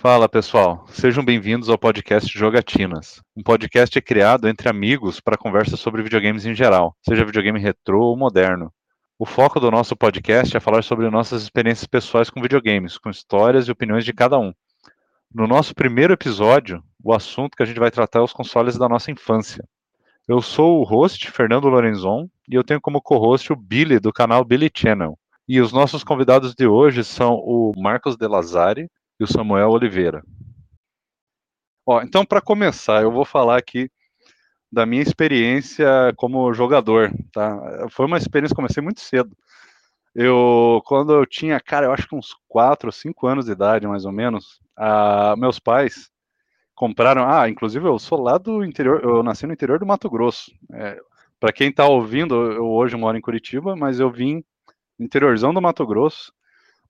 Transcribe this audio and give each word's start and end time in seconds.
Fala 0.00 0.28
pessoal, 0.28 0.86
sejam 0.90 1.24
bem-vindos 1.24 1.68
ao 1.68 1.76
podcast 1.76 2.32
Jogatinas. 2.32 3.20
Um 3.36 3.42
podcast 3.42 4.00
criado 4.00 4.48
entre 4.48 4.68
amigos 4.68 5.18
para 5.18 5.36
conversa 5.36 5.76
sobre 5.76 6.04
videogames 6.04 6.46
em 6.46 6.54
geral, 6.54 6.96
seja 7.02 7.24
videogame 7.24 7.58
retrô 7.58 8.04
ou 8.04 8.16
moderno. 8.16 8.72
O 9.18 9.26
foco 9.26 9.58
do 9.58 9.72
nosso 9.72 9.96
podcast 9.96 10.56
é 10.56 10.60
falar 10.60 10.84
sobre 10.84 11.10
nossas 11.10 11.42
experiências 11.42 11.88
pessoais 11.88 12.30
com 12.30 12.40
videogames, 12.40 12.96
com 12.96 13.10
histórias 13.10 13.66
e 13.66 13.72
opiniões 13.72 14.04
de 14.04 14.12
cada 14.12 14.38
um. 14.38 14.54
No 15.34 15.48
nosso 15.48 15.74
primeiro 15.74 16.12
episódio, 16.12 16.80
o 17.02 17.12
assunto 17.12 17.56
que 17.56 17.64
a 17.64 17.66
gente 17.66 17.80
vai 17.80 17.90
tratar 17.90 18.20
é 18.20 18.22
os 18.22 18.32
consoles 18.32 18.78
da 18.78 18.88
nossa 18.88 19.10
infância. 19.10 19.64
Eu 20.28 20.40
sou 20.40 20.78
o 20.78 20.84
host, 20.84 21.28
Fernando 21.28 21.68
Lorenzon, 21.68 22.28
e 22.48 22.54
eu 22.54 22.62
tenho 22.62 22.80
como 22.80 23.02
co-host 23.02 23.52
o 23.52 23.56
Billy, 23.56 23.98
do 23.98 24.12
canal 24.12 24.44
Billy 24.44 24.70
Channel. 24.72 25.18
E 25.48 25.60
os 25.60 25.72
nossos 25.72 26.04
convidados 26.04 26.54
de 26.54 26.68
hoje 26.68 27.02
são 27.02 27.34
o 27.34 27.72
Marcos 27.76 28.16
De 28.16 28.28
Lazari, 28.28 28.88
e 29.18 29.24
o 29.24 29.26
Samuel 29.26 29.70
Oliveira. 29.70 30.22
Ó, 31.86 32.02
então, 32.02 32.24
para 32.24 32.40
começar, 32.40 33.02
eu 33.02 33.10
vou 33.10 33.24
falar 33.24 33.58
aqui 33.58 33.90
da 34.70 34.84
minha 34.84 35.02
experiência 35.02 36.12
como 36.16 36.52
jogador, 36.52 37.10
tá? 37.32 37.88
Foi 37.90 38.06
uma 38.06 38.18
experiência, 38.18 38.54
comecei 38.54 38.82
muito 38.82 39.00
cedo. 39.00 39.34
Eu, 40.14 40.82
quando 40.84 41.12
eu 41.12 41.24
tinha, 41.24 41.60
cara, 41.60 41.86
eu 41.86 41.92
acho 41.92 42.08
que 42.08 42.14
uns 42.14 42.34
4 42.48 42.88
ou 42.88 42.92
5 42.92 43.26
anos 43.26 43.46
de 43.46 43.52
idade, 43.52 43.86
mais 43.86 44.04
ou 44.04 44.12
menos, 44.12 44.60
a, 44.76 45.34
meus 45.36 45.58
pais 45.58 46.10
compraram, 46.74 47.28
ah, 47.28 47.48
inclusive 47.48 47.86
eu 47.86 47.98
sou 47.98 48.20
lá 48.20 48.38
do 48.38 48.64
interior, 48.64 49.02
eu 49.02 49.22
nasci 49.22 49.46
no 49.46 49.52
interior 49.52 49.78
do 49.78 49.86
Mato 49.86 50.08
Grosso. 50.10 50.50
É, 50.72 50.98
para 51.40 51.52
quem 51.52 51.70
está 51.70 51.86
ouvindo, 51.86 52.34
eu 52.52 52.66
hoje 52.66 52.96
moro 52.96 53.16
em 53.16 53.20
Curitiba, 53.20 53.74
mas 53.76 54.00
eu 54.00 54.10
vim 54.10 54.44
interiorzão 54.98 55.54
do 55.54 55.62
Mato 55.62 55.86
Grosso, 55.86 56.32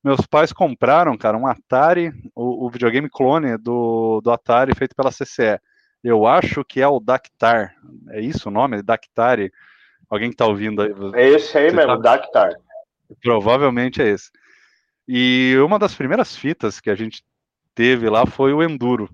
meus 0.02 0.20
pais 0.26 0.52
compraram, 0.52 1.16
cara, 1.16 1.36
um 1.36 1.46
Atari, 1.46 2.12
o, 2.34 2.66
o, 2.66 2.70
videogame 2.70 3.08
clone 3.10 3.56
do, 3.56 4.20
do 4.22 4.30
Atari 4.30 4.74
feito 4.74 4.94
pela 4.94 5.10
CCE. 5.10 5.60
Eu 6.02 6.26
acho 6.26 6.64
que 6.64 6.80
é 6.80 6.86
o 6.86 7.00
Dactar. 7.00 7.74
É 8.10 8.20
isso 8.20 8.48
o 8.48 8.52
nome? 8.52 8.82
Dactari? 8.82 9.52
Alguém 10.08 10.30
que 10.30 10.36
tá 10.36 10.46
ouvindo 10.46 10.82
aí? 10.82 10.92
É 11.14 11.28
esse 11.30 11.58
aí 11.58 11.72
mesmo, 11.72 11.90
sabe? 11.90 12.02
Dactar. 12.02 12.52
Provavelmente 13.22 14.00
é 14.00 14.08
esse. 14.08 14.30
E 15.06 15.56
uma 15.64 15.78
das 15.78 15.94
primeiras 15.94 16.36
fitas 16.36 16.80
que 16.80 16.90
a 16.90 16.94
gente 16.94 17.24
teve 17.74 18.08
lá 18.08 18.26
foi 18.26 18.52
o 18.52 18.62
Enduro. 18.62 19.08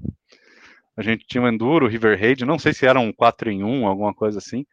A 0.97 1.03
gente 1.03 1.27
tinha 1.27 1.43
o 1.43 1.49
Enduro, 1.49 1.89
River 1.89 2.19
Raid, 2.19 2.45
não 2.45 2.59
sei 2.59 2.73
se 2.73 2.87
era 2.87 3.01
um 3.01 3.13
4 3.13 3.51
em 3.51 3.65
1, 3.65 3.87
alguma 3.87 4.15
coisa 4.15 4.39
assim. 4.39 4.65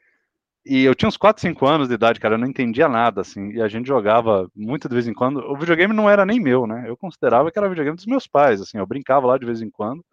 E 0.65 0.83
eu 0.83 0.93
tinha 0.93 1.09
uns 1.09 1.17
4, 1.17 1.41
5 1.41 1.65
anos 1.65 1.87
de 1.87 1.95
idade, 1.95 2.19
cara, 2.19 2.35
eu 2.35 2.37
não 2.37 2.47
entendia 2.47 2.87
nada, 2.87 3.21
assim, 3.21 3.51
e 3.51 3.61
a 3.61 3.67
gente 3.67 3.87
jogava 3.87 4.49
muito 4.55 4.87
de 4.87 4.93
vez 4.93 5.07
em 5.07 5.13
quando. 5.13 5.39
O 5.39 5.57
videogame 5.57 5.93
não 5.93 6.07
era 6.09 6.25
nem 6.25 6.39
meu, 6.39 6.67
né? 6.67 6.85
Eu 6.87 6.95
considerava 6.95 7.51
que 7.51 7.57
era 7.57 7.67
videogame 7.67 7.95
dos 7.95 8.05
meus 8.05 8.27
pais, 8.27 8.61
assim, 8.61 8.77
eu 8.77 8.85
brincava 8.85 9.25
lá 9.25 9.37
de 9.39 9.45
vez 9.45 9.61
em 9.61 9.71
quando, 9.71 10.05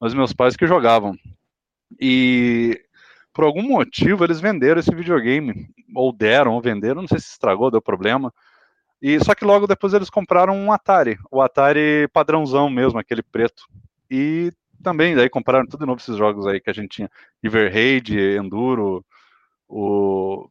mas 0.00 0.14
meus 0.14 0.32
pais 0.32 0.56
que 0.56 0.66
jogavam. 0.66 1.16
E 2.00 2.80
por 3.32 3.44
algum 3.44 3.62
motivo 3.62 4.24
eles 4.24 4.40
venderam 4.40 4.78
esse 4.78 4.94
videogame, 4.94 5.68
ou 5.94 6.12
deram, 6.12 6.54
ou 6.54 6.60
venderam, 6.60 7.02
não 7.02 7.08
sei 7.08 7.18
se 7.18 7.30
estragou, 7.30 7.70
deu 7.70 7.82
problema. 7.82 8.32
E 9.02 9.18
só 9.24 9.34
que 9.34 9.44
logo 9.44 9.66
depois 9.66 9.92
eles 9.92 10.10
compraram 10.10 10.54
um 10.54 10.72
Atari, 10.72 11.18
o 11.30 11.40
Atari 11.40 12.06
padrãozão 12.12 12.70
mesmo, 12.70 12.98
aquele 12.98 13.22
preto. 13.22 13.64
E 14.08 14.52
também 14.82 15.16
daí 15.16 15.28
compraram 15.28 15.66
tudo 15.66 15.80
de 15.80 15.86
novo 15.86 16.00
esses 16.00 16.16
jogos 16.16 16.46
aí 16.46 16.60
que 16.60 16.70
a 16.70 16.72
gente 16.72 16.88
tinha, 16.88 17.10
River 17.42 17.72
Raid, 17.72 18.18
Enduro, 18.36 19.04
o 19.70 20.50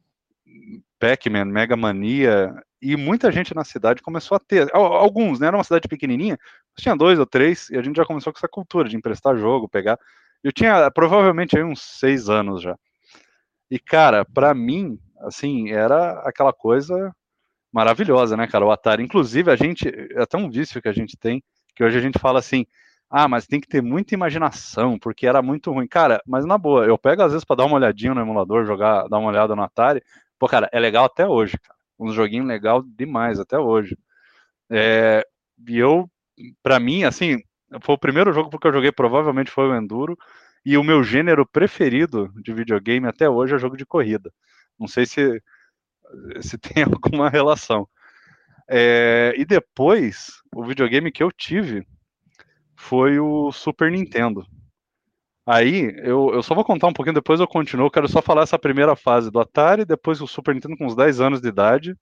Pac-Man, 0.98 1.44
Mega 1.44 1.76
Mania, 1.76 2.54
e 2.80 2.96
muita 2.96 3.30
gente 3.30 3.54
na 3.54 3.62
cidade 3.62 4.02
começou 4.02 4.36
a 4.36 4.40
ter, 4.40 4.68
alguns, 4.74 5.38
né, 5.38 5.48
era 5.48 5.56
uma 5.56 5.64
cidade 5.64 5.86
pequenininha, 5.86 6.38
tinha 6.76 6.96
dois 6.96 7.18
ou 7.18 7.26
três, 7.26 7.68
e 7.68 7.76
a 7.76 7.82
gente 7.82 7.96
já 7.96 8.06
começou 8.06 8.32
com 8.32 8.38
essa 8.38 8.48
cultura 8.48 8.88
de 8.88 8.96
emprestar 8.96 9.36
jogo, 9.36 9.68
pegar, 9.68 9.98
eu 10.42 10.50
tinha 10.50 10.90
provavelmente 10.90 11.56
aí 11.56 11.62
uns 11.62 11.82
seis 11.82 12.30
anos 12.30 12.62
já, 12.62 12.76
e 13.70 13.78
cara, 13.78 14.24
para 14.24 14.54
mim, 14.54 14.98
assim, 15.18 15.70
era 15.70 16.20
aquela 16.20 16.52
coisa 16.52 17.14
maravilhosa, 17.70 18.36
né, 18.36 18.46
cara, 18.46 18.64
o 18.64 18.70
Atari, 18.70 19.02
inclusive 19.02 19.50
a 19.50 19.56
gente, 19.56 19.86
é 19.88 20.22
até 20.22 20.38
um 20.38 20.50
vício 20.50 20.80
que 20.80 20.88
a 20.88 20.92
gente 20.92 21.16
tem, 21.16 21.42
que 21.76 21.84
hoje 21.84 21.98
a 21.98 22.00
gente 22.00 22.18
fala 22.18 22.38
assim, 22.38 22.66
ah, 23.10 23.26
mas 23.26 23.46
tem 23.46 23.60
que 23.60 23.66
ter 23.66 23.82
muita 23.82 24.14
imaginação, 24.14 24.96
porque 24.98 25.26
era 25.26 25.42
muito 25.42 25.72
ruim. 25.72 25.88
Cara, 25.88 26.22
mas 26.24 26.46
na 26.46 26.56
boa, 26.56 26.84
eu 26.86 26.96
pego 26.96 27.22
às 27.22 27.32
vezes 27.32 27.44
para 27.44 27.56
dar 27.56 27.64
uma 27.64 27.74
olhadinha 27.76 28.14
no 28.14 28.20
emulador, 28.20 28.64
jogar, 28.64 29.08
dar 29.08 29.18
uma 29.18 29.28
olhada 29.28 29.56
no 29.56 29.62
Atari. 29.62 30.00
Pô, 30.38 30.46
cara, 30.46 30.68
é 30.72 30.78
legal 30.78 31.06
até 31.06 31.26
hoje, 31.26 31.58
cara. 31.58 31.78
Um 31.98 32.12
joguinho 32.12 32.44
legal 32.44 32.82
demais 32.82 33.40
até 33.40 33.58
hoje. 33.58 33.98
É, 34.70 35.26
e 35.68 35.78
eu, 35.78 36.08
para 36.62 36.78
mim, 36.78 37.02
assim, 37.04 37.42
foi 37.82 37.96
o 37.96 37.98
primeiro 37.98 38.32
jogo 38.32 38.48
porque 38.48 38.68
eu 38.68 38.72
joguei, 38.72 38.92
provavelmente 38.92 39.50
foi 39.50 39.68
o 39.68 39.76
Enduro. 39.76 40.16
E 40.64 40.76
o 40.76 40.84
meu 40.84 41.02
gênero 41.02 41.46
preferido 41.46 42.30
de 42.42 42.52
videogame 42.52 43.08
até 43.08 43.28
hoje 43.28 43.54
é 43.54 43.58
jogo 43.58 43.76
de 43.76 43.86
corrida. 43.86 44.32
Não 44.78 44.86
sei 44.86 45.04
se, 45.06 45.42
se 46.42 46.58
tem 46.58 46.84
alguma 46.84 47.28
relação. 47.28 47.88
É, 48.68 49.34
e 49.36 49.44
depois, 49.44 50.30
o 50.54 50.64
videogame 50.64 51.10
que 51.10 51.22
eu 51.22 51.32
tive 51.32 51.84
foi 52.80 53.20
o 53.20 53.52
Super 53.52 53.90
Nintendo. 53.92 54.44
Aí, 55.46 55.94
eu, 55.98 56.32
eu 56.32 56.42
só 56.42 56.54
vou 56.54 56.64
contar 56.64 56.86
um 56.88 56.92
pouquinho, 56.92 57.14
depois 57.14 57.38
eu 57.38 57.46
continuo. 57.46 57.90
quero 57.90 58.08
só 58.08 58.22
falar 58.22 58.42
essa 58.42 58.58
primeira 58.58 58.96
fase 58.96 59.30
do 59.30 59.38
Atari, 59.38 59.84
depois 59.84 60.20
o 60.20 60.26
Super 60.26 60.54
Nintendo 60.54 60.76
com 60.76 60.86
uns 60.86 60.96
10 60.96 61.20
anos 61.20 61.40
de 61.40 61.48
idade. 61.48 61.94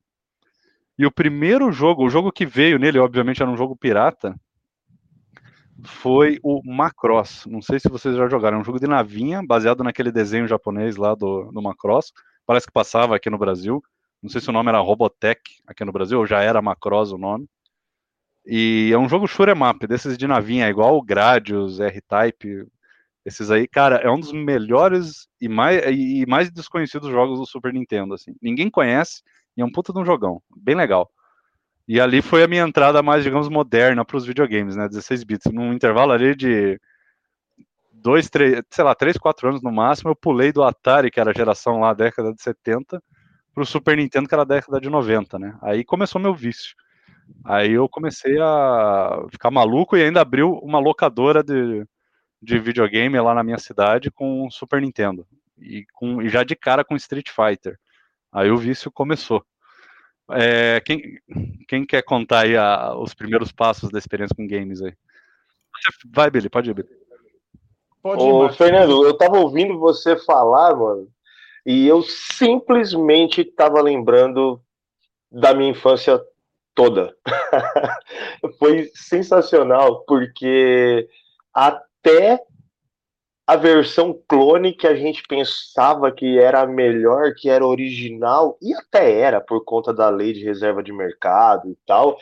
E 0.97 1.05
o 1.05 1.11
primeiro 1.11 1.71
jogo, 1.73 2.05
o 2.05 2.09
jogo 2.09 2.31
que 2.31 2.47
veio 2.47 2.79
nele, 2.79 2.99
obviamente 2.99 3.43
era 3.43 3.51
um 3.51 3.57
jogo 3.57 3.77
pirata, 3.77 4.35
foi 5.85 6.39
o 6.43 6.63
Macross. 6.65 7.45
Não 7.47 7.61
sei 7.61 7.81
se 7.81 7.89
vocês 7.89 8.17
já 8.17 8.29
jogaram. 8.29 8.59
É 8.59 8.61
um 8.61 8.65
jogo 8.65 8.81
de 8.81 8.87
navinha, 8.87 9.43
baseado 9.45 9.83
naquele 9.83 10.13
desenho 10.13 10.47
japonês 10.47 10.97
lá 10.97 11.15
do, 11.15 11.51
do 11.53 11.61
Macross. 11.61 12.13
Parece 12.47 12.67
que 12.67 12.73
passava 12.73 13.17
aqui 13.17 13.29
no 13.29 13.39
Brasil. 13.39 13.83
Não 14.23 14.31
sei 14.31 14.41
se 14.41 14.49
o 14.49 14.53
nome 14.53 14.69
era 14.69 14.79
Robotech 14.79 15.41
aqui 15.67 15.85
no 15.85 15.93
Brasil, 15.93 16.19
ou 16.19 16.27
já 16.27 16.41
era 16.41 16.63
Macross 16.63 17.13
o 17.13 17.19
nome. 17.19 17.49
E 18.51 18.91
é 18.91 18.99
um 18.99 19.09
jogo 19.09 19.27
shoot'em 19.27 19.63
up, 19.63 19.87
desses 19.87 20.17
de 20.17 20.27
navinha, 20.27 20.71
igual 20.71 20.97
o 20.97 21.03
Gradius, 21.03 21.81
R-Type, 21.81 22.67
esses 23.23 23.51
aí, 23.51 23.69
cara, 23.69 23.97
é 23.97 24.11
um 24.11 24.19
dos 24.19 24.33
melhores 24.33 25.29
e 25.39 25.51
mais, 25.51 25.83
e 25.87 26.25
mais 26.27 26.51
desconhecidos 26.51 27.11
jogos 27.11 27.39
do 27.39 27.45
Super 27.45 27.75
Nintendo, 27.75 28.15
assim. 28.15 28.35
Ninguém 28.41 28.71
conhece 28.71 29.23
e 29.55 29.61
é 29.61 29.65
um 29.65 29.71
puta 29.71 29.93
de 29.93 29.99
um 29.99 30.05
jogão, 30.05 30.41
bem 30.57 30.75
legal. 30.75 31.11
E 31.87 32.01
ali 32.01 32.23
foi 32.23 32.43
a 32.43 32.49
minha 32.49 32.63
entrada 32.63 33.03
mais, 33.03 33.23
digamos, 33.23 33.51
moderna 33.51 34.03
para 34.03 34.17
os 34.17 34.25
videogames, 34.25 34.77
né, 34.77 34.89
16 34.89 35.25
bits. 35.25 35.53
Num 35.53 35.75
intervalo 35.75 36.13
ali 36.13 36.35
de 36.35 36.81
dois, 37.93 38.31
três, 38.31 38.63
sei 38.71 38.85
lá, 38.85 38.95
três, 38.95 39.19
quatro 39.19 39.47
anos 39.47 39.63
no 39.63 39.71
máximo, 39.71 40.11
eu 40.11 40.17
pulei 40.17 40.53
do 40.53 40.63
Atari, 40.63 41.11
que 41.11 41.21
era 41.21 41.33
a 41.33 41.35
geração 41.35 41.81
lá, 41.81 41.93
década 41.93 42.33
de 42.33 42.41
70, 42.43 43.03
para 43.53 43.63
o 43.63 43.67
Super 43.67 43.99
Nintendo, 43.99 44.27
que 44.27 44.35
era 44.35 44.43
a 44.43 44.47
década 44.47 44.81
de 44.81 44.89
90, 44.89 45.39
né. 45.39 45.55
Aí 45.61 45.85
começou 45.85 46.19
meu 46.19 46.35
vício. 46.35 46.75
Aí 47.45 47.73
eu 47.73 47.89
comecei 47.89 48.39
a 48.41 49.27
ficar 49.31 49.51
maluco 49.51 49.97
e 49.97 50.03
ainda 50.03 50.21
abriu 50.21 50.53
uma 50.63 50.79
locadora 50.79 51.43
de, 51.43 51.87
de 52.43 52.59
videogame 52.59 53.19
lá 53.21 53.35
na 53.35 53.43
minha 53.43 53.59
cidade 53.59 54.11
com 54.11 54.51
Super 54.51 54.81
Nintendo. 54.81 55.27
E, 55.59 55.85
com, 55.95 56.23
e 56.23 56.29
já 56.29 56.45
de 56.45 56.55
cara 56.55 56.85
com 56.85 56.97
Street 56.97 57.29
Fighter. 57.31 57.79
Aí 58.33 58.51
o 58.51 58.57
vício 58.57 58.91
começou. 58.91 59.45
É, 60.31 60.81
quem, 60.81 61.19
quem 61.67 61.87
quer 61.87 62.03
contar 62.03 62.41
aí 62.41 62.57
a, 62.57 62.95
os 62.95 63.15
primeiros 63.15 63.51
passos 63.51 63.91
da 63.91 63.99
experiência 63.99 64.37
com 64.37 64.47
games 64.47 64.83
aí? 64.83 64.95
Vai, 66.13 66.31
Billy, 66.31 66.49
pode 66.51 66.71
ir, 66.71 66.75
Billy. 66.75 66.89
Pode 68.03 68.23
ir, 68.23 68.31
Ô, 68.31 68.49
Fernando, 68.53 69.07
eu 69.07 69.17
tava 69.17 69.39
ouvindo 69.39 69.79
você 69.79 70.17
falar, 70.17 70.77
mano, 70.77 71.09
e 71.65 71.87
eu 71.87 72.03
simplesmente 72.03 73.45
tava 73.45 73.81
lembrando 73.81 74.61
da 75.31 75.55
minha 75.55 75.71
infância 75.71 76.21
toda. 76.79 77.13
Foi 78.57 78.89
sensacional, 78.95 80.05
porque 80.07 81.09
até 81.53 82.41
a 83.45 83.57
versão 83.57 84.17
clone 84.29 84.73
que 84.73 84.87
a 84.87 84.95
gente 84.95 85.25
pensava 85.29 86.13
que 86.13 86.39
era 86.39 86.65
melhor, 86.69 87.35
que 87.35 87.51
era 87.51 87.67
original, 87.67 88.57
e 88.63 88.73
até 88.73 89.19
era 89.19 89.41
por 89.41 89.65
conta 89.65 89.93
da 89.93 90.09
lei 90.09 90.33
de 90.33 90.45
reserva 90.45 90.81
de 90.81 90.93
mercado 90.93 91.69
e 91.69 91.77
tal, 91.85 92.17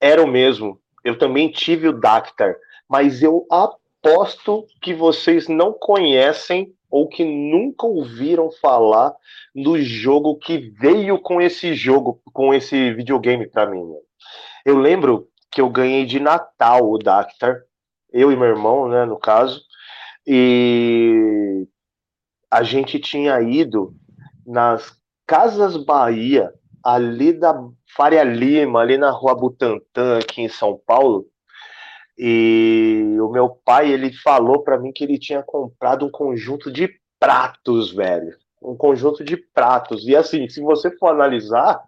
era 0.00 0.22
o 0.22 0.28
mesmo. 0.28 0.80
Eu 1.02 1.18
também 1.18 1.50
tive 1.50 1.88
o 1.88 1.92
Dactar, 1.92 2.54
mas 2.88 3.20
eu 3.20 3.44
aposto 3.50 4.64
que 4.80 4.94
vocês 4.94 5.48
não 5.48 5.72
conhecem 5.72 6.72
ou 6.92 7.08
que 7.08 7.24
nunca 7.24 7.86
ouviram 7.86 8.50
falar 8.50 9.14
do 9.54 9.80
jogo 9.80 10.36
que 10.36 10.58
veio 10.58 11.18
com 11.18 11.40
esse 11.40 11.74
jogo, 11.74 12.20
com 12.34 12.52
esse 12.52 12.92
videogame 12.92 13.48
para 13.48 13.64
mim. 13.64 13.82
Eu 14.62 14.76
lembro 14.76 15.26
que 15.50 15.62
eu 15.62 15.70
ganhei 15.70 16.04
de 16.04 16.20
Natal 16.20 16.90
o 16.90 16.98
Dactar, 16.98 17.62
eu 18.12 18.30
e 18.30 18.36
meu 18.36 18.48
irmão, 18.48 18.88
né, 18.88 19.06
no 19.06 19.18
caso, 19.18 19.62
e 20.26 21.66
a 22.50 22.62
gente 22.62 23.00
tinha 23.00 23.40
ido 23.40 23.94
nas 24.46 24.94
Casas 25.26 25.78
Bahia, 25.78 26.52
ali 26.84 27.32
da 27.32 27.54
Faria 27.96 28.22
Lima, 28.22 28.82
ali 28.82 28.98
na 28.98 29.10
Rua 29.10 29.34
Butantã, 29.34 30.18
aqui 30.18 30.42
em 30.42 30.48
São 30.48 30.78
Paulo, 30.86 31.26
E 32.18 33.16
o 33.20 33.28
meu 33.30 33.48
pai, 33.48 33.90
ele 33.90 34.12
falou 34.12 34.62
para 34.62 34.78
mim 34.78 34.92
que 34.92 35.04
ele 35.04 35.18
tinha 35.18 35.42
comprado 35.42 36.06
um 36.06 36.10
conjunto 36.10 36.70
de 36.70 36.90
pratos, 37.18 37.92
velho. 37.92 38.36
Um 38.60 38.76
conjunto 38.76 39.24
de 39.24 39.36
pratos. 39.36 40.06
E 40.06 40.14
assim, 40.14 40.48
se 40.48 40.60
você 40.60 40.90
for 40.98 41.08
analisar, 41.08 41.82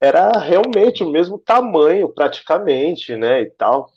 era 0.00 0.32
realmente 0.38 1.04
o 1.04 1.10
mesmo 1.10 1.38
tamanho, 1.38 2.08
praticamente, 2.08 3.14
né? 3.16 3.42
E 3.42 3.50
tal. 3.50 3.90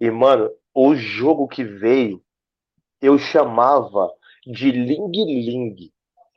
E, 0.00 0.10
mano, 0.10 0.50
o 0.74 0.94
jogo 0.94 1.46
que 1.46 1.64
veio, 1.64 2.22
eu 3.00 3.18
chamava 3.18 4.10
de 4.46 4.70
Ling 4.70 5.10
Ling 5.10 5.90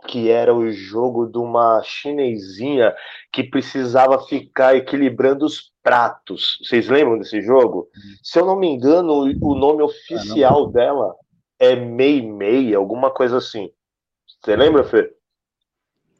que 0.07 0.29
era 0.29 0.53
o 0.53 0.71
jogo 0.71 1.27
de 1.27 1.37
uma 1.37 1.81
chinesinha 1.83 2.95
que 3.31 3.43
precisava 3.43 4.25
ficar 4.25 4.75
equilibrando 4.75 5.45
os 5.45 5.71
pratos. 5.89 6.59
Vocês 6.63 6.87
lembram 6.87 7.17
desse 7.17 7.41
jogo? 7.41 7.89
Se 8.21 8.39
eu 8.39 8.45
não 8.45 8.55
me 8.55 8.67
engano, 8.67 9.23
o 9.41 9.55
nome 9.55 9.81
oficial 9.81 10.69
é, 10.69 10.71
dela 10.71 11.15
é 11.57 11.75
Mei 11.75 12.21
Mei, 12.21 12.75
alguma 12.75 13.09
coisa 13.09 13.37
assim. 13.37 13.71
Você 14.39 14.55
lembra, 14.55 14.83
Fê? 14.83 15.11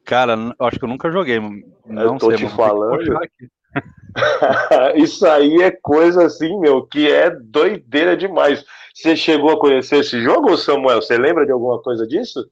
Cara, 0.04 0.34
eu 0.58 0.66
acho 0.66 0.76
que 0.76 0.84
eu 0.84 0.88
nunca 0.88 1.08
joguei. 1.12 1.38
Não 1.86 2.02
eu 2.02 2.18
tô 2.18 2.36
sei, 2.36 2.38
te 2.38 2.48
falando. 2.48 3.00
Isso 4.96 5.24
aí 5.24 5.62
é 5.62 5.70
coisa 5.70 6.26
assim, 6.26 6.58
meu, 6.58 6.84
que 6.84 7.08
é 7.08 7.30
doideira 7.30 8.16
demais. 8.16 8.64
Você 8.92 9.14
chegou 9.14 9.52
a 9.52 9.60
conhecer 9.60 9.98
esse 9.98 10.20
jogo, 10.20 10.56
Samuel? 10.56 11.00
Você 11.00 11.16
lembra 11.16 11.46
de 11.46 11.52
alguma 11.52 11.80
coisa 11.80 12.04
disso? 12.08 12.44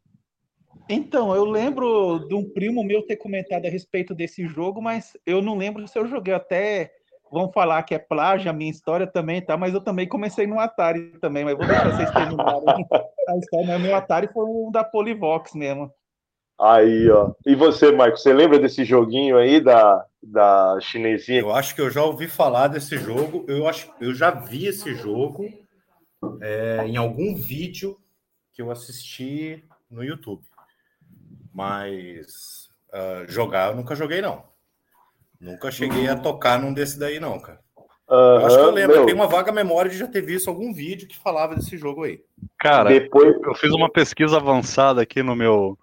Então, 0.88 1.34
eu 1.34 1.44
lembro 1.44 2.20
de 2.28 2.34
um 2.34 2.48
primo 2.48 2.82
meu 2.84 3.02
ter 3.02 3.16
comentado 3.16 3.66
a 3.66 3.68
respeito 3.68 4.14
desse 4.14 4.46
jogo, 4.46 4.80
mas 4.80 5.16
eu 5.26 5.42
não 5.42 5.58
lembro 5.58 5.86
se 5.88 5.98
eu 5.98 6.06
joguei 6.06 6.32
até. 6.32 6.92
Vão 7.30 7.52
falar 7.52 7.82
que 7.82 7.94
é 7.94 7.98
plágio 7.98 8.50
a 8.50 8.54
minha 8.54 8.70
história 8.70 9.06
também, 9.06 9.40
tá? 9.40 9.56
Mas 9.56 9.75
eu 9.75 9.80
também 9.80 10.08
comecei 10.08 10.46
no 10.46 10.58
Atari 10.58 11.19
também, 11.20 11.44
mas 11.44 11.56
vou 11.56 11.66
deixar 11.66 11.90
vocês 11.90 12.10
terminarem 12.10 12.62
a 13.28 13.36
história. 13.36 13.66
Mas 13.66 13.82
meu 13.82 13.94
Atari 13.94 14.28
foi 14.32 14.44
um 14.44 14.70
da 14.70 14.82
Polivox 14.82 15.54
mesmo. 15.54 15.92
Aí, 16.60 17.08
ó. 17.10 17.32
E 17.46 17.54
você, 17.54 17.92
Marco, 17.92 18.16
você 18.16 18.32
lembra 18.32 18.58
desse 18.58 18.84
joguinho 18.84 19.38
aí 19.38 19.60
da, 19.60 20.04
da 20.20 20.78
chinesinha? 20.80 21.40
Eu 21.40 21.54
acho 21.54 21.75
que 21.75 21.80
eu 21.80 21.90
já 21.90 22.02
ouvi 22.02 22.26
falar 22.26 22.66
desse 22.66 22.96
jogo. 22.96 23.44
Eu 23.46 23.69
acho, 23.69 23.92
eu 24.00 24.12
já 24.12 24.30
vi 24.30 24.66
esse 24.66 24.94
jogo 24.94 25.48
é, 26.40 26.84
em 26.84 26.96
algum 26.96 27.36
vídeo 27.36 27.96
que 28.52 28.60
eu 28.60 28.72
assisti 28.72 29.64
no 29.88 30.02
YouTube. 30.02 30.42
Mas 31.54 32.69
uh, 32.92 33.30
jogar 33.30 33.70
eu 33.70 33.76
nunca 33.76 33.94
joguei, 33.94 34.20
não. 34.20 34.42
Nunca 35.40 35.70
cheguei 35.70 36.08
a 36.08 36.17
tocar 36.17 36.61
num 36.61 36.73
desse 36.73 36.99
daí, 36.99 37.20
não, 37.20 37.38
cara. 37.38 37.61
Uhum, 38.08 38.17
eu 38.17 38.46
acho 38.46 38.56
que 38.56 38.64
eu 38.64 38.70
lembro, 38.70 38.96
eu 38.96 39.05
tenho 39.06 39.19
uma 39.19 39.26
vaga 39.26 39.52
memória 39.52 39.90
de 39.90 39.99
já 39.99 40.06
ter 40.06 40.23
visto 40.23 40.49
algum 40.49 40.73
vídeo 40.73 41.06
que 41.06 41.17
falava 41.17 41.55
desse 41.55 41.76
jogo 41.76 42.05
aí. 42.05 42.20
Cara, 42.58 42.88
depois 42.88 43.37
eu 43.43 43.55
fiz 43.55 43.73
uma 43.73 43.90
pesquisa 43.90 44.38
avançada 44.38 45.02
aqui 45.02 45.23
no 45.23 45.37
meu 45.37 45.79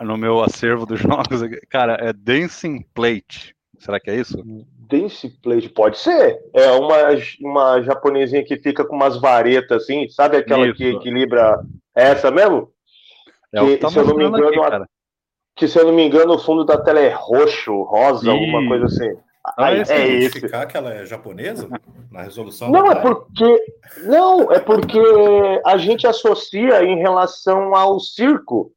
no 0.00 0.16
meu 0.16 0.42
acervo 0.42 0.86
dos 0.86 0.98
jogos. 1.00 1.42
Cara, 1.68 1.94
é 2.00 2.12
Dancing 2.12 2.84
Plate. 2.94 3.54
Será 3.78 4.00
que 4.00 4.10
é 4.10 4.16
isso? 4.16 4.42
Dancing 4.88 5.30
Plate, 5.42 5.68
pode 5.68 5.98
ser. 5.98 6.38
É 6.54 6.70
uma, 6.70 6.96
uma 7.40 7.82
japonesinha 7.82 8.44
que 8.44 8.56
fica 8.56 8.84
com 8.84 8.96
umas 8.96 9.20
varetas 9.20 9.82
assim, 9.82 10.08
sabe 10.08 10.38
aquela 10.38 10.66
isso. 10.66 10.76
que 10.76 10.84
equilibra 10.84 11.60
é 11.94 12.10
essa 12.10 12.30
mesmo? 12.30 12.70
É 13.52 13.60
que, 13.60 13.76
tá 13.76 13.90
se 13.90 13.98
eu 13.98 14.06
não 14.06 14.16
me 14.16 14.24
engano, 14.24 14.48
aqui, 14.48 14.86
que 15.56 15.66
se 15.66 15.78
eu 15.78 15.86
não 15.86 15.92
me 15.92 16.06
engano, 16.06 16.34
o 16.34 16.38
fundo 16.38 16.64
da 16.64 16.76
tela 16.76 17.00
é 17.00 17.08
roxo, 17.08 17.82
rosa, 17.82 18.30
alguma 18.30 18.68
coisa 18.68 18.84
assim. 18.84 19.16
Ah, 19.44 19.66
Aí, 19.66 19.82
é 19.88 20.06
esse. 20.06 20.40
que 20.40 20.76
ela 20.76 20.92
é 20.92 21.06
japonesa 21.06 21.68
na 22.10 22.22
resolução? 22.22 22.70
Não, 22.70 22.90
é 22.90 22.96
porque 22.96 23.64
não, 24.02 24.52
é 24.52 24.58
porque 24.58 25.00
a 25.64 25.76
gente 25.78 26.06
associa 26.06 26.84
em 26.84 26.98
relação 26.98 27.74
ao 27.74 27.98
circo, 27.98 28.72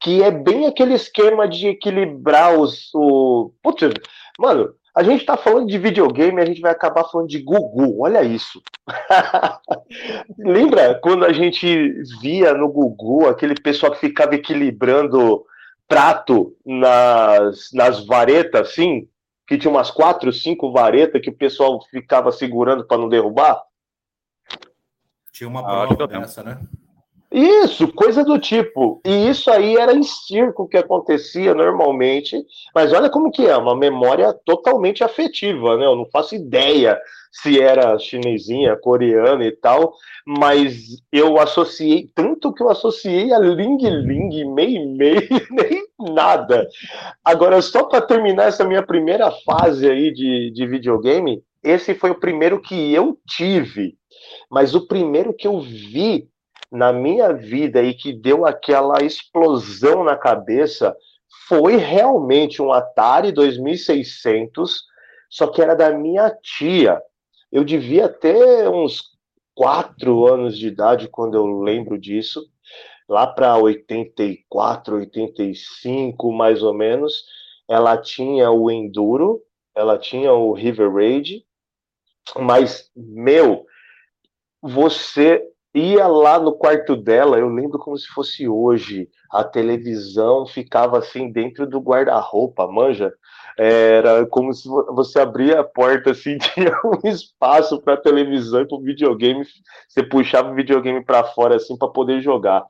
que 0.00 0.22
é 0.22 0.30
bem 0.30 0.66
aquele 0.66 0.94
esquema 0.94 1.46
de 1.46 1.68
equilibrar 1.68 2.58
os 2.58 2.90
o 2.94 3.52
Putz, 3.62 3.92
mano, 4.38 4.70
a 4.96 5.02
gente 5.02 5.26
tá 5.26 5.36
falando 5.36 5.68
de 5.68 5.78
videogame, 5.78 6.40
a 6.40 6.46
gente 6.46 6.62
vai 6.62 6.72
acabar 6.72 7.04
falando 7.04 7.28
de 7.28 7.38
Gugu. 7.38 8.02
Olha 8.02 8.24
isso. 8.24 8.62
Lembra 10.38 10.94
quando 11.02 11.26
a 11.26 11.32
gente 11.34 11.92
via 12.22 12.54
no 12.54 12.66
Gugu 12.68 13.28
aquele 13.28 13.54
pessoal 13.54 13.92
que 13.92 14.00
ficava 14.00 14.34
equilibrando 14.34 15.44
prato 15.88 16.56
nas, 16.64 17.70
nas 17.72 18.04
varetas, 18.04 18.68
assim, 18.68 19.08
que 19.46 19.56
tinha 19.56 19.70
umas 19.70 19.90
quatro, 19.90 20.32
cinco 20.32 20.72
varetas 20.72 21.20
que 21.20 21.30
o 21.30 21.36
pessoal 21.36 21.80
ficava 21.90 22.32
segurando 22.32 22.86
para 22.86 22.98
não 22.98 23.08
derrubar? 23.08 23.62
Tinha 25.32 25.48
uma 25.48 25.60
ah, 25.60 25.86
prova 25.86 26.08
dessa, 26.08 26.42
né? 26.42 26.60
Isso, 27.30 27.88
coisa 27.92 28.24
do 28.24 28.38
tipo. 28.38 29.00
E 29.04 29.28
isso 29.28 29.50
aí 29.50 29.76
era 29.76 29.92
em 29.92 30.02
circo 30.02 30.68
que 30.68 30.76
acontecia 30.76 31.54
normalmente. 31.54 32.44
Mas 32.74 32.92
olha 32.92 33.10
como 33.10 33.30
que 33.30 33.46
é, 33.46 33.56
uma 33.56 33.76
memória 33.76 34.32
totalmente 34.44 35.02
afetiva, 35.02 35.76
né? 35.76 35.86
Eu 35.86 35.96
não 35.96 36.06
faço 36.06 36.34
ideia 36.34 36.98
se 37.42 37.60
era 37.60 37.98
chinesinha, 37.98 38.76
coreana 38.76 39.44
e 39.44 39.52
tal, 39.52 39.94
mas 40.26 41.02
eu 41.12 41.38
associei, 41.38 42.08
tanto 42.14 42.52
que 42.52 42.62
eu 42.62 42.70
associei 42.70 43.30
a 43.32 43.38
Ling 43.38 43.76
Ling, 43.76 44.54
Mei 44.54 44.86
Mei, 44.86 45.28
nem 45.50 45.86
nada. 46.14 46.66
Agora, 47.22 47.60
só 47.60 47.84
para 47.84 48.00
terminar 48.00 48.44
essa 48.44 48.64
minha 48.64 48.82
primeira 48.82 49.30
fase 49.44 49.88
aí 49.88 50.12
de, 50.12 50.50
de 50.50 50.66
videogame, 50.66 51.42
esse 51.62 51.94
foi 51.94 52.10
o 52.10 52.18
primeiro 52.18 52.60
que 52.60 52.94
eu 52.94 53.18
tive, 53.26 53.96
mas 54.50 54.74
o 54.74 54.86
primeiro 54.86 55.34
que 55.34 55.46
eu 55.46 55.60
vi 55.60 56.28
na 56.76 56.92
minha 56.92 57.32
vida 57.32 57.82
e 57.82 57.94
que 57.94 58.12
deu 58.12 58.44
aquela 58.44 59.02
explosão 59.02 60.04
na 60.04 60.14
cabeça 60.14 60.94
foi 61.48 61.76
realmente 61.76 62.60
um 62.60 62.70
Atari 62.70 63.32
2600, 63.32 64.84
só 65.30 65.46
que 65.46 65.62
era 65.62 65.74
da 65.74 65.90
minha 65.90 66.30
tia. 66.30 67.00
Eu 67.50 67.64
devia 67.64 68.08
ter 68.08 68.68
uns 68.68 69.02
quatro 69.54 70.26
anos 70.26 70.58
de 70.58 70.68
idade 70.68 71.08
quando 71.08 71.34
eu 71.34 71.46
lembro 71.46 71.98
disso, 71.98 72.44
lá 73.08 73.26
para 73.26 73.56
84, 73.56 74.96
85 74.96 76.30
mais 76.30 76.62
ou 76.62 76.74
menos. 76.74 77.24
Ela 77.66 77.96
tinha 77.96 78.50
o 78.50 78.70
Enduro, 78.70 79.40
ela 79.74 79.98
tinha 79.98 80.32
o 80.32 80.52
River 80.52 80.92
Raid, 80.92 81.42
mas, 82.36 82.90
meu, 82.94 83.64
você 84.60 85.42
ia 85.76 86.06
lá 86.06 86.38
no 86.38 86.52
quarto 86.52 86.96
dela, 86.96 87.38
eu 87.38 87.48
lembro 87.48 87.78
como 87.78 87.96
se 87.98 88.06
fosse 88.08 88.48
hoje, 88.48 89.08
a 89.30 89.44
televisão 89.44 90.46
ficava 90.46 90.98
assim 90.98 91.30
dentro 91.30 91.66
do 91.66 91.80
guarda-roupa, 91.80 92.66
manja? 92.66 93.12
Era 93.58 94.26
como 94.26 94.52
se 94.54 94.68
você 94.68 95.20
abria 95.20 95.60
a 95.60 95.64
porta 95.64 96.12
assim, 96.12 96.38
tinha 96.54 96.72
um 96.84 97.06
espaço 97.08 97.80
para 97.80 97.96
televisão 97.96 98.62
e 98.62 98.68
para 98.68 98.78
videogame, 98.78 99.44
você 99.86 100.02
puxava 100.02 100.50
o 100.50 100.54
videogame 100.54 101.04
para 101.04 101.24
fora 101.24 101.56
assim 101.56 101.76
para 101.76 101.88
poder 101.88 102.22
jogar. 102.22 102.64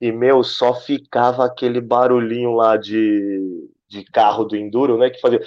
E 0.00 0.10
meu, 0.10 0.42
só 0.42 0.74
ficava 0.74 1.44
aquele 1.44 1.80
barulhinho 1.80 2.54
lá 2.54 2.76
de, 2.76 3.68
de 3.88 4.04
carro 4.04 4.44
do 4.44 4.56
enduro, 4.56 4.98
né, 4.98 5.10
que 5.10 5.20
fazia 5.20 5.40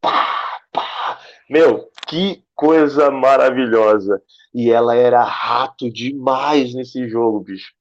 pá, 0.00 0.60
pá. 0.72 1.18
Meu, 1.50 1.88
que 2.08 2.42
coisa 2.54 3.10
maravilhosa. 3.10 4.20
E 4.52 4.70
ela 4.70 4.96
era 4.96 5.22
rato 5.22 5.92
demais 5.92 6.74
nesse 6.74 7.08
jogo, 7.08 7.40
bicho. 7.40 7.72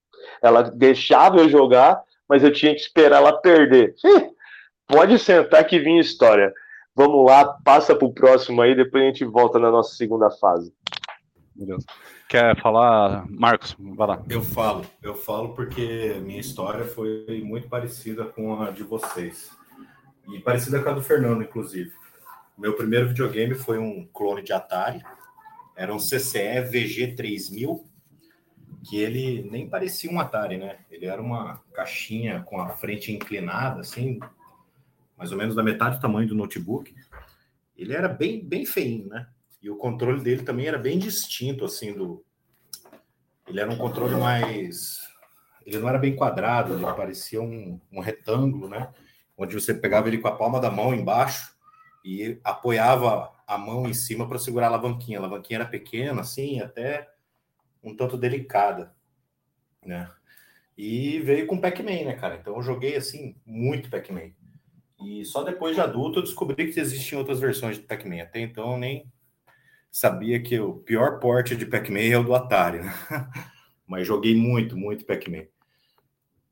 Ela 0.41 0.63
deixava 0.63 1.37
eu 1.37 1.49
jogar, 1.49 1.99
mas 2.29 2.43
eu 2.43 2.51
tinha 2.51 2.75
que 2.75 2.81
esperar 2.81 3.17
ela 3.17 3.33
perder. 3.33 3.95
Pode 4.85 5.17
sentar 5.17 5.65
que 5.65 5.79
vinha 5.79 6.01
história. 6.01 6.53
Vamos 6.95 7.25
lá, 7.25 7.45
passa 7.63 7.95
pro 7.95 8.13
próximo 8.13 8.61
aí, 8.61 8.75
depois 8.75 9.03
a 9.03 9.07
gente 9.07 9.25
volta 9.25 9.59
na 9.59 9.71
nossa 9.71 9.95
segunda 9.95 10.29
fase. 10.29 10.73
Quer 12.27 12.59
falar, 12.61 13.25
Marcos? 13.29 13.75
Vai 13.79 14.07
lá. 14.07 14.23
Eu 14.29 14.41
falo, 14.41 14.85
eu 15.01 15.15
falo 15.15 15.53
porque 15.53 16.15
minha 16.21 16.39
história 16.39 16.83
foi 16.85 17.41
muito 17.45 17.67
parecida 17.67 18.25
com 18.25 18.61
a 18.61 18.71
de 18.71 18.83
vocês. 18.83 19.51
E 20.33 20.39
parecida 20.39 20.81
com 20.81 20.89
a 20.89 20.93
do 20.93 21.01
Fernando, 21.01 21.43
inclusive. 21.43 21.91
Meu 22.57 22.73
primeiro 22.73 23.09
videogame 23.09 23.53
foi 23.53 23.77
um 23.77 24.03
clone 24.11 24.41
de 24.41 24.51
Atari. 24.51 25.03
Era 25.75 25.93
um 25.93 25.99
CCE 25.99 26.63
VG3000, 26.71 27.83
que 28.83 28.97
ele 28.97 29.47
nem 29.51 29.69
parecia 29.69 30.09
um 30.09 30.19
Atari, 30.19 30.57
né? 30.57 30.79
Ele 30.89 31.05
era 31.05 31.21
uma 31.21 31.61
caixinha 31.71 32.41
com 32.41 32.59
a 32.59 32.69
frente 32.69 33.11
inclinada, 33.11 33.81
assim, 33.81 34.19
mais 35.15 35.31
ou 35.31 35.37
menos 35.37 35.55
da 35.55 35.61
metade 35.61 35.97
do 35.97 36.01
tamanho 36.01 36.27
do 36.27 36.33
notebook. 36.33 36.95
Ele 37.77 37.93
era 37.93 38.07
bem, 38.07 38.43
bem 38.43 38.65
feinho, 38.65 39.07
né? 39.07 39.27
E 39.61 39.69
o 39.69 39.77
controle 39.77 40.23
dele 40.23 40.41
também 40.41 40.65
era 40.65 40.79
bem 40.79 40.97
distinto, 40.97 41.63
assim, 41.63 41.93
do... 41.93 42.25
Ele 43.47 43.59
era 43.59 43.69
um 43.69 43.77
controle 43.77 44.15
mais... 44.15 44.97
Ele 45.63 45.77
não 45.77 45.89
era 45.89 45.99
bem 45.99 46.15
quadrado, 46.15 46.73
ele 46.73 46.83
parecia 46.95 47.39
um, 47.39 47.79
um 47.91 47.99
retângulo, 47.99 48.67
né? 48.67 48.91
Onde 49.37 49.53
você 49.53 49.75
pegava 49.75 50.07
ele 50.07 50.17
com 50.17 50.27
a 50.27 50.35
palma 50.35 50.59
da 50.59 50.71
mão 50.71 50.91
embaixo 50.91 51.55
e 52.07 52.39
apoiava 52.41 53.33
a 53.45 53.57
mão 53.57 53.85
em 53.85 53.93
cima 53.93 54.25
para 54.29 54.39
segurar 54.39 54.67
a 54.67 54.69
alavanquinha. 54.69 55.19
A 55.19 55.21
alavanquinha 55.21 55.59
era 55.59 55.67
pequena, 55.67 56.21
assim, 56.21 56.61
até 56.61 57.05
um 57.83 57.93
tanto 57.93 58.17
delicada, 58.17 58.95
né? 59.85 60.09
E 60.77 61.19
veio 61.19 61.45
com 61.45 61.59
Pac-Man, 61.59 62.05
né, 62.05 62.13
cara? 62.13 62.37
Então 62.37 62.55
eu 62.55 62.61
joguei, 62.61 62.95
assim, 62.95 63.35
muito 63.45 63.89
Pac-Man. 63.89 64.31
E 65.03 65.25
só 65.25 65.43
depois 65.43 65.75
de 65.75 65.81
adulto 65.81 66.19
eu 66.19 66.23
descobri 66.23 66.71
que 66.71 66.79
existiam 66.79 67.19
outras 67.19 67.41
versões 67.41 67.75
de 67.75 67.83
Pac-Man. 67.83 68.21
Até 68.21 68.39
então 68.39 68.71
eu 68.71 68.77
nem 68.77 69.11
sabia 69.91 70.41
que 70.41 70.57
o 70.57 70.75
pior 70.75 71.19
porte 71.19 71.57
de 71.57 71.65
Pac-Man 71.65 71.99
é 71.99 72.17
o 72.17 72.23
do 72.23 72.33
Atari, 72.33 72.79
né? 72.79 72.93
Mas 73.85 74.07
joguei 74.07 74.33
muito, 74.33 74.77
muito 74.77 75.05
Pac-Man. 75.05 75.45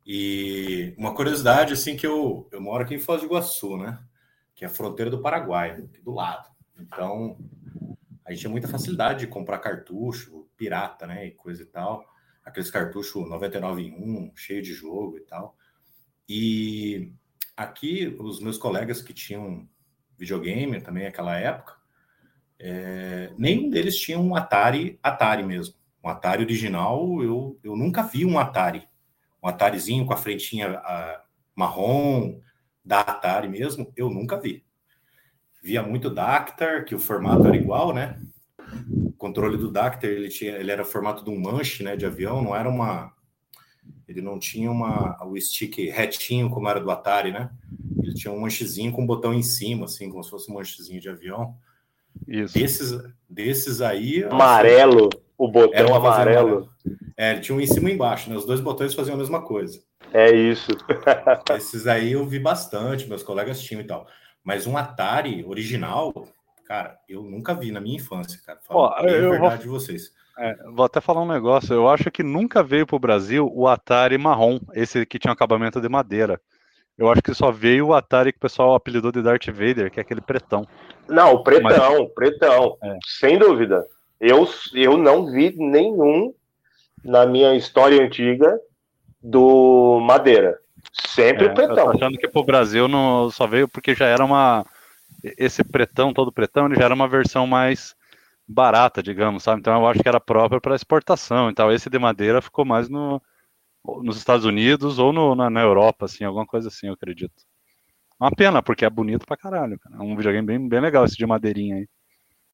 E 0.05 0.93
uma 0.97 1.15
curiosidade, 1.15 1.71
assim, 1.71 1.95
que 1.95 2.05
eu, 2.05 2.50
eu 2.51 2.59
moro 2.59 2.83
aqui 2.83 2.95
em 2.95 3.00
Foz 3.00 3.21
do 3.21 3.27
Iguaçu, 3.27 3.77
né? 3.77 3.97
Que 4.55 4.65
é 4.65 4.67
a 4.67 4.71
fronteira 4.71 5.12
do 5.12 5.21
Paraguai, 5.21 5.81
do 6.01 6.13
lado. 6.13 6.50
Então, 6.79 7.38
a 8.25 8.31
gente 8.31 8.41
tinha 8.41 8.51
muita 8.51 8.67
facilidade 8.67 9.19
de 9.19 9.27
comprar 9.27 9.59
cartucho, 9.59 10.47
pirata, 10.57 11.05
né? 11.05 11.27
E 11.27 11.31
coisa 11.31 11.62
e 11.62 11.65
tal. 11.65 12.03
Aqueles 12.43 12.71
cartuchos 12.71 13.29
99 13.29 13.83
em 13.83 13.93
1, 13.93 14.31
cheio 14.35 14.62
de 14.62 14.74
jogo 14.74 15.17
e 15.17 15.21
tal. 15.21 15.55
E 16.27 17.12
aqui, 17.55 18.15
os 18.19 18.39
meus 18.39 18.57
colegas 18.57 19.01
que 19.01 19.13
tinham 19.13 19.67
videogame 20.17 20.81
também 20.81 21.03
naquela 21.03 21.38
época, 21.38 21.75
é, 22.59 23.31
nenhum 23.38 23.69
deles 23.69 23.97
tinha 23.97 24.19
um 24.19 24.35
Atari, 24.35 25.00
Atari 25.03 25.43
mesmo. 25.43 25.75
Um 26.03 26.09
Atari 26.09 26.43
original, 26.43 27.21
eu, 27.21 27.59
eu 27.63 27.75
nunca 27.75 28.03
vi 28.03 28.25
um 28.25 28.39
Atari. 28.39 28.88
Um 29.41 29.47
Atarizinho 29.47 30.05
com 30.05 30.13
a 30.13 30.17
frentinha 30.17 30.79
a, 30.79 31.24
marrom, 31.55 32.39
da 32.85 33.01
Atari 33.01 33.49
mesmo, 33.49 33.91
eu 33.97 34.09
nunca 34.09 34.39
vi. 34.39 34.63
Via 35.61 35.81
muito 35.81 36.09
Dactar, 36.09 36.85
que 36.85 36.93
o 36.93 36.99
formato 36.99 37.47
era 37.47 37.55
igual, 37.55 37.93
né? 37.93 38.21
O 39.03 39.11
controle 39.13 39.57
do 39.57 39.71
Dactar, 39.71 40.07
ele, 40.07 40.29
tinha, 40.29 40.53
ele 40.53 40.71
era 40.71 40.85
formato 40.85 41.23
de 41.23 41.31
um 41.31 41.39
manche, 41.39 41.83
né, 41.83 41.95
de 41.95 42.05
avião, 42.05 42.41
não 42.41 42.55
era 42.55 42.69
uma... 42.69 43.11
Ele 44.07 44.21
não 44.21 44.37
tinha 44.37 44.69
uma, 44.69 45.17
o 45.25 45.39
stick 45.41 45.77
retinho 45.89 46.49
como 46.49 46.69
era 46.69 46.79
do 46.79 46.91
Atari, 46.91 47.31
né? 47.31 47.49
Ele 48.03 48.13
tinha 48.13 48.31
um 48.31 48.39
manchezinho 48.39 48.91
com 48.91 49.01
um 49.01 49.07
botão 49.07 49.33
em 49.33 49.41
cima, 49.41 49.85
assim, 49.85 50.09
como 50.11 50.23
se 50.23 50.29
fosse 50.29 50.51
um 50.51 50.53
manchezinho 50.53 51.01
de 51.01 51.09
avião. 51.09 51.55
Isso. 52.27 52.53
Desses, 52.53 52.91
desses 53.27 53.81
aí. 53.81 54.23
Amarelo, 54.23 55.09
o 55.37 55.47
botão 55.47 55.95
amarelo. 55.95 56.69
É, 57.17 57.31
ele 57.31 57.41
tinha 57.41 57.57
um 57.57 57.61
em 57.61 57.67
cima 57.67 57.89
e 57.89 57.93
embaixo, 57.93 58.29
né? 58.29 58.35
Os 58.35 58.45
dois 58.45 58.59
botões 58.59 58.93
faziam 58.93 59.15
a 59.15 59.17
mesma 59.17 59.41
coisa. 59.41 59.79
É 60.13 60.31
isso. 60.31 60.71
Esses 61.55 61.87
aí 61.87 62.13
eu 62.13 62.25
vi 62.25 62.39
bastante, 62.39 63.07
meus 63.07 63.23
colegas 63.23 63.61
tinham 63.61 63.81
e 63.81 63.85
tal. 63.85 64.07
Mas 64.43 64.67
um 64.67 64.77
Atari 64.77 65.43
original, 65.45 66.13
cara, 66.65 66.97
eu 67.09 67.23
nunca 67.23 67.53
vi 67.53 67.71
na 67.71 67.81
minha 67.81 67.97
infância, 67.97 68.39
cara. 68.45 68.59
Falo 68.63 68.93
oh, 68.95 69.07
eu 69.07 69.31
verdade 69.31 69.67
vou... 69.67 69.77
de 69.77 69.85
vocês. 69.85 70.11
É, 70.37 70.55
vou 70.71 70.85
até 70.85 70.99
falar 70.99 71.21
um 71.21 71.31
negócio. 71.31 71.73
Eu 71.73 71.89
acho 71.89 72.11
que 72.11 72.21
nunca 72.21 72.61
veio 72.61 72.85
para 72.85 72.95
o 72.95 72.99
Brasil 72.99 73.49
o 73.53 73.67
Atari 73.67 74.17
marrom, 74.17 74.59
esse 74.73 75.05
que 75.05 75.17
tinha 75.17 75.31
acabamento 75.31 75.79
de 75.79 75.89
madeira. 75.89 76.39
Eu 76.97 77.09
acho 77.09 77.21
que 77.21 77.33
só 77.33 77.51
veio 77.51 77.87
o 77.87 77.93
Atari 77.93 78.31
que 78.31 78.37
o 78.37 78.41
pessoal 78.41 78.73
apelidou 78.73 79.11
de 79.11 79.21
Darth 79.21 79.47
Vader, 79.47 79.91
que 79.91 79.99
é 79.99 80.01
aquele 80.01 80.21
pretão. 80.21 80.65
Não, 81.09 81.33
o 81.33 81.43
pretão, 81.43 82.03
Mas... 82.03 82.13
pretão. 82.13 82.77
É. 82.81 82.97
Sem 83.05 83.37
dúvida. 83.37 83.85
Eu, 84.19 84.48
eu 84.74 84.98
não 84.98 85.31
vi 85.31 85.53
nenhum 85.57 86.34
na 87.03 87.25
minha 87.25 87.53
história 87.55 88.01
antiga 88.01 88.60
do 89.22 90.00
Madeira. 90.01 90.60
Sempre 90.93 91.45
é, 91.45 91.50
pretão. 91.50 91.77
Eu 91.77 91.84
tô 91.84 91.89
achando 91.91 92.17
que 92.17 92.27
pro 92.27 92.43
Brasil 92.43 92.88
não, 92.88 93.29
só 93.29 93.45
veio 93.45 93.67
porque 93.67 93.93
já 93.93 94.05
era 94.05 94.24
uma. 94.24 94.65
Esse 95.24 95.63
pretão, 95.63 96.13
todo 96.13 96.31
pretão, 96.31 96.65
ele 96.65 96.75
já 96.75 96.86
era 96.86 96.93
uma 96.93 97.07
versão 97.07 97.48
mais 97.48 97.95
barata, 98.48 99.01
digamos, 99.01 99.43
sabe? 99.43 99.60
Então 99.60 99.74
eu 99.74 99.88
acho 99.88 100.01
que 100.01 100.07
era 100.07 100.19
própria 100.19 100.62
para 100.62 100.75
exportação 100.75 101.50
e 101.50 101.53
tal. 101.53 101.72
Esse 101.72 101.89
de 101.89 101.98
madeira 101.98 102.41
ficou 102.41 102.63
mais 102.63 102.88
no, 102.88 103.22
nos 104.03 104.17
Estados 104.17 104.45
Unidos 104.45 105.00
ou 105.00 105.12
no, 105.12 105.36
na, 105.36 105.50
na, 105.50 105.62
Europa, 105.62 106.05
assim, 106.05 106.24
alguma 106.24 106.45
coisa 106.45 106.67
assim, 106.67 106.88
eu 106.88 106.93
acredito. 106.93 107.43
Uma 108.19 108.31
pena, 108.31 108.62
porque 108.62 108.86
é 108.86 108.89
bonito 108.89 109.25
pra 109.25 109.36
caralho, 109.36 109.79
cara. 109.79 109.98
É 109.98 110.00
um 110.00 110.15
videogame 110.15 110.45
bem, 110.45 110.69
bem 110.69 110.79
legal 110.79 111.05
esse 111.05 111.17
de 111.17 111.25
madeirinha 111.25 111.77
aí. 111.77 111.88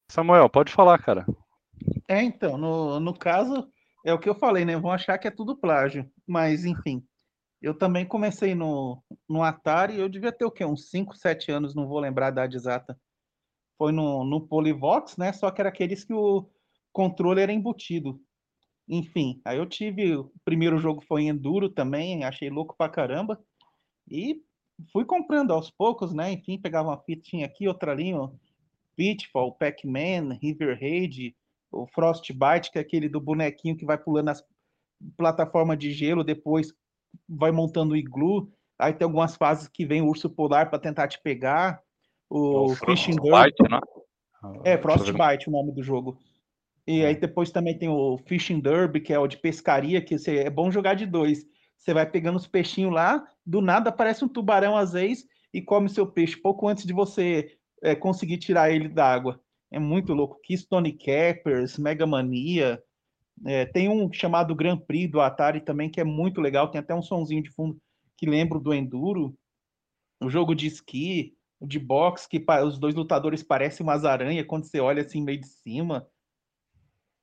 Samuel, 0.08 0.48
pode 0.48 0.72
falar, 0.72 0.98
cara. 0.98 1.26
É, 2.08 2.22
então, 2.22 2.56
no, 2.56 3.00
no 3.00 3.14
caso, 3.16 3.68
é 4.04 4.12
o 4.12 4.18
que 4.18 4.28
eu 4.28 4.34
falei, 4.34 4.64
né? 4.64 4.76
Vão 4.76 4.90
achar 4.90 5.18
que 5.18 5.28
é 5.28 5.30
tudo 5.30 5.56
plágio. 5.56 6.10
Mas, 6.26 6.64
enfim, 6.64 7.04
eu 7.60 7.76
também 7.76 8.04
comecei 8.04 8.54
no, 8.54 9.02
no 9.28 9.42
Atari, 9.42 9.98
eu 9.98 10.08
devia 10.08 10.32
ter 10.32 10.44
o 10.44 10.50
quê? 10.50 10.64
Uns 10.64 10.90
5, 10.90 11.16
7 11.16 11.50
anos, 11.52 11.74
não 11.74 11.86
vou 11.86 12.00
lembrar 12.00 12.26
a 12.26 12.30
idade 12.30 12.56
exata. 12.56 12.98
Foi 13.78 13.92
no, 13.92 14.24
no 14.24 14.46
Polivox, 14.46 15.16
né? 15.16 15.32
Só 15.32 15.50
que 15.50 15.60
era 15.60 15.68
aqueles 15.68 16.04
que 16.04 16.12
o 16.12 16.48
controle 16.92 17.40
era 17.40 17.52
embutido. 17.52 18.20
Enfim, 18.88 19.40
aí 19.44 19.58
eu 19.58 19.66
tive. 19.66 20.16
O 20.16 20.32
primeiro 20.44 20.78
jogo 20.78 21.02
foi 21.06 21.24
Enduro 21.24 21.68
também, 21.68 22.24
achei 22.24 22.50
louco 22.50 22.76
pra 22.76 22.88
caramba. 22.88 23.40
E 24.10 24.42
fui 24.92 25.04
comprando 25.04 25.52
aos 25.52 25.70
poucos, 25.70 26.12
né? 26.12 26.32
Enfim, 26.32 26.58
pegava 26.60 26.88
uma 26.88 27.02
fitinha 27.02 27.46
aqui, 27.46 27.68
outra 27.68 27.92
ali, 27.92 28.12
ó, 28.12 28.30
Pitfall, 28.96 29.54
Pac-Man, 29.54 30.38
River 30.42 30.78
Raid, 30.80 31.34
o 31.72 31.86
Frostbite, 31.86 32.70
que 32.70 32.78
é 32.78 32.82
aquele 32.82 33.08
do 33.08 33.20
bonequinho 33.20 33.76
que 33.76 33.86
vai 33.86 33.96
pulando 33.96 34.28
as 34.28 34.44
plataformas 35.16 35.78
de 35.78 35.90
gelo, 35.92 36.22
depois 36.22 36.72
vai 37.28 37.50
montando 37.50 37.94
o 37.94 37.96
iglu. 37.96 38.52
Aí 38.78 38.92
tem 38.92 39.04
algumas 39.04 39.36
fases 39.36 39.68
que 39.68 39.84
vem 39.86 40.02
o 40.02 40.06
urso 40.06 40.28
polar 40.28 40.68
para 40.68 40.78
tentar 40.78 41.08
te 41.08 41.20
pegar. 41.20 41.80
O, 42.28 42.66
o 42.66 42.76
Fishing 42.76 43.16
Derby. 43.16 43.54
Né? 43.70 43.80
É, 44.64 44.78
Frostbite 44.78 45.48
o 45.48 45.52
nome 45.52 45.72
do 45.72 45.82
jogo. 45.82 46.18
E 46.86 47.04
aí 47.04 47.14
depois 47.14 47.50
também 47.50 47.78
tem 47.78 47.88
o 47.88 48.18
Fishing 48.26 48.60
Derby, 48.60 49.00
que 49.00 49.12
é 49.12 49.18
o 49.18 49.26
de 49.26 49.36
pescaria, 49.36 50.02
que 50.02 50.18
você, 50.18 50.38
é 50.38 50.50
bom 50.50 50.70
jogar 50.70 50.94
de 50.94 51.06
dois. 51.06 51.46
Você 51.76 51.94
vai 51.94 52.08
pegando 52.08 52.36
os 52.36 52.46
peixinhos 52.46 52.92
lá, 52.92 53.24
do 53.44 53.60
nada 53.60 53.90
aparece 53.90 54.24
um 54.24 54.28
tubarão 54.28 54.76
às 54.76 54.92
vezes 54.92 55.26
e 55.52 55.60
come 55.60 55.88
seu 55.88 56.06
peixe 56.06 56.36
pouco 56.36 56.68
antes 56.68 56.84
de 56.84 56.92
você 56.92 57.56
é, 57.82 57.94
conseguir 57.94 58.38
tirar 58.38 58.70
ele 58.70 58.88
da 58.88 59.04
água. 59.04 59.40
É 59.72 59.78
muito 59.78 60.12
louco. 60.12 60.40
Keystone 60.42 60.92
Cappers, 60.92 61.78
Mega 61.78 62.06
Mania. 62.06 62.82
É, 63.46 63.64
tem 63.66 63.88
um 63.88 64.12
chamado 64.12 64.54
Grand 64.54 64.78
Prix 64.78 65.10
do 65.10 65.20
Atari 65.20 65.60
também, 65.60 65.90
que 65.90 66.00
é 66.00 66.04
muito 66.04 66.40
legal. 66.40 66.70
Tem 66.70 66.80
até 66.80 66.94
um 66.94 67.02
sonzinho 67.02 67.42
de 67.42 67.50
fundo 67.50 67.76
que 68.16 68.26
lembra 68.26 68.58
do 68.60 68.74
Enduro. 68.74 69.34
O 70.20 70.30
jogo 70.30 70.54
de 70.54 70.66
esqui, 70.66 71.34
o 71.58 71.66
de 71.66 71.78
boxe, 71.78 72.28
que 72.28 72.44
os 72.64 72.78
dois 72.78 72.94
lutadores 72.94 73.42
parecem 73.42 73.82
umas 73.84 74.04
aranhas 74.04 74.46
quando 74.46 74.64
você 74.64 74.78
olha 74.78 75.02
assim 75.02 75.22
meio 75.22 75.40
de 75.40 75.48
cima 75.48 76.06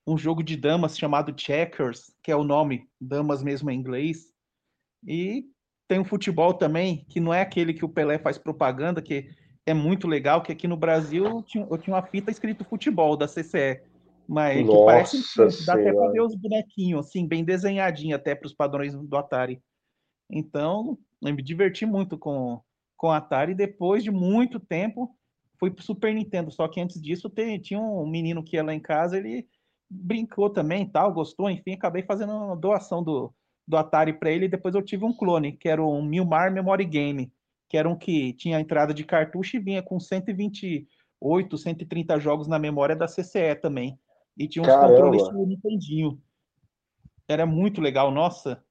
um 0.10 0.18
jogo 0.18 0.42
de 0.42 0.58
damas 0.58 0.98
chamado 0.98 1.40
Checkers, 1.40 2.12
que 2.24 2.32
é 2.32 2.36
o 2.36 2.44
nome, 2.44 2.90
damas 3.00 3.44
mesmo 3.44 3.70
em 3.70 3.78
inglês. 3.78 4.34
E 5.06 5.46
tem 5.88 6.00
um 6.00 6.06
futebol 6.06 6.54
também, 6.54 7.06
que 7.10 7.20
não 7.20 7.34
é 7.34 7.42
aquele 7.42 7.74
que 7.74 7.86
o 7.86 7.90
Pelé 7.90 8.18
faz 8.18 8.38
propaganda, 8.38 9.02
que 9.02 9.30
é 9.70 9.74
muito 9.74 10.08
legal, 10.08 10.42
que 10.42 10.52
aqui 10.52 10.68
no 10.68 10.76
Brasil 10.76 11.26
eu 11.26 11.44
tinha, 11.44 11.68
eu 11.70 11.78
tinha 11.78 11.96
uma 11.96 12.02
fita 12.02 12.32
escrito 12.32 12.66
futebol 12.66 13.16
da 13.16 13.28
CCE. 13.28 13.82
Mas 14.28 14.66
Nossa 14.66 15.18
que 15.18 15.34
parece 15.34 15.66
dá 15.66 15.74
até 15.74 15.94
para 15.94 16.12
ver 16.12 16.22
os 16.22 16.36
bonequinhos, 16.36 17.08
assim, 17.08 17.28
bem 17.28 17.44
desenhadinho 17.44 18.16
até 18.16 18.36
para 18.36 18.48
os 18.48 18.54
padrões 18.54 18.96
do 18.96 19.18
Atari. 19.18 19.62
Então, 20.30 20.98
eu 21.22 21.34
me 21.34 21.42
diverti 21.42 21.86
muito 21.86 22.18
com, 22.18 22.62
com 22.96 23.08
o 23.08 23.12
Atari. 23.12 23.56
Depois 23.56 24.04
de 24.04 24.12
muito 24.12 24.60
tempo, 24.60 25.16
fui 25.60 25.72
pro 25.72 25.84
Super 25.84 26.14
Nintendo. 26.14 26.52
Só 26.52 26.68
que 26.68 26.80
antes 26.80 27.02
disso, 27.02 27.32
tinha 27.62 27.80
um 27.80 28.08
menino 28.08 28.44
que 28.44 28.56
ia 28.56 28.64
lá 28.64 28.74
em 28.74 28.80
casa, 28.80 29.18
ele 29.18 29.48
brincou 29.90 30.50
também, 30.50 30.88
tal, 30.88 31.12
gostou, 31.12 31.50
enfim, 31.50 31.74
acabei 31.74 32.04
fazendo 32.04 32.32
uma 32.32 32.56
doação 32.56 33.04
do, 33.04 33.34
do 33.68 33.78
Atari 33.78 34.14
para 34.14 34.32
ele. 34.32 34.46
E 34.46 34.50
depois 34.50 34.76
eu 34.76 34.82
tive 34.84 35.06
um 35.06 35.14
clone, 35.14 35.54
que 35.54 35.68
era 35.70 35.84
um 35.84 36.04
Milmar 36.04 36.52
Memory 36.52 36.86
Game, 36.86 37.32
que 37.70 37.78
era 37.78 37.88
um 37.88 37.96
que 37.96 38.34
tinha 38.34 38.60
entrada 38.60 38.94
de 38.94 39.06
cartucho 39.06 39.56
e 39.56 39.60
vinha 39.60 39.82
com 39.84 40.00
128, 40.00 41.58
130 41.58 42.20
jogos 42.20 42.48
na 42.48 42.58
memória 42.58 42.96
da 42.96 43.06
CCE 43.06 43.54
também. 43.62 44.00
E 44.36 44.48
tinha 44.48 44.64
uns 44.64 44.68
Caramba. 44.68 44.88
controles 44.88 45.30
do 45.30 45.46
Nintendinho. 45.46 46.20
Era 47.28 47.46
muito 47.46 47.80
legal, 47.80 48.10
nossa. 48.10 48.64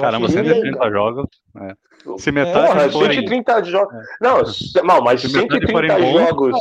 Caramba, 0.00 0.28
130 0.28 0.64
legal. 0.64 0.90
jogos. 0.90 1.26
É. 1.60 1.74
Se 2.18 2.32
metade 2.32 2.86
é, 2.86 2.90
forem... 2.90 3.18
130 3.18 3.64
jogos. 3.64 3.94
É. 3.94 4.02
Não, 4.20 4.42
não, 4.84 5.02
mas 5.02 5.20
130 5.20 6.00
jogos. 6.00 6.58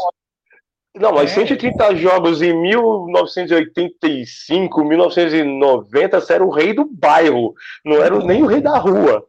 Não, 0.96 1.13
mas 1.13 1.32
é. 1.32 1.36
130 1.36 1.96
jogos 1.96 2.42
em 2.42 2.54
1985, 2.60 4.84
1990, 4.84 6.20
você 6.20 6.34
era 6.34 6.46
o 6.46 6.50
rei 6.50 6.74
do 6.74 6.84
bairro, 6.86 7.54
não 7.86 8.04
era 8.04 8.20
nem 8.20 8.44
o 8.44 8.48
rei 8.48 8.60
da 8.60 8.77
rua. 8.77 9.25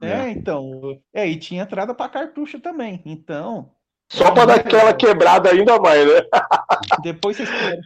É, 0.00 0.30
então. 0.30 0.98
É, 1.12 1.26
e 1.26 1.36
tinha 1.36 1.62
entrada 1.62 1.94
para 1.94 2.08
cartucho 2.08 2.58
também, 2.60 3.02
então. 3.04 3.70
Só 4.10 4.30
para 4.32 4.46
dar 4.46 4.54
aquela 4.56 4.94
quebrada 4.94 5.50
ainda 5.50 5.78
mais, 5.78 6.06
né? 6.06 6.22
Depois 7.02 7.36
vocês 7.36 7.50
querem. 7.50 7.80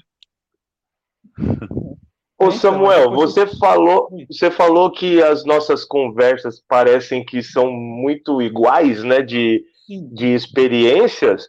Ô 2.39 2.47
então, 2.47 2.53
Samuel, 2.53 3.11
você 3.11 3.47
falou, 3.47 4.09
você 4.29 4.51
falou 4.51 4.91
que 4.91 5.23
as 5.23 5.45
nossas 5.45 5.85
conversas 5.85 6.61
parecem 6.61 7.25
que 7.25 7.43
são 7.43 7.71
muito 7.71 8.43
iguais, 8.43 9.03
né, 9.03 9.23
de, 9.23 9.65
de 10.13 10.35
experiências. 10.35 11.49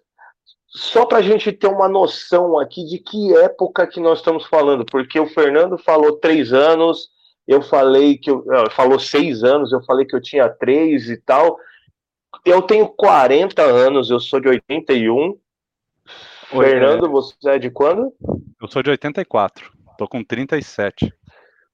só 0.68 1.06
para 1.06 1.20
a 1.20 1.22
gente 1.22 1.52
ter 1.52 1.68
uma 1.68 1.88
noção 1.88 2.60
aqui 2.60 2.86
de 2.86 3.00
que 3.00 3.36
época 3.38 3.88
que 3.88 4.00
nós 4.00 4.20
estamos 4.20 4.46
falando, 4.46 4.86
porque 4.86 5.20
o 5.20 5.28
Fernando 5.28 5.78
falou 5.78 6.18
três 6.18 6.54
anos, 6.54 7.10
eu 7.48 7.62
falei 7.62 8.18
que 8.18 8.30
eu, 8.30 8.44
falou 8.72 9.00
seis 9.00 9.44
anos, 9.44 9.72
eu 9.72 9.84
falei 9.84 10.06
que 10.06 10.16
eu 10.16 10.22
tinha 10.22 10.50
três 10.50 11.10
e 11.10 11.18
tal. 11.18 11.58
Eu 12.46 12.62
tenho 12.62 12.88
40 12.88 13.62
anos, 13.62 14.10
eu 14.10 14.20
sou 14.20 14.40
de 14.40 14.48
81. 14.48 15.38
Oi, 16.52 16.66
Fernando, 16.66 17.06
é... 17.06 17.10
você 17.10 17.36
é 17.46 17.60
de 17.60 17.70
quando? 17.70 18.14
Eu 18.62 18.68
sou 18.68 18.84
de 18.84 18.90
84, 18.90 19.72
tô 19.98 20.08
com 20.08 20.24
37. 20.24 21.14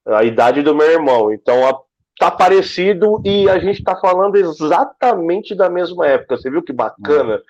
A 0.06 0.24
idade 0.24 0.62
do 0.62 0.76
meu 0.76 0.90
irmão, 0.90 1.32
então 1.32 1.68
a, 1.68 1.80
tá 2.18 2.32
parecido 2.32 3.22
e 3.26 3.50
a 3.50 3.60
gente 3.60 3.84
tá 3.84 3.96
falando 3.96 4.36
exatamente 4.36 5.56
da 5.56 5.70
mesma 5.70 6.08
época. 6.08 6.38
Você 6.38 6.50
viu 6.50 6.64
que 6.64 6.74
bacana? 6.74 7.36
Hum. 7.36 7.42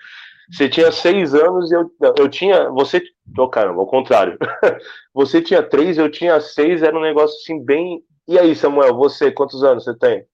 Você 0.50 0.68
tinha 0.68 0.92
seis 0.92 1.34
anos 1.34 1.70
e 1.70 1.74
eu, 1.74 1.90
eu 2.18 2.28
tinha. 2.28 2.68
Você. 2.70 3.02
Oh, 3.38 3.48
caramba, 3.48 3.80
ao 3.80 3.86
contrário. 3.86 4.36
Você 5.14 5.40
tinha 5.40 5.62
três, 5.62 5.96
eu 5.96 6.10
tinha 6.10 6.38
seis, 6.40 6.82
era 6.82 6.96
um 6.96 7.00
negócio 7.00 7.36
assim 7.38 7.62
bem. 7.62 8.02
E 8.28 8.38
aí, 8.38 8.54
Samuel, 8.54 8.94
você, 8.94 9.30
quantos 9.30 9.62
anos 9.64 9.84
você 9.84 9.96
tem? 9.96 10.24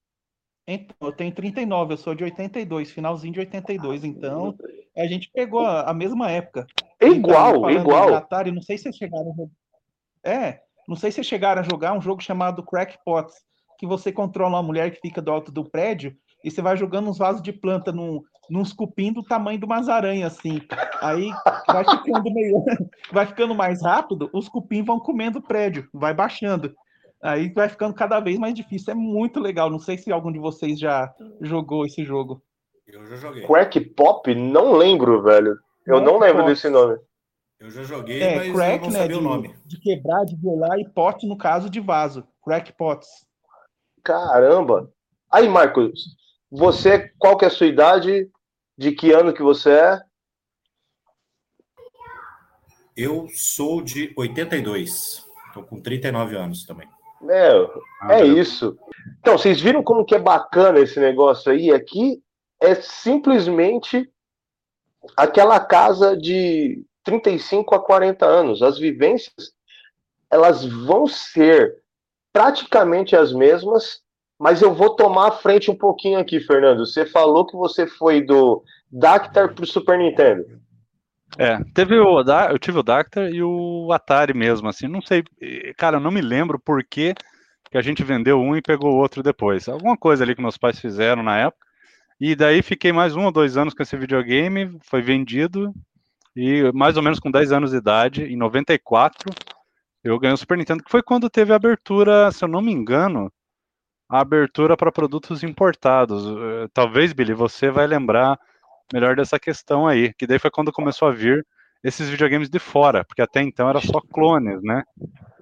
Então, 0.66 0.95
eu 1.00 1.12
tenho 1.12 1.35
39, 1.35 1.95
eu 1.95 1.97
sou 1.97 2.14
de 2.14 2.25
82, 2.25 2.90
finalzinho 2.90 3.33
de 3.33 3.40
82, 3.40 4.04
então 4.04 4.54
a 4.95 5.07
gente 5.07 5.30
pegou 5.33 5.61
a, 5.61 5.90
a 5.90 5.95
mesma 5.95 6.30
época. 6.30 6.66
Igual, 7.00 7.71
então, 7.71 7.71
igual. 7.71 8.14
Atari, 8.14 8.52
não 8.52 8.61
sei 8.61 8.76
se 8.76 8.85
vocês 8.85 8.97
chegaram 8.97 9.35
a... 10.25 10.28
É, 10.28 10.61
não 10.87 10.95
sei 10.95 11.11
se 11.11 11.16
vocês 11.16 11.26
chegaram 11.26 11.62
a 11.62 11.64
jogar 11.64 11.95
um 11.95 12.02
jogo 12.02 12.23
chamado 12.23 12.62
Crackpots, 12.62 13.35
que 13.78 13.87
você 13.87 14.12
controla 14.12 14.57
uma 14.57 14.62
mulher 14.62 14.90
que 14.90 15.00
fica 15.00 15.23
do 15.23 15.30
alto 15.30 15.50
do 15.50 15.64
prédio 15.64 16.14
e 16.45 16.50
você 16.50 16.61
vai 16.61 16.76
jogando 16.76 17.09
uns 17.09 17.18
vasos 17.18 17.40
de 17.40 17.52
planta 17.52 17.90
num, 17.90 18.23
nos 18.50 18.73
cupim 18.73 19.12
do 19.12 19.23
tamanho 19.23 19.59
de 19.59 19.64
umas 19.64 19.88
aranhas, 19.88 20.37
assim. 20.37 20.61
Aí 21.00 21.30
vai 21.66 21.85
ficando 21.85 22.30
meio. 22.30 22.64
vai 23.11 23.26
ficando 23.26 23.54
mais 23.54 23.83
rápido, 23.83 24.28
os 24.35 24.49
cupim 24.49 24.83
vão 24.83 25.00
comendo 25.00 25.38
o 25.38 25.42
prédio, 25.42 25.88
vai 25.95 26.12
baixando. 26.12 26.75
Aí 27.20 27.52
vai 27.52 27.68
ficando 27.68 27.94
cada 27.94 28.20
vez 28.20 28.38
mais 28.38 28.54
difícil. 28.54 28.92
É 28.92 28.94
muito 28.94 29.40
legal. 29.40 29.70
Não 29.70 29.78
sei 29.78 29.98
se 29.98 30.12
algum 30.12 30.30
de 30.30 30.38
vocês 30.38 30.78
já 30.78 31.12
jogou 31.40 31.84
esse 31.84 32.04
jogo. 32.04 32.42
Eu 32.87 33.04
já 33.06 33.16
joguei. 33.16 33.46
Crack 33.46 33.80
Pop? 33.80 34.34
Não 34.34 34.72
lembro, 34.72 35.22
velho. 35.22 35.58
Eu 35.87 36.00
não 36.00 36.18
lembro 36.18 36.42
Pop. 36.42 36.50
desse 36.50 36.68
nome. 36.68 36.98
Eu 37.58 37.70
já 37.70 37.82
joguei, 37.82 38.22
é, 38.22 38.37
mas 38.37 38.52
crack, 38.52 38.84
não 38.84 38.90
né, 38.90 39.08
de, 39.08 39.14
o 39.14 39.20
nome. 39.20 39.52
De 39.66 39.80
quebrar, 39.80 40.25
de 40.25 40.37
violar 40.37 40.78
e 40.78 40.88
pot, 40.88 41.26
no 41.26 41.37
caso, 41.37 41.68
de 41.68 41.80
vaso. 41.80 42.26
Crack 42.44 42.72
pots. 42.75 43.26
Caramba! 44.04 44.92
Aí, 45.28 45.48
Marcos, 45.48 46.16
você, 46.48 47.12
qual 47.18 47.37
que 47.37 47.44
é 47.44 47.48
a 47.48 47.50
sua 47.50 47.66
idade? 47.66 48.30
De 48.76 48.92
que 48.92 49.10
ano 49.10 49.34
que 49.34 49.42
você 49.42 49.72
é? 49.72 50.00
Eu 52.96 53.26
sou 53.34 53.82
de 53.82 54.14
82. 54.16 55.26
Estou 55.48 55.64
com 55.64 55.80
39 55.80 56.37
anos 56.37 56.64
também. 56.64 56.88
É, 57.28 57.50
ah, 58.02 58.20
é 58.20 58.25
isso. 58.25 58.78
Então, 59.20 59.37
vocês 59.37 59.60
viram 59.60 59.82
como 59.82 60.04
que 60.04 60.14
é 60.14 60.18
bacana 60.18 60.78
esse 60.78 61.00
negócio 61.00 61.50
aí? 61.50 61.72
Aqui 61.72 62.22
é 62.60 62.75
simplesmente 62.76 64.08
aquela 65.16 65.58
casa 65.60 66.16
de 66.16 66.84
35 67.04 67.75
a 67.75 67.80
40 67.80 68.26
anos. 68.26 68.62
As 68.62 68.78
vivências, 68.78 69.52
elas 70.30 70.64
vão 70.64 71.06
ser 71.06 71.82
praticamente 72.32 73.16
as 73.16 73.32
mesmas, 73.32 74.00
mas 74.38 74.62
eu 74.62 74.72
vou 74.72 74.94
tomar 74.94 75.28
a 75.28 75.32
frente 75.32 75.70
um 75.70 75.76
pouquinho 75.76 76.18
aqui, 76.18 76.38
Fernando. 76.38 76.87
Você 76.87 77.04
falou 77.04 77.46
que 77.46 77.56
você 77.56 77.87
foi 77.87 78.20
do 78.22 78.62
Dactar 78.90 79.54
para 79.54 79.64
o 79.64 79.66
Super 79.66 79.98
Nintendo. 79.98 80.46
É, 81.37 81.62
teve 81.75 81.99
o 81.99 82.20
eu 82.50 82.58
tive 82.58 82.78
o 82.78 82.82
Dactar 82.82 83.30
e 83.30 83.42
o 83.42 83.92
Atari 83.92 84.32
mesmo, 84.32 84.68
assim, 84.68 84.88
não 84.88 85.02
sei, 85.02 85.23
cara, 85.76 85.97
eu 85.97 86.00
não 86.00 86.11
me 86.11 86.20
lembro 86.20 86.58
por 86.58 86.82
que, 86.82 87.14
a 87.75 87.82
gente 87.82 88.02
vendeu 88.02 88.41
um 88.41 88.56
e 88.56 88.62
pegou 88.62 88.95
o 88.95 88.97
outro 88.97 89.23
depois. 89.23 89.69
Alguma 89.69 89.97
coisa 89.97 90.25
ali 90.25 90.34
que 90.34 90.41
meus 90.41 90.56
pais 90.56 90.80
fizeram 90.80 91.23
na 91.23 91.36
época. 91.36 91.67
E 92.19 92.34
daí 92.34 92.62
fiquei 92.62 92.93
mais 92.93 93.14
um 93.14 93.26
ou 93.26 93.30
dois 93.30 93.58
anos 93.58 93.75
com 93.75 93.82
esse 93.82 93.97
videogame, 93.97 94.78
foi 94.88 95.02
vendido 95.02 95.73
e 96.41 96.71
mais 96.73 96.97
ou 96.97 97.02
menos 97.02 97.19
com 97.19 97.32
10 97.32 97.50
anos 97.50 97.73
de 97.73 97.78
idade, 97.78 98.23
em 98.23 98.36
94, 98.36 99.28
eu 100.04 100.17
ganhei 100.21 100.34
o 100.34 100.36
Super 100.36 100.56
Nintendo, 100.56 100.84
que 100.84 100.91
foi 100.91 101.02
quando 101.02 101.28
teve 101.28 101.52
a 101.52 101.56
abertura, 101.56 102.30
se 102.30 102.45
eu 102.45 102.49
não 102.49 102.62
me 102.62 102.71
engano, 102.71 103.28
a 104.08 104.21
abertura 104.21 104.76
para 104.76 104.93
produtos 104.93 105.43
importados. 105.43 106.25
Eh, 106.26 106.69
talvez, 106.73 107.12
Billy, 107.12 107.34
você 107.34 107.71
vai 107.71 107.88
lembrar 107.88 108.38
melhor 108.92 109.16
dessa 109.16 109.38
questão 109.38 109.86
aí, 109.86 110.12
que 110.14 110.26
daí 110.26 110.38
foi 110.38 110.50
quando 110.50 110.72
começou 110.72 111.08
a 111.08 111.12
vir 111.12 111.46
esses 111.82 112.08
videogames 112.08 112.50
de 112.50 112.58
fora, 112.58 113.04
porque 113.04 113.22
até 113.22 113.40
então 113.40 113.68
era 113.68 113.80
só 113.80 114.00
clones, 114.12 114.62
né? 114.62 114.82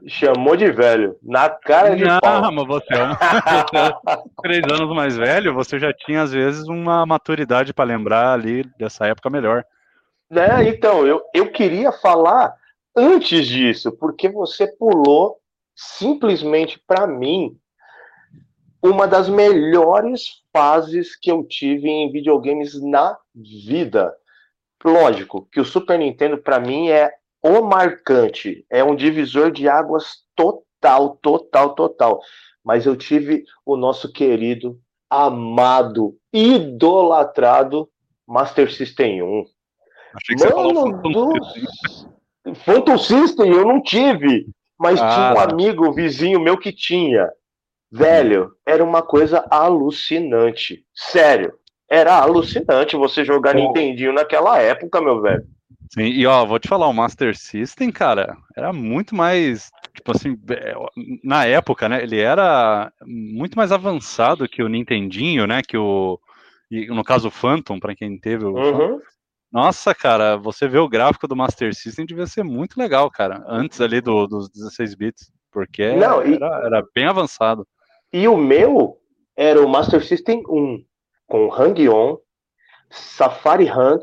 Chamou 0.07 0.57
de 0.57 0.71
velho, 0.71 1.17
na 1.23 1.49
cara 1.49 1.97
de 1.97 2.05
Não, 2.05 2.21
pau. 2.21 2.53
mas 2.53 2.67
você 2.67 2.95
é, 2.95 3.05
um, 3.05 3.13
é 3.13 3.17
três 4.43 4.63
anos 4.71 4.95
mais 4.95 5.17
velho, 5.17 5.55
você 5.55 5.79
já 5.79 5.93
tinha 5.93 6.23
às 6.23 6.33
vezes 6.33 6.69
uma 6.69 7.05
maturidade 7.07 7.73
para 7.73 7.87
lembrar 7.87 8.33
ali 8.33 8.65
dessa 8.79 9.07
época 9.07 9.31
melhor. 9.31 9.65
Né, 10.31 10.69
então, 10.69 11.07
eu, 11.07 11.23
eu 11.35 11.51
queria 11.51 11.91
falar 11.91 12.55
antes 12.97 13.47
disso, 13.47 13.93
porque 13.93 14.29
você 14.29 14.67
pulou 14.67 15.39
simplesmente 15.75 16.81
para 16.87 17.07
mim 17.07 17.57
uma 18.87 19.07
das 19.07 19.29
melhores 19.29 20.43
fases 20.53 21.17
que 21.17 21.31
eu 21.31 21.45
tive 21.45 21.89
em 21.89 22.11
videogames 22.11 22.81
na 22.83 23.17
vida. 23.35 24.15
Lógico 24.85 25.49
que 25.51 25.61
o 25.61 25.65
Super 25.65 25.99
Nintendo 25.99 26.39
para 26.39 26.61
mim 26.61 26.89
é 26.89 27.13
o 27.43 27.63
marcante, 27.63 28.65
é 28.71 28.83
um 28.83 28.95
divisor 28.95 29.51
de 29.51 29.69
águas 29.69 30.19
total, 30.35 31.17
total, 31.23 31.75
total. 31.75 32.21
Mas 32.65 32.87
eu 32.87 32.97
tive 32.97 33.45
o 33.65 33.77
nosso 33.77 34.13
querido, 34.13 34.79
amado, 35.09 36.17
idolatrado 36.33 37.89
Master 38.27 38.73
System 38.73 39.23
1. 39.23 39.45
Achei 40.15 40.37
que 40.37 40.55
Mano 40.55 40.75
você 40.75 41.03
falou 41.03 41.33
do... 42.45 42.55
Phantom 42.55 42.99
System 42.99 43.53
eu 43.53 43.67
não 43.67 43.83
tive, 43.83 44.47
mas 44.79 45.01
ah. 45.01 45.09
tinha 45.09 45.35
um 45.35 45.51
amigo, 45.51 45.93
vizinho 45.93 46.41
meu 46.41 46.59
que 46.59 46.73
tinha. 46.73 47.29
Velho, 47.97 48.53
era 48.67 48.85
uma 48.85 49.03
coisa 49.03 49.47
alucinante. 49.51 50.85
Sério, 50.95 51.55
era 51.89 52.15
alucinante 52.15 52.97
você 52.97 53.25
jogar 53.25 53.55
Bom. 53.55 53.61
Nintendinho 53.61 54.13
naquela 54.13 54.59
época, 54.59 55.01
meu 55.01 55.21
velho. 55.21 55.45
Sim, 55.93 56.03
e 56.03 56.27
ó, 56.27 56.45
vou 56.45 56.59
te 56.59 56.69
falar, 56.69 56.89
o 56.89 56.93
Master 56.93 57.37
System, 57.37 57.93
cara, 57.93 58.37
era 58.57 58.73
muito 58.73 59.15
mais, 59.15 59.71
tipo 59.95 60.11
assim, 60.11 60.37
é, 60.51 60.75
na 61.23 61.47
época, 61.47 61.89
né, 61.89 62.03
ele 62.03 62.19
era 62.19 62.93
muito 63.05 63.57
mais 63.57 63.71
avançado 63.71 64.49
que 64.49 64.63
o 64.63 64.69
Nintendinho, 64.69 65.47
né, 65.47 65.63
que 65.63 65.77
o, 65.77 66.19
no 66.89 67.05
caso 67.05 67.29
o 67.29 67.31
Phantom, 67.31 67.79
para 67.79 67.95
quem 67.95 68.19
teve 68.19 68.45
o 68.45 68.53
uhum. 68.53 69.01
Nossa, 69.53 69.95
cara, 69.95 70.37
você 70.37 70.67
vê 70.67 70.79
o 70.79 70.89
gráfico 70.89 71.29
do 71.29 71.37
Master 71.37 71.73
System 71.73 72.05
devia 72.05 72.27
ser 72.27 72.43
muito 72.43 72.77
legal, 72.77 73.09
cara, 73.09 73.45
antes 73.47 73.81
ali 73.81 74.01
do, 74.01 74.27
dos 74.27 74.51
16 74.51 74.95
bits, 74.97 75.33
porque 75.53 75.95
Não, 75.95 76.21
era, 76.21 76.29
e... 76.29 76.67
era 76.67 76.85
bem 76.95 77.07
avançado. 77.07 77.67
E 78.13 78.29
o 78.29 78.37
meu 78.37 78.99
era 79.37 79.61
o 79.61 79.69
Master 79.69 80.05
System 80.05 80.43
1, 80.49 80.85
com 81.27 81.53
Hang-On, 81.53 82.19
Safari 82.91 83.71
Hunt 83.71 84.03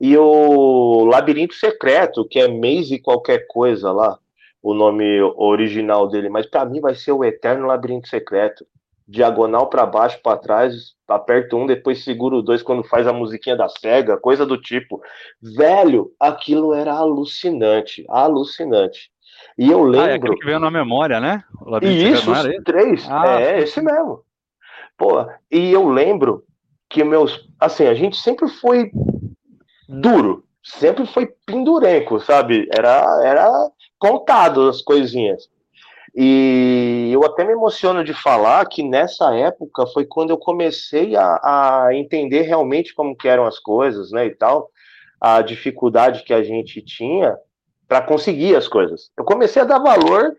e 0.00 0.16
o 0.16 1.04
Labirinto 1.04 1.54
Secreto, 1.54 2.26
que 2.28 2.38
é 2.38 2.48
Maze 2.48 2.98
qualquer 2.98 3.46
coisa 3.46 3.92
lá, 3.92 4.18
o 4.62 4.74
nome 4.74 5.20
original 5.36 6.08
dele. 6.08 6.28
Mas 6.28 6.46
para 6.46 6.64
mim 6.64 6.80
vai 6.80 6.94
ser 6.94 7.12
o 7.12 7.24
Eterno 7.24 7.66
Labirinto 7.66 8.08
Secreto. 8.08 8.66
Diagonal 9.06 9.70
para 9.70 9.86
baixo, 9.86 10.20
para 10.22 10.36
trás, 10.36 10.94
aperta 11.08 11.56
um, 11.56 11.66
depois 11.66 12.04
segura 12.04 12.42
dois 12.42 12.62
quando 12.62 12.84
faz 12.84 13.06
a 13.06 13.12
musiquinha 13.12 13.56
da 13.56 13.66
SEGA, 13.66 14.18
coisa 14.18 14.44
do 14.44 14.60
tipo. 14.60 15.00
Velho, 15.40 16.12
aquilo 16.20 16.74
era 16.74 16.92
alucinante, 16.92 18.04
alucinante. 18.06 19.10
E 19.56 19.70
eu 19.70 19.82
lembro. 19.82 20.32
Ah, 20.32 20.32
é 20.32 20.36
que 20.36 20.44
veio 20.44 20.60
na 20.60 20.70
memória, 20.70 21.20
né? 21.20 21.42
E 21.82 22.10
isso, 22.10 22.30
os 22.30 22.64
três. 22.64 23.06
Ah, 23.10 23.40
é, 23.40 23.60
esse 23.60 23.80
mesmo. 23.80 24.22
Pô, 24.96 25.26
e 25.50 25.72
eu 25.72 25.88
lembro 25.88 26.44
que 26.88 27.02
meus. 27.04 27.48
Assim, 27.58 27.86
a 27.86 27.94
gente 27.94 28.16
sempre 28.16 28.48
foi 28.48 28.90
duro, 29.88 30.44
sempre 30.62 31.06
foi 31.06 31.26
pendurenco, 31.46 32.20
sabe? 32.20 32.68
Era, 32.72 33.22
era 33.24 33.50
contado 33.98 34.68
as 34.68 34.80
coisinhas. 34.80 35.48
E 36.14 37.10
eu 37.12 37.24
até 37.24 37.44
me 37.44 37.52
emociono 37.52 38.02
de 38.02 38.14
falar 38.14 38.66
que 38.66 38.82
nessa 38.82 39.34
época 39.34 39.86
foi 39.86 40.04
quando 40.04 40.30
eu 40.30 40.38
comecei 40.38 41.14
a, 41.14 41.38
a 41.42 41.88
entender 41.94 42.42
realmente 42.42 42.94
como 42.94 43.16
que 43.16 43.28
eram 43.28 43.44
as 43.44 43.58
coisas, 43.58 44.10
né, 44.10 44.26
e 44.26 44.34
tal, 44.34 44.70
a 45.20 45.42
dificuldade 45.42 46.24
que 46.24 46.32
a 46.32 46.42
gente 46.42 46.82
tinha 46.82 47.36
para 47.88 48.02
conseguir 48.02 48.54
as 48.54 48.68
coisas. 48.68 49.10
Eu 49.16 49.24
comecei 49.24 49.62
a 49.62 49.64
dar 49.64 49.78
valor 49.78 50.36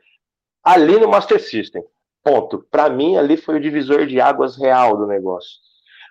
ali 0.64 1.00
no 1.00 1.10
Master 1.10 1.42
System. 1.42 1.84
Ponto. 2.24 2.64
Para 2.70 2.90
mim, 2.90 3.18
ali 3.18 3.36
foi 3.36 3.56
o 3.56 3.60
divisor 3.60 4.06
de 4.06 4.22
águas 4.22 4.56
real 4.56 4.96
do 4.96 5.08
negócio. 5.08 5.58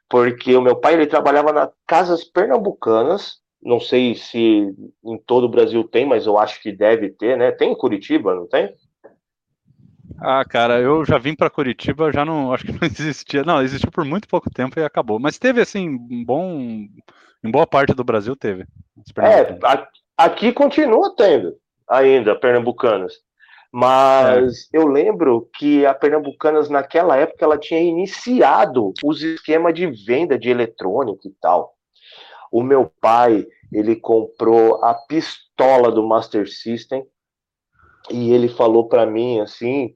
Porque 0.09 0.57
o 0.57 0.62
meu 0.62 0.74
pai 0.74 0.94
ele 0.94 1.07
trabalhava 1.07 1.53
nas 1.53 1.70
casas 1.87 2.24
pernambucanas 2.24 3.40
Não 3.62 3.79
sei 3.79 4.14
se 4.14 4.74
em 5.05 5.18
todo 5.27 5.44
o 5.44 5.48
Brasil 5.48 5.85
tem, 5.85 6.07
mas 6.07 6.27
eu 6.27 6.38
acho 6.38 6.61
que 6.61 6.72
deve 6.72 7.11
ter, 7.11 7.37
né? 7.37 7.53
Tem 7.53 7.72
em 7.72 7.77
Curitiba, 7.77 8.35
não 8.35 8.46
tem? 8.46 8.74
Ah, 10.20 10.44
cara, 10.44 10.81
eu 10.81 11.05
já 11.05 11.18
vim 11.18 11.35
para 11.35 11.51
Curitiba, 11.51 12.12
já 12.12 12.24
não, 12.24 12.53
acho 12.53 12.64
que 12.64 12.72
não 12.72 12.81
existia, 12.87 13.44
não, 13.44 13.62
existiu 13.62 13.90
por 13.90 14.05
muito 14.05 14.27
pouco 14.27 14.51
tempo 14.51 14.79
e 14.81 14.85
acabou. 14.85 15.18
Mas 15.20 15.38
teve 15.38 15.61
assim, 15.61 15.88
um 15.88 16.24
bom, 16.24 16.59
em 17.44 17.51
boa 17.51 17.66
parte 17.66 17.94
do 17.94 18.03
Brasil 18.03 18.35
teve. 18.35 18.66
É, 19.18 19.44
aqui 20.18 20.52
continua 20.52 21.14
tendo 21.16 21.57
ainda 21.88 22.38
Pernambucanas. 22.38 23.14
Mas 23.72 24.68
é. 24.72 24.78
eu 24.78 24.87
lembro 24.87 25.48
que 25.57 25.87
a 25.87 25.94
Pernambucanas, 25.94 26.68
naquela 26.68 27.16
época, 27.16 27.44
ela 27.44 27.59
tinha 27.59 27.81
iniciado 27.81 28.92
os 29.04 29.22
esquemas 29.22 29.74
de 29.74 29.87
venda 29.87 30.38
de 30.38 30.50
eletrônico 30.50 31.28
e 31.28 31.33
tal. 31.40 31.74
O 32.50 32.62
meu 32.62 32.90
pai, 33.00 33.46
ele 33.72 33.94
comprou 33.94 34.83
a 34.83 34.94
pistola 34.94 35.92
do 35.92 36.07
Master 36.07 36.48
System 36.50 37.07
e 38.11 38.33
ele 38.33 38.48
falou 38.48 38.88
para 38.88 39.04
mim 39.04 39.38
assim 39.40 39.94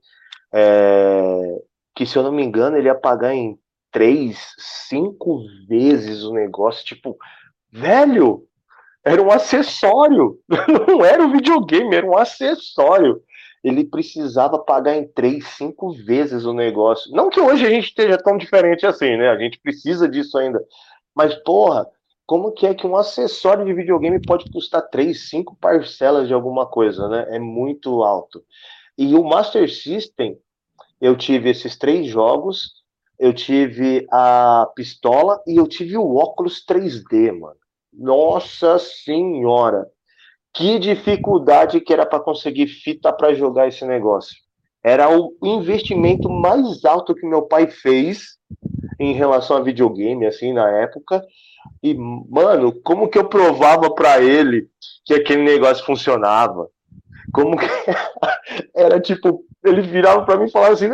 é, 0.52 1.62
que 1.94 2.04
se 2.04 2.18
eu 2.18 2.22
não 2.22 2.30
me 2.30 2.44
engano 2.44 2.76
ele 2.76 2.88
ia 2.88 2.94
pagar 2.94 3.32
em 3.32 3.58
três, 3.90 4.54
cinco 4.58 5.42
vezes 5.66 6.24
o 6.24 6.32
negócio, 6.32 6.84
tipo, 6.84 7.16
velho, 7.70 8.46
era 9.04 9.22
um 9.22 9.30
acessório, 9.30 10.38
não 10.88 11.04
era 11.04 11.22
um 11.24 11.32
videogame, 11.32 11.94
era 11.96 12.06
um 12.06 12.16
acessório. 12.16 13.22
Ele 13.62 13.84
precisava 13.84 14.58
pagar 14.58 14.96
em 14.96 15.06
três, 15.06 15.46
cinco 15.48 15.92
vezes 15.92 16.44
o 16.44 16.52
negócio. 16.52 17.10
Não 17.12 17.30
que 17.30 17.40
hoje 17.40 17.64
a 17.66 17.70
gente 17.70 17.88
esteja 17.88 18.18
tão 18.18 18.36
diferente 18.36 18.84
assim, 18.84 19.16
né? 19.16 19.28
A 19.30 19.38
gente 19.38 19.60
precisa 19.60 20.08
disso 20.08 20.36
ainda. 20.36 20.60
Mas, 21.14 21.34
porra, 21.42 21.86
como 22.26 22.52
que 22.52 22.66
é 22.66 22.74
que 22.74 22.86
um 22.86 22.96
acessório 22.96 23.64
de 23.64 23.72
videogame 23.72 24.20
pode 24.20 24.50
custar 24.50 24.88
três, 24.88 25.28
cinco 25.28 25.56
parcelas 25.60 26.26
de 26.26 26.34
alguma 26.34 26.66
coisa, 26.66 27.08
né? 27.08 27.26
É 27.30 27.38
muito 27.38 28.02
alto. 28.02 28.42
E 28.98 29.14
o 29.14 29.22
Master 29.22 29.70
System, 29.72 30.36
eu 31.00 31.16
tive 31.16 31.50
esses 31.50 31.76
três 31.76 32.06
jogos, 32.06 32.82
eu 33.18 33.32
tive 33.32 34.06
a 34.10 34.68
pistola 34.74 35.40
e 35.46 35.56
eu 35.56 35.68
tive 35.68 35.96
o 35.96 36.16
óculos 36.16 36.64
3D, 36.66 37.38
mano. 37.38 37.61
Nossa 37.92 38.78
senhora! 38.78 39.86
Que 40.54 40.78
dificuldade 40.78 41.80
que 41.80 41.92
era 41.92 42.04
para 42.04 42.20
conseguir 42.20 42.66
fita 42.66 43.12
para 43.12 43.34
jogar 43.34 43.68
esse 43.68 43.84
negócio. 43.86 44.36
Era 44.84 45.08
o 45.08 45.36
investimento 45.42 46.28
mais 46.28 46.84
alto 46.84 47.14
que 47.14 47.26
meu 47.26 47.42
pai 47.42 47.68
fez 47.68 48.36
em 48.98 49.12
relação 49.14 49.56
a 49.56 49.62
videogame, 49.62 50.26
assim, 50.26 50.52
na 50.52 50.68
época. 50.70 51.24
E, 51.82 51.94
mano, 51.94 52.72
como 52.82 53.08
que 53.08 53.18
eu 53.18 53.28
provava 53.28 53.94
para 53.94 54.20
ele 54.20 54.68
que 55.04 55.14
aquele 55.14 55.42
negócio 55.42 55.84
funcionava? 55.84 56.68
Como 57.32 57.56
que 57.56 57.66
era 58.74 59.00
tipo, 59.00 59.44
ele 59.64 59.80
virava 59.80 60.24
para 60.24 60.36
mim 60.36 60.46
e 60.46 60.50
falava 60.50 60.74
assim: 60.74 60.88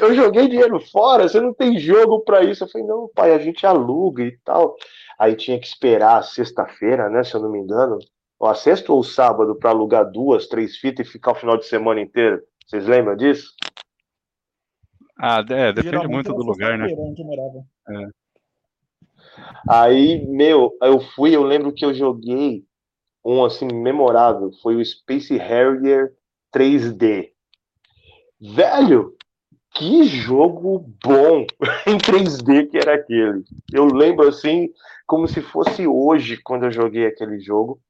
eu 0.00 0.14
joguei 0.14 0.48
dinheiro 0.48 0.80
fora, 0.90 1.28
você 1.28 1.40
não 1.40 1.52
tem 1.52 1.78
jogo 1.78 2.20
para 2.20 2.42
isso. 2.42 2.64
Eu 2.64 2.68
falei: 2.68 2.86
não, 2.86 3.10
pai, 3.14 3.34
a 3.34 3.38
gente 3.38 3.66
aluga 3.66 4.22
e 4.22 4.36
tal. 4.44 4.76
Aí 5.20 5.36
tinha 5.36 5.60
que 5.60 5.66
esperar 5.66 6.16
a 6.16 6.22
sexta-feira, 6.22 7.10
né, 7.10 7.22
se 7.22 7.34
eu 7.34 7.42
não 7.42 7.52
me 7.52 7.58
engano, 7.58 7.98
ou 8.38 8.48
a 8.48 8.54
sexta 8.54 8.90
ou 8.90 9.00
o 9.00 9.04
sábado 9.04 9.54
para 9.54 9.68
alugar 9.68 10.10
duas, 10.10 10.46
três 10.46 10.78
fitas 10.78 11.06
e 11.06 11.10
ficar 11.10 11.32
o 11.32 11.34
final 11.34 11.58
de 11.58 11.66
semana 11.66 12.00
inteiro. 12.00 12.42
Vocês 12.66 12.86
lembram 12.86 13.14
disso? 13.14 13.54
Ah, 15.18 15.44
é, 15.46 15.74
depende 15.74 16.08
muito 16.08 16.32
do 16.32 16.42
lugar, 16.42 16.78
né? 16.78 16.86
Onde 16.96 17.22
morava. 17.22 17.62
É. 17.90 18.08
Aí, 19.68 20.26
meu, 20.26 20.74
eu 20.80 21.00
fui, 21.14 21.36
eu 21.36 21.42
lembro 21.42 21.70
que 21.70 21.84
eu 21.84 21.92
joguei 21.92 22.64
um 23.22 23.44
assim 23.44 23.66
memorável, 23.66 24.50
foi 24.62 24.76
o 24.76 24.84
Space 24.84 25.36
Harrier 25.36 26.14
3D. 26.50 27.32
Velho, 28.40 29.14
que 29.74 30.04
jogo 30.04 30.86
bom 31.02 31.46
em 31.86 31.96
3D 31.96 32.68
que 32.68 32.78
era 32.78 32.94
aquele. 32.94 33.44
Eu 33.72 33.86
lembro 33.86 34.28
assim 34.28 34.70
como 35.06 35.26
se 35.26 35.40
fosse 35.40 35.86
hoje 35.86 36.36
quando 36.42 36.64
eu 36.64 36.72
joguei 36.72 37.06
aquele 37.06 37.40
jogo. 37.40 37.80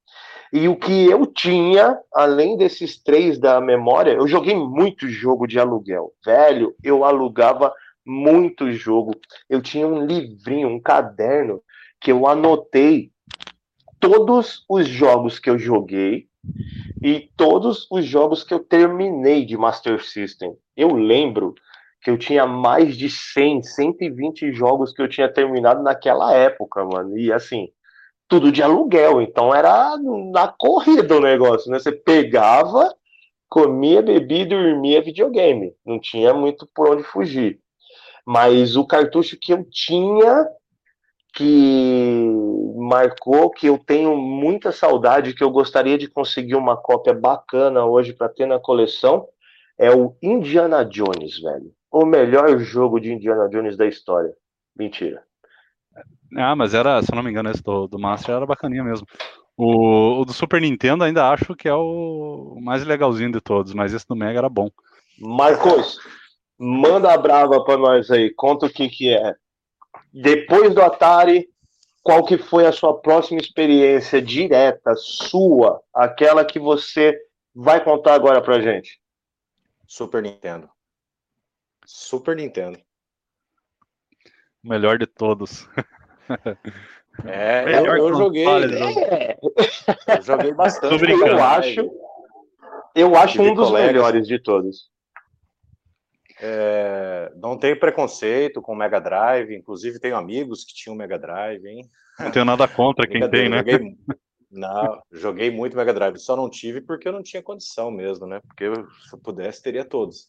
E 0.52 0.66
o 0.68 0.74
que 0.74 1.06
eu 1.06 1.26
tinha, 1.26 1.96
além 2.12 2.56
desses 2.56 3.00
três 3.00 3.38
da 3.38 3.60
memória, 3.60 4.12
eu 4.12 4.26
joguei 4.26 4.56
muito 4.56 5.08
jogo 5.08 5.46
de 5.46 5.60
aluguel. 5.60 6.12
Velho, 6.24 6.74
eu 6.82 7.04
alugava 7.04 7.72
muito 8.04 8.72
jogo. 8.72 9.12
Eu 9.48 9.62
tinha 9.62 9.86
um 9.86 10.04
livrinho, 10.04 10.68
um 10.68 10.80
caderno, 10.80 11.62
que 12.00 12.10
eu 12.10 12.26
anotei 12.26 13.12
todos 14.00 14.64
os 14.68 14.88
jogos 14.88 15.38
que 15.38 15.48
eu 15.48 15.58
joguei 15.58 16.26
e 17.02 17.30
todos 17.36 17.86
os 17.90 18.04
jogos 18.04 18.42
que 18.42 18.52
eu 18.52 18.60
terminei 18.60 19.44
de 19.44 19.56
Master 19.56 20.02
System. 20.02 20.56
Eu 20.76 20.94
lembro 20.94 21.54
que 22.02 22.10
eu 22.10 22.18
tinha 22.18 22.46
mais 22.46 22.96
de 22.96 23.10
100, 23.10 23.62
120 23.62 24.52
jogos 24.52 24.92
que 24.92 25.02
eu 25.02 25.08
tinha 25.08 25.32
terminado 25.32 25.82
naquela 25.82 26.34
época, 26.34 26.84
mano. 26.84 27.16
E 27.18 27.32
assim, 27.32 27.68
tudo 28.28 28.50
de 28.50 28.62
aluguel, 28.62 29.20
então 29.20 29.54
era 29.54 29.96
na 30.32 30.48
corrida 30.48 31.16
o 31.16 31.20
negócio, 31.20 31.70
né? 31.70 31.78
Você 31.78 31.92
pegava, 31.92 32.94
comia, 33.48 34.00
bebia 34.00 34.46
dormia 34.46 35.02
videogame. 35.02 35.74
Não 35.84 36.00
tinha 36.00 36.32
muito 36.32 36.66
por 36.74 36.88
onde 36.90 37.02
fugir. 37.02 37.60
Mas 38.24 38.76
o 38.76 38.86
cartucho 38.86 39.36
que 39.40 39.52
eu 39.52 39.64
tinha, 39.68 40.46
que 41.34 42.30
marcou, 42.76 43.50
que 43.50 43.66
eu 43.66 43.78
tenho 43.78 44.16
muita 44.16 44.72
saudade, 44.72 45.34
que 45.34 45.42
eu 45.42 45.50
gostaria 45.50 45.98
de 45.98 46.08
conseguir 46.08 46.54
uma 46.54 46.76
cópia 46.76 47.12
bacana 47.12 47.84
hoje 47.84 48.12
para 48.12 48.28
ter 48.28 48.46
na 48.46 48.58
coleção, 48.58 49.26
é 49.78 49.90
o 49.90 50.14
Indiana 50.22 50.84
Jones, 50.84 51.40
velho. 51.40 51.72
O 51.90 52.04
melhor 52.06 52.58
jogo 52.58 53.00
de 53.00 53.12
Indiana 53.12 53.48
Jones 53.48 53.76
da 53.76 53.86
história. 53.86 54.32
Mentira. 54.76 55.22
Ah, 56.36 56.54
mas 56.54 56.74
era, 56.74 57.02
se 57.02 57.10
eu 57.10 57.16
não 57.16 57.22
me 57.22 57.30
engano, 57.30 57.50
esse 57.50 57.62
do, 57.62 57.88
do 57.88 57.98
Master 57.98 58.36
era 58.36 58.46
bacaninha 58.46 58.84
mesmo. 58.84 59.06
O, 59.56 60.20
o, 60.20 60.24
do 60.24 60.32
Super 60.32 60.60
Nintendo 60.60 61.04
ainda 61.04 61.28
acho 61.28 61.54
que 61.54 61.68
é 61.68 61.74
o 61.74 62.56
mais 62.62 62.84
legalzinho 62.84 63.32
de 63.32 63.40
todos, 63.40 63.74
mas 63.74 63.92
esse 63.92 64.06
do 64.06 64.16
Mega 64.16 64.38
era 64.38 64.48
bom. 64.48 64.70
Marcos, 65.18 65.98
manda 66.58 67.12
a 67.12 67.18
brava 67.18 67.62
pra 67.64 67.76
nós 67.76 68.10
aí, 68.10 68.30
conta 68.30 68.66
o 68.66 68.70
que 68.70 68.88
que 68.88 69.12
é. 69.12 69.34
Depois 70.12 70.74
do 70.74 70.80
Atari, 70.80 71.48
qual 72.02 72.24
que 72.24 72.38
foi 72.38 72.66
a 72.66 72.72
sua 72.72 72.98
próxima 72.98 73.40
experiência 73.40 74.22
direta, 74.22 74.94
sua, 74.96 75.82
aquela 75.92 76.44
que 76.44 76.58
você 76.58 77.18
vai 77.54 77.82
contar 77.82 78.14
agora 78.14 78.40
pra 78.40 78.60
gente? 78.60 78.98
Super 79.86 80.22
Nintendo. 80.22 80.70
Super 81.92 82.36
Nintendo. 82.36 82.78
O 84.64 84.68
melhor 84.68 84.96
de 84.96 85.06
todos. 85.06 85.68
É, 87.24 87.64
eu, 87.78 87.96
eu 87.96 88.14
joguei. 88.14 88.46
É. 88.46 89.36
Eu 90.16 90.22
joguei 90.22 90.52
bastante. 90.52 91.04
Eu 91.10 91.42
acho, 91.42 91.90
eu 92.94 93.16
acho 93.16 93.42
um 93.42 93.54
dos 93.54 93.68
colegas. 93.68 93.92
melhores 93.92 94.26
de 94.26 94.38
todos. 94.40 94.90
É, 96.40 97.32
não 97.36 97.58
tenho 97.58 97.78
preconceito 97.78 98.62
com 98.62 98.72
o 98.72 98.76
Mega 98.76 99.00
Drive, 99.00 99.54
inclusive 99.54 100.00
tenho 100.00 100.16
amigos 100.16 100.64
que 100.64 100.74
tinham 100.74 100.96
Mega 100.96 101.18
Drive, 101.18 101.64
hein? 101.66 101.82
Não 102.18 102.30
tenho 102.30 102.44
nada 102.44 102.66
contra 102.66 103.06
quem 103.06 103.28
tem, 103.30 103.48
né? 103.48 103.58
Joguei, 103.58 103.96
não, 104.50 105.02
joguei 105.12 105.50
muito 105.50 105.76
Mega 105.76 105.92
Drive, 105.92 106.18
só 106.18 106.36
não 106.36 106.48
tive 106.48 106.80
porque 106.80 107.08
eu 107.08 107.12
não 107.12 107.22
tinha 107.22 107.42
condição 107.42 107.90
mesmo, 107.90 108.26
né? 108.26 108.40
Porque 108.40 108.64
eu, 108.64 108.74
se 108.74 109.14
eu 109.14 109.18
pudesse, 109.18 109.62
teria 109.62 109.84
todos. 109.84 110.28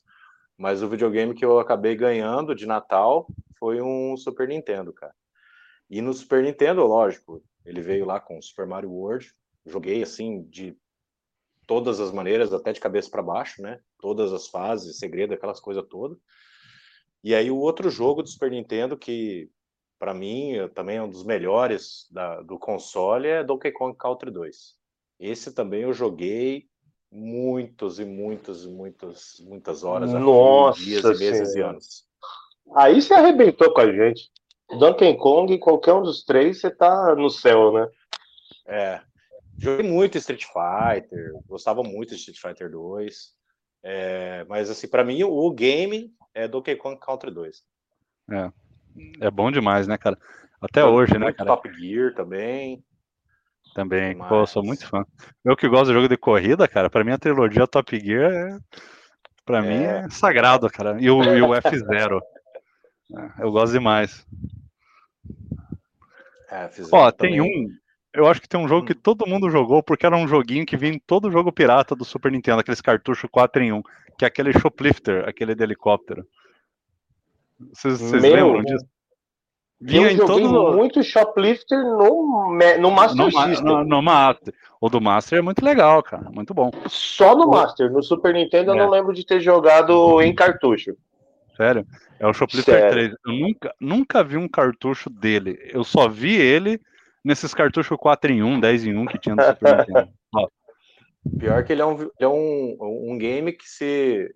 Mas 0.62 0.84
o 0.84 0.88
videogame 0.88 1.34
que 1.34 1.44
eu 1.44 1.58
acabei 1.58 1.96
ganhando 1.96 2.54
de 2.54 2.68
Natal 2.68 3.28
foi 3.58 3.82
um 3.82 4.16
Super 4.16 4.48
Nintendo, 4.48 4.94
cara. 4.94 5.16
E 5.90 6.04
no 6.04 6.14
Super 6.14 6.44
Nintendo, 6.44 6.86
lógico, 6.86 7.44
ele 7.66 7.82
veio 7.82 8.06
lá 8.06 8.20
com 8.20 8.40
Super 8.40 8.68
Mario 8.68 8.92
World. 8.92 9.34
Joguei 9.66 10.04
assim 10.04 10.44
de 10.44 10.78
todas 11.66 12.00
as 12.00 12.12
maneiras, 12.12 12.54
até 12.54 12.72
de 12.72 12.80
cabeça 12.80 13.10
para 13.10 13.24
baixo, 13.24 13.60
né? 13.60 13.80
Todas 14.00 14.32
as 14.32 14.50
fases, 14.50 15.00
segredo, 15.00 15.34
aquelas 15.34 15.60
coisas 15.60 15.84
todas. 15.90 16.20
E 17.24 17.34
aí 17.34 17.50
o 17.50 17.58
outro 17.58 17.90
jogo 17.90 18.22
do 18.22 18.30
Super 18.30 18.52
Nintendo 18.52 18.96
que 18.96 19.50
para 19.98 20.14
mim 20.14 20.54
também 20.76 20.98
é 20.98 21.02
um 21.02 21.10
dos 21.10 21.24
melhores 21.24 22.06
da, 22.12 22.40
do 22.44 22.60
console 22.60 23.28
é 23.28 23.44
Donkey 23.44 23.72
Kong 23.72 23.98
Country 23.98 24.30
2. 24.30 24.76
Esse 25.20 25.56
também 25.56 25.82
eu 25.82 25.94
joguei 25.94 26.70
muitos 27.12 28.00
e 28.00 28.06
muitas, 28.06 28.66
muitas, 28.66 29.40
muitas 29.42 29.84
horas, 29.84 30.14
Nossa 30.14 30.80
dias 30.80 31.04
e 31.04 31.20
meses 31.20 31.56
e 31.56 31.62
anos. 31.62 32.06
Aí 32.76 33.02
você 33.02 33.14
arrebentou 33.14 33.74
com 33.74 33.82
a 33.82 33.92
gente. 33.92 34.32
Donkey 34.80 35.18
Kong, 35.18 35.58
qualquer 35.58 35.94
um 35.94 36.02
dos 36.02 36.24
três, 36.24 36.62
você 36.62 36.72
tá 36.72 37.14
no 37.16 37.30
céu, 37.30 37.74
né? 37.74 37.90
É. 38.66 39.02
Joguei 39.58 39.88
muito 39.88 40.18
Street 40.18 40.46
Fighter, 40.46 41.34
gostava 41.48 41.84
muito 41.84 42.12
de 42.12 42.16
Street 42.16 42.40
Fighter 42.40 42.72
2. 42.72 43.34
É, 43.84 44.46
mas 44.48 44.70
assim, 44.70 44.88
para 44.88 45.04
mim 45.04 45.24
o 45.24 45.52
game 45.52 46.14
é 46.34 46.48
Donkey 46.48 46.76
Kong 46.78 46.98
Country 47.00 47.32
2. 47.32 47.64
É. 48.32 48.52
É 49.20 49.32
bom 49.32 49.52
demais, 49.52 49.88
né, 49.88 49.98
cara? 49.98 50.18
Até 50.62 50.86
hoje, 50.86 51.18
né, 51.18 51.34
cara? 51.34 51.50
Top 51.50 51.70
Gear 51.74 52.14
também. 52.14 52.84
Também, 53.74 54.16
Mas... 54.16 54.28
pô, 54.28 54.46
sou 54.46 54.64
muito 54.64 54.88
fã. 54.88 55.06
Eu 55.44 55.56
que 55.56 55.68
gosto 55.68 55.88
de 55.88 55.94
jogo 55.94 56.10
de 56.10 56.18
corrida, 56.18 56.68
cara, 56.68 56.90
pra 56.90 57.04
mim 57.04 57.12
a 57.12 57.18
trilogia 57.18 57.68
Top 57.68 57.98
Gear 58.00 58.32
é. 58.32 58.58
Pra 59.46 59.60
é... 59.60 59.62
mim 59.62 59.84
é 59.84 60.10
sagrado, 60.10 60.70
cara. 60.70 60.98
E 61.00 61.10
o, 61.10 61.24
e 61.24 61.42
o 61.42 61.50
F0. 61.50 62.20
É, 63.14 63.44
eu 63.44 63.52
gosto 63.52 63.74
demais. 63.74 64.26
É, 66.50 66.70
Ó, 66.94 67.12
tem 67.12 67.36
também. 67.36 67.42
um. 67.42 67.70
Eu 68.14 68.26
acho 68.26 68.42
que 68.42 68.48
tem 68.48 68.58
um 68.58 68.70
jogo 68.70 68.86
que 68.88 68.94
hum. 68.94 69.02
todo 69.04 69.28
mundo 69.28 69.50
jogou, 69.50 69.84
porque 69.84 70.06
era 70.06 70.16
um 70.16 70.28
joguinho 70.28 70.66
que 70.66 70.78
vinha 70.78 70.94
em 70.94 71.00
todo 71.00 71.30
jogo 71.30 71.52
pirata 71.52 71.94
do 71.94 72.06
Super 72.06 72.32
Nintendo, 72.32 72.62
aqueles 72.62 72.80
cartuchos 72.80 73.30
4 73.30 73.64
em 73.64 73.74
1, 73.74 73.82
que 74.18 74.24
é 74.24 74.28
aquele 74.30 74.54
Shoplifter, 74.54 75.28
aquele 75.28 75.54
de 75.54 75.62
helicóptero. 75.62 76.26
Vocês, 77.74 78.00
vocês 78.00 78.22
lembram 78.22 78.64
disso? 78.64 78.86
Vinha 79.82 80.12
eu 80.12 80.18
joguei 80.18 80.44
todo... 80.44 80.74
muito 80.74 81.02
Shoplifter 81.02 81.84
no, 81.84 82.54
no 82.80 82.92
Master 82.92 83.18
no, 83.18 83.32
System. 83.32 83.64
No, 83.64 83.84
no, 83.84 84.02
Master. 84.02 84.54
O 84.80 84.90
do 84.90 85.02
Master 85.02 85.40
é 85.40 85.42
muito 85.42 85.66
legal, 85.66 86.04
cara. 86.04 86.30
Muito 86.30 86.54
bom. 86.54 86.70
Só 86.88 87.36
no 87.36 87.48
o... 87.48 87.50
Master. 87.50 87.92
No 87.92 88.04
Super 88.04 88.34
Nintendo 88.34 88.72
é. 88.72 88.74
eu 88.76 88.78
não 88.78 88.90
lembro 88.90 89.12
de 89.12 89.26
ter 89.26 89.40
jogado 89.40 90.22
em 90.22 90.36
cartucho. 90.36 90.96
Sério? 91.58 91.86
É 92.20 92.28
o 92.28 92.34
Shoplifter 92.34 92.76
Sério? 92.76 92.92
3. 92.92 93.16
Eu 93.26 93.34
nunca, 93.34 93.76
nunca 93.82 94.24
vi 94.24 94.38
um 94.38 94.48
cartucho 94.48 95.10
dele. 95.10 95.58
Eu 95.74 95.84
só 95.84 96.08
vi 96.08 96.36
ele 96.36 96.80
nesses 97.24 97.52
cartuchos 97.52 97.98
4 97.98 98.32
em 98.32 98.44
1, 98.44 98.60
10 98.60 98.86
em 98.86 98.98
1 98.98 99.06
que 99.08 99.18
tinha 99.18 99.36
no 99.36 99.44
Super 99.44 99.78
Nintendo. 99.88 100.10
Ó. 100.36 100.48
Pior 101.40 101.64
que 101.64 101.74
ele 101.74 101.82
é 101.82 101.86
um, 101.86 102.10
é 102.20 102.28
um, 102.28 102.78
um 102.80 103.18
game 103.18 103.52
que 103.52 103.68
se. 103.68 104.32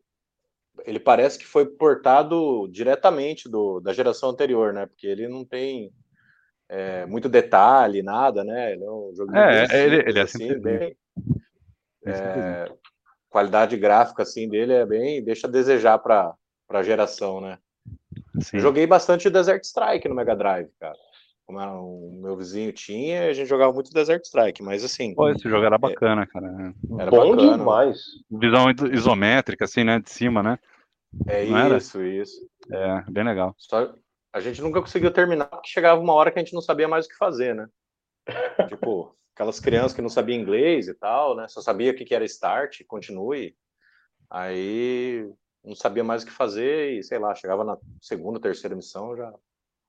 Ele 0.83 0.99
parece 0.99 1.37
que 1.37 1.45
foi 1.45 1.65
portado 1.65 2.67
diretamente 2.69 3.47
do, 3.47 3.79
da 3.79 3.93
geração 3.93 4.29
anterior, 4.29 4.73
né? 4.73 4.85
Porque 4.85 5.07
ele 5.07 5.27
não 5.27 5.45
tem 5.45 5.91
é, 6.67 7.05
muito 7.05 7.29
detalhe, 7.29 8.03
nada, 8.03 8.43
né? 8.43 8.73
Ele 8.73 8.83
é 8.83 8.91
um 8.91 9.13
jogo 9.15 9.35
é, 9.35 9.61
simples, 9.61 9.81
ele, 9.81 9.95
ele, 10.09 10.19
é 10.19 10.21
assim, 10.21 10.59
bem, 10.59 10.97
é, 12.05 12.71
qualidade 13.29 13.77
gráfica 13.77 14.23
assim 14.23 14.47
dele 14.49 14.73
é 14.73 14.85
bem 14.85 15.23
deixa 15.23 15.47
a 15.47 15.49
desejar 15.49 15.99
para 15.99 16.35
a 16.69 16.83
geração, 16.83 17.39
né? 17.39 17.57
Joguei 18.53 18.85
bastante 18.85 19.29
Desert 19.29 19.63
Strike 19.63 20.07
no 20.07 20.15
Mega 20.15 20.35
Drive, 20.35 20.69
cara 20.79 20.97
como 21.45 21.59
o 21.59 22.11
meu 22.21 22.35
vizinho 22.35 22.73
tinha, 22.73 23.29
a 23.29 23.33
gente 23.33 23.47
jogava 23.47 23.71
muito 23.71 23.93
Desert 23.93 24.23
Strike, 24.25 24.63
mas 24.63 24.83
assim. 24.83 25.13
Pô, 25.13 25.29
esse 25.29 25.47
jogo 25.47 25.63
era 25.63 25.75
é 25.75 25.79
bacana, 25.79 26.23
é, 26.23 26.25
cara. 26.25 26.73
Era 26.99 27.11
Bom 27.11 27.35
bacana. 27.35 27.57
demais. 27.57 27.99
Visão 28.31 28.65
isométrica, 28.91 29.65
assim, 29.65 29.83
né? 29.83 29.99
De 29.99 30.09
cima, 30.09 30.41
né? 30.41 30.59
É 31.27 31.45
não 31.45 31.77
isso, 31.77 31.99
era? 31.99 32.09
isso. 32.09 32.49
É, 32.71 33.03
bem 33.11 33.23
legal. 33.23 33.55
Só, 33.57 33.93
a 34.33 34.39
gente 34.39 34.61
nunca 34.61 34.81
conseguiu 34.81 35.11
terminar 35.11 35.45
porque 35.45 35.69
chegava 35.69 36.01
uma 36.01 36.13
hora 36.13 36.31
que 36.31 36.39
a 36.39 36.41
gente 36.41 36.53
não 36.53 36.61
sabia 36.61 36.87
mais 36.87 37.05
o 37.05 37.09
que 37.09 37.15
fazer, 37.15 37.53
né? 37.53 37.69
tipo, 38.69 39.15
aquelas 39.35 39.59
crianças 39.59 39.93
que 39.93 40.01
não 40.01 40.09
sabiam 40.09 40.41
inglês 40.41 40.87
e 40.87 40.95
tal, 40.95 41.35
né? 41.35 41.47
Só 41.47 41.61
sabia 41.61 41.91
o 41.91 41.95
que 41.95 42.13
era 42.13 42.25
start, 42.25 42.81
continue. 42.87 43.55
Aí 44.31 45.31
não 45.63 45.75
sabia 45.75 46.03
mais 46.03 46.23
o 46.23 46.25
que 46.25 46.31
fazer 46.31 46.93
e, 46.97 47.03
sei 47.03 47.19
lá, 47.19 47.35
chegava 47.35 47.63
na 47.63 47.77
segunda, 48.01 48.39
terceira 48.39 48.75
missão, 48.75 49.15
já 49.15 49.31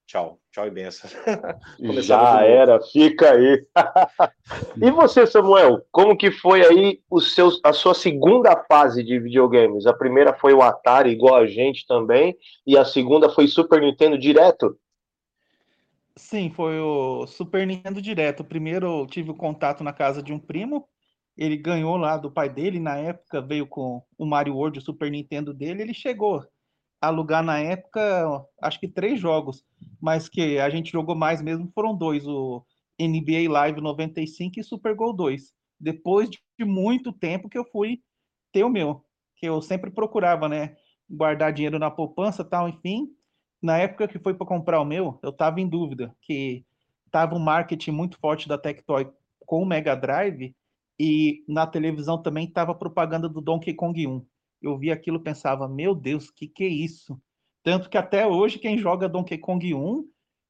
Tchau, 0.06 0.38
tchau 0.52 0.68
e 0.68 0.70
benção. 0.70 1.10
Já 2.00 2.40
era, 2.44 2.80
fica 2.80 3.32
aí. 3.32 3.66
e 4.80 4.90
você, 4.92 5.26
Samuel, 5.26 5.84
como 5.90 6.16
que 6.16 6.30
foi 6.30 6.64
aí 6.64 7.00
o 7.10 7.20
seu, 7.20 7.50
a 7.64 7.72
sua 7.72 7.92
segunda 7.92 8.56
fase 8.68 9.02
de 9.02 9.18
videogames? 9.18 9.84
A 9.84 9.92
primeira 9.92 10.32
foi 10.32 10.54
o 10.54 10.62
Atari, 10.62 11.10
igual 11.10 11.34
a 11.34 11.46
gente 11.46 11.84
também, 11.88 12.38
e 12.64 12.78
a 12.78 12.84
segunda 12.84 13.28
foi 13.28 13.48
Super 13.48 13.80
Nintendo 13.80 14.16
direto? 14.16 14.78
Sim, 16.14 16.50
foi 16.50 16.78
o 16.78 17.26
Super 17.26 17.66
Nintendo 17.66 18.00
direto. 18.00 18.44
Primeiro 18.44 18.86
eu 18.86 19.06
tive 19.08 19.32
o 19.32 19.36
contato 19.36 19.82
na 19.82 19.92
casa 19.92 20.22
de 20.22 20.32
um 20.32 20.38
primo, 20.38 20.88
ele 21.36 21.56
ganhou 21.56 21.96
lá 21.96 22.16
do 22.16 22.30
pai 22.30 22.48
dele, 22.48 22.78
na 22.78 22.96
época 22.96 23.40
veio 23.40 23.66
com 23.66 24.00
o 24.16 24.24
Mario 24.24 24.54
World, 24.54 24.78
o 24.78 24.82
Super 24.82 25.10
Nintendo 25.10 25.52
dele, 25.52 25.82
ele 25.82 25.92
chegou 25.92 26.46
alugar 27.00 27.42
na 27.42 27.58
época, 27.58 28.44
acho 28.60 28.80
que 28.80 28.88
três 28.88 29.20
jogos, 29.20 29.64
mas 30.00 30.28
que 30.28 30.58
a 30.58 30.68
gente 30.70 30.92
jogou 30.92 31.14
mais 31.14 31.42
mesmo 31.42 31.70
foram 31.74 31.94
dois, 31.94 32.26
o 32.26 32.64
NBA 33.00 33.50
Live 33.50 33.80
95 33.80 34.60
e 34.60 34.64
Super 34.64 34.94
Gol 34.94 35.12
2. 35.12 35.52
Depois 35.78 36.30
de 36.30 36.64
muito 36.64 37.12
tempo 37.12 37.48
que 37.48 37.58
eu 37.58 37.64
fui 37.64 38.00
ter 38.52 38.64
o 38.64 38.70
meu, 38.70 39.04
que 39.36 39.46
eu 39.46 39.60
sempre 39.60 39.90
procurava, 39.90 40.48
né, 40.48 40.74
guardar 41.08 41.52
dinheiro 41.52 41.78
na 41.78 41.90
poupança, 41.90 42.44
tal, 42.44 42.68
enfim. 42.68 43.08
Na 43.62 43.78
época 43.78 44.08
que 44.08 44.18
foi 44.18 44.34
para 44.34 44.46
comprar 44.46 44.80
o 44.80 44.84
meu, 44.84 45.18
eu 45.22 45.30
estava 45.30 45.60
em 45.60 45.68
dúvida, 45.68 46.14
que 46.22 46.64
tava 47.10 47.34
um 47.34 47.38
marketing 47.38 47.90
muito 47.90 48.18
forte 48.18 48.48
da 48.48 48.58
Tectoy 48.58 49.10
com 49.40 49.62
o 49.62 49.66
Mega 49.66 49.94
Drive 49.94 50.54
e 50.98 51.44
na 51.46 51.66
televisão 51.66 52.20
também 52.20 52.50
tava 52.50 52.74
propaganda 52.74 53.28
do 53.28 53.40
Donkey 53.40 53.74
Kong 53.74 54.06
1 54.06 54.26
eu 54.68 54.78
vi 54.78 54.90
aquilo 54.90 55.20
pensava, 55.20 55.68
meu 55.68 55.94
Deus, 55.94 56.30
que 56.30 56.46
que 56.46 56.64
é 56.64 56.68
isso? 56.68 57.20
Tanto 57.62 57.90
que 57.90 57.98
até 57.98 58.26
hoje 58.26 58.58
quem 58.58 58.78
joga 58.78 59.08
Donkey 59.08 59.38
Kong 59.38 59.74
1 59.74 60.04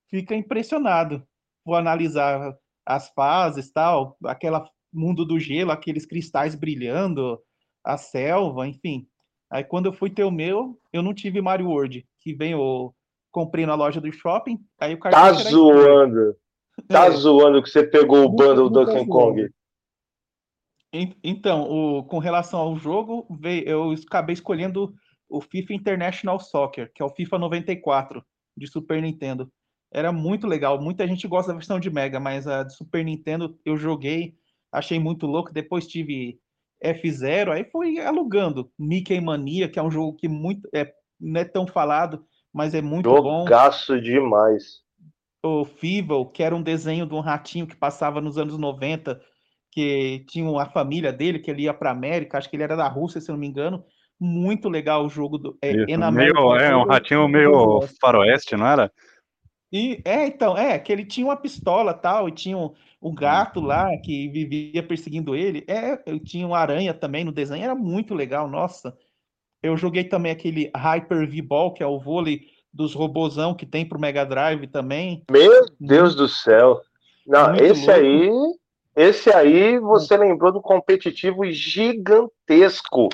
fica 0.08 0.34
impressionado. 0.34 1.26
Vou 1.64 1.74
analisar 1.74 2.56
as 2.84 3.08
fases, 3.10 3.72
tal, 3.72 4.16
aquela 4.24 4.68
mundo 4.92 5.24
do 5.24 5.38
gelo, 5.38 5.72
aqueles 5.72 6.06
cristais 6.06 6.54
brilhando, 6.54 7.40
a 7.84 7.96
selva, 7.96 8.66
enfim. 8.66 9.06
Aí 9.50 9.64
quando 9.64 9.86
eu 9.86 9.92
fui 9.92 10.10
ter 10.10 10.24
o 10.24 10.30
meu, 10.30 10.78
eu 10.92 11.02
não 11.02 11.14
tive 11.14 11.40
Mario 11.40 11.68
World, 11.68 12.06
que 12.20 12.34
vem 12.34 12.54
o 12.54 12.92
comprei 13.30 13.66
na 13.66 13.74
loja 13.74 14.00
do 14.00 14.10
shopping, 14.10 14.58
aí 14.80 14.94
o 14.94 14.98
Tá 14.98 15.32
zoando. 15.32 16.36
Tá 16.88 17.06
é. 17.06 17.10
zoando 17.10 17.62
que 17.62 17.68
você 17.68 17.86
pegou 17.86 18.24
o 18.24 18.28
bundle 18.28 18.70
do 18.70 18.84
Donkey 18.84 19.06
Kong. 19.06 19.50
Então, 20.92 21.62
o, 21.62 22.04
com 22.04 22.18
relação 22.18 22.60
ao 22.60 22.76
jogo, 22.76 23.26
eu 23.64 23.92
acabei 24.06 24.32
escolhendo 24.32 24.94
o 25.28 25.40
FIFA 25.40 25.74
International 25.74 26.38
Soccer, 26.38 26.90
que 26.94 27.02
é 27.02 27.04
o 27.04 27.10
FIFA 27.10 27.38
94 27.38 28.24
de 28.56 28.66
Super 28.66 29.02
Nintendo. 29.02 29.50
Era 29.92 30.12
muito 30.12 30.46
legal. 30.46 30.80
Muita 30.80 31.06
gente 31.06 31.26
gosta 31.26 31.52
da 31.52 31.58
versão 31.58 31.78
de 31.78 31.90
Mega, 31.90 32.20
mas 32.20 32.46
a 32.46 32.62
de 32.62 32.74
Super 32.74 33.04
Nintendo 33.04 33.58
eu 33.64 33.76
joguei, 33.76 34.34
achei 34.72 34.98
muito 34.98 35.26
louco. 35.26 35.52
Depois 35.52 35.86
tive 35.86 36.38
F0, 36.82 37.52
aí 37.52 37.64
fui 37.64 37.98
alugando 38.00 38.70
Mickey 38.78 39.20
Mania, 39.20 39.68
que 39.68 39.78
é 39.78 39.82
um 39.82 39.90
jogo 39.90 40.16
que 40.16 40.28
muito 40.28 40.68
é, 40.74 40.92
não 41.20 41.40
é 41.40 41.44
tão 41.44 41.66
falado, 41.66 42.24
mas 42.52 42.74
é 42.74 42.82
muito 42.82 43.08
Jogaço 43.08 43.22
bom. 43.22 43.44
Jogaço 43.44 44.00
demais. 44.00 44.82
O 45.44 45.64
Fievel, 45.64 46.26
que 46.26 46.42
era 46.42 46.54
um 46.54 46.62
desenho 46.62 47.06
de 47.06 47.14
um 47.14 47.20
ratinho 47.20 47.66
que 47.66 47.76
passava 47.76 48.20
nos 48.20 48.36
anos 48.36 48.58
90 48.58 49.20
que 49.76 50.24
tinha 50.26 50.58
a 50.58 50.64
família 50.64 51.12
dele, 51.12 51.38
que 51.38 51.50
ele 51.50 51.64
ia 51.64 51.74
para 51.74 51.90
América, 51.90 52.38
acho 52.38 52.48
que 52.48 52.56
ele 52.56 52.62
era 52.62 52.74
da 52.74 52.88
Rússia, 52.88 53.20
se 53.20 53.28
não 53.28 53.36
me 53.36 53.46
engano. 53.46 53.84
Muito 54.18 54.70
legal 54.70 55.04
o 55.04 55.10
jogo 55.10 55.36
do 55.36 55.58
é, 55.60 55.70
Isso, 55.70 56.12
meio, 56.12 56.56
É, 56.56 56.74
um 56.74 56.86
ratinho 56.86 57.28
meio 57.28 57.82
faroeste, 58.00 58.56
não 58.56 58.66
era? 58.66 58.90
E, 59.70 60.00
é, 60.06 60.26
então, 60.26 60.56
é, 60.56 60.78
que 60.78 60.90
ele 60.90 61.04
tinha 61.04 61.26
uma 61.26 61.36
pistola 61.36 61.92
tal, 61.92 62.26
e 62.26 62.32
tinha 62.32 62.56
um, 62.56 62.72
um 63.02 63.14
gato 63.14 63.60
lá 63.60 63.94
que 63.98 64.30
vivia 64.30 64.82
perseguindo 64.82 65.36
ele. 65.36 65.62
É, 65.68 66.02
eu 66.06 66.18
tinha 66.18 66.46
uma 66.46 66.58
aranha 66.58 66.94
também 66.94 67.22
no 67.22 67.30
desenho, 67.30 67.62
era 67.62 67.74
muito 67.74 68.14
legal, 68.14 68.48
nossa. 68.48 68.96
Eu 69.62 69.76
joguei 69.76 70.04
também 70.04 70.32
aquele 70.32 70.70
Hyper 70.74 71.30
V-Ball, 71.30 71.74
que 71.74 71.82
é 71.82 71.86
o 71.86 72.00
vôlei 72.00 72.46
dos 72.72 72.94
robozão 72.94 73.54
que 73.54 73.66
tem 73.66 73.86
pro 73.86 74.00
Mega 74.00 74.24
Drive 74.24 74.66
também. 74.68 75.22
Meu 75.30 75.66
Deus 75.78 76.14
do 76.14 76.26
céu. 76.26 76.80
Não, 77.26 77.48
muito 77.50 77.64
esse 77.64 77.86
louco. 77.86 78.00
aí 78.00 78.30
esse 78.96 79.30
aí 79.30 79.78
você 79.78 80.16
lembrou 80.16 80.50
do 80.50 80.62
competitivo 80.62 81.44
gigantesco 81.52 83.10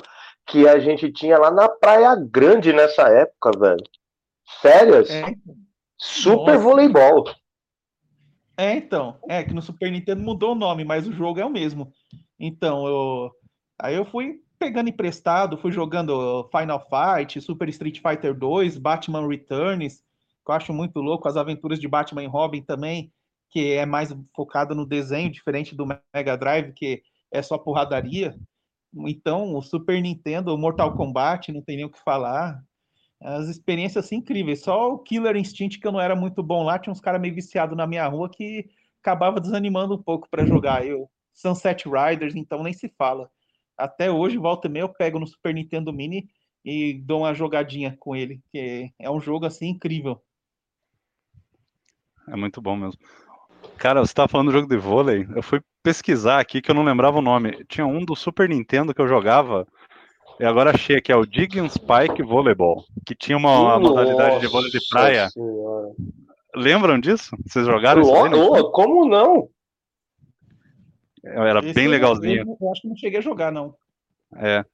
que 0.47 0.65
a 0.65 0.79
gente 0.79 1.11
tinha 1.11 1.37
lá 1.37 1.51
na 1.51 1.67
Praia 1.67 2.15
Grande 2.15 2.71
nessa 2.71 3.09
época, 3.09 3.51
velho. 3.59 3.83
Férias. 4.61 5.09
É. 5.09 5.25
Super 5.97 6.53
Nossa. 6.53 6.57
voleibol. 6.57 7.25
É, 8.57 8.75
então. 8.75 9.17
É 9.27 9.43
que 9.43 9.53
no 9.53 9.61
Super 9.61 9.91
Nintendo 9.91 10.21
mudou 10.21 10.53
o 10.53 10.55
nome, 10.55 10.85
mas 10.85 11.05
o 11.05 11.11
jogo 11.11 11.39
é 11.39 11.45
o 11.45 11.49
mesmo. 11.49 11.91
Então, 12.39 12.87
eu. 12.87 13.31
Aí 13.79 13.95
eu 13.95 14.05
fui 14.05 14.41
pegando 14.57 14.89
emprestado, 14.89 15.57
fui 15.57 15.71
jogando 15.71 16.49
Final 16.49 16.87
Fight, 16.87 17.41
Super 17.41 17.67
Street 17.67 17.99
Fighter 17.99 18.33
2, 18.33 18.77
Batman 18.77 19.27
Returns, 19.27 19.97
que 19.97 20.49
eu 20.49 20.55
acho 20.55 20.71
muito 20.71 21.01
louco, 21.01 21.27
as 21.27 21.35
aventuras 21.35 21.79
de 21.79 21.87
Batman 21.87 22.23
e 22.23 22.27
Robin 22.27 22.61
também 22.61 23.11
que 23.53 23.73
é 23.73 23.85
mais 23.85 24.11
focada 24.35 24.73
no 24.73 24.83
desenho, 24.83 25.29
diferente 25.29 25.75
do 25.75 25.85
Mega 25.85 26.35
Drive, 26.35 26.73
que 26.73 27.03
é 27.31 27.39
só 27.39 27.55
porradaria. 27.55 28.35
Então, 28.91 29.55
o 29.55 29.61
Super 29.61 30.01
Nintendo, 30.01 30.51
o 30.51 30.57
Mortal 30.57 30.95
Kombat, 30.95 31.51
não 31.51 31.61
tem 31.61 31.75
nem 31.75 31.85
o 31.85 31.89
que 31.91 32.03
falar. 32.03 32.63
As 33.21 33.47
experiências 33.47 34.05
assim, 34.05 34.15
incríveis. 34.15 34.63
Só 34.63 34.93
o 34.93 34.97
Killer 34.97 35.35
Instinct, 35.35 35.79
que 35.79 35.85
eu 35.85 35.91
não 35.91 36.01
era 36.01 36.15
muito 36.15 36.41
bom 36.41 36.63
lá, 36.63 36.79
tinha 36.79 36.91
uns 36.91 36.99
caras 36.99 37.21
meio 37.21 37.35
viciados 37.35 37.77
na 37.77 37.85
minha 37.85 38.07
rua 38.07 38.27
que 38.27 38.71
acabava 38.99 39.39
desanimando 39.39 39.93
um 39.93 40.01
pouco 40.01 40.27
para 40.27 40.47
jogar. 40.47 40.83
Eu, 40.83 41.07
Sunset 41.31 41.87
Riders, 41.87 42.35
então 42.35 42.63
nem 42.63 42.73
se 42.73 42.89
fala. 42.97 43.29
Até 43.77 44.09
hoje, 44.09 44.35
volta 44.35 44.67
e 44.67 44.71
meia, 44.71 44.83
eu 44.83 44.89
pego 44.89 45.19
no 45.19 45.27
Super 45.27 45.53
Nintendo 45.53 45.93
Mini 45.93 46.27
e 46.65 46.95
dou 46.95 47.19
uma 47.19 47.35
jogadinha 47.35 47.95
com 47.99 48.15
ele, 48.15 48.41
que 48.51 48.91
é 48.97 49.11
um 49.11 49.21
jogo 49.21 49.45
assim 49.45 49.67
incrível. 49.67 50.19
É 52.27 52.35
muito 52.35 52.59
bom 52.61 52.75
mesmo. 52.75 52.99
Cara, 53.77 54.01
você 54.01 54.13
tá 54.13 54.27
falando 54.27 54.47
do 54.47 54.53
jogo 54.53 54.67
de 54.67 54.77
vôlei. 54.77 55.27
Eu 55.35 55.43
fui 55.43 55.61
pesquisar 55.81 56.39
aqui 56.39 56.61
que 56.61 56.71
eu 56.71 56.75
não 56.75 56.83
lembrava 56.83 57.17
o 57.17 57.21
nome. 57.21 57.63
Tinha 57.67 57.85
um 57.85 58.03
do 58.03 58.15
Super 58.15 58.47
Nintendo 58.47 58.93
que 58.93 59.01
eu 59.01 59.07
jogava. 59.07 59.67
E 60.39 60.45
agora 60.45 60.71
achei 60.71 60.99
que 60.99 61.11
é 61.11 61.15
o 61.15 61.25
Dig 61.25 61.57
Spike 61.69 62.23
Volleyball, 62.23 62.83
que 63.05 63.13
tinha 63.13 63.37
uma, 63.37 63.59
uma 63.59 63.79
modalidade 63.79 64.39
de 64.39 64.47
vôlei 64.47 64.71
de 64.71 64.79
praia. 64.89 65.29
Senhora. 65.29 65.89
Lembram 66.55 66.99
disso? 66.99 67.35
Vocês 67.45 67.65
jogaram 67.65 68.01
isso? 68.01 68.11
Oh, 68.11 68.71
como 68.71 69.07
não? 69.07 69.49
Era 71.23 71.59
Esse 71.59 71.73
bem 71.73 71.87
legalzinho. 71.87 72.57
Eu 72.59 72.71
acho 72.71 72.81
que 72.81 72.87
não 72.87 72.95
cheguei 72.95 73.19
a 73.19 73.23
jogar, 73.23 73.51
não. 73.51 73.75
É. 74.35 74.65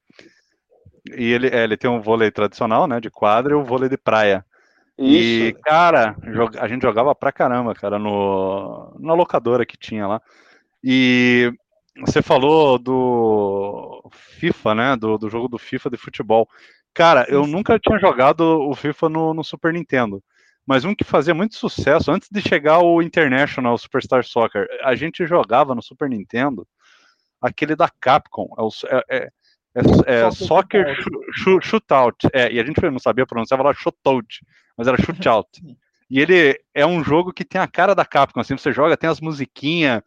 E 1.16 1.32
ele, 1.32 1.48
é, 1.48 1.64
ele 1.64 1.78
tem 1.78 1.90
um 1.90 2.02
vôlei 2.02 2.32
tradicional, 2.32 2.88
né? 2.88 3.00
De 3.00 3.10
quadra 3.10 3.54
e 3.54 3.56
o 3.56 3.62
um 3.62 3.64
vôlei 3.64 3.90
de 3.90 3.98
praia. 3.98 4.46
Isso. 5.00 5.44
E, 5.44 5.54
cara, 5.64 6.16
a 6.60 6.68
gente 6.68 6.82
jogava 6.82 7.16
pra 7.16 7.32
caramba, 7.32 7.74
cara, 7.74 7.98
no, 7.98 8.96
na 9.00 9.14
locadora 9.14 9.66
que 9.66 9.78
tinha 9.78 10.06
lá. 10.06 10.22
E 10.84 11.52
você 12.00 12.22
falou 12.22 12.78
do 12.78 14.10
FIFA, 14.12 14.76
né? 14.76 14.96
Do, 14.96 15.18
do 15.18 15.30
jogo 15.30 15.48
do 15.48 15.58
FIFA 15.58 15.90
de 15.90 15.98
futebol. 15.98 16.48
Cara, 16.94 17.26
eu 17.30 17.48
nunca 17.48 17.80
tinha 17.80 17.98
jogado 18.00 18.42
o 18.42 18.76
FIFA 18.76 19.10
no, 19.10 19.34
no 19.34 19.44
Super 19.44 19.74
Nintendo 19.74 20.22
mas 20.70 20.86
um 20.86 20.94
que 20.94 21.04
fazia 21.04 21.34
muito 21.34 21.56
sucesso 21.56 22.12
antes 22.12 22.30
de 22.32 22.40
chegar 22.42 22.78
o 22.78 23.02
International 23.02 23.76
Superstar 23.76 24.24
Soccer. 24.24 24.68
A 24.84 24.94
gente 24.94 25.26
jogava 25.26 25.74
no 25.74 25.82
Super 25.82 26.08
Nintendo 26.08 26.68
aquele 27.42 27.76
da 27.76 27.90
Capcom, 28.00 28.48
é, 28.56 28.96
é, 28.96 29.04
é, 29.18 29.32
é, 29.76 30.26
é 30.26 30.32
Soccer 30.32 30.96
Shootout. 31.62 32.28
É, 32.34 32.52
e 32.52 32.60
a 32.60 32.66
gente 32.66 32.82
não 32.82 33.00
sabia 33.00 33.26
pronunciar, 33.26 33.58
falava 33.58 33.78
Shootout, 33.78 34.46
mas 34.78 34.88
era 34.88 35.02
Shootout. 35.02 35.50
e 36.10 36.20
ele 36.20 36.60
é 36.74 36.86
um 36.86 37.04
jogo 37.04 37.34
que 37.34 37.46
tem 37.46 37.62
a 37.62 37.68
cara 37.68 37.94
da 37.94 38.06
Capcom, 38.06 38.40
assim, 38.40 38.58
você 38.58 38.72
joga, 38.72 38.98
tem 38.98 39.10
as 39.10 39.22
musiquinhas, 39.22 40.02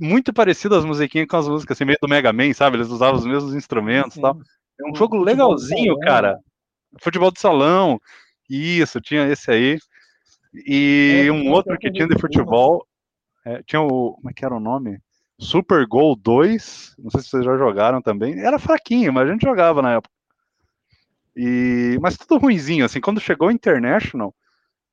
muito 0.00 0.32
parecidas 0.32 0.78
as 0.78 0.84
musiquinhas 0.84 1.28
com 1.28 1.36
as 1.36 1.48
músicas, 1.48 1.76
assim, 1.76 1.84
meio 1.84 1.98
do 2.00 2.08
Mega 2.08 2.32
Man, 2.32 2.52
sabe? 2.52 2.76
Eles 2.76 2.88
usavam 2.88 3.18
os 3.18 3.26
mesmos 3.26 3.54
instrumentos 3.54 4.16
e 4.16 4.20
tal. 4.20 4.36
É 4.80 4.90
um 4.90 4.94
jogo 4.94 5.16
legalzinho, 5.16 5.98
cara. 6.00 6.38
Futebol 7.00 7.30
de 7.30 7.40
salão. 7.40 8.00
Isso, 8.48 9.00
tinha 9.00 9.26
esse 9.28 9.50
aí. 9.50 9.78
E 10.66 11.24
é, 11.26 11.32
um 11.32 11.50
outro 11.52 11.78
que 11.78 11.90
tinha 11.90 12.06
de 12.06 12.18
futebol, 12.18 12.86
é, 13.44 13.62
tinha 13.62 13.80
o. 13.80 14.14
Como 14.14 14.30
é 14.30 14.32
que 14.32 14.44
era 14.44 14.54
o 14.54 14.60
nome? 14.60 14.98
Super 15.38 15.86
Gol 15.86 16.16
2. 16.16 16.96
Não 16.98 17.10
sei 17.10 17.20
se 17.20 17.28
vocês 17.28 17.44
já 17.44 17.56
jogaram 17.56 18.00
também. 18.00 18.38
Era 18.38 18.58
fraquinho, 18.58 19.12
mas 19.12 19.28
a 19.28 19.32
gente 19.32 19.42
jogava 19.42 19.82
na 19.82 19.94
época. 19.94 20.14
E, 21.36 21.98
mas 22.00 22.16
tudo 22.16 22.40
ruinzinho, 22.40 22.84
assim. 22.84 23.00
Quando 23.00 23.20
chegou 23.20 23.48
o 23.48 23.52
International, 23.52 24.34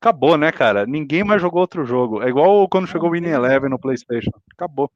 acabou, 0.01 0.37
né, 0.37 0.51
cara? 0.51 0.85
Ninguém 0.85 1.23
mais 1.23 1.41
jogou 1.41 1.61
outro 1.61 1.85
jogo. 1.85 2.21
É 2.21 2.27
igual 2.27 2.67
quando 2.67 2.87
chegou 2.87 3.09
o 3.09 3.13
Winning 3.13 3.29
Eleven 3.29 3.69
no 3.69 3.79
PlayStation. 3.79 4.31
Acabou. 4.53 4.91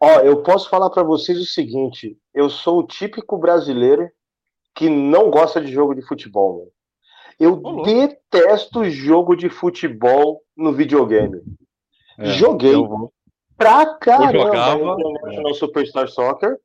Ó, 0.00 0.20
eu 0.20 0.42
posso 0.42 0.70
falar 0.70 0.88
para 0.88 1.02
vocês 1.02 1.38
o 1.38 1.44
seguinte: 1.44 2.16
eu 2.34 2.48
sou 2.48 2.78
o 2.78 2.86
típico 2.86 3.36
brasileiro 3.36 4.08
que 4.74 4.88
não 4.88 5.30
gosta 5.30 5.60
de 5.60 5.70
jogo 5.70 5.94
de 5.94 6.00
futebol. 6.00 6.58
Mano. 6.58 6.70
Eu 7.38 7.82
detesto 7.82 8.84
jogo 8.88 9.34
de 9.34 9.48
futebol 9.48 10.42
no 10.56 10.72
videogame. 10.72 11.40
É, 12.18 12.26
Joguei 12.26 12.74
pra 13.60 13.94
caramba 13.96 14.96
no 14.96 15.50
é. 15.50 15.54
Superstar 15.54 16.08
Soccer, 16.08 16.56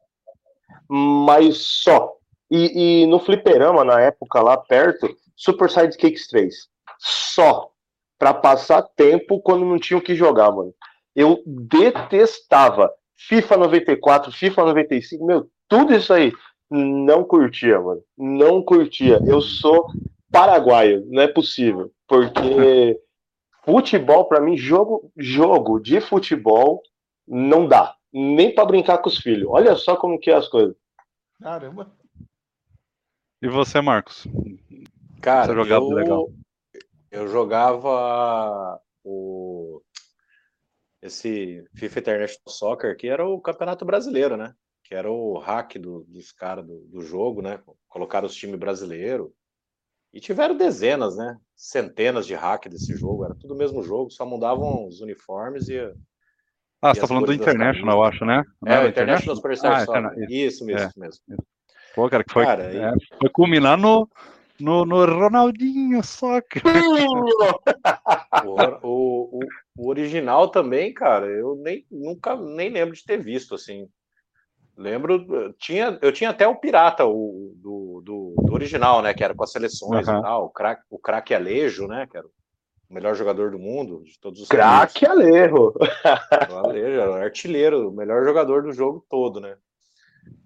mas 0.90 1.58
só. 1.58 2.14
E, 2.50 3.02
e, 3.04 3.08
no 3.08 3.20
fliperama, 3.20 3.84
na 3.84 4.00
época 4.00 4.42
lá 4.42 4.56
perto, 4.56 5.14
Super 5.36 5.70
Sidekicks 5.70 6.28
3. 6.28 6.56
Só. 6.98 7.70
Pra 8.18 8.34
passar 8.34 8.82
tempo 8.82 9.42
quando 9.42 9.66
não 9.66 9.78
tinha 9.78 9.98
o 9.98 10.02
que 10.02 10.16
jogar, 10.16 10.50
mano. 10.50 10.74
Eu 11.14 11.44
detestava. 11.46 12.90
FIFA 13.18 13.58
94, 13.58 14.32
FIFA 14.32 14.66
95, 14.66 15.26
meu, 15.26 15.50
tudo 15.68 15.94
isso 15.94 16.14
aí. 16.14 16.32
Não 16.70 17.26
curtia, 17.26 17.80
mano. 17.80 18.02
Não 18.18 18.62
curtia. 18.62 19.20
Eu 19.26 19.42
sou 19.42 19.88
paraguaio, 20.32 21.06
não 21.10 21.22
é 21.22 21.28
possível, 21.28 21.92
porque 22.08 23.00
futebol 23.66 24.26
para 24.26 24.40
mim 24.40 24.56
jogo 24.56 25.12
jogo 25.18 25.80
de 25.80 26.00
futebol 26.00 26.82
não 27.28 27.68
dá, 27.68 27.96
nem 28.14 28.54
para 28.54 28.66
brincar 28.66 29.00
com 29.00 29.10
os 29.10 29.18
filhos. 29.18 29.50
Olha 29.50 29.76
só 29.76 29.96
como 29.96 30.20
que 30.20 30.30
é 30.30 30.36
as 30.36 30.48
coisas. 30.48 30.76
Caramba. 31.42 31.92
E 33.42 33.48
você, 33.48 33.82
Marcos? 33.82 34.28
Cara, 35.22 35.48
você 35.48 35.56
jogava 35.56 35.86
eu, 35.86 35.90
legal? 35.90 36.30
eu 37.12 37.28
jogava 37.28 38.80
o 39.04 39.82
esse 41.02 41.64
FIFA 41.76 42.00
International 42.00 42.50
Soccer, 42.50 42.98
que 42.98 43.08
era 43.08 43.26
o 43.26 43.40
Campeonato 43.40 43.86
Brasileiro, 43.86 44.36
né? 44.36 44.56
Que 44.84 44.96
era 44.96 45.12
o 45.12 45.38
hack 45.38 45.78
do, 45.78 46.04
dos 46.06 46.32
caras 46.32 46.66
do, 46.66 46.80
do, 46.88 47.02
jogo, 47.02 47.42
né? 47.42 47.62
Colocaram 47.88 48.26
os 48.26 48.36
times 48.36 48.60
brasileiros. 48.60 49.30
E 50.16 50.20
tiveram 50.22 50.56
dezenas, 50.56 51.18
né? 51.18 51.38
Centenas 51.58 52.26
de 52.26 52.34
hack 52.34 52.70
desse 52.70 52.96
jogo. 52.96 53.26
Era 53.26 53.36
tudo 53.36 53.54
o 53.54 53.58
mesmo 53.58 53.84
jogo, 53.84 54.10
só 54.10 54.26
mudavam 54.26 54.88
os 54.88 55.02
uniformes 55.02 55.68
e. 55.68 55.78
Ah, 56.82 56.94
você 56.94 57.02
tá 57.02 57.08
falando 57.08 57.26
do 57.26 57.34
International, 57.34 57.98
eu 57.98 58.04
acho, 58.04 58.24
né? 58.24 58.42
Não 58.62 58.72
é, 58.72 58.86
o 58.86 58.88
International 58.88 59.36
Superstar 59.36 59.82
ah, 59.82 59.86
Soccer. 59.86 60.32
Isso 60.32 60.64
mesmo, 60.66 60.80
é. 60.80 60.88
isso 60.88 61.00
mesmo. 61.28 61.46
Pô, 61.94 62.10
cara, 62.10 62.24
que 62.24 62.32
foi, 62.32 62.46
cara, 62.46 62.64
é, 62.64 62.94
foi 63.20 63.30
culminar 63.30 63.78
no, 63.78 64.10
no, 64.58 64.86
no 64.86 65.06
Ronaldinho 65.06 66.02
Soccer. 66.02 66.62
o, 68.46 68.88
o, 68.88 69.40
o, 69.78 69.90
original 69.90 70.48
também, 70.48 70.94
cara, 70.94 71.26
eu 71.26 71.58
nem, 71.58 71.86
nunca 71.92 72.38
nem 72.38 72.70
lembro 72.70 72.96
de 72.96 73.04
ter 73.04 73.18
visto, 73.18 73.54
assim. 73.54 73.90
Lembro, 74.78 75.54
tinha, 75.60 76.00
eu 76.02 76.14
tinha 76.14 76.30
até 76.30 76.48
o 76.48 76.56
Pirata, 76.56 77.06
o 77.06 77.54
do, 77.58 77.85
do, 78.46 78.54
original, 78.54 79.02
né? 79.02 79.14
Que 79.14 79.24
era 79.24 79.34
com 79.34 79.44
as 79.44 79.52
seleções 79.52 80.08
uhum. 80.08 80.20
e 80.20 80.22
tal, 80.22 80.46
o 80.46 80.50
craque 80.50 80.84
o 80.90 81.00
craque 81.00 81.34
Alejo, 81.34 81.88
né? 81.88 82.08
Que 82.08 82.18
era 82.18 82.28
o 82.28 82.94
melhor 82.94 83.16
jogador 83.16 83.52
do 83.52 83.60
mundo, 83.60 84.04
de 84.04 84.20
todos 84.20 84.42
os 84.42 84.48
Craque 84.48 85.06
Alejo! 85.06 85.74
Alejo, 86.64 87.00
era 87.00 87.12
o 87.12 87.16
artilheiro, 87.16 87.90
o 87.90 87.94
melhor 87.94 88.24
jogador 88.24 88.64
do 88.64 88.72
jogo 88.72 89.06
todo, 89.10 89.40
né? 89.40 89.58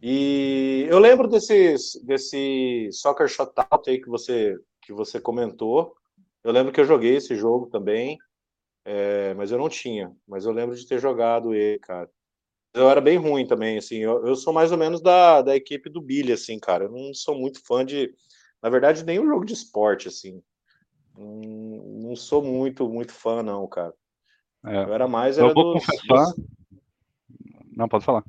E 0.02 0.86
eu 0.90 1.00
lembro 1.00 1.28
desse, 1.28 1.76
desse 2.06 2.90
Soccer 2.92 3.28
Shutout 3.28 3.90
aí 3.90 4.02
que 4.02 4.10
você, 4.10 4.58
que 4.82 4.94
você 4.94 5.20
comentou. 5.20 5.94
Eu 6.44 6.52
lembro 6.52 6.72
que 6.72 6.80
eu 6.80 6.86
joguei 6.86 7.18
esse 7.18 7.36
jogo 7.36 7.68
também, 7.68 8.18
é, 8.86 9.34
mas 9.36 9.52
eu 9.52 9.58
não 9.58 9.70
tinha. 9.70 10.12
Mas 10.28 10.46
eu 10.46 10.52
lembro 10.52 10.76
de 10.76 10.88
ter 10.88 11.00
jogado 11.00 11.54
ele, 11.54 11.80
cara 11.80 12.10
eu 12.74 12.90
era 12.90 13.02
bem 13.02 13.18
ruim 13.18 13.48
também, 13.48 13.78
assim, 13.78 13.98
eu, 13.98 14.26
eu 14.26 14.36
sou 14.36 14.54
mais 14.54 14.72
ou 14.72 14.78
menos 14.78 15.02
da, 15.02 15.42
da 15.42 15.56
equipe 15.56 15.90
do 15.90 16.02
Billy, 16.02 16.32
assim, 16.32 16.60
cara, 16.60 16.86
eu 16.86 16.92
não 16.92 17.14
sou 17.14 17.38
muito 17.38 17.66
fã 17.66 17.86
de, 17.86 18.14
na 18.62 18.70
verdade, 18.70 19.06
nenhum 19.06 19.28
jogo 19.28 19.46
de 19.46 19.54
esporte, 19.54 20.08
assim, 20.08 20.42
não, 21.18 21.42
não 22.02 22.16
sou 22.16 22.44
muito, 22.44 22.88
muito 22.88 23.12
fã, 23.12 23.42
não, 23.44 23.68
cara. 23.68 23.94
É. 24.66 24.84
Eu 24.84 24.94
era 24.94 25.08
mais, 25.08 25.38
era 25.38 25.48
eu 25.48 25.54
vou 25.54 25.74
dos, 25.74 25.86
confessar... 25.86 26.26
Dos... 26.26 26.46
Não, 27.76 27.88
pode 27.88 28.06
falar. 28.06 28.24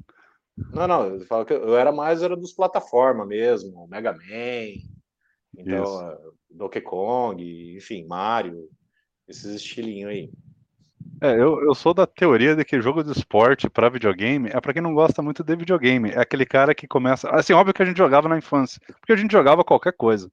Não, 0.73 0.87
não, 0.87 1.07
eu 1.07 1.21
falo 1.27 1.45
que 1.45 1.53
eu 1.53 1.77
era 1.77 1.91
mais, 1.91 2.23
era 2.23 2.37
dos 2.37 2.53
plataforma 2.53 3.27
mesmo, 3.27 3.87
Mega 3.89 4.13
Man, 4.13 4.81
então, 5.57 5.85
Isso. 5.85 6.35
Donkey 6.51 6.81
Kong, 6.81 7.77
enfim, 7.77 8.05
Mario, 8.07 8.69
esses 9.27 9.55
estilinhos 9.55 10.11
aí. 10.11 10.33
É, 11.21 11.33
eu, 11.33 11.63
eu 11.63 11.75
sou 11.75 11.93
da 11.93 12.07
teoria 12.07 12.57
de 12.57 12.65
que 12.65 12.81
jogo 12.81 13.05
de 13.05 13.13
esporte 13.13 13.69
para 13.69 13.91
videogame 13.91 14.49
é 14.51 14.61
para 14.61 14.73
quem 14.73 14.81
não 14.81 14.95
gosta 14.95 15.21
muito 15.21 15.45
de 15.45 15.55
videogame. 15.55 16.11
É 16.11 16.21
aquele 16.21 16.47
cara 16.47 16.75
que 16.75 16.87
começa. 16.87 17.29
Assim, 17.31 17.53
óbvio 17.53 17.75
que 17.75 17.83
a 17.83 17.87
gente 17.87 17.99
jogava 17.99 18.29
na 18.29 18.39
infância, 18.39 18.81
porque 19.01 19.13
a 19.13 19.17
gente 19.17 19.33
jogava 19.33 19.63
qualquer 19.63 19.93
coisa. 19.93 20.31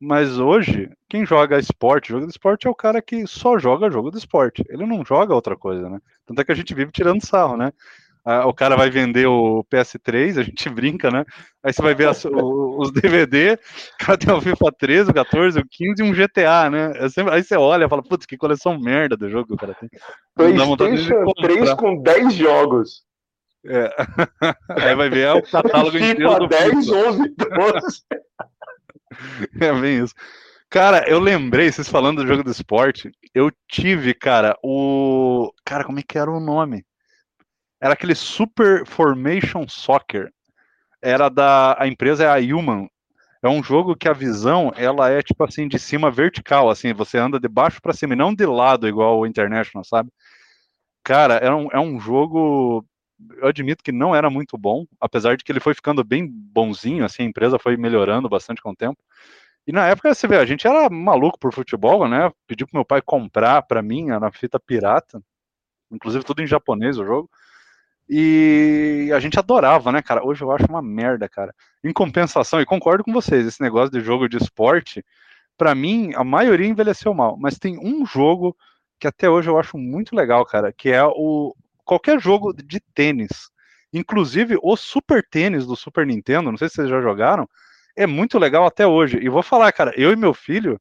Mas 0.00 0.38
hoje, 0.38 0.90
quem 1.08 1.24
joga 1.24 1.58
esporte, 1.58 2.08
jogo 2.08 2.26
de 2.26 2.32
esporte, 2.32 2.66
é 2.66 2.70
o 2.70 2.74
cara 2.74 3.00
que 3.00 3.24
só 3.26 3.58
joga 3.58 3.90
jogo 3.90 4.10
de 4.10 4.18
esporte. 4.18 4.64
Ele 4.68 4.84
não 4.84 5.04
joga 5.04 5.34
outra 5.34 5.56
coisa, 5.56 5.88
né? 5.88 6.00
Tanto 6.26 6.40
é 6.40 6.44
que 6.44 6.52
a 6.52 6.56
gente 6.56 6.74
vive 6.74 6.90
tirando 6.90 7.24
sarro, 7.24 7.56
né? 7.56 7.72
Ah, 8.24 8.46
o 8.46 8.54
cara 8.54 8.76
vai 8.76 8.88
vender 8.88 9.26
o 9.26 9.64
PS3, 9.64 10.38
a 10.38 10.42
gente 10.42 10.68
brinca, 10.70 11.10
né? 11.10 11.24
Aí 11.62 11.72
você 11.72 11.82
vai 11.82 11.94
ver 11.94 12.08
as, 12.08 12.24
o, 12.24 12.78
os 12.78 12.92
DVD, 12.92 13.54
o 13.54 14.04
cara 14.04 14.18
tem 14.18 14.32
o 14.32 14.40
FIFA 14.40 14.72
13, 14.78 15.10
o 15.10 15.14
14, 15.14 15.58
o 15.58 15.66
15 15.68 16.02
e 16.02 16.04
um 16.04 16.12
GTA, 16.12 16.70
né? 16.70 16.92
É 16.96 17.08
sempre, 17.08 17.34
aí 17.34 17.42
você 17.42 17.56
olha 17.56 17.84
e 17.84 17.88
fala, 17.88 18.02
putz, 18.02 18.24
que 18.24 18.36
coleção 18.36 18.78
merda 18.78 19.16
do 19.16 19.28
jogo 19.28 19.48
que 19.48 19.54
o 19.54 19.56
cara 19.56 19.74
tem. 19.74 19.88
PlayStation 20.36 21.32
3 21.40 21.74
com 21.74 22.00
10 22.00 22.34
jogos. 22.34 23.02
É. 23.64 23.88
Aí 24.88 24.94
vai 24.96 25.08
ver 25.08 25.20
é 25.20 25.32
o 25.32 25.42
catálogo 25.42 25.92
FIFA 25.92 26.06
inteiro 26.06 26.38
do 26.40 26.48
10, 26.48 26.86
FIFA. 26.86 27.08
11, 27.08 27.34
12. 27.36 28.02
É 29.60 29.72
bem 29.78 30.02
isso. 30.02 30.14
Cara, 30.70 31.06
eu 31.06 31.20
lembrei, 31.20 31.70
vocês 31.70 31.86
falando 31.86 32.22
do 32.22 32.26
jogo 32.26 32.42
do 32.42 32.50
esporte, 32.50 33.10
eu 33.34 33.52
tive, 33.68 34.14
cara, 34.14 34.56
o. 34.64 35.52
Cara, 35.66 35.84
como 35.84 35.98
é 35.98 36.02
que 36.02 36.16
era 36.16 36.30
o 36.30 36.40
nome? 36.40 36.82
Era 37.82 37.94
aquele 37.94 38.14
Super 38.14 38.86
Formation 38.86 39.66
Soccer. 39.66 40.32
Era 41.02 41.28
da. 41.28 41.74
A 41.76 41.88
empresa 41.88 42.22
é 42.22 42.28
a 42.28 42.38
Human. 42.38 42.88
É 43.42 43.48
um 43.48 43.60
jogo 43.60 43.96
que 43.96 44.08
a 44.08 44.12
visão 44.12 44.72
ela 44.76 45.10
é 45.10 45.20
tipo 45.20 45.42
assim 45.42 45.66
de 45.66 45.76
cima 45.80 46.08
vertical, 46.08 46.70
assim, 46.70 46.92
você 46.92 47.18
anda 47.18 47.40
de 47.40 47.48
baixo 47.48 47.82
para 47.82 47.92
cima 47.92 48.12
e 48.12 48.16
não 48.16 48.32
de 48.32 48.46
lado 48.46 48.86
igual 48.86 49.18
o 49.18 49.26
International, 49.26 49.84
sabe? 49.84 50.10
Cara, 51.02 51.34
é 51.38 51.52
um, 51.52 51.68
é 51.72 51.80
um 51.80 51.98
jogo 51.98 52.86
eu 53.38 53.48
admito 53.48 53.82
que 53.82 53.90
não 53.90 54.14
era 54.14 54.30
muito 54.30 54.56
bom, 54.56 54.84
apesar 55.00 55.36
de 55.36 55.42
que 55.42 55.50
ele 55.50 55.60
foi 55.60 55.74
ficando 55.74 56.04
bem 56.04 56.24
bonzinho, 56.28 57.04
assim, 57.04 57.24
a 57.24 57.26
empresa 57.26 57.58
foi 57.58 57.76
melhorando 57.76 58.28
bastante 58.28 58.62
com 58.62 58.70
o 58.70 58.76
tempo. 58.76 58.98
E 59.66 59.72
na 59.72 59.88
época, 59.88 60.14
você 60.14 60.28
vê, 60.28 60.36
a 60.36 60.46
gente 60.46 60.66
era 60.66 60.88
maluco 60.88 61.38
por 61.38 61.52
futebol, 61.52 62.08
né? 62.08 62.30
Pedi 62.46 62.64
pro 62.64 62.76
meu 62.76 62.84
pai 62.84 63.00
comprar 63.02 63.62
para 63.62 63.82
mim, 63.82 64.06
na 64.06 64.30
fita 64.30 64.58
pirata, 64.58 65.22
inclusive 65.90 66.24
tudo 66.24 66.42
em 66.42 66.46
japonês 66.46 66.98
o 66.98 67.04
jogo. 67.04 67.30
E 68.14 69.10
a 69.10 69.18
gente 69.18 69.38
adorava, 69.38 69.90
né, 69.90 70.02
cara? 70.02 70.22
Hoje 70.22 70.42
eu 70.44 70.52
acho 70.52 70.66
uma 70.68 70.82
merda, 70.82 71.26
cara. 71.30 71.54
Em 71.82 71.94
compensação, 71.94 72.60
e 72.60 72.66
concordo 72.66 73.02
com 73.02 73.10
vocês, 73.10 73.46
esse 73.46 73.62
negócio 73.62 73.90
de 73.90 74.00
jogo 74.02 74.28
de 74.28 74.36
esporte, 74.36 75.02
para 75.56 75.74
mim, 75.74 76.12
a 76.14 76.22
maioria 76.22 76.68
envelheceu 76.68 77.14
mal. 77.14 77.38
Mas 77.38 77.58
tem 77.58 77.78
um 77.78 78.04
jogo 78.04 78.54
que 79.00 79.06
até 79.06 79.30
hoje 79.30 79.48
eu 79.48 79.58
acho 79.58 79.78
muito 79.78 80.14
legal, 80.14 80.44
cara, 80.44 80.70
que 80.70 80.90
é 80.90 81.02
o 81.02 81.56
qualquer 81.86 82.20
jogo 82.20 82.52
de 82.52 82.80
tênis. 82.94 83.48
Inclusive 83.94 84.58
o 84.62 84.76
Super 84.76 85.26
Tênis 85.26 85.64
do 85.64 85.74
Super 85.74 86.06
Nintendo, 86.06 86.50
não 86.50 86.58
sei 86.58 86.68
se 86.68 86.74
vocês 86.74 86.90
já 86.90 87.00
jogaram, 87.00 87.48
é 87.96 88.06
muito 88.06 88.38
legal 88.38 88.66
até 88.66 88.86
hoje. 88.86 89.20
E 89.22 89.28
vou 89.30 89.42
falar, 89.42 89.72
cara, 89.72 89.90
eu 89.96 90.12
e 90.12 90.16
meu 90.16 90.34
filho, 90.34 90.78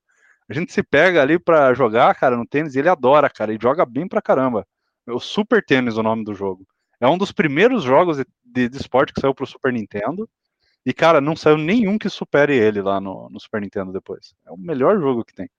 a 0.49 0.53
gente 0.53 0.73
se 0.73 0.83
pega 0.83 1.21
ali 1.21 1.39
para 1.39 1.73
jogar, 1.73 2.13
cara, 2.13 2.35
no 2.35 2.45
tênis, 2.45 2.75
e 2.75 2.79
ele 2.79 2.89
adora, 2.89 3.29
cara, 3.29 3.53
e 3.53 3.57
joga 3.61 3.85
bem 3.85 4.05
pra 4.05 4.21
caramba. 4.21 4.67
O 5.07 5.19
Super 5.21 5.63
Tênis 5.63 5.95
é 5.95 5.99
o 6.01 6.03
nome 6.03 6.25
do 6.25 6.35
jogo. 6.35 6.67
É 7.01 7.07
um 7.07 7.17
dos 7.17 7.31
primeiros 7.31 7.83
jogos 7.83 8.17
de, 8.17 8.25
de, 8.45 8.69
de 8.69 8.77
esporte 8.77 9.11
que 9.11 9.19
saiu 9.19 9.33
pro 9.33 9.47
Super 9.47 9.73
Nintendo. 9.73 10.29
E, 10.85 10.93
cara, 10.93 11.19
não 11.19 11.35
saiu 11.35 11.57
nenhum 11.57 11.97
que 11.97 12.09
supere 12.09 12.55
ele 12.55 12.81
lá 12.81 13.01
no, 13.01 13.27
no 13.29 13.39
Super 13.39 13.59
Nintendo 13.59 13.91
depois. 13.91 14.35
É 14.47 14.51
o 14.51 14.57
melhor 14.57 14.99
jogo 14.99 15.25
que 15.25 15.33
tem. 15.33 15.49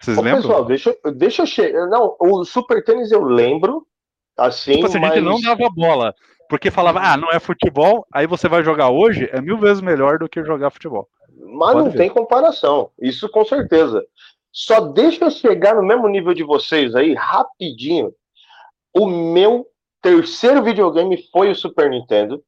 Vocês 0.00 0.16
Ô, 0.16 0.22
lembram? 0.22 0.42
Pessoal, 0.42 0.64
deixa, 0.64 0.96
deixa 1.16 1.42
eu 1.42 1.46
chegar. 1.46 1.86
Não, 1.88 2.16
o 2.20 2.44
Super 2.44 2.82
Tênis 2.84 3.10
eu 3.10 3.22
lembro. 3.24 3.86
Assim, 4.36 4.74
tipo 4.74 4.86
assim, 4.86 5.00
mas... 5.00 5.10
a 5.10 5.14
gente 5.16 5.24
não 5.24 5.40
dava 5.40 5.68
bola. 5.68 6.14
Porque 6.48 6.70
falava, 6.70 7.00
ah, 7.00 7.16
não 7.16 7.30
é 7.30 7.40
futebol, 7.40 8.06
aí 8.12 8.26
você 8.26 8.48
vai 8.48 8.62
jogar 8.64 8.88
hoje, 8.88 9.28
é 9.32 9.40
mil 9.40 9.58
vezes 9.58 9.82
melhor 9.82 10.18
do 10.18 10.28
que 10.28 10.42
jogar 10.42 10.70
futebol. 10.70 11.06
Mas 11.36 11.72
Pode 11.72 11.84
não 11.84 11.90
ver. 11.90 11.98
tem 11.98 12.08
comparação, 12.08 12.90
isso 12.98 13.28
com 13.28 13.44
certeza. 13.44 14.02
Só 14.50 14.80
deixa 14.80 15.24
eu 15.24 15.30
chegar 15.30 15.74
no 15.74 15.82
mesmo 15.82 16.08
nível 16.08 16.32
de 16.32 16.42
vocês 16.42 16.94
aí, 16.94 17.12
rapidinho. 17.14 18.14
O 18.94 19.06
meu 19.06 19.66
terceiro 20.00 20.62
videogame 20.62 21.28
foi 21.30 21.50
o 21.50 21.54
Super 21.54 21.90
Nintendo. 21.90 22.42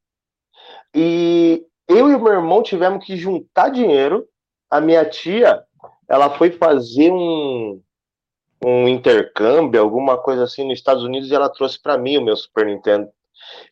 E 0.94 1.64
eu 1.88 2.10
e 2.10 2.14
o 2.14 2.20
meu 2.20 2.32
irmão 2.32 2.62
tivemos 2.62 3.04
que 3.04 3.16
juntar 3.16 3.70
dinheiro. 3.70 4.26
A 4.70 4.80
minha 4.80 5.04
tia, 5.04 5.62
ela 6.08 6.30
foi 6.30 6.52
fazer 6.52 7.12
um, 7.12 7.82
um 8.64 8.88
intercâmbio, 8.88 9.80
alguma 9.80 10.16
coisa 10.16 10.44
assim 10.44 10.64
nos 10.64 10.78
Estados 10.78 11.02
Unidos, 11.02 11.30
e 11.30 11.34
ela 11.34 11.48
trouxe 11.48 11.80
para 11.80 11.98
mim 11.98 12.16
o 12.18 12.22
meu 12.22 12.36
Super 12.36 12.66
Nintendo 12.66 13.08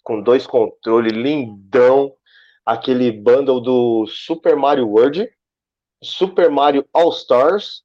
com 0.03 0.21
dois 0.21 0.47
controles 0.47 1.13
lindão, 1.13 2.13
aquele 2.65 3.13
bundle 3.13 3.61
do 3.61 4.07
Super 4.07 4.57
Mario 4.57 4.89
World, 4.89 5.29
Super 6.03 6.51
Mario 6.51 6.87
All 6.93 7.11
Stars. 7.11 7.83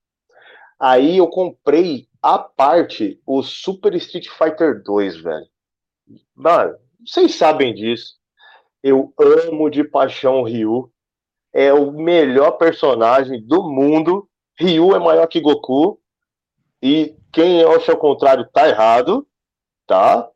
Aí 0.80 1.18
eu 1.18 1.28
comprei 1.28 2.08
a 2.22 2.38
parte 2.38 3.22
o 3.26 3.42
Super 3.44 3.94
Street 3.96 4.28
Fighter 4.28 4.82
2, 4.84 5.18
velho. 5.22 5.53
Mano, 6.36 6.76
vocês 7.06 7.36
sabem 7.36 7.74
disso. 7.74 8.16
Eu 8.82 9.14
amo 9.20 9.70
de 9.70 9.84
paixão 9.84 10.42
o 10.42 10.44
Ryu. 10.44 10.92
É 11.54 11.72
o 11.72 11.92
melhor 11.92 12.52
personagem 12.54 13.42
do 13.46 13.64
mundo. 13.64 14.28
Ryu 14.60 14.96
é 14.96 15.00
maior 15.00 15.28
que 15.28 15.40
Goku. 15.40 16.00
E 16.82 17.16
quem 17.32 17.64
acha 17.64 17.94
o 17.94 17.98
contrário 17.98 18.46
tá 18.52 18.68
errado, 18.68 19.26
tá? 19.88 20.28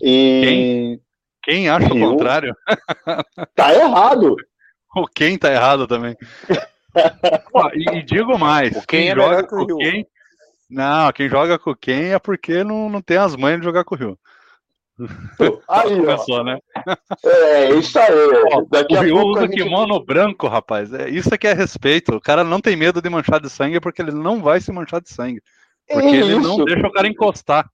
E 0.00 0.42
quem, 0.44 1.02
quem 1.42 1.68
acha 1.68 1.88
Ryu, 1.88 2.06
o 2.06 2.10
contrário? 2.10 2.54
Tá 3.54 3.74
errado. 3.74 4.36
O 4.94 5.06
quem 5.06 5.38
tá 5.38 5.52
errado 5.52 5.86
também. 5.86 6.16
e, 7.74 7.98
e, 7.98 8.02
digo 8.02 8.38
mais, 8.38 8.70
o 8.76 8.86
quem, 8.86 9.02
quem 9.02 9.10
é 9.10 9.14
joga 9.14 9.46
com 9.46 9.62
o 9.62 9.76
quem, 9.76 10.06
não, 10.68 11.12
quem 11.12 11.28
joga 11.28 11.58
com 11.58 11.74
quem 11.74 12.12
é 12.12 12.18
porque 12.18 12.62
não, 12.62 12.90
não 12.90 13.00
tem 13.00 13.16
as 13.16 13.34
mães 13.36 13.58
de 13.58 13.64
jogar 13.64 13.84
com 13.84 13.94
o 13.94 13.98
Rio. 13.98 14.18
Aí, 15.68 15.96
Começou, 15.96 16.44
né? 16.44 16.58
É, 17.24 17.70
isso 17.70 17.98
aí. 17.98 18.12
Ó, 18.52 18.64
Daqui 18.68 18.96
o 18.96 19.00
Ryu 19.00 19.26
usa 19.26 19.42
gente... 19.42 19.62
kimono 19.62 20.04
branco, 20.04 20.48
rapaz. 20.48 20.92
É, 20.92 21.08
isso 21.08 21.32
aqui 21.32 21.46
é 21.46 21.52
respeito. 21.52 22.16
O 22.16 22.20
cara 22.20 22.42
não 22.42 22.60
tem 22.60 22.76
medo 22.76 23.00
de 23.00 23.08
manchar 23.08 23.40
de 23.40 23.48
sangue 23.48 23.80
porque 23.80 24.02
ele 24.02 24.12
não 24.12 24.42
vai 24.42 24.60
se 24.60 24.72
manchar 24.72 25.00
de 25.00 25.10
sangue. 25.10 25.40
Porque 25.88 26.06
é 26.06 26.16
ele 26.16 26.38
não 26.38 26.64
deixa 26.64 26.86
o 26.86 26.92
cara 26.92 27.06
encostar. 27.06 27.70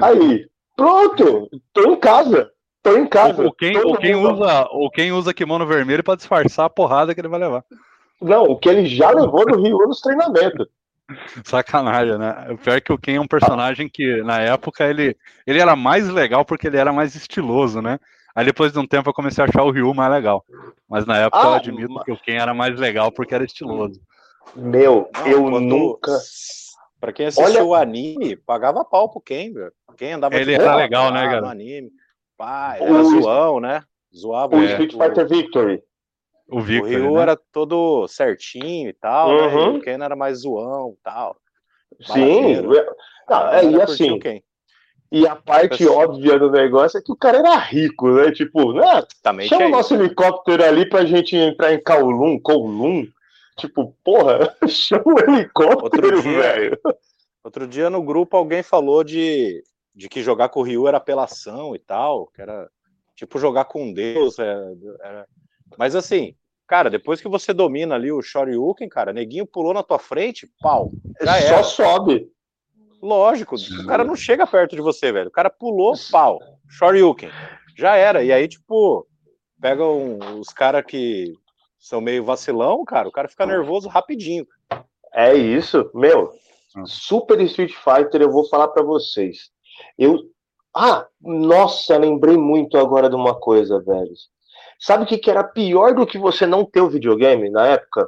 Aí, 0.00 0.46
pronto. 0.76 1.48
Tô 1.72 1.92
em 1.92 1.96
casa. 1.96 2.50
Tô 2.82 2.96
em 2.96 3.06
casa. 3.06 3.42
Ou, 3.42 3.52
quem, 3.52 3.76
ou 3.78 3.96
quem 3.96 4.14
usa, 4.14 4.68
ou 4.70 4.90
quem 4.90 5.12
usa 5.12 5.34
kimono 5.34 5.66
vermelho 5.66 6.04
para 6.04 6.16
disfarçar 6.16 6.66
a 6.66 6.70
porrada 6.70 7.14
que 7.14 7.20
ele 7.20 7.28
vai 7.28 7.40
levar. 7.40 7.64
Não, 8.20 8.44
o 8.44 8.58
que 8.58 8.68
ele 8.68 8.86
já 8.86 9.10
levou 9.10 9.44
no 9.46 9.60
Rio 9.60 9.78
nos 9.78 10.00
treinamentos. 10.00 10.68
Sacanagem, 11.44 12.18
né? 12.18 12.46
O 12.50 12.58
pior 12.58 12.76
é 12.76 12.80
que 12.80 12.92
o 12.92 12.98
Ken 12.98 13.16
é 13.16 13.20
um 13.20 13.26
personagem 13.26 13.88
que, 13.88 14.22
na 14.22 14.40
época, 14.40 14.84
ele, 14.84 15.16
ele 15.46 15.60
era 15.60 15.76
mais 15.76 16.08
legal 16.08 16.44
porque 16.44 16.66
ele 16.66 16.78
era 16.78 16.92
mais 16.92 17.14
estiloso, 17.14 17.80
né? 17.80 17.98
Aí 18.34 18.44
depois 18.44 18.72
de 18.72 18.78
um 18.78 18.86
tempo 18.86 19.08
eu 19.08 19.14
comecei 19.14 19.44
a 19.44 19.46
achar 19.46 19.62
o 19.62 19.70
Ryu 19.70 19.94
mais 19.94 20.10
legal. 20.10 20.44
Mas 20.88 21.06
na 21.06 21.18
época 21.18 21.40
ah, 21.40 21.46
eu 21.46 21.54
admito 21.54 22.04
que 22.04 22.12
o 22.12 22.16
Ken 22.16 22.36
era 22.36 22.52
mais 22.52 22.78
legal 22.78 23.12
porque 23.12 23.34
era 23.34 23.44
estiloso. 23.44 24.00
Meu, 24.56 25.08
Não, 25.14 25.26
eu 25.26 25.42
quando... 25.42 25.60
nunca. 25.60 26.18
Pra 27.00 27.12
quem 27.12 27.26
assistiu 27.26 27.44
Olha... 27.44 27.64
o 27.64 27.74
anime, 27.74 28.34
pagava 28.34 28.84
pau 28.84 29.08
pro 29.08 29.20
Ken, 29.20 29.52
velho. 29.52 29.72
Quem 29.96 30.14
andava 30.14 30.34
Ele 30.34 30.54
era 30.54 30.74
legal, 30.74 31.12
né, 31.12 31.26
cara? 31.26 31.42
No 31.42 31.48
anime. 31.48 31.90
Pá, 32.36 32.76
era 32.80 32.92
o... 32.92 33.04
zoão, 33.04 33.60
né? 33.60 33.82
Zoava 34.14 34.56
o 34.56 34.62
é, 34.62 34.66
Street 34.66 34.92
Fighter 34.92 35.28
Victory. 35.28 35.82
O, 36.54 36.60
Victor, 36.60 36.88
o 36.88 36.92
Ryu 36.92 37.14
né? 37.14 37.22
era 37.22 37.36
todo 37.36 38.06
certinho 38.06 38.88
e 38.88 38.92
tal, 38.92 39.28
uhum. 39.28 39.72
né? 39.72 39.78
O 39.78 39.80
Ken 39.80 39.98
era 40.00 40.14
mais 40.14 40.38
zoão 40.38 40.94
e 40.96 41.02
tal. 41.02 41.36
Sim, 42.00 42.62
não, 43.28 43.48
é, 43.52 43.64
e 43.64 43.82
assim. 43.82 44.18
E 45.10 45.26
a 45.26 45.36
parte 45.36 45.86
óbvia 45.86 46.38
do 46.38 46.50
negócio 46.50 46.98
é 46.98 47.02
que 47.02 47.12
o 47.12 47.16
cara 47.16 47.38
era 47.38 47.56
rico, 47.56 48.08
né? 48.10 48.30
Tipo, 48.32 48.72
né? 48.72 49.02
Também 49.22 49.48
chama 49.48 49.66
o 49.66 49.70
nosso 49.70 49.94
helicóptero 49.94 50.64
ali 50.64 50.88
pra 50.88 51.04
gente 51.04 51.36
entrar 51.36 51.72
em 51.72 51.82
Kowloon, 51.82 52.38
Kowloon. 52.40 53.06
Tipo, 53.56 53.96
porra, 54.04 54.54
chama 54.68 55.02
o 55.06 55.18
helicóptero, 55.18 56.20
velho. 56.22 56.78
Outro 57.42 57.66
dia 57.66 57.90
no 57.90 58.02
grupo 58.02 58.36
alguém 58.36 58.62
falou 58.62 59.04
de, 59.04 59.62
de 59.94 60.08
que 60.08 60.22
jogar 60.22 60.48
com 60.48 60.60
o 60.60 60.62
Ryu 60.62 60.88
era 60.88 60.98
apelação 60.98 61.74
e 61.74 61.78
tal, 61.78 62.26
que 62.28 62.40
era 62.40 62.68
tipo 63.14 63.38
jogar 63.38 63.66
com 63.66 63.92
Deus, 63.92 64.38
era, 64.38 64.72
é, 65.02 65.08
era 65.08 65.26
mas 65.76 65.94
assim, 65.94 66.34
cara, 66.66 66.90
depois 66.90 67.20
que 67.20 67.28
você 67.28 67.52
domina 67.52 67.94
ali 67.94 68.10
o 68.12 68.22
Shoryuken, 68.22 68.88
cara, 68.88 69.12
neguinho 69.12 69.46
pulou 69.46 69.74
na 69.74 69.82
tua 69.82 69.98
frente, 69.98 70.48
pau. 70.60 70.90
Já 71.20 71.40
Só 71.40 71.54
era. 71.54 71.62
sobe. 71.62 72.28
Lógico, 73.02 73.56
o 73.56 73.86
cara 73.86 74.02
não 74.02 74.16
chega 74.16 74.46
perto 74.46 74.74
de 74.74 74.80
você, 74.80 75.12
velho. 75.12 75.28
O 75.28 75.32
cara 75.32 75.50
pulou, 75.50 75.94
pau. 76.10 76.38
Shoryuken. 76.68 77.30
Já 77.76 77.96
era. 77.96 78.24
E 78.24 78.32
aí, 78.32 78.48
tipo, 78.48 79.06
pega 79.60 79.84
um, 79.84 80.40
os 80.40 80.48
caras 80.48 80.84
que 80.86 81.34
são 81.78 82.00
meio 82.00 82.24
vacilão, 82.24 82.82
cara, 82.84 83.08
o 83.08 83.12
cara 83.12 83.28
fica 83.28 83.44
nervoso 83.44 83.88
rapidinho. 83.88 84.46
É 85.12 85.34
isso, 85.34 85.90
meu. 85.94 86.32
Super 86.86 87.40
Street 87.42 87.72
Fighter, 87.72 88.22
eu 88.22 88.30
vou 88.30 88.48
falar 88.48 88.68
para 88.68 88.82
vocês. 88.82 89.50
Eu. 89.98 90.18
Ah, 90.74 91.06
nossa, 91.20 91.96
lembrei 91.96 92.36
muito 92.36 92.76
agora 92.76 93.08
de 93.08 93.14
uma 93.14 93.38
coisa, 93.38 93.80
velho. 93.80 94.10
Sabe 94.84 95.04
o 95.04 95.06
que, 95.06 95.16
que 95.16 95.30
era 95.30 95.42
pior 95.42 95.94
do 95.94 96.06
que 96.06 96.18
você 96.18 96.46
não 96.46 96.62
ter 96.62 96.82
o 96.82 96.90
videogame 96.90 97.48
na 97.48 97.68
época? 97.68 98.06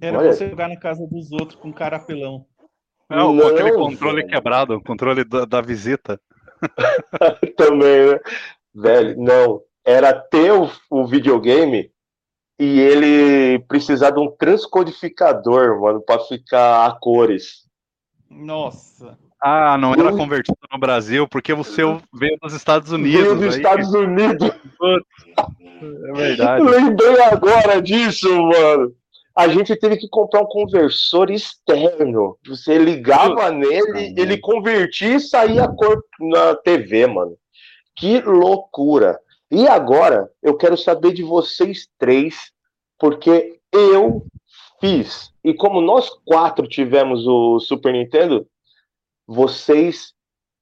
Era 0.00 0.18
Olha. 0.18 0.32
você 0.32 0.50
jogar 0.50 0.68
na 0.68 0.76
casa 0.76 1.06
dos 1.06 1.30
outros 1.30 1.54
com 1.54 1.72
carapelão. 1.72 2.44
Não, 3.08 3.32
não 3.32 3.46
aquele 3.46 3.74
controle 3.74 4.22
velho. 4.22 4.28
quebrado, 4.28 4.74
o 4.74 4.82
controle 4.82 5.22
da, 5.22 5.44
da 5.44 5.60
visita. 5.60 6.20
Também, 7.56 8.10
né? 8.10 8.20
Velho, 8.74 9.22
não. 9.22 9.62
Era 9.84 10.12
ter 10.12 10.50
o, 10.50 10.68
o, 10.90 11.06
videogame 11.06 11.88
e 12.58 12.80
ele 12.80 13.60
precisar 13.68 14.10
de 14.10 14.18
um 14.18 14.28
transcodificador, 14.36 15.80
mano, 15.80 16.02
pra 16.02 16.18
ficar 16.18 16.86
a 16.86 16.98
cores. 16.98 17.65
Nossa. 18.30 19.18
Ah, 19.42 19.76
não 19.78 19.92
era 19.92 20.10
convertido 20.12 20.58
no 20.72 20.78
Brasil, 20.78 21.28
porque 21.28 21.52
o 21.52 21.62
seu 21.62 22.00
veio 22.12 22.38
dos 22.42 22.54
Estados 22.54 22.90
Unidos. 22.90 23.22
Veio 23.22 23.34
dos 23.34 23.54
aí. 23.54 23.60
Estados 23.60 23.94
Unidos. 23.94 24.50
É 25.80 26.12
verdade. 26.12 26.64
Lembrei 26.64 27.20
agora 27.22 27.80
disso, 27.80 28.28
mano. 28.42 28.94
A 29.36 29.48
gente 29.48 29.76
teve 29.76 29.98
que 29.98 30.08
comprar 30.08 30.40
um 30.40 30.46
conversor 30.46 31.30
externo. 31.30 32.38
Você 32.46 32.78
ligava 32.78 33.50
nele, 33.50 34.14
ele 34.16 34.38
convertia 34.38 35.16
e 35.16 35.20
saía 35.20 35.64
a 35.64 35.68
cor 35.68 36.02
na 36.18 36.54
TV, 36.56 37.06
mano. 37.06 37.36
Que 37.94 38.20
loucura. 38.22 39.20
E 39.50 39.68
agora, 39.68 40.30
eu 40.42 40.56
quero 40.56 40.76
saber 40.76 41.12
de 41.12 41.22
vocês 41.22 41.86
três, 41.98 42.50
porque 42.98 43.60
eu 43.70 44.24
fiz. 44.80 45.32
E 45.42 45.54
como 45.54 45.80
nós 45.80 46.10
quatro 46.24 46.66
tivemos 46.66 47.26
o 47.26 47.58
Super 47.60 47.92
Nintendo, 47.92 48.46
vocês 49.26 50.14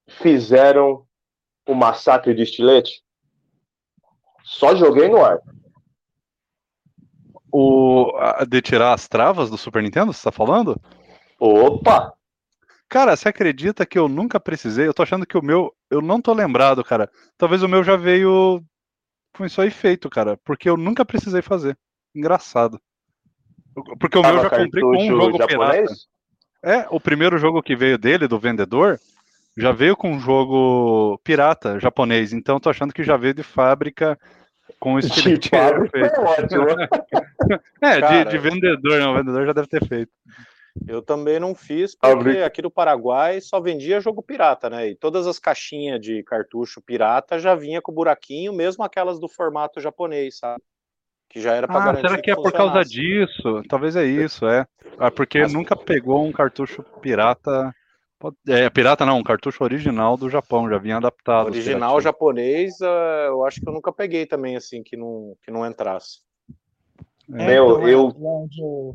fizeram 0.09 1.07
o 1.67 1.75
massacre 1.75 2.35
de 2.35 2.43
estilete? 2.43 3.03
Só 4.45 4.75
joguei 4.75 5.09
no 5.09 5.25
ar. 5.25 5.39
O, 7.51 8.13
de 8.49 8.61
tirar 8.61 8.93
as 8.93 9.07
travas 9.07 9.49
do 9.49 9.57
Super 9.57 9.83
Nintendo, 9.83 10.13
você 10.13 10.25
tá 10.25 10.33
falando? 10.33 10.81
Opa! 11.39 12.13
Cara, 12.89 13.17
você 13.17 13.29
acredita 13.29 13.87
que 13.87 13.99
eu 13.99 14.09
nunca 14.09 14.39
precisei? 14.39 14.87
Eu 14.87 14.95
tô 14.95 15.03
achando 15.03 15.27
que 15.27 15.39
o 15.39 15.43
meu. 15.43 15.75
Eu 15.91 16.01
não 16.01 16.21
tô 16.21 16.33
lembrado, 16.33 16.85
cara. 16.85 17.11
Talvez 17.37 17.63
o 17.63 17.69
meu 17.69 17.83
já 17.83 17.97
veio 17.97 18.63
com 19.37 19.45
isso 19.45 19.61
aí 19.61 19.71
feito, 19.71 20.11
cara. 20.11 20.37
Porque 20.45 20.69
eu 20.69 20.77
nunca 20.77 21.05
precisei 21.05 21.43
fazer. 21.43 21.79
Engraçado. 22.15 22.81
Porque 23.99 24.19
o 24.19 24.23
meu 24.23 24.43
já 24.43 24.51
comprei 24.51 24.83
com 24.83 24.97
um 24.97 25.07
jogo 25.07 25.39
japonês? 25.39 25.91
pirata. 25.91 26.15
É, 26.63 26.87
o 26.91 26.99
primeiro 26.99 27.37
jogo 27.37 27.63
que 27.63 27.77
veio 27.77 27.99
dele, 27.99 28.27
do 28.27 28.39
vendedor, 28.39 28.99
já 29.57 29.71
veio 29.71 29.97
com 29.97 30.13
um 30.13 30.19
jogo 30.19 31.21
pirata 31.23 31.79
japonês. 31.79 32.33
Então 32.33 32.59
tô 32.59 32.71
achando 32.71 32.95
que 32.95 33.05
já 33.05 33.17
veio 33.17 33.35
de 33.35 33.43
fábrica 33.43 34.19
com 34.81 34.99
esse 34.99 35.11
tipo 35.11 35.39
de 35.39 35.51
feito. 35.91 36.15
É, 36.15 36.21
ótimo. 36.21 36.71
é 37.83 38.01
Cara, 38.01 38.25
de, 38.25 38.31
de 38.31 38.39
vendedor, 38.39 38.99
não. 39.01 39.13
O 39.13 39.17
vendedor 39.17 39.47
já 39.47 39.53
deve 39.53 39.69
ter 39.69 39.87
feito. 39.87 40.11
Eu 40.89 41.01
também 41.03 41.39
não 41.39 41.55
fiz, 41.55 41.95
porque 41.95 42.39
aqui 42.39 42.61
no 42.61 42.71
Paraguai 42.71 43.41
só 43.41 43.61
vendia 43.61 44.01
jogo 44.01 44.23
pirata, 44.23 44.69
né? 44.69 44.89
E 44.89 44.97
todas 44.97 45.27
as 45.27 45.39
caixinhas 45.39 46.01
de 46.01 46.23
cartucho 46.25 46.83
pirata 46.83 47.39
já 47.39 47.55
vinha 47.55 47.81
com 47.81 47.93
buraquinho, 47.93 48.53
mesmo 48.53 48.83
aquelas 48.83 49.21
do 49.21 49.29
formato 49.29 49.81
japonês, 49.81 50.39
sabe? 50.39 50.63
Que 51.29 51.41
já 51.41 51.55
era 51.55 51.67
para 51.67 51.77
ah, 51.77 51.85
garantir. 51.87 52.03
Será 52.03 52.17
que, 52.17 52.23
que 52.23 52.31
é 52.31 52.35
por 52.35 52.53
causa 52.53 52.85
disso? 52.85 53.63
Talvez 53.69 53.97
é 53.97 54.05
isso, 54.05 54.47
é. 54.47 54.67
é 55.01 55.11
porque 55.11 55.41
Mas... 55.41 55.53
nunca 55.53 55.77
pegou 55.77 56.25
um 56.25 56.33
cartucho 56.33 56.83
pirata. 57.01 57.75
É, 58.49 58.71
pirata 58.71 59.05
não, 59.05 59.19
um 59.19 59.23
cartucho 59.23 59.63
original 59.65 60.17
do 60.17 60.31
Japão, 60.31 60.69
já 60.69 60.79
vinha 60.79 60.97
adaptado. 60.97 61.47
Original 61.47 62.01
japonês, 62.01 62.81
eh, 62.81 63.27
eu 63.27 63.45
acho 63.45 63.61
que 63.61 63.69
eu 63.69 63.73
nunca 63.73 63.93
peguei 63.93 64.25
também, 64.25 64.57
assim, 64.57 64.83
que 64.83 64.97
não, 64.97 65.37
que 65.45 65.51
não 65.51 65.67
entrasse. 65.67 66.21
É, 67.35 67.47
Meu, 67.47 67.73
então, 67.73 67.89
eu... 67.89 68.15
Eu, 68.57 68.95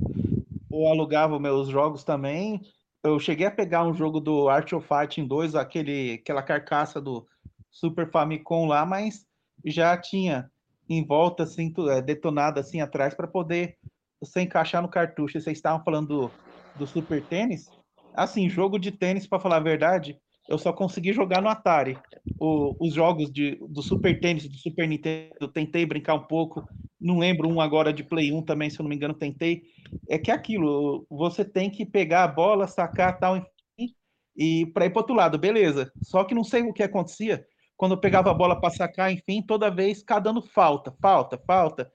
eu 0.72 0.88
alugava 0.88 1.40
meus 1.40 1.68
jogos 1.68 2.04
também, 2.04 2.62
eu 3.04 3.20
cheguei 3.20 3.48
a 3.48 3.52
pegar 3.52 3.86
um 3.86 3.94
jogo 3.94 4.20
do 4.20 4.50
Art 4.50 4.72
of 4.74 4.88
Fighting 4.88 5.26
2, 5.26 5.56
aquele, 5.56 6.16
aquela 6.22 6.44
carcaça 6.44 7.00
do 7.00 7.26
Super 7.72 8.10
Famicom 8.10 8.66
lá, 8.68 8.86
mas 8.86 9.26
já 9.66 9.98
tinha 9.98 10.50
em 10.90 11.06
volta, 11.06 11.44
assim, 11.44 11.74
é, 11.90 12.02
detonado 12.02 12.60
assim 12.60 12.82
atrás 12.82 13.14
para 13.14 13.28
poder 13.28 13.78
você 14.20 14.42
encaixar 14.42 14.82
no 14.82 14.90
cartucho. 14.90 15.40
Vocês 15.40 15.58
estavam 15.58 15.84
falando 15.84 16.08
do, 16.08 16.32
do 16.76 16.88
Super 16.88 17.22
Tênis. 17.22 17.70
Assim, 18.14 18.50
jogo 18.50 18.80
de 18.80 18.92
tênis, 18.92 19.28
para 19.28 19.40
falar 19.40 19.58
a 19.58 19.62
verdade, 19.62 20.18
eu 20.50 20.58
só 20.58 20.74
consegui 20.74 21.14
jogar 21.14 21.42
no 21.42 21.48
Atari. 21.48 21.98
O, 22.40 22.76
os 22.80 22.94
jogos 22.94 23.32
de, 23.32 23.56
do 23.70 23.84
Super 23.84 24.20
Tênis, 24.20 24.50
do 24.50 24.58
Super 24.58 24.88
Nintendo, 24.88 25.36
eu 25.40 25.48
tentei 25.48 25.86
brincar 25.86 26.16
um 26.16 26.24
pouco. 26.24 26.68
Não 27.00 27.20
lembro 27.20 27.48
um 27.48 27.62
agora 27.62 27.94
de 27.94 28.04
Play 28.04 28.34
1 28.34 28.42
também, 28.42 28.70
se 28.70 28.80
eu 28.80 28.84
não 28.84 28.90
me 28.90 28.96
engano, 28.96 29.14
tentei. 29.14 29.62
É 30.10 30.18
que 30.18 30.32
é 30.32 30.34
aquilo, 30.34 31.06
você 31.10 31.46
tem 31.46 31.70
que 31.70 31.86
pegar 31.86 32.24
a 32.24 32.28
bola, 32.28 32.68
sacar 32.68 33.20
tal, 33.20 33.38
enfim, 33.38 33.94
e 34.36 34.66
para 34.74 34.86
ir 34.86 34.90
para 34.90 35.02
outro 35.02 35.16
lado, 35.16 35.38
beleza. 35.38 35.92
Só 36.02 36.24
que 36.24 36.34
não 36.34 36.44
sei 36.44 36.64
o 36.64 36.74
que 36.74 36.82
acontecia. 36.82 37.46
Quando 37.80 37.94
eu 37.94 37.98
pegava 37.98 38.30
a 38.30 38.34
bola 38.34 38.60
para 38.60 38.72
sacar, 38.72 39.10
enfim, 39.10 39.42
toda 39.42 39.72
vez 39.72 40.00
ficar 40.00 40.20
dando 40.20 40.42
falta, 40.42 40.94
falta, 41.02 41.42
falta. 41.48 41.90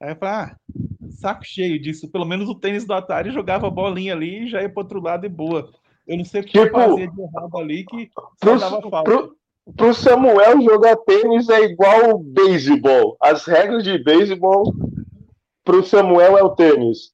Aí 0.00 0.10
eu 0.10 0.16
falei, 0.16 0.34
ah, 0.34 0.56
saco 1.10 1.44
cheio 1.44 1.82
disso. 1.82 2.08
Pelo 2.08 2.24
menos 2.24 2.48
o 2.48 2.54
tênis 2.54 2.84
do 2.84 2.94
Atari 2.94 3.32
jogava 3.32 3.66
a 3.66 3.70
bolinha 3.70 4.12
ali 4.12 4.44
e 4.44 4.48
já 4.48 4.62
ia 4.62 4.68
para 4.68 4.84
outro 4.84 5.02
lado 5.02 5.26
e 5.26 5.28
boa. 5.28 5.68
Eu 6.06 6.18
não 6.18 6.24
sei 6.24 6.42
o 6.42 6.44
que 6.44 6.52
tipo, 6.52 6.70
fazia 6.70 7.10
de 7.10 7.20
errado 7.20 7.58
ali 7.58 7.84
que 7.84 8.08
pro, 8.38 8.56
dava 8.56 8.80
falta. 8.88 9.02
Pro, 9.02 9.36
pro 9.76 9.92
Samuel 9.92 10.62
jogar 10.62 10.96
tênis 10.98 11.48
é 11.48 11.60
igual 11.62 12.20
beisebol. 12.20 13.16
As 13.20 13.46
regras 13.46 13.82
de 13.82 13.98
beisebol 13.98 14.72
pro 15.64 15.82
Samuel 15.82 16.38
é 16.38 16.44
o 16.44 16.50
tênis. 16.50 17.12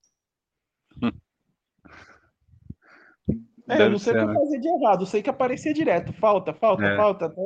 É, 3.70 3.80
eu 3.80 3.90
não 3.90 3.98
sei 3.98 4.12
o 4.12 4.16
que 4.16 4.24
né? 4.26 4.34
fazer 4.34 4.58
de 4.58 4.68
errado, 4.68 5.02
eu 5.02 5.06
sei 5.06 5.22
que 5.22 5.30
aparecia 5.30 5.72
direto, 5.72 6.12
falta, 6.12 6.52
falta, 6.52 6.84
é. 6.84 6.94
falta, 6.94 7.24
até 7.24 7.40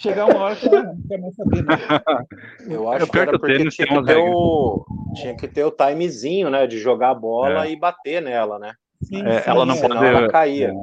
chegar 0.00 0.26
uma 0.26 0.40
hora 0.40 0.56
que 0.56 0.66
eu 0.66 0.82
não 0.82 1.02
quero 1.06 1.22
mais 1.22 1.34
saber. 1.34 1.62
Né? 1.62 1.76
Eu 2.68 2.90
acho 2.90 3.06
que 3.06 3.18
era 3.18 3.38
porque 3.38 3.68
tinha 3.68 3.86
que, 3.86 4.04
ter 4.04 4.16
o, 4.18 4.84
tinha 5.14 5.36
que 5.36 5.48
ter 5.48 5.64
o 5.64 5.70
timezinho, 5.70 6.50
né, 6.50 6.66
de 6.66 6.78
jogar 6.78 7.10
a 7.10 7.14
bola 7.14 7.66
é. 7.66 7.72
e 7.72 7.76
bater 7.76 8.22
nela, 8.22 8.58
né? 8.58 8.72
Sim, 9.02 9.26
é, 9.26 9.42
sim, 9.42 9.50
ela 9.50 9.66
não 9.66 9.76
pode. 9.78 10.04
Ela 10.04 10.28
caía. 10.28 10.68
É, 10.68 10.74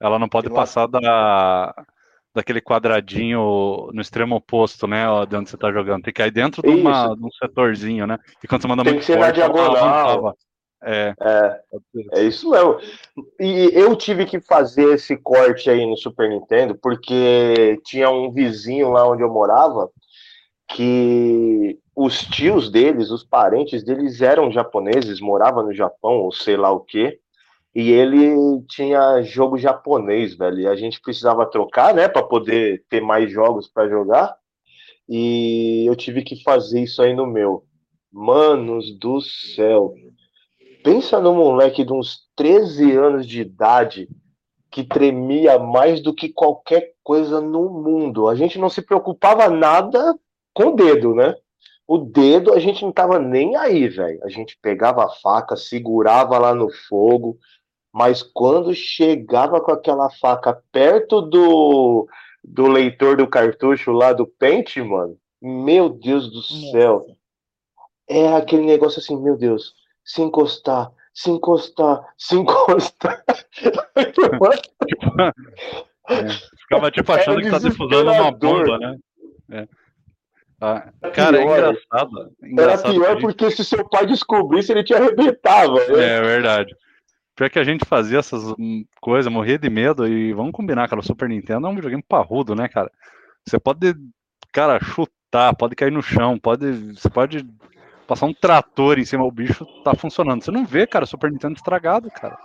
ela 0.00 0.18
não 0.18 0.28
pode 0.28 0.50
passar 0.50 0.86
da, 0.86 1.74
daquele 2.34 2.60
quadradinho 2.60 3.90
no 3.92 4.00
extremo 4.00 4.36
oposto, 4.36 4.86
né? 4.86 5.08
Ó, 5.08 5.24
de 5.24 5.36
onde 5.36 5.50
você 5.50 5.56
tá 5.56 5.72
jogando. 5.72 6.02
Tem 6.02 6.12
que 6.12 6.20
cair 6.20 6.30
dentro 6.30 6.62
de, 6.62 6.68
uma, 6.68 7.14
de 7.14 7.24
um 7.24 7.30
setorzinho, 7.30 8.06
né? 8.06 8.18
E 8.42 8.46
quando 8.46 8.62
você 8.62 8.68
manda 8.68 8.84
Tem 8.84 8.92
muito 8.92 9.04
que 9.04 9.06
ser 9.06 9.18
forte, 9.18 9.40
na 9.40 9.46
diagonal. 9.46 10.36
É. 10.82 11.14
é. 11.20 11.60
É 12.14 12.22
isso 12.22 12.50
mesmo. 12.50 12.78
E 13.40 13.70
eu 13.74 13.96
tive 13.96 14.24
que 14.26 14.40
fazer 14.40 14.94
esse 14.94 15.16
corte 15.16 15.68
aí 15.68 15.84
no 15.84 15.96
Super 15.96 16.28
Nintendo, 16.28 16.74
porque 16.80 17.80
tinha 17.84 18.10
um 18.10 18.32
vizinho 18.32 18.90
lá 18.90 19.08
onde 19.08 19.22
eu 19.22 19.32
morava 19.32 19.90
que 20.68 21.78
os 21.96 22.20
tios 22.20 22.70
deles, 22.70 23.10
os 23.10 23.24
parentes 23.24 23.82
deles 23.82 24.20
eram 24.20 24.52
japoneses, 24.52 25.20
moravam 25.20 25.64
no 25.64 25.74
Japão, 25.74 26.18
ou 26.18 26.30
sei 26.32 26.56
lá 26.56 26.70
o 26.70 26.80
quê. 26.80 27.18
E 27.74 27.90
ele 27.90 28.62
tinha 28.68 29.22
jogo 29.22 29.58
japonês, 29.58 30.34
velho. 30.34 30.60
E 30.60 30.66
a 30.66 30.76
gente 30.76 31.00
precisava 31.00 31.46
trocar, 31.46 31.94
né, 31.94 32.08
para 32.08 32.22
poder 32.22 32.84
ter 32.88 33.00
mais 33.00 33.30
jogos 33.30 33.68
para 33.68 33.88
jogar. 33.88 34.36
E 35.08 35.84
eu 35.88 35.96
tive 35.96 36.22
que 36.22 36.42
fazer 36.42 36.82
isso 36.82 37.02
aí 37.02 37.14
no 37.14 37.26
meu. 37.26 37.64
Manos 38.12 38.96
do 38.98 39.20
céu. 39.20 39.94
Pensa 40.88 41.20
no 41.20 41.34
moleque 41.34 41.84
de 41.84 41.92
uns 41.92 42.26
13 42.34 42.96
anos 42.96 43.26
de 43.26 43.42
idade 43.42 44.08
que 44.70 44.82
tremia 44.82 45.58
mais 45.58 46.00
do 46.00 46.14
que 46.14 46.30
qualquer 46.30 46.94
coisa 47.04 47.42
no 47.42 47.68
mundo. 47.68 48.26
A 48.26 48.34
gente 48.34 48.58
não 48.58 48.70
se 48.70 48.80
preocupava 48.80 49.50
nada 49.50 50.18
com 50.54 50.68
o 50.68 50.74
dedo, 50.74 51.14
né? 51.14 51.36
O 51.86 51.98
dedo 51.98 52.54
a 52.54 52.58
gente 52.58 52.82
não 52.82 52.90
tava 52.90 53.18
nem 53.18 53.54
aí, 53.54 53.86
velho. 53.86 54.18
A 54.24 54.30
gente 54.30 54.58
pegava 54.62 55.04
a 55.04 55.10
faca, 55.10 55.56
segurava 55.56 56.38
lá 56.38 56.54
no 56.54 56.70
fogo, 56.88 57.36
mas 57.92 58.22
quando 58.22 58.74
chegava 58.74 59.60
com 59.60 59.72
aquela 59.72 60.08
faca 60.08 60.58
perto 60.72 61.20
do, 61.20 62.08
do 62.42 62.66
leitor 62.66 63.18
do 63.18 63.28
cartucho 63.28 63.92
lá 63.92 64.14
do 64.14 64.26
pente, 64.26 64.80
mano, 64.80 65.18
meu 65.38 65.90
Deus 65.90 66.30
do 66.30 66.40
céu. 66.40 67.04
É 68.08 68.28
aquele 68.28 68.64
negócio 68.64 69.00
assim, 69.00 69.20
meu 69.20 69.36
Deus, 69.36 69.74
se 70.08 70.22
encostar, 70.22 70.90
se 71.12 71.30
encostar, 71.30 72.02
se 72.16 72.34
encostar. 72.34 73.22
é, 76.08 76.28
ficava 76.62 76.90
tipo 76.90 77.12
achando 77.12 77.42
que 77.42 77.50
tá 77.50 77.58
defusando 77.58 78.10
uma 78.10 78.32
bomba, 78.32 78.78
né? 78.78 78.98
É. 79.50 79.68
Ah, 80.60 80.90
cara, 81.12 81.36
é 81.36 81.42
pior, 81.42 81.58
é 81.58 81.58
engraçado. 81.58 82.32
engraçado 82.42 82.88
Era 82.88 82.98
pior 82.98 83.20
porque 83.20 83.50
se 83.50 83.62
seu 83.62 83.86
pai 83.86 84.06
descobrisse, 84.06 84.72
ele 84.72 84.82
te 84.82 84.94
arrebentava. 84.94 85.74
Né? 85.74 86.16
É 86.16 86.22
verdade. 86.22 86.74
Pior 87.36 87.50
que 87.50 87.58
a 87.58 87.64
gente 87.64 87.84
fazia 87.84 88.18
essas 88.18 88.42
coisas, 89.00 89.30
morria 89.30 89.58
de 89.58 89.70
medo, 89.70 90.08
e 90.08 90.32
vamos 90.32 90.52
combinar, 90.52 90.88
cara, 90.88 91.00
o 91.00 91.04
Super 91.04 91.28
Nintendo 91.28 91.66
é 91.66 91.70
um 91.70 91.74
videogame 91.74 92.02
parrudo, 92.02 92.54
né, 92.54 92.66
cara? 92.66 92.90
Você 93.46 93.60
pode, 93.60 93.94
cara, 94.52 94.80
chutar, 94.82 95.54
pode 95.54 95.76
cair 95.76 95.92
no 95.92 96.02
chão, 96.02 96.38
pode. 96.38 96.94
Você 96.94 97.10
pode 97.10 97.46
passar 98.08 98.24
um 98.24 98.32
trator 98.32 98.98
em 98.98 99.04
cima, 99.04 99.22
o 99.22 99.30
bicho 99.30 99.66
tá 99.84 99.94
funcionando. 99.94 100.42
Você 100.42 100.50
não 100.50 100.64
vê, 100.64 100.86
cara, 100.86 101.04
o 101.04 101.08
Super 101.08 101.30
Nintendo 101.30 101.54
estragado, 101.54 102.10
cara. 102.10 102.38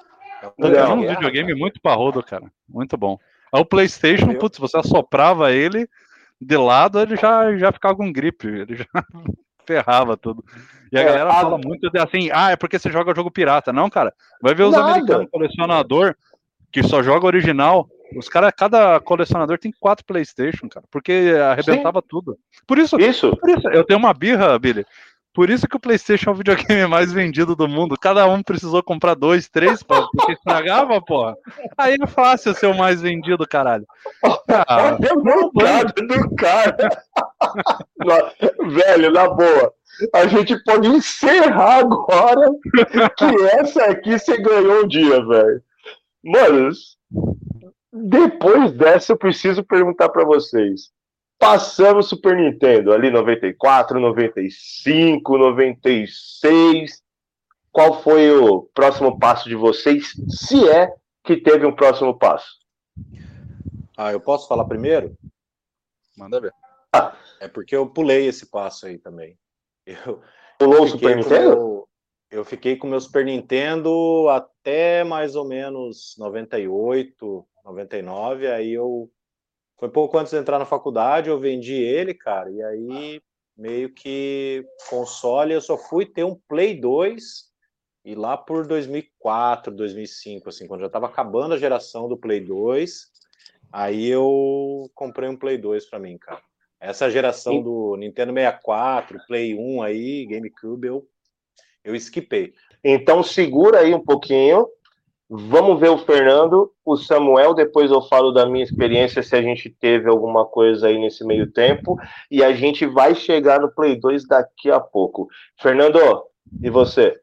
É 0.59 0.85
um 0.87 1.07
videogame 1.07 1.55
muito 1.55 1.79
parrudo, 1.81 2.21
cara. 2.21 2.51
Muito 2.67 2.97
bom. 2.97 3.17
Aí 3.51 3.61
o 3.61 3.65
Playstation, 3.65 4.33
putz, 4.35 4.59
você 4.59 4.77
assoprava 4.77 5.53
ele 5.53 5.87
de 6.39 6.57
lado, 6.57 6.99
ele 6.99 7.15
já, 7.15 7.55
já 7.55 7.71
ficava 7.71 7.95
com 7.95 8.11
gripe, 8.11 8.45
ele 8.67 8.75
já 8.75 8.85
ferrava 9.65 10.17
tudo. 10.17 10.43
E 10.91 10.97
a 10.97 11.01
é, 11.01 11.05
galera 11.05 11.29
a... 11.29 11.33
fala 11.33 11.57
muito 11.57 11.89
de 11.89 11.97
assim, 11.97 12.29
ah, 12.33 12.51
é 12.51 12.57
porque 12.57 12.77
você 12.77 12.91
joga 12.91 13.15
jogo 13.15 13.31
pirata. 13.31 13.71
Não, 13.71 13.89
cara, 13.89 14.13
vai 14.41 14.53
ver 14.53 14.63
os 14.63 14.73
Nada. 14.73 14.91
americanos 14.91 15.29
colecionador 15.31 16.13
que 16.73 16.83
só 16.83 17.01
joga 17.01 17.25
original. 17.25 17.87
Os 18.17 18.27
caras, 18.27 18.51
cada 18.55 18.99
colecionador 18.99 19.57
tem 19.57 19.71
quatro 19.79 20.05
PlayStation, 20.05 20.67
cara, 20.67 20.85
porque 20.91 21.33
arrebentava 21.49 22.01
Sim. 22.01 22.07
tudo. 22.09 22.37
Por 22.67 22.77
isso, 22.77 22.99
isso. 22.99 23.35
Por 23.37 23.49
isso, 23.49 23.67
eu 23.69 23.83
tenho 23.85 23.97
uma 23.97 24.13
birra, 24.13 24.59
Billy. 24.59 24.85
Por 25.33 25.49
isso 25.49 25.67
que 25.67 25.75
o 25.75 25.79
PlayStation 25.79 26.29
é 26.29 26.33
o 26.33 26.35
videogame 26.35 26.85
mais 26.85 27.11
vendido 27.11 27.55
do 27.55 27.67
mundo. 27.67 27.97
Cada 27.99 28.27
um 28.27 28.43
precisou 28.43 28.83
comprar 28.83 29.15
dois, 29.15 29.49
três, 29.49 29.81
pra, 29.81 30.03
porque 30.03 30.33
estragava, 30.33 31.01
porra. 31.01 31.35
Aí 31.77 31.97
é 31.99 32.07
fácil 32.07 32.53
ser 32.53 32.67
o 32.67 32.77
mais 32.77 33.01
vendido, 33.01 33.47
caralho. 33.47 33.85
Ah, 34.67 34.97
é 35.01 35.15
do 35.85 36.35
cara. 36.35 36.89
Velho, 38.69 39.11
na 39.11 39.27
boa. 39.27 39.73
A 40.13 40.27
gente 40.27 40.61
pode 40.63 40.87
encerrar 40.87 41.79
agora 41.79 42.49
que 43.17 43.25
essa 43.59 43.85
aqui 43.85 44.17
você 44.17 44.37
ganhou 44.37 44.83
um 44.83 44.87
dia, 44.87 45.25
velho. 45.25 45.61
Mano, 46.23 46.69
depois 47.91 48.71
dessa 48.71 49.13
eu 49.13 49.17
preciso 49.17 49.63
perguntar 49.63 50.09
para 50.09 50.25
vocês. 50.25 50.91
Passamos 51.43 52.07
Super 52.07 52.37
Nintendo 52.37 52.93
ali 52.93 53.11
94, 53.11 53.99
95, 53.99 55.37
96. 55.37 57.03
Qual 57.69 58.01
foi 58.01 58.31
o 58.31 58.61
próximo 58.73 59.19
passo 59.19 59.49
de 59.49 59.55
vocês? 59.55 60.13
Se 60.29 60.69
é 60.69 60.89
que 61.21 61.35
teve 61.35 61.65
um 61.65 61.75
próximo 61.75 62.17
passo. 62.17 62.47
Ah, 63.97 64.13
eu 64.13 64.21
posso 64.21 64.47
falar 64.47 64.63
primeiro? 64.63 65.17
Manda 66.17 66.39
ver. 66.39 66.53
Ah, 66.93 67.13
é 67.41 67.49
porque 67.49 67.75
eu 67.75 67.89
pulei 67.89 68.25
esse 68.25 68.45
passo 68.45 68.85
aí 68.85 68.97
também. 68.97 69.37
Eu, 69.85 70.21
Pulou 70.57 70.83
o 70.83 70.87
Super 70.87 71.17
Nintendo? 71.17 71.49
Meu, 71.49 71.89
eu 72.31 72.45
fiquei 72.45 72.77
com 72.77 72.87
meu 72.87 73.01
Super 73.01 73.25
Nintendo 73.25 74.29
até 74.29 75.03
mais 75.03 75.35
ou 75.35 75.45
menos 75.45 76.15
98, 76.17 77.45
99. 77.65 78.47
Aí 78.47 78.71
eu. 78.71 79.11
Foi 79.83 79.89
pouco 79.89 80.17
antes 80.17 80.31
de 80.31 80.39
entrar 80.39 80.57
na 80.57 80.65
faculdade, 80.65 81.29
eu 81.29 81.37
vendi 81.37 81.73
ele, 81.73 82.13
cara. 82.13 82.49
E 82.49 82.63
aí, 82.63 83.21
meio 83.57 83.93
que 83.93 84.65
console, 84.89 85.53
eu 85.53 85.59
só 85.59 85.77
fui 85.77 86.05
ter 86.05 86.23
um 86.23 86.39
Play 86.47 86.79
2 86.79 87.51
e 88.05 88.15
lá 88.15 88.37
por 88.37 88.65
2004, 88.65 89.75
2005, 89.75 90.47
assim, 90.47 90.67
quando 90.67 90.79
já 90.79 90.87
estava 90.87 91.07
acabando 91.07 91.53
a 91.53 91.57
geração 91.57 92.07
do 92.07 92.15
Play 92.15 92.39
2, 92.39 93.11
aí 93.73 94.07
eu 94.07 94.89
comprei 94.95 95.27
um 95.27 95.35
Play 95.35 95.57
2 95.57 95.89
para 95.89 95.99
mim, 95.99 96.17
cara. 96.17 96.41
Essa 96.79 97.11
geração 97.11 97.61
do 97.61 97.97
Nintendo 97.97 98.31
64, 98.31 99.19
Play 99.27 99.53
1 99.53 99.81
aí, 99.81 100.25
GameCube, 100.27 100.87
eu, 100.87 101.05
eu 101.83 101.93
esquipei. 101.93 102.53
Então 102.81 103.21
segura 103.21 103.79
aí 103.79 103.93
um 103.93 104.01
pouquinho. 104.01 104.65
Vamos 105.35 105.79
ver 105.79 105.89
o 105.89 105.97
Fernando, 105.97 106.71
o 106.85 106.95
Samuel, 106.95 107.55
depois 107.55 107.89
eu 107.89 108.03
falo 108.03 108.31
da 108.31 108.45
minha 108.45 108.63
experiência, 108.63 109.23
se 109.23 109.35
a 109.35 109.41
gente 109.41 109.67
teve 109.67 110.07
alguma 110.07 110.45
coisa 110.45 110.87
aí 110.87 110.99
nesse 110.99 111.25
meio 111.25 111.51
tempo, 111.51 111.97
e 112.29 112.43
a 112.43 112.53
gente 112.53 112.85
vai 112.85 113.15
chegar 113.15 113.59
no 113.59 113.73
Play 113.73 113.99
2 113.99 114.27
daqui 114.27 114.69
a 114.69 114.79
pouco. 114.79 115.27
Fernando, 115.59 115.97
e 116.61 116.69
você? 116.69 117.19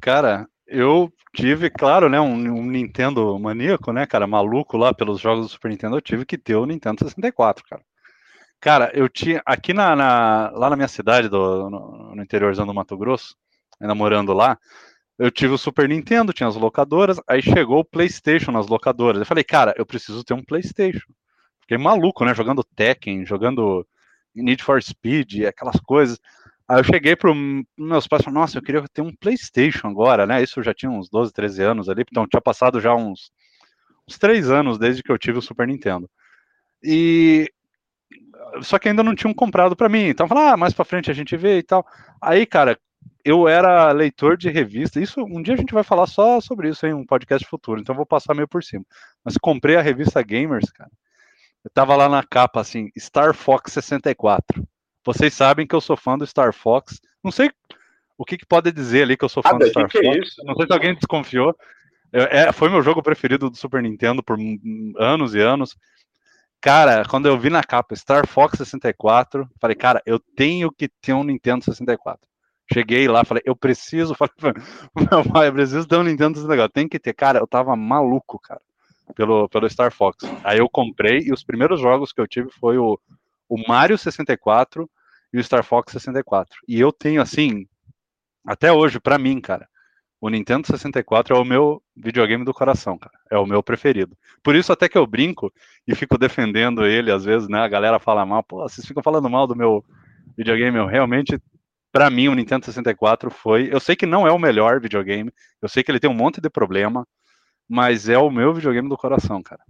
Cara, 0.00 0.46
eu 0.66 1.12
tive, 1.34 1.68
claro, 1.68 2.08
né, 2.08 2.18
um, 2.18 2.32
um, 2.32 2.64
Nintendo 2.64 3.38
maníaco, 3.38 3.92
né, 3.92 4.06
cara, 4.06 4.26
maluco 4.26 4.78
lá 4.78 4.94
pelos 4.94 5.20
jogos 5.20 5.44
do 5.44 5.52
Super 5.52 5.68
Nintendo, 5.68 5.96
eu 5.96 6.00
tive 6.00 6.24
que 6.24 6.38
ter 6.38 6.54
o 6.54 6.64
Nintendo 6.64 7.04
64, 7.04 7.62
cara. 7.68 7.82
Cara, 8.58 8.90
eu 8.94 9.10
tinha, 9.10 9.42
aqui 9.44 9.74
na, 9.74 9.94
na 9.94 10.50
lá 10.54 10.70
na 10.70 10.76
minha 10.76 10.88
cidade, 10.88 11.28
do, 11.28 11.68
no, 11.68 12.14
no 12.14 12.22
interiorzão 12.22 12.64
do 12.64 12.72
Mato 12.72 12.96
Grosso, 12.96 13.36
ainda 13.78 13.94
morando 13.94 14.32
lá, 14.32 14.56
eu 15.20 15.30
tive 15.30 15.52
o 15.52 15.58
Super 15.58 15.86
Nintendo, 15.86 16.32
tinha 16.32 16.48
as 16.48 16.56
locadoras, 16.56 17.20
aí 17.28 17.42
chegou 17.42 17.80
o 17.80 17.84
PlayStation 17.84 18.50
nas 18.50 18.68
locadoras. 18.68 19.20
Eu 19.20 19.26
falei, 19.26 19.44
cara, 19.44 19.74
eu 19.76 19.84
preciso 19.84 20.24
ter 20.24 20.32
um 20.32 20.42
PlayStation. 20.42 21.12
Fiquei 21.60 21.76
maluco, 21.76 22.24
né, 22.24 22.34
jogando 22.34 22.64
Tekken, 22.64 23.26
jogando 23.26 23.86
Need 24.34 24.64
for 24.64 24.82
Speed, 24.82 25.44
aquelas 25.44 25.78
coisas. 25.80 26.18
Aí 26.66 26.80
eu 26.80 26.84
cheguei 26.84 27.14
para 27.14 27.34
meus 27.76 28.08
pais 28.08 28.22
e 28.22 28.24
falei, 28.24 28.40
nossa, 28.40 28.56
eu 28.56 28.62
queria 28.62 28.82
ter 28.94 29.02
um 29.02 29.14
Playstation 29.14 29.88
agora, 29.88 30.24
né? 30.24 30.42
Isso 30.42 30.58
eu 30.58 30.64
já 30.64 30.72
tinha 30.72 30.90
uns 30.90 31.10
12, 31.10 31.34
13 31.34 31.62
anos 31.64 31.90
ali, 31.90 32.02
então 32.10 32.26
tinha 32.26 32.40
passado 32.40 32.80
já 32.80 32.94
uns, 32.94 33.30
uns 34.08 34.18
3 34.18 34.50
anos 34.50 34.78
desde 34.78 35.02
que 35.02 35.12
eu 35.12 35.18
tive 35.18 35.36
o 35.36 35.42
Super 35.42 35.68
Nintendo. 35.68 36.08
E 36.82 37.46
só 38.62 38.78
que 38.78 38.88
ainda 38.88 39.02
não 39.02 39.14
tinham 39.14 39.34
comprado 39.34 39.76
para 39.76 39.88
mim. 39.90 40.04
Então, 40.04 40.26
falar, 40.26 40.54
ah, 40.54 40.56
mais 40.56 40.72
para 40.72 40.86
frente 40.86 41.10
a 41.10 41.14
gente 41.14 41.36
vê 41.36 41.58
e 41.58 41.62
tal. 41.62 41.86
Aí, 42.22 42.46
cara, 42.46 42.78
eu 43.24 43.48
era 43.48 43.90
leitor 43.92 44.36
de 44.36 44.50
revista. 44.50 45.00
Isso 45.00 45.22
um 45.22 45.42
dia 45.42 45.54
a 45.54 45.56
gente 45.56 45.74
vai 45.74 45.82
falar 45.82 46.06
só 46.06 46.40
sobre 46.40 46.68
isso 46.68 46.86
em 46.86 46.94
um 46.94 47.04
podcast 47.04 47.46
futuro. 47.46 47.80
Então 47.80 47.94
vou 47.94 48.06
passar 48.06 48.34
meio 48.34 48.48
por 48.48 48.62
cima. 48.62 48.84
Mas 49.24 49.36
comprei 49.36 49.76
a 49.76 49.82
revista 49.82 50.22
Gamers, 50.22 50.70
cara. 50.70 50.90
Eu 51.64 51.70
tava 51.72 51.94
lá 51.94 52.08
na 52.08 52.22
capa 52.22 52.60
assim, 52.60 52.90
Star 52.98 53.34
Fox 53.34 53.72
64. 53.72 54.66
Vocês 55.04 55.34
sabem 55.34 55.66
que 55.66 55.74
eu 55.74 55.80
sou 55.80 55.96
fã 55.96 56.16
do 56.16 56.26
Star 56.26 56.52
Fox. 56.52 57.00
Não 57.22 57.30
sei 57.30 57.50
o 58.16 58.24
que, 58.24 58.38
que 58.38 58.46
pode 58.46 58.72
dizer 58.72 59.02
ali 59.02 59.16
que 59.16 59.24
eu 59.24 59.28
sou 59.28 59.42
fã 59.42 59.50
ah, 59.50 59.58
do 59.58 59.66
Star 59.68 59.88
que 59.88 60.02
Fox. 60.02 60.34
Que 60.34 60.42
é 60.42 60.44
não 60.44 60.54
sei 60.54 60.66
se 60.66 60.72
alguém 60.72 60.94
desconfiou. 60.94 61.54
Eu, 62.12 62.24
é, 62.24 62.52
foi 62.52 62.68
meu 62.68 62.82
jogo 62.82 63.02
preferido 63.02 63.50
do 63.50 63.56
Super 63.56 63.82
Nintendo 63.82 64.22
por 64.22 64.38
anos 64.98 65.34
e 65.34 65.40
anos. 65.40 65.76
Cara, 66.60 67.04
quando 67.08 67.26
eu 67.26 67.38
vi 67.38 67.48
na 67.48 67.62
capa 67.62 67.96
Star 67.96 68.26
Fox 68.26 68.58
64, 68.58 69.48
falei, 69.58 69.76
cara, 69.76 70.02
eu 70.04 70.18
tenho 70.18 70.70
que 70.70 70.88
ter 71.00 71.14
um 71.14 71.24
Nintendo 71.24 71.64
64. 71.64 72.29
Cheguei 72.72 73.08
lá, 73.08 73.24
falei, 73.24 73.42
eu 73.44 73.56
preciso, 73.56 74.14
falei, 74.14 74.34
meu 75.10 75.24
pai, 75.32 75.48
eu 75.48 75.52
preciso 75.52 75.86
ter 75.86 75.96
um 75.96 76.04
Nintendo 76.04 76.38
64. 76.38 76.72
Tem 76.72 76.88
que 76.88 76.98
ter, 76.98 77.12
cara, 77.12 77.38
eu 77.38 77.46
tava 77.46 77.74
maluco, 77.74 78.38
cara, 78.38 78.60
pelo, 79.14 79.48
pelo 79.48 79.68
Star 79.68 79.92
Fox. 79.92 80.24
Aí 80.44 80.58
eu 80.58 80.68
comprei 80.68 81.20
e 81.20 81.32
os 81.32 81.42
primeiros 81.42 81.80
jogos 81.80 82.12
que 82.12 82.20
eu 82.20 82.28
tive 82.28 82.50
foi 82.50 82.78
o 82.78 82.98
o 83.50 83.60
Mario 83.66 83.98
64 83.98 84.88
e 85.32 85.38
o 85.38 85.42
Star 85.42 85.64
Fox 85.64 85.92
64. 85.92 86.60
E 86.68 86.78
eu 86.78 86.92
tenho, 86.92 87.20
assim, 87.20 87.66
até 88.46 88.72
hoje, 88.72 89.00
para 89.00 89.18
mim, 89.18 89.40
cara, 89.40 89.68
o 90.20 90.28
Nintendo 90.28 90.68
64 90.68 91.34
é 91.34 91.38
o 91.38 91.44
meu 91.44 91.82
videogame 91.96 92.44
do 92.44 92.54
coração, 92.54 92.96
cara. 92.96 93.18
É 93.28 93.36
o 93.36 93.46
meu 93.46 93.60
preferido. 93.62 94.16
Por 94.42 94.54
isso 94.54 94.72
até 94.72 94.88
que 94.88 94.96
eu 94.96 95.06
brinco 95.06 95.52
e 95.86 95.94
fico 95.96 96.16
defendendo 96.16 96.86
ele, 96.86 97.10
às 97.10 97.24
vezes, 97.24 97.48
né? 97.48 97.58
A 97.58 97.68
galera 97.68 97.98
fala 97.98 98.24
mal, 98.24 98.42
pô, 98.44 98.58
vocês 98.62 98.86
ficam 98.86 99.02
falando 99.02 99.28
mal 99.28 99.48
do 99.48 99.56
meu 99.56 99.84
videogame. 100.36 100.78
Eu 100.78 100.86
realmente, 100.86 101.36
para 101.92 102.10
mim, 102.10 102.28
o 102.28 102.34
Nintendo 102.34 102.64
64 102.64 103.30
foi. 103.30 103.68
Eu 103.72 103.80
sei 103.80 103.96
que 103.96 104.06
não 104.06 104.26
é 104.26 104.32
o 104.32 104.38
melhor 104.38 104.80
videogame, 104.80 105.32
eu 105.60 105.68
sei 105.68 105.82
que 105.82 105.90
ele 105.90 106.00
tem 106.00 106.10
um 106.10 106.14
monte 106.14 106.40
de 106.40 106.48
problema, 106.48 107.06
mas 107.68 108.08
é 108.08 108.18
o 108.18 108.30
meu 108.30 108.52
videogame 108.54 108.88
do 108.88 108.96
coração, 108.96 109.42
cara. 109.42 109.62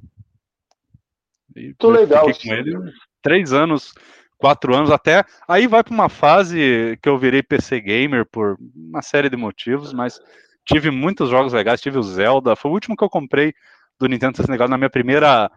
Muito 1.54 1.90
legal. 1.90 2.24
Com 2.24 2.54
ele 2.54 2.92
três 3.22 3.52
anos, 3.52 3.92
quatro 4.38 4.74
anos 4.74 4.90
até. 4.90 5.24
Aí 5.46 5.66
vai 5.66 5.82
para 5.82 5.94
uma 5.94 6.08
fase 6.08 6.98
que 7.02 7.08
eu 7.08 7.18
virei 7.18 7.42
PC 7.42 7.80
gamer 7.80 8.24
por 8.24 8.56
uma 8.74 9.02
série 9.02 9.28
de 9.28 9.36
motivos, 9.36 9.92
mas 9.92 10.20
tive 10.64 10.90
muitos 10.90 11.28
jogos 11.28 11.52
legais. 11.52 11.80
Tive 11.80 11.98
o 11.98 12.02
Zelda, 12.02 12.56
foi 12.56 12.70
o 12.70 12.74
último 12.74 12.96
que 12.96 13.04
eu 13.04 13.10
comprei 13.10 13.52
do 13.98 14.06
Nintendo 14.06 14.36
64 14.36 14.70
na 14.70 14.78
minha 14.78 14.90
primeira 14.90 15.50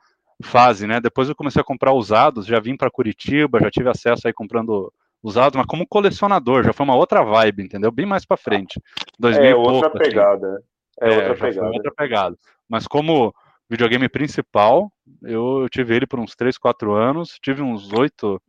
fase, 0.43 0.86
né? 0.88 0.99
Depois 0.99 1.30
eu 1.30 1.36
comecei 1.36 1.61
a 1.61 1.66
comprar 1.66 1.93
usados, 1.93 2.45
já 2.45 2.59
vim 2.59 2.76
para 2.76 2.91
Curitiba, 2.91 3.59
já 3.61 3.72
tive 3.72 3.89
acesso 3.89 4.28
aí 4.28 4.34
comprando 4.34 4.91
usados, 5.24 5.58
mas 5.58 5.66
como 5.66 5.88
colecionador, 5.88 6.64
já 6.64 6.74
foi 6.74 6.84
uma 6.84 6.96
outra 6.96 7.24
vibe, 7.24 7.64
entendeu? 7.64 7.92
Bem 7.92 8.06
mais 8.06 8.26
para 8.26 8.38
frente. 8.38 8.80
2000 9.18 9.46
é 9.46 9.56
outra 9.56 9.90
pouco, 9.90 9.98
assim. 9.98 10.10
pegada. 10.10 10.48
Assim. 10.48 10.64
É, 11.02 11.14
é, 11.14 11.18
outra 11.18 11.36
pegada. 11.36 11.68
outra 11.68 11.92
pegada. 11.96 12.38
Mas 12.70 12.88
como 12.88 13.34
videogame 13.70 14.08
principal. 14.08 14.92
Eu, 15.22 15.68
tive 15.70 15.96
ele 15.96 16.06
por 16.06 16.20
uns 16.20 16.36
3, 16.36 16.58
4 16.58 16.94
anos, 16.94 17.38
tive 17.42 17.62
uns 17.62 17.92
8 17.92 18.42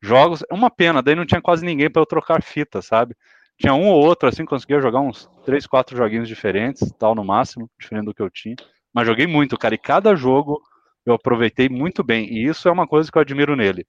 jogos. 0.00 0.44
É 0.50 0.54
uma 0.54 0.70
pena, 0.70 1.02
daí 1.02 1.14
não 1.14 1.26
tinha 1.26 1.40
quase 1.40 1.64
ninguém 1.64 1.90
para 1.90 2.00
eu 2.00 2.06
trocar 2.06 2.42
fita, 2.42 2.80
sabe? 2.80 3.14
Tinha 3.58 3.74
um 3.74 3.88
ou 3.88 4.04
outro, 4.04 4.28
assim, 4.28 4.44
conseguia 4.44 4.80
jogar 4.80 5.00
uns 5.00 5.28
3, 5.44 5.66
4 5.66 5.96
joguinhos 5.96 6.28
diferentes, 6.28 6.92
tal, 6.98 7.14
no 7.14 7.24
máximo, 7.24 7.68
diferente 7.78 8.04
do 8.04 8.14
que 8.14 8.22
eu 8.22 8.30
tinha. 8.30 8.54
Mas 8.94 9.06
joguei 9.06 9.26
muito, 9.26 9.58
cara, 9.58 9.74
e 9.74 9.78
cada 9.78 10.14
jogo 10.14 10.62
eu 11.04 11.14
aproveitei 11.14 11.68
muito 11.68 12.04
bem, 12.04 12.26
e 12.32 12.46
isso 12.46 12.68
é 12.68 12.72
uma 12.72 12.86
coisa 12.86 13.10
que 13.10 13.18
eu 13.18 13.22
admiro 13.22 13.56
nele. 13.56 13.86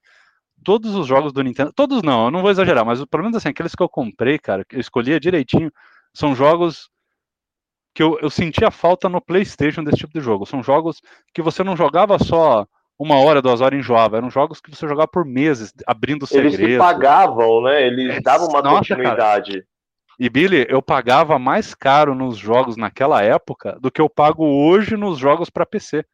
Todos 0.64 0.96
os 0.96 1.08
jogos 1.08 1.32
do 1.32 1.42
Nintendo, 1.42 1.72
todos 1.74 2.02
não, 2.02 2.26
eu 2.26 2.32
não 2.32 2.42
vou 2.42 2.52
exagerar, 2.52 2.86
mas 2.86 3.04
pelo 3.06 3.24
menos 3.24 3.38
assim, 3.38 3.50
aqueles 3.50 3.74
que 3.74 3.82
eu 3.82 3.90
comprei, 3.90 4.38
cara, 4.38 4.66
que 4.66 4.76
eu 4.76 4.80
escolhia 4.80 5.20
direitinho, 5.20 5.72
são 6.14 6.36
jogos 6.36 6.90
que 7.94 8.04
eu, 8.04 8.18
eu 8.22 8.30
sentia 8.30 8.72
falta 8.72 9.10
no 9.10 9.22
PlayStation 9.22 9.84
desse 9.84 9.98
tipo 9.98 10.14
de 10.14 10.22
jogo. 10.22 10.46
São 10.46 10.64
jogos 10.64 11.02
que 11.34 11.42
você 11.42 11.64
não 11.64 11.76
jogava 11.76 12.18
só 12.20 12.66
uma 12.98 13.16
hora, 13.20 13.42
duas 13.42 13.62
horas 13.62 13.80
enjoava. 13.80 14.18
Eram 14.18 14.30
jogos 14.30 14.60
que 14.60 14.74
você 14.74 14.88
jogava 14.88 15.08
por 15.08 15.26
meses, 15.26 15.74
abrindo 15.88 16.28
segredos. 16.28 16.60
Eles 16.60 16.78
pagavam, 16.78 17.64
né? 17.64 17.88
Eles 17.88 18.22
davam 18.22 18.48
uma 18.48 18.62
Nossa, 18.62 18.80
continuidade. 18.80 19.52
Cara. 19.52 19.66
E 20.20 20.30
Billy, 20.30 20.66
eu 20.70 20.82
pagava 20.82 21.40
mais 21.40 21.74
caro 21.74 22.14
nos 22.14 22.38
jogos 22.38 22.76
naquela 22.76 23.24
época 23.24 23.78
do 23.80 23.90
que 23.90 24.02
eu 24.02 24.10
pago 24.10 24.46
hoje 24.46 24.98
nos 24.98 25.18
jogos 25.18 25.50
para 25.50 25.66
PC. 25.66 26.06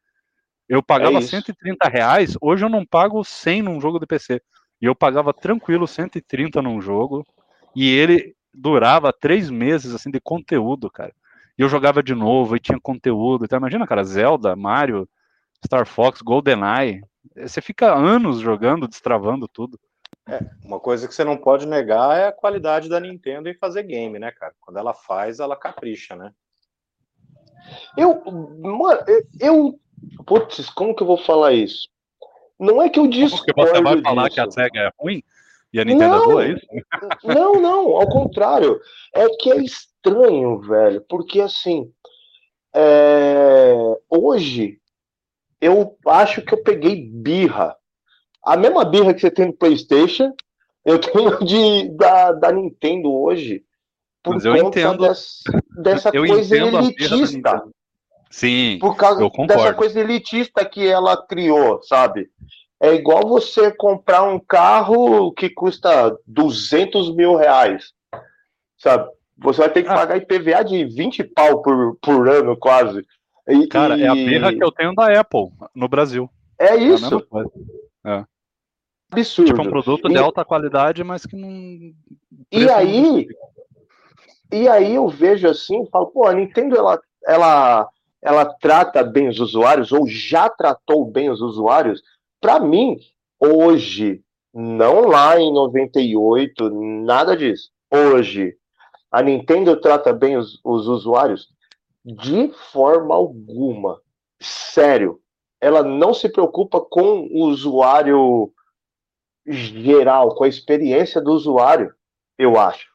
Eu 0.68 0.82
pagava 0.82 1.18
é 1.18 1.22
130 1.22 1.88
reais, 1.88 2.36
hoje 2.40 2.64
eu 2.64 2.68
não 2.68 2.84
pago 2.84 3.22
100 3.22 3.62
num 3.62 3.80
jogo 3.80 3.98
de 3.98 4.06
PC. 4.06 4.42
E 4.80 4.84
eu 4.84 4.94
pagava 4.94 5.32
tranquilo 5.32 5.86
130 5.86 6.60
num 6.60 6.80
jogo. 6.80 7.24
E 7.74 7.88
ele 7.88 8.34
durava 8.52 9.12
três 9.12 9.50
meses 9.50 9.94
assim 9.94 10.10
de 10.10 10.20
conteúdo, 10.20 10.90
cara. 10.90 11.12
E 11.58 11.62
eu 11.62 11.68
jogava 11.68 12.02
de 12.02 12.14
novo 12.14 12.56
e 12.56 12.60
tinha 12.60 12.78
conteúdo. 12.80 13.44
Então, 13.44 13.58
imagina, 13.58 13.86
cara, 13.86 14.04
Zelda, 14.04 14.54
Mario, 14.56 15.08
Star 15.64 15.86
Fox, 15.86 16.20
GoldenEye. 16.20 17.02
Você 17.36 17.60
fica 17.60 17.94
anos 17.94 18.40
jogando, 18.40 18.88
destravando 18.88 19.48
tudo. 19.48 19.78
É, 20.28 20.40
uma 20.64 20.80
coisa 20.80 21.06
que 21.06 21.14
você 21.14 21.22
não 21.22 21.36
pode 21.36 21.66
negar 21.66 22.18
é 22.18 22.26
a 22.26 22.32
qualidade 22.32 22.88
da 22.88 22.98
Nintendo 22.98 23.48
em 23.48 23.54
fazer 23.54 23.84
game, 23.84 24.18
né, 24.18 24.32
cara? 24.32 24.52
Quando 24.60 24.78
ela 24.78 24.92
faz, 24.92 25.38
ela 25.38 25.56
capricha, 25.56 26.16
né? 26.16 26.32
Eu, 27.96 28.22
mano, 28.24 29.00
eu, 29.40 29.78
putz, 30.26 30.68
como 30.70 30.94
que 30.94 31.02
eu 31.02 31.06
vou 31.06 31.18
falar 31.18 31.52
isso? 31.52 31.88
Não 32.58 32.82
é 32.82 32.88
que 32.88 32.98
eu 32.98 33.06
discordo 33.06 33.44
Porque 33.44 33.60
você 33.60 33.82
vai 33.82 34.00
falar 34.00 34.28
disso. 34.28 34.34
que 34.34 34.40
a 34.40 34.50
SEGA 34.50 34.80
é 34.80 34.90
ruim? 34.98 35.22
E 35.72 35.80
a 35.80 35.84
Nintendo 35.84 36.16
não, 36.16 36.22
é 36.22 36.26
boa, 36.26 36.44
é 36.44 36.52
isso? 36.52 36.66
Não, 37.24 37.60
não, 37.60 37.96
ao 37.96 38.08
contrário. 38.08 38.80
É 39.14 39.28
que 39.36 39.52
é 39.52 39.56
estranho, 39.56 40.60
velho, 40.60 41.04
porque 41.08 41.40
assim, 41.40 41.92
é... 42.74 43.74
hoje 44.08 44.80
eu 45.60 45.96
acho 46.06 46.42
que 46.42 46.54
eu 46.54 46.62
peguei 46.62 47.08
birra. 47.10 47.76
A 48.44 48.56
mesma 48.56 48.84
birra 48.84 49.12
que 49.12 49.20
você 49.20 49.30
tem 49.30 49.46
no 49.46 49.52
PlayStation, 49.52 50.32
eu 50.84 50.98
tenho 50.98 51.38
de, 51.44 51.88
da, 51.96 52.32
da 52.32 52.52
Nintendo 52.52 53.12
hoje. 53.12 53.64
Por 54.22 54.34
Mas 54.34 54.44
eu 54.44 54.56
entendo. 54.56 55.02
Dessa, 55.02 55.62
dessa 55.82 56.10
eu 56.12 56.26
coisa 56.26 56.56
elitista. 56.56 57.68
Sim, 58.36 58.76
por 58.78 58.94
causa 58.96 59.26
dessa 59.46 59.72
coisa 59.72 59.98
elitista 59.98 60.62
que 60.62 60.86
ela 60.86 61.16
criou, 61.26 61.82
sabe? 61.82 62.28
É 62.78 62.92
igual 62.92 63.26
você 63.26 63.72
comprar 63.72 64.24
um 64.24 64.38
carro 64.38 65.32
que 65.32 65.48
custa 65.48 66.14
200 66.26 67.16
mil 67.16 67.34
reais, 67.34 67.94
sabe? 68.76 69.10
Você 69.38 69.62
vai 69.62 69.70
ter 69.70 69.84
que 69.84 69.88
ah. 69.88 69.94
pagar 69.94 70.18
IPVA 70.18 70.62
de 70.62 70.84
20 70.84 71.24
pau 71.24 71.62
por, 71.62 71.96
por 72.02 72.28
ano, 72.28 72.54
quase. 72.58 73.06
E, 73.48 73.66
Cara, 73.68 73.96
e... 73.96 74.02
é 74.02 74.08
a 74.08 74.14
birra 74.14 74.52
que 74.52 74.62
eu 74.62 74.70
tenho 74.70 74.94
da 74.94 75.18
Apple 75.18 75.48
no 75.74 75.88
Brasil. 75.88 76.28
É 76.58 76.76
isso. 76.76 77.26
É, 78.04 78.18
é. 78.18 78.24
Absurdo. 79.12 79.50
Tipo, 79.50 79.62
um 79.62 79.70
produto 79.70 80.10
e... 80.10 80.12
de 80.12 80.18
alta 80.18 80.44
qualidade, 80.44 81.02
mas 81.02 81.24
que 81.24 81.36
não. 81.36 81.48
E 82.52 82.68
aí. 82.68 83.26
E 84.52 84.68
aí 84.68 84.94
eu 84.94 85.08
vejo 85.08 85.48
assim, 85.48 85.86
falo, 85.90 86.08
pô, 86.08 86.26
a 86.26 86.34
Nintendo 86.34 86.76
ela, 86.76 87.00
ela, 87.26 87.88
ela 88.22 88.44
trata 88.44 89.04
bem 89.04 89.28
os 89.28 89.38
usuários, 89.38 89.92
ou 89.92 90.06
já 90.08 90.48
tratou 90.48 91.04
bem 91.04 91.30
os 91.30 91.40
usuários. 91.40 92.02
Para 92.40 92.58
mim, 92.58 92.98
hoje, 93.38 94.22
não 94.52 95.02
lá 95.06 95.38
em 95.38 95.52
98, 95.52 96.70
nada 97.04 97.36
disso. 97.36 97.70
Hoje, 97.90 98.56
a 99.10 99.22
Nintendo 99.22 99.80
trata 99.80 100.12
bem 100.12 100.36
os, 100.36 100.60
os 100.64 100.88
usuários 100.88 101.48
de 102.04 102.52
forma 102.72 103.14
alguma. 103.14 104.00
Sério. 104.40 105.20
Ela 105.60 105.82
não 105.82 106.14
se 106.14 106.28
preocupa 106.28 106.80
com 106.80 107.28
o 107.32 107.46
usuário 107.46 108.52
geral, 109.46 110.34
com 110.34 110.44
a 110.44 110.48
experiência 110.48 111.20
do 111.20 111.32
usuário, 111.32 111.94
eu 112.38 112.58
acho. 112.58 112.88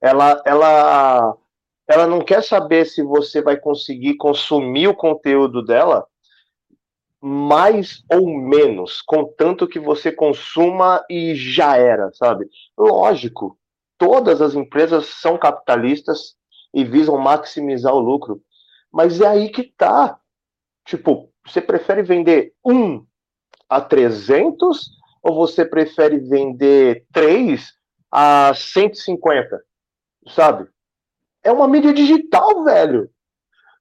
Ela, 0.00 0.42
ela, 0.44 1.36
ela 1.86 2.06
não 2.06 2.20
quer 2.20 2.42
saber 2.42 2.86
se 2.86 3.02
você 3.02 3.42
vai 3.42 3.56
conseguir 3.56 4.16
consumir 4.16 4.88
o 4.88 4.94
conteúdo 4.94 5.62
dela 5.62 6.06
mais 7.26 8.04
ou 8.12 8.28
menos, 8.28 9.00
contanto 9.00 9.66
que 9.66 9.78
você 9.78 10.12
consuma 10.12 11.02
e 11.08 11.34
já 11.34 11.74
era, 11.74 12.12
sabe? 12.12 12.46
Lógico, 12.76 13.58
todas 13.96 14.42
as 14.42 14.54
empresas 14.54 15.06
são 15.06 15.38
capitalistas 15.38 16.36
e 16.74 16.84
visam 16.84 17.16
maximizar 17.16 17.94
o 17.94 17.98
lucro, 17.98 18.42
mas 18.92 19.22
é 19.22 19.26
aí 19.26 19.48
que 19.48 19.62
tá. 19.62 20.20
Tipo, 20.84 21.30
você 21.46 21.62
prefere 21.62 22.02
vender 22.02 22.52
um 22.62 23.06
a 23.70 23.80
300 23.80 24.90
ou 25.22 25.34
você 25.34 25.64
prefere 25.64 26.18
vender 26.18 27.06
três 27.10 27.72
a 28.12 28.52
150? 28.54 29.64
Sabe? 30.28 30.68
É 31.44 31.52
uma 31.52 31.68
mídia 31.68 31.92
digital, 31.92 32.64
velho. 32.64 33.08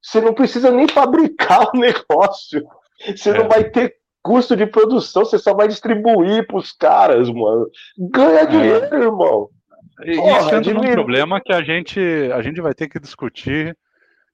Você 0.02 0.20
não 0.20 0.34
precisa 0.34 0.70
nem 0.70 0.88
fabricar 0.88 1.70
o 1.74 1.78
negócio. 1.80 2.62
Você 3.16 3.30
é. 3.30 3.34
não 3.34 3.48
vai 3.48 3.64
ter 3.64 3.96
custo 4.22 4.56
de 4.56 4.66
produção, 4.66 5.26
você 5.26 5.38
só 5.38 5.54
vai 5.54 5.68
distribuir 5.68 6.48
para 6.48 6.58
os 6.58 6.72
caras, 6.72 7.30
mano. 7.30 7.68
Ganha 7.98 8.42
é. 8.42 8.46
dinheiro, 8.46 8.96
irmão. 8.96 9.50
E 10.06 10.16
Porra, 10.16 10.40
isso 10.40 10.56
entra 10.56 10.74
num 10.74 10.92
problema 10.92 11.42
que 11.42 11.54
a 11.54 11.62
gente, 11.62 12.00
a 12.34 12.42
gente 12.42 12.62
vai 12.62 12.74
ter 12.74 12.88
que 12.88 13.00
discutir. 13.00 13.78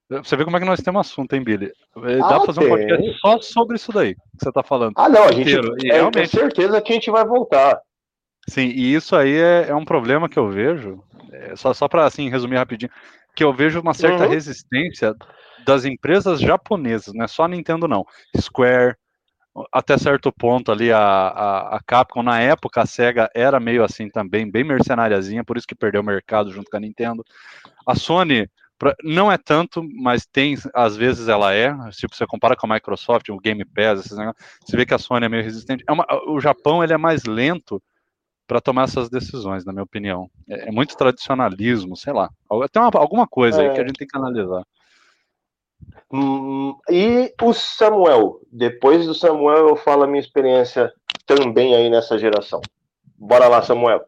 Você 0.08 0.36
vê 0.36 0.44
como 0.44 0.56
é 0.56 0.60
que 0.60 0.66
nós 0.66 0.80
temos 0.80 1.06
assunto, 1.06 1.34
hein, 1.34 1.42
Billy? 1.42 1.70
Dá 1.94 2.26
ah, 2.26 2.40
pra 2.40 2.46
fazer 2.46 2.64
um 2.64 2.68
podcast 2.68 3.18
só 3.20 3.40
sobre 3.40 3.76
isso 3.76 3.92
daí 3.92 4.14
que 4.14 4.20
você 4.40 4.50
tá 4.50 4.62
falando. 4.62 4.94
Ah, 4.96 5.08
não, 5.08 5.24
a 5.24 5.32
gente 5.32 5.50
e, 5.50 5.90
é, 5.90 5.94
realmente... 5.94 6.30
certeza 6.30 6.80
que 6.80 6.92
a 6.92 6.94
gente 6.94 7.10
vai 7.10 7.24
voltar. 7.24 7.80
Sim, 8.48 8.66
e 8.66 8.94
isso 8.94 9.14
aí 9.14 9.36
é, 9.36 9.66
é 9.68 9.74
um 9.74 9.84
problema 9.84 10.28
que 10.28 10.38
eu 10.38 10.48
vejo, 10.48 11.00
é, 11.30 11.54
só, 11.54 11.72
só 11.72 11.86
para 11.86 12.06
assim, 12.06 12.28
resumir 12.28 12.56
rapidinho, 12.56 12.90
que 13.40 13.44
eu 13.44 13.54
vejo 13.54 13.80
uma 13.80 13.94
certa 13.94 14.24
uhum. 14.24 14.30
resistência 14.30 15.16
das 15.64 15.86
empresas 15.86 16.40
japonesas, 16.40 17.14
não 17.14 17.24
é 17.24 17.26
só 17.26 17.44
a 17.44 17.48
Nintendo 17.48 17.88
não, 17.88 18.04
Square, 18.38 18.96
até 19.72 19.96
certo 19.96 20.30
ponto 20.30 20.70
ali 20.70 20.92
a, 20.92 20.98
a, 20.98 21.76
a, 21.76 21.80
Capcom, 21.82 22.22
na 22.22 22.38
época 22.38 22.82
a 22.82 22.86
SEGA 22.86 23.30
era 23.34 23.58
meio 23.58 23.82
assim 23.82 24.10
também, 24.10 24.50
bem 24.50 24.62
mercenariazinha, 24.62 25.42
por 25.42 25.56
isso 25.56 25.66
que 25.66 25.74
perdeu 25.74 26.02
o 26.02 26.04
mercado 26.04 26.52
junto 26.52 26.70
com 26.70 26.76
a 26.76 26.80
Nintendo. 26.80 27.24
A 27.86 27.94
Sony 27.94 28.46
não 29.02 29.32
é 29.32 29.38
tanto, 29.38 29.82
mas 29.82 30.26
tem, 30.26 30.54
às 30.74 30.94
vezes 30.94 31.26
ela 31.26 31.54
é, 31.54 31.74
se 31.92 32.06
você 32.12 32.26
compara 32.26 32.54
com 32.54 32.66
a 32.66 32.74
Microsoft, 32.74 33.30
o 33.30 33.40
Game 33.40 33.64
Pass, 33.64 34.00
esses 34.00 34.18
negócios, 34.18 34.44
você 34.66 34.76
vê 34.76 34.84
que 34.84 34.92
a 34.92 34.98
Sony 34.98 35.24
é 35.24 35.28
meio 35.30 35.42
resistente. 35.42 35.82
É 35.88 35.92
uma, 35.92 36.04
o 36.26 36.38
Japão 36.40 36.84
ele 36.84 36.92
é 36.92 36.98
mais 36.98 37.24
lento 37.24 37.82
para 38.50 38.60
tomar 38.60 38.82
essas 38.82 39.08
decisões, 39.08 39.64
na 39.64 39.72
minha 39.72 39.84
opinião. 39.84 40.28
É, 40.48 40.68
é 40.68 40.72
muito 40.72 40.96
tradicionalismo, 40.96 41.96
sei 41.96 42.12
lá. 42.12 42.28
Tem 42.72 42.82
uma, 42.82 42.90
alguma 42.94 43.24
coisa 43.24 43.62
é. 43.62 43.68
aí 43.68 43.74
que 43.76 43.80
a 43.80 43.86
gente 43.86 43.96
tem 43.96 44.08
que 44.08 44.18
analisar. 44.18 44.66
Hum, 46.12 46.76
e 46.90 47.32
o 47.40 47.52
Samuel? 47.54 48.40
Depois 48.50 49.06
do 49.06 49.14
Samuel, 49.14 49.68
eu 49.68 49.76
falo 49.76 50.02
a 50.02 50.06
minha 50.08 50.18
experiência 50.18 50.92
também 51.24 51.76
aí 51.76 51.88
nessa 51.88 52.18
geração. 52.18 52.60
Bora 53.16 53.46
lá, 53.46 53.62
Samuel. 53.62 54.04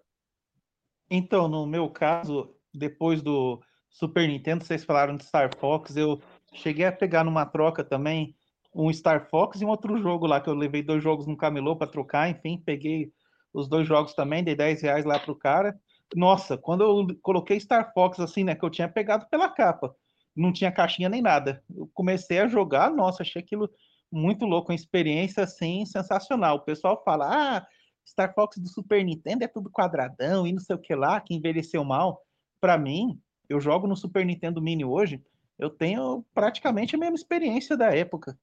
Então, 1.09 1.47
no 1.47 1.65
meu 1.65 1.89
caso, 1.89 2.53
depois 2.75 3.23
do 3.23 3.61
Super 3.89 4.27
Nintendo, 4.27 4.65
vocês 4.65 4.85
falaram 4.85 5.17
de 5.17 5.23
Star 5.23 5.57
Fox, 5.57 5.97
eu 5.97 6.21
cheguei 6.53 6.87
a 6.87 6.91
pegar 6.91 7.23
numa 7.23 7.47
troca 7.47 7.85
também 7.85 8.35
um 8.75 8.93
Star 8.93 9.29
Fox 9.31 9.61
e 9.61 9.65
um 9.65 9.69
outro 9.69 9.97
jogo 9.99 10.27
lá, 10.27 10.41
que 10.41 10.51
eu 10.51 10.55
levei 10.55 10.83
dois 10.83 11.01
jogos 11.01 11.29
no 11.29 11.37
camelô 11.37 11.77
para 11.77 11.87
trocar, 11.87 12.29
enfim, 12.29 12.61
peguei 12.67 13.13
os 13.53 13.69
dois 13.69 13.87
jogos 13.87 14.15
também, 14.15 14.43
dei 14.43 14.55
10 14.55 14.83
reais 14.83 15.05
lá 15.05 15.19
pro 15.19 15.37
cara. 15.37 15.79
Nossa, 16.15 16.57
quando 16.59 16.83
eu 16.83 17.07
coloquei 17.23 17.59
Star 17.59 17.93
Fox 17.93 18.21
assim, 18.21 18.45
né, 18.45 18.55
que 18.55 18.65
eu 18.65 18.71
tinha 18.71 18.89
pegado 18.89 19.27
pela 19.31 19.49
capa, 19.49 19.95
não 20.37 20.53
tinha 20.53 20.73
caixinha 20.73 21.09
nem 21.09 21.23
nada. 21.23 21.63
Eu 21.75 21.91
comecei 21.93 22.39
a 22.39 22.49
jogar, 22.49 22.91
nossa, 22.91 23.23
achei 23.23 23.43
aquilo 23.43 23.69
muito 24.11 24.45
louco, 24.45 24.71
uma 24.71 24.77
experiência 24.77 25.43
assim 25.45 25.85
sensacional. 25.87 26.57
O 26.57 26.65
pessoal 26.65 27.03
fala: 27.05 27.29
"Ah, 27.59 27.67
Star 28.07 28.35
Fox 28.35 28.59
do 28.59 28.69
Super 28.69 29.05
Nintendo 29.05 29.45
é 29.45 29.49
tudo 29.49 29.71
quadradão 29.71 30.47
e 30.47 30.53
não 30.53 30.61
sei 30.61 30.77
o 30.77 30.79
que 30.79 30.95
lá, 30.95 31.21
que 31.21 31.35
envelheceu 31.35 31.85
mal". 31.85 32.23
Para 32.61 32.77
mim, 32.79 33.19
eu 33.49 33.61
jogo 33.61 33.87
no 33.87 33.97
Super 33.97 34.25
Nintendo 34.25 34.61
Mini 34.61 34.85
hoje, 34.85 35.23
eu 35.59 35.71
tenho 35.71 36.25
praticamente 36.35 36.95
a 36.95 36.99
mesma 36.99 37.17
experiência 37.17 37.77
da 37.77 37.95
época. 37.95 38.39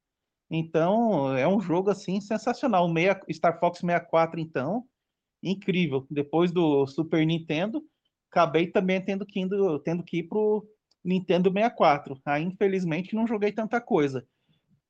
Então, 0.50 1.36
é 1.38 1.48
um 1.48 1.60
jogo 1.60 1.92
assim 1.92 2.20
sensacional. 2.20 2.86
O 2.86 2.90
meia, 2.92 3.20
Star 3.32 3.60
Fox 3.60 3.80
64 3.80 4.40
então, 4.40 4.84
incrível. 5.42 6.06
Depois 6.10 6.52
do 6.52 6.86
Super 6.88 7.26
Nintendo, 7.26 7.82
acabei 8.32 8.68
também 8.68 9.04
tendo 9.04 9.26
que, 9.26 9.40
indo, 9.40 9.80
tendo 9.80 10.04
que 10.04 10.18
ir 10.18 10.24
pro 10.24 10.66
Nintendo 11.04 11.52
64. 11.52 12.20
Aí, 12.26 12.44
infelizmente, 12.44 13.16
não 13.16 13.28
joguei 13.28 13.52
tanta 13.52 13.80
coisa. 13.80 14.26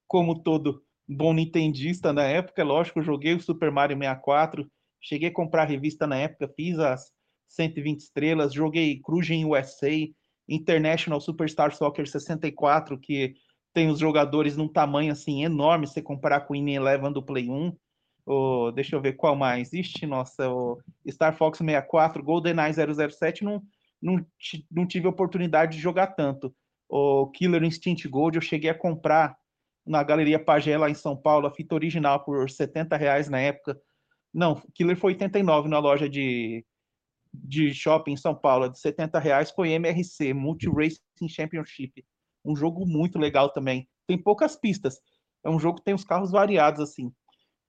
Como 0.07 0.41
todo 0.41 0.83
bom 1.07 1.33
nintendista 1.33 2.13
na 2.13 2.23
época, 2.23 2.63
lógico, 2.63 2.99
eu 2.99 3.03
joguei 3.03 3.33
o 3.33 3.41
Super 3.41 3.71
Mario 3.71 3.97
64, 3.97 4.69
cheguei 5.01 5.29
a 5.29 5.33
comprar 5.33 5.63
a 5.63 5.65
revista 5.65 6.05
na 6.05 6.17
época, 6.17 6.51
fiz 6.55 6.77
as 6.77 7.11
120 7.47 7.99
estrelas, 7.99 8.53
joguei 8.53 8.99
Cruising 9.01 9.45
USA, 9.45 9.89
International 10.47 11.19
Superstar 11.19 11.75
Soccer 11.75 12.07
64, 12.07 12.99
que 12.99 13.33
tem 13.73 13.89
os 13.89 13.99
jogadores 13.99 14.55
num 14.55 14.67
tamanho 14.67 15.11
assim 15.11 15.43
enorme, 15.43 15.87
se 15.87 16.01
comparar 16.01 16.41
com 16.41 16.53
o 16.53 16.55
In 16.55 16.73
Eleven 16.73 17.11
do 17.11 17.23
Play 17.23 17.49
1. 17.49 17.75
Deixa 18.75 18.95
eu 18.95 19.01
ver 19.01 19.13
qual 19.13 19.36
mais. 19.36 19.73
Ixi, 19.73 20.05
nossa, 20.05 20.49
o 20.49 20.80
Star 21.09 21.36
Fox 21.36 21.57
64, 21.57 22.23
GoldenEye 22.23 22.73
007, 22.73 23.43
não, 23.43 23.61
não, 24.01 24.25
não 24.71 24.88
tive 24.88 25.07
oportunidade 25.07 25.77
de 25.77 25.82
jogar 25.82 26.07
tanto. 26.07 26.53
O 26.88 27.27
Killer 27.32 27.63
Instinct 27.63 28.07
Gold 28.07 28.36
eu 28.36 28.41
cheguei 28.41 28.69
a 28.69 28.77
comprar 28.77 29.38
na 29.86 30.03
Galeria 30.03 30.38
Pagé 30.43 30.77
lá 30.77 30.89
em 30.89 30.93
São 30.93 31.15
Paulo, 31.17 31.47
a 31.47 31.51
fita 31.51 31.73
original 31.73 32.23
por 32.23 32.49
70 32.49 32.95
reais 32.95 33.30
na 33.30 33.39
época. 33.39 33.80
Não, 34.34 34.61
Killer 34.75 34.95
foi 34.95 35.13
89 35.13 35.67
na 35.67 35.80
loja 35.80 36.07
de, 36.07 36.63
de 37.34 37.73
shopping 37.73 38.11
em 38.11 38.17
São 38.17 38.36
Paulo, 38.36 38.69
de 38.69 38.80
70 38.80 39.17
reais 39.19 39.51
foi 39.51 39.71
MRC, 39.71 40.34
Multi 40.34 40.69
Racing 40.69 41.27
Championship. 41.27 42.05
Um 42.45 42.55
jogo 42.55 42.86
muito 42.86 43.17
legal 43.17 43.49
também. 43.49 43.89
Tem 44.05 44.17
poucas 44.17 44.55
pistas. 44.55 44.99
É 45.43 45.49
um 45.49 45.59
jogo 45.59 45.80
que 45.80 45.86
tem 45.86 45.93
os 45.93 46.03
carros 46.03 46.32
variados, 46.32 46.80
assim. 46.82 47.11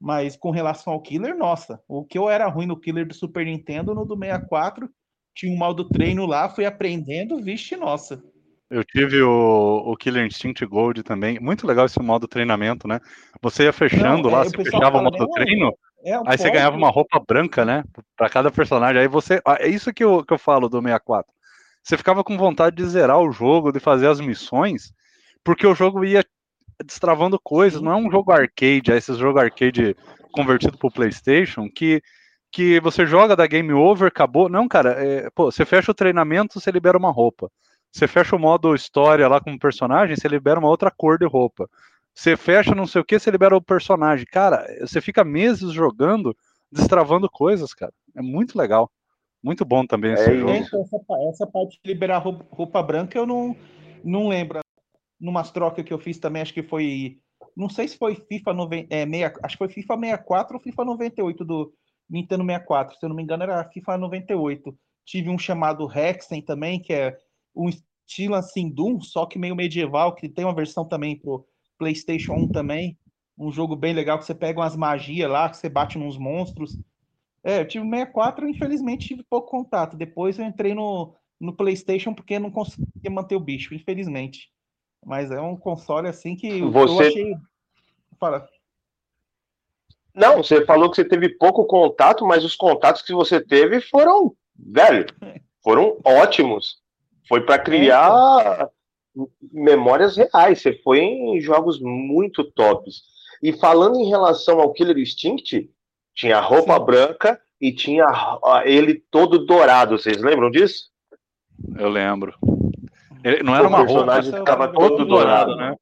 Mas 0.01 0.37
com 0.37 0.51
relação 0.51 0.95
ao 0.95 1.03
Killer, 1.03 1.37
nossa, 1.37 1.81
o 1.87 2.05
que 2.05 2.17
eu 2.17 2.31
era 2.31 2.49
ruim 2.49 2.67
no 2.67 2.79
Killer 2.79 3.07
do 3.07 3.13
Super 3.13 3.45
Nintendo, 3.45 3.95
no 3.95 4.07
do 4.07 4.17
64, 4.17 4.89
tinha 5.35 5.53
um 5.53 5.59
modo 5.59 5.89
treino 5.89 6.25
lá, 6.25 6.49
fui 6.49 6.65
aprendendo, 6.65 7.43
vixe, 7.43 7.77
nossa. 7.77 8.23
Eu 8.71 8.85
tive 8.85 9.21
o, 9.21 9.83
o 9.85 9.97
Killer 9.97 10.25
Instinct 10.25 10.65
Gold 10.65 11.03
também. 11.03 11.39
Muito 11.41 11.67
legal 11.67 11.87
esse 11.87 12.01
modo 12.01 12.29
treinamento, 12.29 12.87
né? 12.87 13.01
Você 13.43 13.65
ia 13.65 13.73
fechando 13.73 14.23
Não, 14.23 14.31
lá, 14.31 14.43
é, 14.43 14.45
você 14.45 14.57
fechava 14.57 14.99
o 14.99 15.03
modo 15.03 15.29
treino, 15.33 15.73
é, 16.05 16.15
aí 16.15 16.39
você 16.39 16.51
ganhava 16.51 16.77
uma 16.77 16.89
roupa 16.89 17.19
branca, 17.19 17.65
né? 17.65 17.85
Para 18.17 18.31
cada 18.31 18.51
personagem. 18.51 19.03
Aí 19.03 19.09
você. 19.09 19.41
Ah, 19.45 19.59
é 19.61 19.69
isso 19.69 19.93
que 19.93 20.05
eu, 20.05 20.25
que 20.25 20.33
eu 20.33 20.39
falo 20.39 20.69
do 20.69 20.81
64. 20.81 21.33
Você 21.83 21.97
ficava 21.97 22.23
com 22.23 22.39
vontade 22.39 22.77
de 22.77 22.87
zerar 22.87 23.19
o 23.19 23.33
jogo, 23.33 23.73
de 23.73 23.81
fazer 23.81 24.07
as 24.07 24.21
missões, 24.21 24.93
porque 25.43 25.67
o 25.67 25.75
jogo 25.75 26.05
ia 26.05 26.25
destravando 26.85 27.39
coisas, 27.43 27.81
não 27.81 27.93
é 27.93 27.97
um 27.97 28.11
jogo 28.11 28.33
arcade, 28.33 28.93
é 28.93 28.97
esses 28.97 29.17
jogos 29.17 29.43
arcade 29.43 29.97
convertido 30.33 30.79
pro 30.79 30.91
PlayStation 30.91 31.69
que 31.69 32.03
que 32.53 32.81
você 32.81 33.07
joga 33.07 33.37
da 33.37 33.47
game 33.47 33.73
over, 33.73 34.09
acabou. 34.09 34.49
Não, 34.49 34.67
cara, 34.67 34.91
é, 34.93 35.31
pô, 35.31 35.51
você 35.51 35.65
fecha 35.65 35.93
o 35.93 35.95
treinamento, 35.95 36.59
você 36.59 36.71
libera 36.71 36.99
uma 36.99 37.11
roupa. 37.11 37.51
Você 37.93 38.07
fecha 38.07 38.37
o 38.37 38.39
modo 38.39 38.75
história 38.75 39.29
lá 39.29 39.41
com 39.41 39.53
o 39.53 39.59
personagem, 39.59 40.17
você 40.17 40.29
libera 40.29 40.59
uma 40.59 40.69
outra 40.69 40.91
cor 40.91 41.19
de 41.19 41.27
roupa. 41.27 41.69
Você 42.15 42.37
fecha 42.37 42.75
não 42.75 42.87
sei 42.87 43.01
o 43.01 43.05
que, 43.05 43.19
você 43.19 43.31
libera 43.31 43.57
o 43.57 43.63
personagem. 43.63 44.27
Cara, 44.27 44.67
você 44.81 45.01
fica 45.01 45.25
meses 45.25 45.73
jogando, 45.73 46.37
destravando 46.71 47.31
coisas, 47.31 47.73
cara. 47.73 47.93
É 48.17 48.23
muito 48.23 48.59
legal. 48.59 48.91
Muito 49.43 49.65
bom 49.65 49.87
também 49.87 50.13
esse 50.13 50.31
é, 50.31 50.37
jogo. 50.37 50.51
Essa, 50.51 50.77
essa, 51.31 51.47
parte 51.47 51.81
de 51.83 51.91
liberar 51.91 52.19
roupa, 52.19 52.45
roupa, 52.51 52.83
branca 52.83 53.17
eu 53.17 53.27
não, 53.27 53.57
não 54.05 54.29
lembro. 54.29 54.61
Numas 55.21 55.51
trocas 55.51 55.85
que 55.85 55.93
eu 55.93 55.99
fiz 55.99 56.19
também, 56.19 56.43
acho 56.43 56.55
que 56.55 56.63
foi. 56.63 57.19
Não 57.57 57.69
sei 57.69 57.89
se 57.89 57.99
foi 57.99 58.15
FIFA 58.15 58.55
90, 58.55 58.95
é, 58.95 59.07
6, 59.07 59.33
acho 59.43 59.55
que 59.55 59.59
foi 59.59 59.69
FIFA 59.69 59.99
64 59.99 60.57
ou 60.57 60.63
FIFA 60.63 60.85
98 60.85 61.45
do 61.45 61.73
Nintendo 62.09 62.45
64. 62.45 62.99
Se 62.99 63.05
eu 63.05 63.09
não 63.09 63.17
me 63.17 63.23
engano, 63.23 63.43
era 63.43 63.69
FIFA 63.69 63.99
98. 63.99 64.77
Tive 65.05 65.29
um 65.29 65.39
chamado 65.39 65.91
Hexen 65.91 66.43
também, 66.43 66.81
que 66.81 66.93
é 66.93 67.17
um 67.55 67.69
estilo 67.69 68.35
assim 68.35 68.69
Doom, 68.71 69.01
só 69.01 69.27
que 69.27 69.39
meio 69.39 69.57
medieval, 69.57 70.15
que 70.15 70.29
tem 70.29 70.45
uma 70.45 70.55
versão 70.55 70.87
também 70.87 71.17
pro 71.17 71.47
PlayStation 71.79 72.35
1 72.35 72.49
também. 72.49 72.99
Um 73.39 73.51
jogo 73.51 73.75
bem 73.75 73.93
legal 73.95 74.19
que 74.19 74.25
você 74.25 74.35
pega 74.35 74.61
umas 74.61 74.77
magias 74.77 75.31
lá, 75.31 75.49
que 75.49 75.57
você 75.57 75.69
bate 75.69 75.99
nos 75.99 76.19
monstros. 76.19 76.79
É, 77.43 77.61
eu 77.61 77.69
tive 77.69 77.89
64, 77.89 78.49
infelizmente 78.49 79.09
tive 79.09 79.23
pouco 79.23 79.51
contato. 79.51 79.97
Depois 79.97 80.39
eu 80.39 80.45
entrei 80.45 80.75
no, 80.75 81.15
no 81.41 81.57
PlayStation 81.57 82.13
porque 82.13 82.39
não 82.39 82.51
conseguia 82.51 83.11
manter 83.11 83.37
o 83.37 83.41
bicho, 83.41 83.75
infelizmente. 83.75 84.51
Mas 85.05 85.31
é 85.31 85.41
um 85.41 85.57
console 85.57 86.09
assim 86.09 86.37
que 86.37 86.63
você... 86.63 86.93
eu 86.93 87.01
achei. 87.01 87.35
Fala. 88.19 88.47
Não, 90.15 90.43
você 90.43 90.65
falou 90.65 90.91
que 90.91 90.97
você 90.97 91.05
teve 91.05 91.29
pouco 91.31 91.65
contato, 91.65 92.27
mas 92.27 92.45
os 92.45 92.57
contatos 92.57 93.03
que 93.03 93.13
você 93.13 93.41
teve 93.41 93.81
foram, 93.81 94.35
velho, 94.59 95.07
foram 95.63 95.97
ótimos. 96.05 96.79
Foi 97.29 97.41
para 97.43 97.59
criar 97.59 98.69
é, 98.69 99.23
memórias 99.53 100.17
reais. 100.17 100.61
Você 100.61 100.75
foi 100.83 100.99
em 100.99 101.41
jogos 101.41 101.81
muito 101.81 102.45
tops. 102.45 103.03
E 103.43 103.53
falando 103.53 103.99
em 104.01 104.09
relação 104.09 104.61
ao 104.61 104.73
Killer 104.73 104.99
Instinct, 104.99 105.71
tinha 106.15 106.41
roupa 106.41 106.77
Sim. 106.77 106.85
branca 106.85 107.41
e 107.61 107.73
tinha 107.73 108.05
ele 108.65 109.03
todo 109.11 109.47
dourado. 109.47 109.97
Vocês 109.97 110.19
lembram 110.19 110.51
disso? 110.51 110.91
Eu 111.79 111.89
lembro. 111.89 112.35
Ele 113.25 113.43
não 113.43 113.55
era 113.55 113.69
uma 113.69 113.85
roupa, 113.85 114.23
ficava 114.23 114.69
todo 114.69 115.05
dourado, 115.05 115.57
né? 115.57 115.75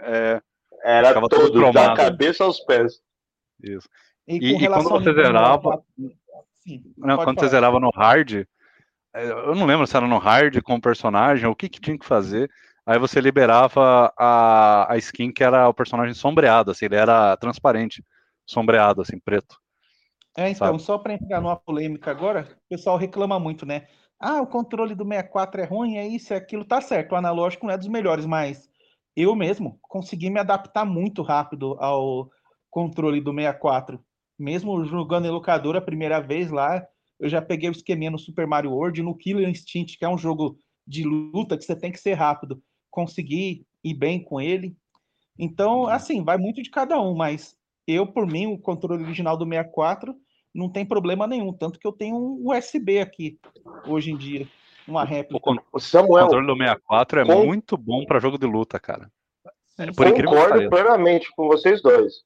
É, 0.00 0.40
era 0.84 1.14
todo, 1.14 1.28
todo 1.28 1.72
da 1.72 1.94
cabeça 1.94 2.44
aos 2.44 2.60
pés. 2.60 3.00
Isso. 3.62 3.88
E, 4.26 4.36
e, 4.36 4.64
e 4.64 4.68
quando 4.68 4.88
você 4.88 5.12
zerava, 5.12 5.82
Sim, 6.62 6.82
não, 6.96 7.16
quando 7.16 7.36
falar. 7.36 7.40
você 7.40 7.48
zerava 7.48 7.80
no 7.80 7.90
hard, 7.90 8.44
é, 9.14 9.30
eu 9.30 9.54
não 9.54 9.66
lembro 9.66 9.86
se 9.86 9.96
era 9.96 10.06
no 10.06 10.18
hard 10.18 10.60
com 10.62 10.74
o 10.74 10.80
personagem, 10.80 11.48
o 11.48 11.54
que, 11.54 11.68
que 11.68 11.80
tinha 11.80 11.98
que 11.98 12.06
fazer. 12.06 12.50
Aí 12.84 12.98
você 12.98 13.20
liberava 13.20 14.12
a, 14.16 14.92
a 14.92 14.96
skin 14.96 15.32
que 15.32 15.42
era 15.42 15.68
o 15.68 15.74
personagem 15.74 16.14
sombreado, 16.14 16.70
assim, 16.70 16.84
ele 16.84 16.96
era 16.96 17.36
transparente, 17.36 18.04
sombreado, 18.44 19.02
assim, 19.02 19.18
preto. 19.18 19.56
É, 20.36 20.50
então, 20.50 20.66
sabe? 20.66 20.82
só 20.82 20.98
para 20.98 21.14
entrar 21.14 21.40
numa 21.40 21.56
polêmica 21.56 22.10
agora, 22.10 22.46
o 22.66 22.68
pessoal 22.68 22.96
reclama 22.96 23.40
muito, 23.40 23.64
né? 23.64 23.86
Ah, 24.18 24.40
o 24.40 24.46
controle 24.46 24.94
do 24.94 25.04
64 25.04 25.60
é 25.60 25.64
ruim, 25.64 25.96
é 25.96 26.06
isso, 26.06 26.32
é 26.32 26.36
aquilo, 26.36 26.64
tá 26.64 26.80
certo. 26.80 27.12
O 27.12 27.16
analógico 27.16 27.66
não 27.66 27.74
é 27.74 27.78
dos 27.78 27.88
melhores, 27.88 28.24
mas 28.24 28.68
eu 29.14 29.34
mesmo 29.34 29.78
consegui 29.82 30.30
me 30.30 30.40
adaptar 30.40 30.84
muito 30.84 31.22
rápido 31.22 31.76
ao 31.78 32.30
controle 32.70 33.20
do 33.20 33.32
64. 33.32 34.02
Mesmo 34.38 34.84
jogando 34.84 35.26
em 35.26 35.30
locadora 35.30 35.78
a 35.78 35.82
primeira 35.82 36.20
vez 36.20 36.50
lá, 36.50 36.86
eu 37.18 37.28
já 37.28 37.40
peguei 37.40 37.68
o 37.68 37.72
esqueminha 37.72 38.10
no 38.10 38.18
Super 38.18 38.46
Mario 38.46 38.72
World, 38.72 39.02
no 39.02 39.16
Killer 39.16 39.48
Instinct, 39.48 39.98
que 39.98 40.04
é 40.04 40.08
um 40.08 40.18
jogo 40.18 40.58
de 40.86 41.02
luta 41.04 41.56
que 41.56 41.64
você 41.64 41.74
tem 41.74 41.90
que 41.90 42.00
ser 42.00 42.14
rápido. 42.14 42.62
Consegui 42.90 43.66
ir 43.82 43.94
bem 43.94 44.22
com 44.22 44.40
ele. 44.40 44.76
Então, 45.38 45.80
uhum. 45.80 45.88
assim, 45.88 46.22
vai 46.22 46.36
muito 46.36 46.62
de 46.62 46.70
cada 46.70 47.00
um, 47.00 47.14
mas 47.14 47.56
eu, 47.86 48.06
por 48.06 48.26
mim, 48.26 48.46
o 48.46 48.58
controle 48.58 49.04
original 49.04 49.36
do 49.36 49.46
64 49.46 50.14
não 50.56 50.70
tem 50.70 50.84
problema 50.84 51.26
nenhum. 51.26 51.52
Tanto 51.52 51.78
que 51.78 51.86
eu 51.86 51.92
tenho 51.92 52.16
um 52.16 52.50
USB 52.50 52.98
aqui, 52.98 53.38
hoje 53.86 54.10
em 54.10 54.16
dia. 54.16 54.48
Uma 54.88 55.04
réplica. 55.04 55.50
O, 55.72 55.78
Samuel, 55.80 56.24
o 56.24 56.28
controle 56.28 56.46
do 56.46 56.56
64 56.56 57.20
é 57.20 57.24
com... 57.26 57.44
muito 57.44 57.76
bom 57.76 58.04
para 58.06 58.20
jogo 58.20 58.38
de 58.38 58.46
luta, 58.46 58.80
cara. 58.80 59.10
É, 59.78 59.92
por 59.92 60.10
Concordo 60.10 60.70
plenamente 60.70 61.30
com 61.36 61.46
vocês 61.48 61.82
dois. 61.82 62.24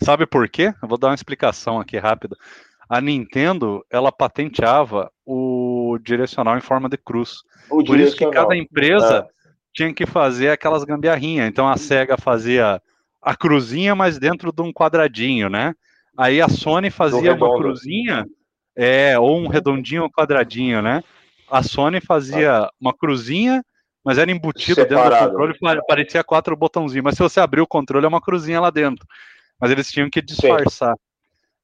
Sabe 0.00 0.26
por 0.26 0.48
quê? 0.48 0.72
Eu 0.80 0.88
vou 0.88 0.96
dar 0.96 1.08
uma 1.08 1.14
explicação 1.14 1.80
aqui 1.80 1.96
rápida. 1.96 2.36
A 2.88 3.00
Nintendo, 3.00 3.84
ela 3.90 4.12
patenteava 4.12 5.10
o 5.26 5.98
direcional 6.00 6.56
em 6.56 6.60
forma 6.60 6.88
de 6.88 6.96
cruz. 6.96 7.42
O 7.68 7.82
por 7.82 7.98
isso 7.98 8.16
que 8.16 8.30
cada 8.30 8.56
empresa 8.56 9.26
é. 9.28 9.50
tinha 9.74 9.92
que 9.92 10.06
fazer 10.06 10.50
aquelas 10.50 10.84
gambiarrinhas. 10.84 11.48
Então 11.48 11.68
a 11.68 11.76
Sega 11.76 12.16
fazia 12.16 12.80
a 13.20 13.36
cruzinha, 13.36 13.94
mas 13.96 14.18
dentro 14.18 14.52
de 14.52 14.62
um 14.62 14.72
quadradinho, 14.72 15.50
né? 15.50 15.74
Aí 16.18 16.42
a 16.42 16.48
Sony 16.48 16.90
fazia 16.90 17.34
uma 17.34 17.56
cruzinha, 17.56 18.26
é, 18.76 19.18
ou 19.18 19.38
um 19.38 19.46
redondinho 19.46 20.02
ou 20.02 20.10
quadradinho, 20.10 20.82
né? 20.82 21.02
A 21.50 21.62
Sony 21.62 22.00
fazia 22.00 22.64
ah. 22.64 22.70
uma 22.80 22.92
cruzinha, 22.92 23.64
mas 24.04 24.18
era 24.18 24.30
embutido 24.30 24.82
Separado. 24.82 25.10
dentro 25.10 25.28
do 25.28 25.58
controle, 25.58 25.80
parecia 25.86 26.24
quatro 26.24 26.56
botãozinhos. 26.56 27.04
Mas 27.04 27.14
se 27.14 27.22
você 27.22 27.40
abrir 27.40 27.60
o 27.60 27.66
controle, 27.66 28.04
é 28.04 28.08
uma 28.08 28.20
cruzinha 28.20 28.60
lá 28.60 28.70
dentro 28.70 29.06
mas 29.60 29.70
eles 29.70 29.90
tinham 29.90 30.08
que 30.08 30.22
disfarçar. 30.22 30.94
Sim. 30.94 31.02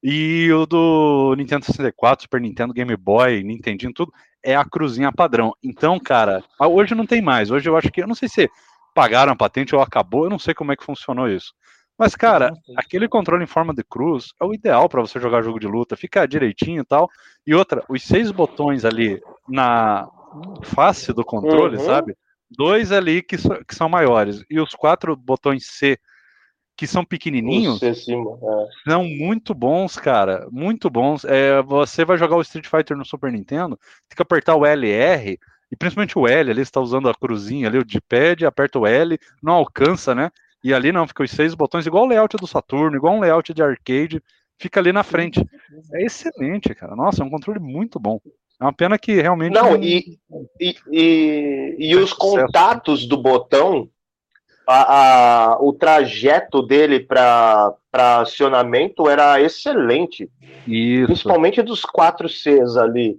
E 0.02 0.52
o 0.52 0.66
do 0.66 1.34
Nintendo 1.36 1.64
64, 1.64 2.24
Super 2.24 2.40
Nintendo, 2.40 2.74
Game 2.74 2.94
Boy, 2.96 3.42
Nintendinho, 3.42 3.92
tudo, 3.92 4.12
é 4.42 4.54
a 4.54 4.64
cruzinha 4.64 5.10
padrão. 5.10 5.54
Então, 5.62 5.98
cara, 5.98 6.44
hoje 6.60 6.94
não 6.94 7.06
tem 7.06 7.22
mais. 7.22 7.50
Hoje 7.50 7.68
eu 7.68 7.76
acho 7.76 7.90
que, 7.90 8.02
eu 8.02 8.06
não 8.06 8.14
sei 8.14 8.28
se 8.28 8.50
pagaram 8.94 9.32
a 9.32 9.36
patente 9.36 9.74
ou 9.74 9.80
acabou, 9.80 10.24
eu 10.24 10.30
não 10.30 10.38
sei 10.38 10.52
como 10.52 10.72
é 10.72 10.76
que 10.76 10.84
funcionou 10.84 11.28
isso. 11.28 11.54
Mas, 11.98 12.16
cara, 12.16 12.52
aquele 12.76 13.08
controle 13.08 13.44
em 13.44 13.48
forma 13.48 13.72
de 13.72 13.84
cruz 13.84 14.32
é 14.40 14.44
o 14.44 14.52
ideal 14.52 14.88
para 14.88 15.00
você 15.00 15.20
jogar 15.20 15.42
jogo 15.42 15.60
de 15.60 15.66
luta, 15.66 15.96
fica 15.96 16.26
direitinho 16.26 16.82
e 16.82 16.84
tal. 16.84 17.08
E 17.46 17.54
outra, 17.54 17.84
os 17.88 18.02
seis 18.02 18.30
botões 18.32 18.84
ali 18.84 19.20
na 19.48 20.08
face 20.62 21.12
do 21.12 21.24
controle, 21.24 21.76
uhum. 21.76 21.84
sabe? 21.84 22.16
Dois 22.50 22.90
ali 22.90 23.22
que, 23.22 23.38
so, 23.38 23.48
que 23.64 23.74
são 23.74 23.88
maiores, 23.88 24.44
e 24.50 24.60
os 24.60 24.74
quatro 24.74 25.16
botões 25.16 25.66
C 25.66 25.98
que 26.76 26.88
são 26.88 27.04
pequenininhos, 27.04 27.80
é. 27.80 28.90
são 28.90 29.04
muito 29.04 29.54
bons, 29.54 29.96
cara, 29.96 30.48
muito 30.50 30.90
bons. 30.90 31.24
É, 31.24 31.62
você 31.62 32.04
vai 32.04 32.18
jogar 32.18 32.36
o 32.36 32.42
Street 32.42 32.66
Fighter 32.66 32.96
no 32.96 33.04
Super 33.04 33.30
Nintendo, 33.30 33.78
tem 34.08 34.16
que 34.16 34.22
apertar 34.22 34.56
o 34.56 34.66
LR, 34.66 35.38
e 35.70 35.76
principalmente 35.76 36.18
o 36.18 36.26
L, 36.26 36.50
ali 36.50 36.60
está 36.60 36.80
usando 36.80 37.08
a 37.08 37.14
cruzinha 37.14 37.68
ali, 37.68 37.78
o 37.78 37.84
D-pad, 37.84 38.44
aperta 38.44 38.80
o 38.80 38.86
L, 38.86 39.16
não 39.40 39.52
alcança, 39.52 40.16
né? 40.16 40.30
E 40.64 40.72
ali 40.72 40.90
não, 40.90 41.06
fica 41.06 41.22
os 41.22 41.30
seis 41.30 41.54
botões, 41.54 41.86
igual 41.86 42.04
o 42.04 42.06
layout 42.08 42.38
do 42.38 42.46
Saturno, 42.46 42.96
igual 42.96 43.14
um 43.14 43.20
layout 43.20 43.52
de 43.52 43.62
arcade, 43.62 44.22
fica 44.58 44.80
ali 44.80 44.92
na 44.92 45.02
frente. 45.02 45.46
É 45.92 46.04
excelente, 46.04 46.74
cara. 46.74 46.96
Nossa, 46.96 47.22
é 47.22 47.26
um 47.26 47.30
controle 47.30 47.60
muito 47.60 48.00
bom. 48.00 48.18
É 48.58 48.64
uma 48.64 48.72
pena 48.72 48.98
que 48.98 49.20
realmente. 49.20 49.52
Não, 49.52 49.72
não... 49.72 49.82
E, 49.82 50.18
e, 50.58 50.74
e, 50.90 51.76
e 51.78 51.96
os 51.96 52.14
contatos 52.14 53.06
do 53.06 53.18
botão 53.18 53.90
a, 54.66 55.52
a, 55.52 55.58
o 55.60 55.72
trajeto 55.72 56.62
dele 56.62 57.00
para 57.00 57.76
acionamento 57.92 59.08
era 59.08 59.40
excelente. 59.40 60.30
Isso. 60.66 61.06
Principalmente 61.06 61.62
dos 61.62 61.84
quatro 61.84 62.28
Cs 62.28 62.76
ali. 62.76 63.18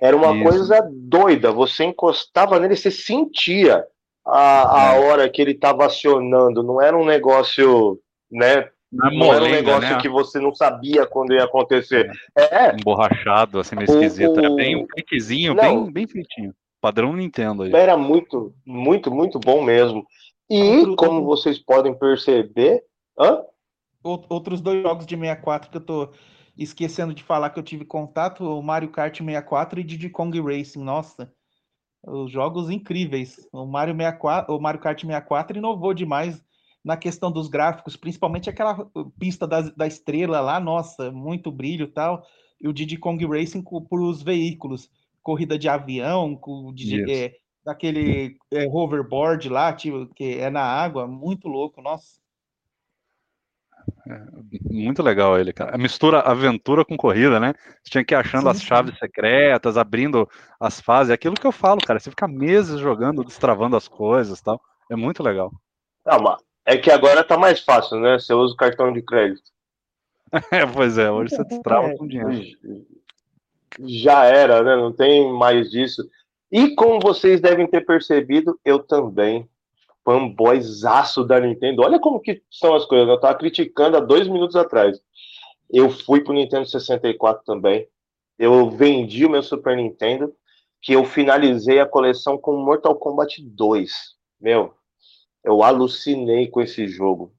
Era 0.00 0.16
uma 0.16 0.34
Isso. 0.34 0.44
coisa 0.44 0.88
doida. 0.90 1.52
Você 1.52 1.84
encostava 1.84 2.58
nele, 2.58 2.76
você 2.76 2.90
sentia 2.90 3.84
a, 4.26 4.90
a 4.90 4.94
é. 4.94 5.00
hora 5.00 5.28
que 5.28 5.40
ele 5.40 5.52
estava 5.52 5.86
acionando. 5.86 6.62
Não 6.62 6.82
era 6.82 6.96
um 6.96 7.04
negócio, 7.04 8.00
né? 8.30 8.68
Não, 8.92 9.08
é 9.08 9.14
não 9.14 9.34
era 9.34 9.44
um 9.44 9.50
negócio 9.50 9.90
né? 9.90 10.00
que 10.00 10.08
você 10.08 10.40
não 10.40 10.54
sabia 10.54 11.06
quando 11.06 11.32
ia 11.32 11.44
acontecer. 11.44 12.10
É. 12.36 12.74
Emborrachado, 12.74 13.60
assim, 13.60 13.76
meio 13.76 13.88
esquisito. 13.88 14.38
Era 14.38 14.50
bem 14.50 14.76
um 14.76 14.86
cliquezinho, 14.86 15.54
bem, 15.54 15.92
bem 15.92 16.06
feitinho. 16.06 16.54
Padrão 16.80 17.14
Nintendo. 17.14 17.62
Aí. 17.62 17.72
Era 17.72 17.96
muito, 17.96 18.54
muito, 18.64 19.10
muito 19.10 19.38
bom 19.38 19.62
mesmo. 19.62 20.06
E, 20.48 20.78
Outro, 20.78 20.96
como 20.96 21.24
vocês 21.24 21.58
podem 21.58 21.94
perceber. 21.94 22.82
Hã? 23.18 23.42
Outros 24.02 24.60
dois 24.60 24.82
jogos 24.82 25.04
de 25.04 25.16
64 25.16 25.70
que 25.70 25.76
eu 25.78 25.80
tô 25.80 26.10
esquecendo 26.56 27.12
de 27.12 27.24
falar 27.24 27.50
que 27.50 27.58
eu 27.58 27.64
tive 27.64 27.84
contato: 27.84 28.44
o 28.44 28.62
Mario 28.62 28.90
Kart 28.90 29.16
64 29.18 29.80
e 29.80 29.84
Diddy 29.84 30.10
Kong 30.10 30.40
Racing. 30.40 30.82
Nossa, 30.82 31.32
os 32.06 32.30
jogos 32.30 32.70
incríveis. 32.70 33.48
O 33.52 33.66
Mario, 33.66 33.94
64, 33.94 34.54
o 34.54 34.60
Mario 34.60 34.80
Kart 34.80 35.00
64 35.00 35.58
inovou 35.58 35.92
demais 35.92 36.42
na 36.84 36.96
questão 36.96 37.32
dos 37.32 37.48
gráficos, 37.48 37.96
principalmente 37.96 38.48
aquela 38.48 38.88
pista 39.18 39.46
da, 39.46 39.62
da 39.62 39.86
estrela 39.86 40.40
lá, 40.40 40.60
nossa, 40.60 41.10
muito 41.10 41.50
brilho 41.50 41.86
e 41.86 41.90
tal. 41.90 42.24
E 42.60 42.68
o 42.68 42.72
Diddy 42.72 42.96
Kong 42.96 43.26
Racing 43.26 43.62
para 43.62 44.00
os 44.00 44.22
veículos, 44.22 44.88
corrida 45.20 45.58
de 45.58 45.68
avião, 45.68 46.40
de, 46.72 47.10
é, 47.10 47.34
daquele 47.64 48.36
é, 48.52 48.68
hoverboard 48.68 49.48
lá, 49.48 49.72
tipo, 49.72 50.06
que 50.14 50.38
é 50.38 50.48
na 50.48 50.62
água, 50.62 51.08
muito 51.08 51.48
louco, 51.48 51.82
nossa. 51.82 52.20
É, 54.08 54.20
muito 54.70 55.02
legal 55.02 55.38
ele, 55.38 55.52
cara. 55.52 55.74
A 55.74 55.78
mistura 55.78 56.20
aventura 56.20 56.84
com 56.84 56.96
corrida, 56.96 57.40
né? 57.40 57.54
Você 57.82 57.90
tinha 57.90 58.04
que 58.04 58.14
ir 58.14 58.16
achando 58.16 58.42
sim, 58.42 58.48
as 58.50 58.62
chaves 58.62 58.98
secretas, 58.98 59.76
abrindo 59.76 60.28
as 60.60 60.80
fases, 60.80 61.12
aquilo 61.12 61.34
que 61.34 61.46
eu 61.46 61.52
falo, 61.52 61.80
cara. 61.84 61.98
Você 61.98 62.10
fica 62.10 62.28
meses 62.28 62.78
jogando, 62.78 63.24
destravando 63.24 63.76
as 63.76 63.88
coisas 63.88 64.40
tal. 64.40 64.60
É 64.90 64.96
muito 64.96 65.22
legal. 65.22 65.52
Não, 66.04 66.36
é 66.64 66.76
que 66.76 66.90
agora 66.90 67.22
tá 67.22 67.36
mais 67.36 67.60
fácil, 67.60 68.00
né? 68.00 68.18
Você 68.18 68.34
usa 68.34 68.54
o 68.54 68.56
cartão 68.56 68.92
de 68.92 69.02
crédito. 69.02 69.50
é, 70.50 70.66
pois 70.66 70.98
é, 70.98 71.10
hoje 71.10 71.34
você 71.34 71.42
destrava 71.46 71.94
com 71.96 72.06
dinheiro. 72.06 72.56
Já 73.80 74.24
era, 74.24 74.62
né? 74.62 74.76
Não 74.76 74.92
tem 74.92 75.32
mais 75.32 75.70
disso. 75.70 76.08
E 76.50 76.74
como 76.74 77.00
vocês 77.00 77.40
devem 77.40 77.66
ter 77.66 77.84
percebido, 77.84 78.58
eu 78.64 78.78
também 78.78 79.48
fanboyzaço 80.06 81.24
da 81.24 81.40
Nintendo. 81.40 81.82
Olha 81.82 81.98
como 81.98 82.20
que 82.20 82.40
são 82.48 82.76
as 82.76 82.84
coisas. 82.84 83.08
Eu 83.08 83.18
tava 83.18 83.36
criticando 83.36 83.96
há 83.96 84.00
dois 84.00 84.28
minutos 84.28 84.54
atrás. 84.54 85.00
Eu 85.68 85.90
fui 85.90 86.22
pro 86.22 86.32
Nintendo 86.32 86.64
64 86.64 87.42
também. 87.44 87.88
Eu 88.38 88.70
vendi 88.70 89.26
o 89.26 89.30
meu 89.30 89.42
Super 89.42 89.76
Nintendo, 89.76 90.32
que 90.80 90.92
eu 90.92 91.04
finalizei 91.04 91.80
a 91.80 91.86
coleção 91.86 92.38
com 92.38 92.56
Mortal 92.56 92.94
Kombat 92.94 93.42
2. 93.42 93.92
Meu, 94.40 94.72
eu 95.42 95.64
alucinei 95.64 96.46
com 96.46 96.60
esse 96.60 96.86
jogo. 96.86 97.32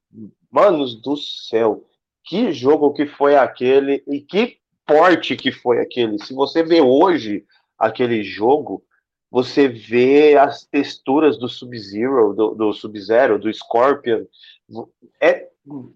Manos 0.52 1.02
do 1.02 1.16
céu, 1.16 1.86
que 2.26 2.52
jogo 2.52 2.92
que 2.92 3.06
foi 3.06 3.38
aquele 3.38 4.04
e 4.08 4.20
que 4.20 4.58
porte 4.86 5.38
que 5.38 5.54
foi 5.54 5.80
aquele. 5.80 6.22
Se 6.22 6.34
você 6.34 6.64
vê 6.64 6.82
hoje 6.82 7.46
aquele 7.78 8.24
jogo, 8.24 8.84
você 9.30 9.68
vê 9.68 10.38
as 10.38 10.66
texturas 10.66 11.38
do 11.38 11.50
Sub-Zero, 11.50 12.34
do, 12.34 12.56
do 12.56 12.74
Sub-Zero, 12.74 13.38
do 13.38 13.54
Scorpion. 13.54 14.26
É, 15.22 15.48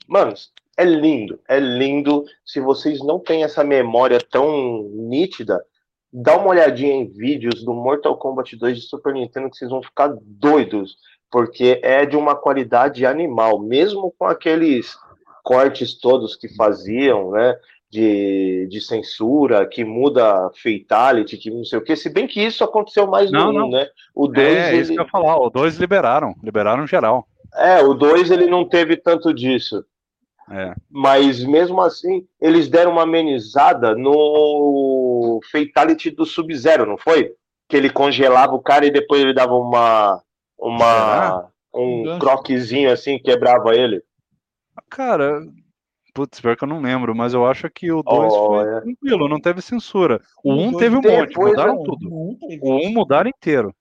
mano, 0.07 0.33
é 0.77 0.83
lindo, 0.83 1.39
é 1.47 1.59
lindo. 1.59 2.25
Se 2.45 2.59
vocês 2.59 2.99
não 2.99 3.19
têm 3.19 3.43
essa 3.43 3.63
memória 3.63 4.19
tão 4.19 4.83
nítida, 4.93 5.63
dá 6.11 6.37
uma 6.37 6.49
olhadinha 6.49 6.93
em 6.93 7.07
vídeos 7.07 7.63
do 7.63 7.73
Mortal 7.73 8.17
Kombat 8.17 8.55
2 8.55 8.77
de 8.77 8.87
Super 8.87 9.13
Nintendo 9.13 9.49
que 9.49 9.57
vocês 9.57 9.71
vão 9.71 9.81
ficar 9.81 10.13
doidos, 10.21 10.97
porque 11.29 11.79
é 11.81 12.05
de 12.05 12.17
uma 12.17 12.35
qualidade 12.35 13.05
animal, 13.05 13.59
mesmo 13.59 14.13
com 14.17 14.25
aqueles 14.25 14.97
cortes 15.43 15.97
todos 15.97 16.35
que 16.35 16.49
faziam, 16.49 17.31
né? 17.31 17.57
De, 17.91 18.67
de 18.69 18.79
censura, 18.79 19.67
que 19.67 19.83
muda 19.83 20.49
fatality, 20.55 21.37
que 21.37 21.51
não 21.51 21.65
sei 21.65 21.77
o 21.77 21.83
que, 21.83 21.93
se 21.97 22.09
bem 22.09 22.25
que 22.25 22.41
isso 22.41 22.63
aconteceu 22.63 23.05
mais 23.05 23.29
não, 23.29 23.51
no 23.51 23.65
1, 23.65 23.69
né? 23.69 23.89
O 24.15 24.27
2 24.27 24.47
é, 24.47 24.69
ele... 24.69 24.81
isso 24.81 24.93
que 24.93 24.99
eu 24.99 25.03
ia 25.03 25.09
falar, 25.09 25.37
o 25.37 25.49
2 25.49 25.77
liberaram, 25.77 26.33
liberaram 26.41 26.87
geral. 26.87 27.27
É, 27.53 27.83
o 27.83 27.93
2 27.93 28.31
ele 28.31 28.45
não 28.45 28.63
teve 28.63 28.95
tanto 28.95 29.33
disso. 29.33 29.83
É. 30.49 30.73
Mas 30.89 31.43
mesmo 31.43 31.81
assim, 31.81 32.25
eles 32.39 32.69
deram 32.69 32.93
uma 32.93 33.03
amenizada 33.03 33.93
no 33.93 35.41
Fatality 35.51 36.11
do 36.11 36.25
Sub-Zero, 36.25 36.85
não 36.85 36.97
foi? 36.97 37.33
Que 37.67 37.75
ele 37.75 37.89
congelava 37.89 38.53
o 38.53 38.61
cara 38.61 38.85
e 38.85 38.91
depois 38.91 39.21
ele 39.21 39.33
dava 39.33 39.53
uma 39.53 40.21
uma 40.57 41.49
um 41.73 42.19
croquezinho 42.19 42.91
assim, 42.91 43.19
quebrava 43.19 43.75
ele. 43.75 44.01
Cara, 44.89 45.41
Putz, 46.13 46.41
pior 46.41 46.57
que 46.57 46.63
eu 46.63 46.67
não 46.67 46.81
lembro, 46.81 47.15
mas 47.15 47.33
eu 47.33 47.45
acho 47.45 47.69
que 47.69 47.91
o 47.91 48.03
2 48.03 48.33
oh, 48.33 48.47
foi 48.47 48.67
é. 48.67 48.81
tranquilo, 48.81 49.29
não 49.29 49.39
teve 49.39 49.61
censura. 49.61 50.21
O 50.43 50.53
1 50.53 50.67
um 50.67 50.77
teve 50.77 50.95
um 50.95 51.01
monte, 51.01 51.37
mudaram 51.37 51.81
é, 51.81 51.83
tudo. 51.83 52.09
O 52.11 52.75
1 52.75 52.87
um 52.87 52.91
mudaram 52.91 53.29
inteiro. 53.29 53.73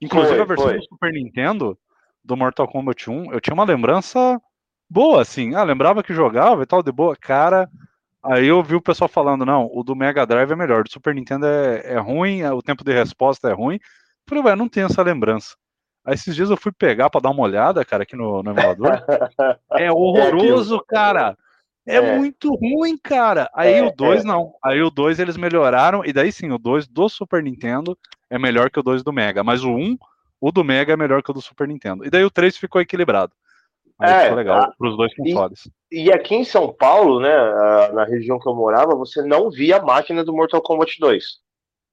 Inclusive 0.00 0.34
foi, 0.34 0.42
a 0.42 0.44
versão 0.44 0.66
foi. 0.66 0.78
do 0.78 0.84
Super 0.84 1.12
Nintendo, 1.12 1.78
do 2.24 2.36
Mortal 2.36 2.66
Kombat 2.66 3.10
1, 3.10 3.32
eu 3.32 3.40
tinha 3.40 3.54
uma 3.54 3.64
lembrança 3.64 4.40
boa, 4.88 5.22
assim. 5.22 5.54
Ah, 5.54 5.62
lembrava 5.62 6.02
que 6.02 6.14
jogava 6.14 6.62
e 6.62 6.66
tal, 6.66 6.82
de 6.82 6.90
boa. 6.90 7.14
Cara, 7.16 7.68
aí 8.22 8.46
eu 8.46 8.62
vi 8.62 8.74
o 8.74 8.82
pessoal 8.82 9.08
falando, 9.08 9.44
não, 9.44 9.70
o 9.72 9.82
do 9.82 9.94
Mega 9.94 10.26
Drive 10.26 10.50
é 10.50 10.56
melhor, 10.56 10.80
o 10.80 10.84
do 10.84 10.90
Super 10.90 11.14
Nintendo 11.14 11.46
é, 11.46 11.94
é 11.94 11.98
ruim, 11.98 12.40
é, 12.40 12.52
o 12.52 12.62
tempo 12.62 12.82
de 12.82 12.92
resposta 12.92 13.48
é 13.48 13.52
ruim. 13.52 13.78
Falei, 14.26 14.44
ué, 14.44 14.56
não 14.56 14.68
tenho 14.68 14.86
essa 14.86 15.02
lembrança. 15.02 15.54
Aí 16.04 16.14
esses 16.14 16.34
dias 16.34 16.50
eu 16.50 16.56
fui 16.56 16.72
pegar 16.72 17.08
para 17.10 17.20
dar 17.20 17.30
uma 17.30 17.42
olhada, 17.42 17.84
cara, 17.84 18.02
aqui 18.02 18.16
no, 18.16 18.42
no 18.42 18.50
emulador. 18.50 18.90
é 19.78 19.90
horroroso, 19.90 20.76
é 20.76 20.94
cara. 20.94 21.36
É, 21.86 21.96
é, 21.96 22.16
muito 22.16 22.54
ruim, 22.54 22.96
cara. 22.96 23.50
Aí 23.54 23.74
é, 23.74 23.82
o 23.82 23.90
2 23.90 24.24
é. 24.24 24.26
não. 24.26 24.54
Aí 24.64 24.80
o 24.82 24.90
2 24.90 25.18
eles 25.18 25.36
melhoraram, 25.36 26.04
e 26.04 26.12
daí 26.12 26.30
sim, 26.30 26.50
o 26.50 26.58
2 26.58 26.86
do 26.86 27.08
Super 27.08 27.42
Nintendo 27.42 27.98
é 28.30 28.38
melhor 28.38 28.70
que 28.70 28.78
o 28.78 28.82
2 28.82 29.02
do 29.02 29.12
Mega. 29.12 29.42
Mas 29.42 29.64
o 29.64 29.70
1, 29.70 29.78
um, 29.78 29.98
o 30.40 30.52
do 30.52 30.64
Mega 30.64 30.92
é 30.92 30.96
melhor 30.96 31.22
que 31.22 31.30
o 31.30 31.34
do 31.34 31.42
Super 31.42 31.66
Nintendo. 31.66 32.04
E 32.04 32.10
daí 32.10 32.24
o 32.24 32.30
3 32.30 32.56
ficou 32.56 32.80
equilibrado. 32.80 33.32
Aí 33.98 34.12
é, 34.12 34.20
ficou 34.22 34.36
legal 34.36 34.72
para 34.76 34.88
os 34.88 34.96
dois 34.96 35.14
consoles. 35.14 35.68
E, 35.90 36.04
e, 36.04 36.12
aqui 36.12 36.34
em 36.34 36.44
São 36.44 36.72
Paulo, 36.72 37.20
né, 37.20 37.32
na 37.92 38.04
região 38.04 38.38
que 38.38 38.48
eu 38.48 38.54
morava, 38.54 38.94
você 38.94 39.22
não 39.22 39.50
via 39.50 39.76
a 39.76 39.82
máquina 39.82 40.24
do 40.24 40.32
Mortal 40.32 40.62
Kombat 40.62 40.98
2. 40.98 41.24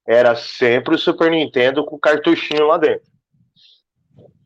Era 0.06 0.34
sempre 0.34 0.94
o 0.94 0.98
Super 0.98 1.30
Nintendo 1.30 1.84
com 1.84 1.98
cartuchinho 1.98 2.66
lá 2.66 2.78
dentro. 2.78 3.09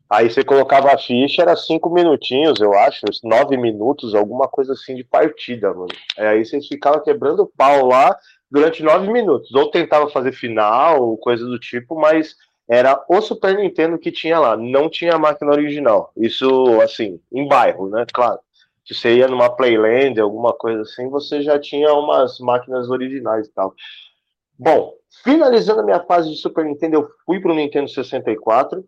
Aí 0.09 0.29
você 0.29 0.43
colocava 0.43 0.91
a 0.91 0.97
ficha, 0.97 1.41
era 1.41 1.55
cinco 1.55 1.89
minutinhos, 1.89 2.59
eu 2.59 2.73
acho, 2.73 3.01
nove 3.23 3.57
minutos, 3.57 4.13
alguma 4.13 4.47
coisa 4.47 4.73
assim 4.73 4.95
de 4.95 5.03
partida, 5.03 5.73
mano. 5.73 5.87
Aí 6.17 6.45
você 6.45 6.61
ficava 6.61 7.01
quebrando 7.01 7.51
pau 7.57 7.87
lá 7.87 8.15
durante 8.49 8.83
nove 8.83 9.11
minutos. 9.11 9.53
Ou 9.53 9.71
tentava 9.71 10.09
fazer 10.09 10.31
final, 10.31 11.17
coisa 11.17 11.43
do 11.45 11.59
tipo, 11.59 11.95
mas 11.99 12.35
era 12.67 13.03
o 13.09 13.21
Super 13.21 13.57
Nintendo 13.57 13.97
que 13.97 14.11
tinha 14.11 14.39
lá, 14.39 14.55
não 14.55 14.89
tinha 14.89 15.15
a 15.15 15.19
máquina 15.19 15.51
original. 15.51 16.11
Isso, 16.15 16.47
assim, 16.81 17.19
em 17.31 17.47
bairro, 17.47 17.89
né? 17.89 18.05
Claro. 18.13 18.39
Se 18.85 18.93
você 18.93 19.15
ia 19.15 19.27
numa 19.27 19.49
Playland, 19.49 20.19
alguma 20.19 20.53
coisa 20.53 20.81
assim, 20.83 21.09
você 21.09 21.41
já 21.41 21.59
tinha 21.59 21.91
umas 21.93 22.39
máquinas 22.39 22.89
originais 22.89 23.47
e 23.47 23.51
tal. 23.51 23.73
Bom, 24.57 24.93
finalizando 25.23 25.81
a 25.81 25.83
minha 25.83 25.99
fase 26.01 26.29
de 26.29 26.37
Super 26.37 26.65
Nintendo, 26.65 26.97
eu 26.97 27.09
fui 27.25 27.39
para 27.39 27.51
o 27.51 27.55
Nintendo 27.55 27.89
64 27.89 28.85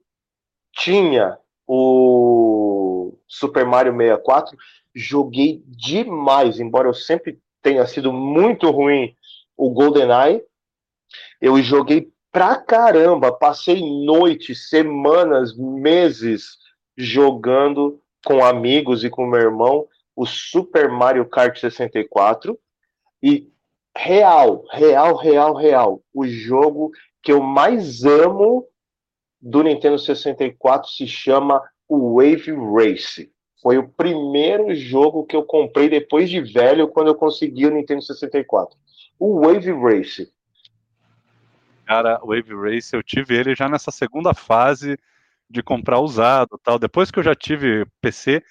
tinha 0.71 1.37
o 1.65 3.17
Super 3.27 3.65
Mario 3.65 3.95
64, 3.95 4.57
joguei 4.95 5.63
demais, 5.67 6.59
embora 6.59 6.87
eu 6.87 6.93
sempre 6.93 7.39
tenha 7.61 7.85
sido 7.85 8.13
muito 8.13 8.69
ruim 8.71 9.13
o 9.55 9.69
GoldenEye, 9.71 10.43
eu 11.41 11.61
joguei 11.61 12.11
pra 12.31 12.55
caramba, 12.55 13.31
passei 13.31 13.81
noites, 14.05 14.69
semanas, 14.69 15.55
meses 15.57 16.57
jogando 16.95 18.01
com 18.25 18.43
amigos 18.43 19.03
e 19.03 19.09
com 19.09 19.25
meu 19.25 19.39
irmão 19.39 19.87
o 20.15 20.25
Super 20.25 20.89
Mario 20.89 21.25
Kart 21.27 21.59
64 21.59 22.57
e 23.21 23.47
real, 23.95 24.65
real, 24.71 25.15
real, 25.15 25.55
real, 25.55 26.01
o 26.13 26.25
jogo 26.27 26.91
que 27.21 27.31
eu 27.31 27.41
mais 27.41 28.03
amo 28.03 28.65
do 29.47 29.63
Nintendo 29.63 29.97
64 29.97 30.89
se 30.89 31.07
chama 31.07 31.61
Wave 31.89 32.51
Race. 32.51 33.31
Foi 33.61 33.77
o 33.77 33.87
primeiro 33.87 34.75
jogo 34.75 35.25
que 35.25 35.37
eu 35.37 35.43
comprei 35.43 35.87
depois 35.87 36.29
de 36.29 36.41
velho 36.41 36.89
quando 36.89 37.07
eu 37.07 37.15
consegui 37.15 37.65
o 37.65 37.71
Nintendo 37.71 38.01
64. 38.01 38.77
O 39.17 39.39
Wave 39.39 39.71
Race. 39.71 40.29
Cara, 41.85 42.19
Wave 42.19 42.53
Race, 42.55 42.93
eu 42.93 43.01
tive 43.01 43.37
ele 43.37 43.55
já 43.55 43.69
nessa 43.69 43.89
segunda 43.89 44.33
fase 44.33 44.99
de 45.49 45.63
comprar 45.63 46.01
usado, 46.01 46.59
tal. 46.61 46.77
Depois 46.77 47.09
que 47.09 47.17
eu 47.17 47.23
já 47.23 47.33
tive 47.33 47.85
PC, 48.01 48.43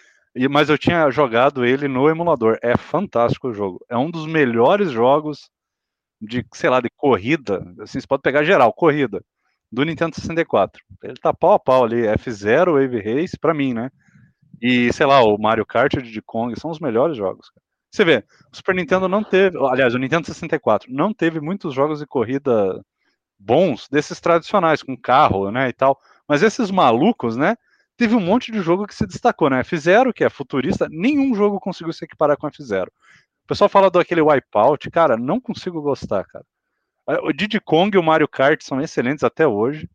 mas 0.51 0.71
eu 0.71 0.79
tinha 0.79 1.11
jogado 1.11 1.67
ele 1.67 1.89
no 1.89 2.09
emulador. 2.09 2.59
É 2.63 2.75
fantástico 2.75 3.49
o 3.49 3.53
jogo. 3.53 3.85
É 3.91 3.99
um 3.99 4.11
dos 4.11 4.27
melhores 4.27 4.91
jogos 4.91 5.51
de, 6.19 6.43
sei 6.55 6.71
lá, 6.71 6.81
de 6.81 6.89
corrida. 6.89 7.63
Assim, 7.81 8.01
você 8.01 8.07
pode 8.07 8.23
pegar 8.23 8.45
geral, 8.45 8.73
corrida 8.73 9.23
do 9.71 9.85
Nintendo 9.85 10.15
64. 10.15 10.83
Ele 11.03 11.15
tá 11.15 11.33
pau 11.35 11.53
a 11.53 11.59
pau 11.59 11.85
ali, 11.85 12.03
F0, 12.03 12.73
Wave 12.73 13.01
Race, 13.01 13.39
para 13.39 13.55
mim, 13.55 13.75
né? 13.75 13.91
E, 14.61 14.93
sei 14.93 15.07
lá, 15.07 15.23
o 15.23 15.37
Mario 15.39 15.67
Kart 15.67 15.93
e 15.95 15.99
o 15.99 16.03
Diddy 16.03 16.23
Kong 16.23 16.59
são 16.59 16.71
os 16.71 16.81
melhores 16.81 17.17
jogos. 17.17 17.51
Você 17.91 18.05
vê, 18.05 18.25
o 18.53 18.57
Super 18.57 18.75
Nintendo 18.75 19.09
não 19.09 19.23
teve, 19.23 19.59
aliás, 19.71 19.95
o 19.95 19.99
Nintendo 19.99 20.27
64 20.27 20.93
não 20.93 21.13
teve 21.13 21.41
muitos 21.41 21.75
jogos 21.75 22.01
de 22.01 22.07
corrida 22.07 22.83
bons 23.39 23.89
desses 23.91 24.21
tradicionais, 24.21 24.83
com 24.83 24.97
carro, 24.97 25.51
né, 25.51 25.69
e 25.69 25.73
tal. 25.73 25.99
Mas 26.29 26.43
esses 26.43 26.71
malucos, 26.71 27.37
né, 27.37 27.57
teve 27.97 28.15
um 28.15 28.21
monte 28.21 28.53
de 28.53 28.61
jogo 28.61 28.87
que 28.87 28.95
se 28.95 29.07
destacou, 29.07 29.49
né? 29.51 29.63
F0, 29.63 30.13
que 30.13 30.25
é 30.25 30.31
futurista, 30.31 30.89
nenhum 30.91 31.35
jogo 31.35 31.61
conseguiu 31.61 31.93
se 31.93 32.05
equiparar 32.05 32.37
com 32.37 32.47
F0. 32.49 32.87
O 32.87 33.47
pessoal 33.47 33.69
fala 33.69 33.91
do 33.91 33.99
aquele 33.99 34.21
Wipeout, 34.21 34.91
cara, 34.91 35.17
não 35.17 35.41
consigo 35.41 35.81
gostar, 35.81 36.25
cara. 36.25 36.45
O 37.07 37.33
Diddy 37.33 37.61
Kong 37.61 37.97
e 37.97 38.01
o 38.01 38.03
Mario 38.03 38.27
Kart 38.27 38.61
são 38.63 38.81
excelentes 38.81 39.23
até 39.23 39.47
hoje. 39.47 39.89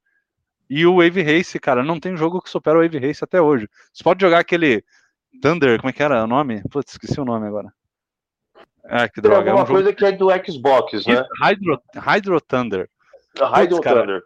E 0.69 0.85
o 0.85 0.97
Wave 0.97 1.21
Race, 1.21 1.59
cara, 1.59 1.83
não 1.83 1.99
tem 1.99 2.15
jogo 2.15 2.41
que 2.41 2.49
supera 2.49 2.79
o 2.79 2.81
Wave 2.81 2.97
Race 2.97 3.21
até 3.21 3.41
hoje. 3.41 3.67
Você 3.91 4.01
pode 4.03 4.21
jogar 4.21 4.39
aquele 4.39 4.83
Thunder, 5.41 5.77
como 5.79 5.89
é 5.89 5.93
que 5.93 6.01
era 6.01 6.23
o 6.23 6.27
nome? 6.27 6.61
Putz, 6.69 6.93
esqueci 6.93 7.19
o 7.19 7.25
nome 7.25 7.45
agora. 7.45 7.73
Ah, 8.85 9.09
que 9.09 9.19
droga. 9.19 9.43
Tem 9.43 9.51
alguma 9.51 9.59
é 9.59 9.63
um 9.63 9.67
coisa 9.67 9.89
jogo... 9.89 9.97
que 9.97 10.05
é 10.05 10.11
do 10.13 10.29
Xbox, 10.45 11.05
né? 11.05 11.25
Hydro, 11.41 11.81
Hydro 11.95 12.41
Thunder. 12.41 12.89
Hydro 13.37 13.81
Putz, 13.81 13.93
Thunder. 13.93 14.23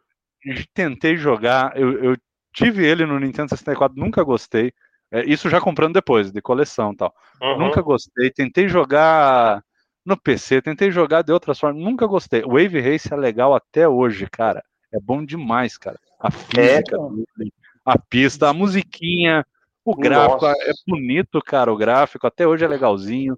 tentei 0.73 1.17
jogar, 1.17 1.75
eu, 1.75 2.03
eu 2.03 2.17
tive 2.53 2.85
ele 2.85 3.05
no 3.05 3.19
Nintendo 3.19 3.49
64, 3.49 3.99
nunca 3.99 4.23
gostei. 4.23 4.71
É, 5.11 5.23
isso 5.25 5.49
já 5.49 5.59
comprando 5.59 5.93
depois, 5.93 6.31
de 6.31 6.41
coleção 6.41 6.91
e 6.91 6.97
tal. 6.97 7.13
Uhum. 7.41 7.59
Nunca 7.59 7.81
gostei. 7.81 8.31
Tentei 8.31 8.67
jogar 8.67 9.63
no 10.05 10.15
PC, 10.15 10.61
tentei 10.61 10.91
jogar 10.91 11.23
de 11.23 11.31
outras 11.31 11.59
formas, 11.59 11.83
nunca 11.83 12.05
gostei. 12.05 12.41
Wave 12.41 12.79
Race 12.79 13.11
é 13.11 13.17
legal 13.17 13.55
até 13.55 13.87
hoje, 13.87 14.27
cara. 14.29 14.63
É 14.93 14.99
bom 14.99 15.25
demais, 15.25 15.77
cara. 15.77 15.99
A 16.19 16.29
física, 16.29 16.95
é. 16.95 17.45
a 17.83 17.97
pista, 17.97 18.49
a 18.49 18.53
musiquinha, 18.53 19.45
o 19.83 19.95
gráfico, 19.95 20.45
Nossa. 20.45 20.57
é 20.61 20.71
bonito, 20.87 21.41
cara. 21.41 21.73
O 21.73 21.77
gráfico 21.77 22.27
até 22.27 22.47
hoje 22.47 22.63
é 22.63 22.67
legalzinho. 22.67 23.37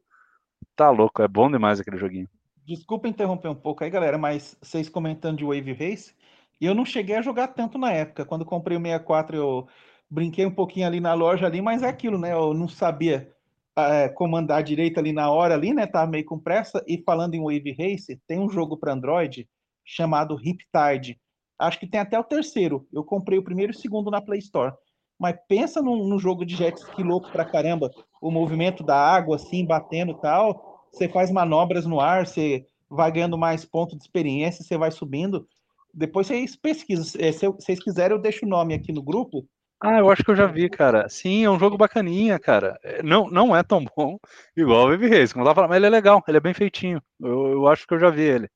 Tá 0.76 0.90
louco, 0.90 1.22
é 1.22 1.28
bom 1.28 1.50
demais 1.50 1.80
aquele 1.80 1.98
joguinho. 1.98 2.28
Desculpa 2.66 3.08
interromper 3.08 3.48
um 3.48 3.56
pouco 3.56 3.84
aí, 3.84 3.90
galera, 3.90 4.18
mas 4.18 4.58
vocês 4.62 4.90
comentando 4.90 5.38
de 5.38 5.46
Wave 5.46 5.72
Race, 5.72 6.14
eu 6.60 6.76
não 6.76 6.84
cheguei 6.84 7.16
a 7.16 7.22
jogar 7.22 7.48
tanto 7.48 7.78
na 7.78 7.94
época. 7.94 8.26
Quando 8.26 8.46
comprei 8.46 8.78
o 8.78 8.82
64, 8.82 9.38
eu 9.38 9.68
brinquei 10.10 10.46
um 10.46 10.54
pouquinho 10.54 10.86
ali 10.86 11.00
na 11.00 11.14
loja 11.14 11.46
ali, 11.46 11.62
mas 11.62 11.82
é 11.82 11.88
aquilo, 11.88 12.18
né? 12.18 12.34
Eu 12.34 12.54
não 12.54 12.68
sabia 12.68 13.34
é, 13.78 14.10
comandar 14.10 14.64
direito 14.64 15.00
ali 15.00 15.14
na 15.14 15.30
hora 15.30 15.54
ali, 15.54 15.72
né? 15.72 15.86
Tava 15.86 16.10
meio 16.10 16.26
com 16.26 16.40
pressa. 16.40 16.84
E 16.88 17.02
falando 17.04 17.36
em 17.36 17.42
Wave 17.42 17.76
Race, 17.78 18.20
tem 18.28 18.40
um 18.40 18.50
jogo 18.50 18.76
para 18.76 18.94
Android 18.94 19.48
chamado 19.86 20.36
Riptide. 20.36 21.20
Acho 21.60 21.80
que 21.80 21.88
tem 21.88 22.00
até 22.00 22.20
o 22.20 22.24
terceiro. 22.24 22.88
Eu 22.92 23.04
comprei 23.04 23.38
o 23.38 23.44
primeiro 23.44 23.72
e 23.72 23.76
o 23.76 23.80
segundo 23.80 24.10
na 24.10 24.22
Play 24.22 24.40
Store. 24.40 24.74
Mas 25.20 25.38
pensa 25.48 25.82
num, 25.82 26.08
num 26.08 26.20
jogo 26.20 26.46
de 26.46 26.56
jet 26.56 26.78
ski 26.78 27.04
louco 27.04 27.32
pra 27.32 27.46
caramba. 27.46 27.92
O 28.22 28.32
movimento 28.32 28.84
da 28.84 28.96
água, 28.96 29.36
assim, 29.36 29.66
batendo 29.66 30.16
tal. 30.16 30.88
Você 30.92 31.08
faz 31.08 31.32
manobras 31.32 31.86
no 31.86 32.00
ar, 32.00 32.26
você 32.26 32.66
vai 32.90 33.12
ganhando 33.12 33.38
mais 33.38 33.64
pontos 33.64 33.96
de 33.98 34.04
experiência, 34.04 34.64
você 34.64 34.78
vai 34.78 34.90
subindo. 34.90 35.48
Depois 35.94 36.28
vocês 36.28 36.56
pesquisam. 36.56 37.22
É, 37.22 37.32
se 37.32 37.48
vocês 37.48 37.84
quiserem, 37.84 38.16
eu 38.16 38.22
deixo 38.22 38.46
o 38.46 38.50
nome 38.50 38.74
aqui 38.74 38.92
no 38.92 39.04
grupo. 39.04 39.48
Ah, 39.80 40.00
eu 40.00 40.10
acho 40.10 40.24
que 40.24 40.32
eu 40.32 40.36
já 40.36 40.48
vi, 40.48 40.70
cara. 40.70 41.08
Sim, 41.08 41.46
é 41.46 41.50
um 41.50 41.60
jogo 41.60 41.78
bacaninha, 41.78 42.40
cara. 42.40 42.80
É, 42.84 43.04
não, 43.04 43.30
não 43.30 43.56
é 43.56 43.62
tão 43.62 43.84
bom 43.96 44.18
igual 44.56 44.88
o 44.88 44.90
Wave 44.90 45.08
Race, 45.08 45.34
como 45.34 45.44
eu 45.44 45.48
tava 45.48 45.56
falando, 45.56 45.70
mas 45.70 45.78
ele 45.78 45.86
é 45.86 45.90
legal, 45.90 46.24
ele 46.28 46.38
é 46.38 46.42
bem 46.42 46.54
feitinho. 46.54 47.02
Eu, 47.20 47.48
eu 47.48 47.68
acho 47.68 47.86
que 47.86 47.94
eu 47.94 48.00
já 48.00 48.10
vi 48.10 48.24
ele. 48.24 48.50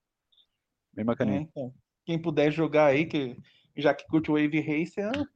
Bem 0.93 1.05
bacaninha. 1.05 1.39
É, 1.39 1.41
então, 1.41 1.73
quem 2.05 2.19
puder 2.19 2.51
jogar 2.51 2.87
aí, 2.87 3.05
que, 3.05 3.37
já 3.77 3.93
que 3.93 4.07
curte 4.07 4.31
o 4.31 4.33
Wave 4.33 4.59
Race, 4.59 4.99
é 4.99 5.07
uma 5.07 5.27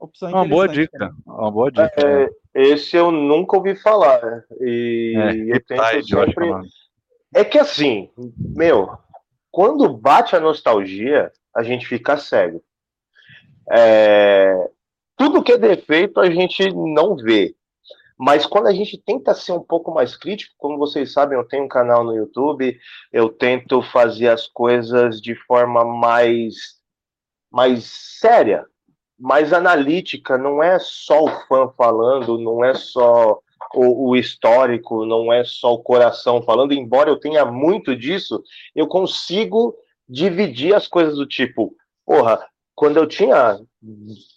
opção 0.00 0.30
uma 0.30 0.44
boa 0.46 0.68
dica. 0.68 0.98
Né? 0.98 1.12
Uma 1.24 1.50
boa 1.50 1.70
dica. 1.70 1.92
É, 1.96 2.26
né? 2.26 2.30
Esse 2.54 2.96
eu 2.96 3.12
nunca 3.12 3.56
ouvi 3.56 3.76
falar. 3.76 4.44
E 4.60 5.14
é, 5.16 5.56
eu 5.56 5.64
tento 5.64 6.06
sempre... 6.06 6.50
É 7.34 7.44
que 7.44 7.58
assim, 7.58 8.10
meu, 8.56 8.98
quando 9.50 9.96
bate 9.96 10.34
a 10.34 10.40
nostalgia, 10.40 11.30
a 11.54 11.62
gente 11.62 11.86
fica 11.86 12.16
cego. 12.16 12.62
É, 13.70 14.70
tudo 15.18 15.42
que 15.42 15.52
é 15.52 15.58
defeito 15.58 16.20
a 16.20 16.30
gente 16.30 16.72
não 16.72 17.16
vê. 17.16 17.54
Mas 18.18 18.46
quando 18.46 18.66
a 18.66 18.72
gente 18.72 18.98
tenta 18.98 19.34
ser 19.34 19.52
um 19.52 19.62
pouco 19.62 19.92
mais 19.92 20.16
crítico, 20.16 20.54
como 20.58 20.78
vocês 20.78 21.12
sabem, 21.12 21.38
eu 21.38 21.44
tenho 21.44 21.64
um 21.64 21.68
canal 21.68 22.02
no 22.02 22.16
YouTube, 22.16 22.76
eu 23.12 23.28
tento 23.28 23.80
fazer 23.80 24.28
as 24.28 24.46
coisas 24.48 25.20
de 25.20 25.36
forma 25.46 25.84
mais, 25.84 26.54
mais 27.50 27.84
séria, 27.84 28.64
mais 29.16 29.52
analítica. 29.52 30.36
Não 30.36 30.60
é 30.62 30.80
só 30.80 31.24
o 31.24 31.28
fã 31.46 31.68
falando, 31.76 32.38
não 32.38 32.64
é 32.64 32.74
só 32.74 33.38
o, 33.72 34.10
o, 34.10 34.16
histórico, 34.16 35.06
não 35.06 35.32
é 35.32 35.44
só 35.44 35.74
o 35.74 35.82
coração 35.82 36.42
falando. 36.42 36.72
Embora 36.72 37.10
eu 37.10 37.20
tenha 37.20 37.44
muito 37.44 37.94
disso, 37.94 38.42
eu 38.74 38.88
consigo 38.88 39.76
dividir 40.08 40.74
as 40.74 40.88
coisas 40.88 41.14
do 41.16 41.26
tipo, 41.26 41.72
porra, 42.04 42.44
quando 42.78 42.96
eu 42.96 43.08
tinha 43.08 43.58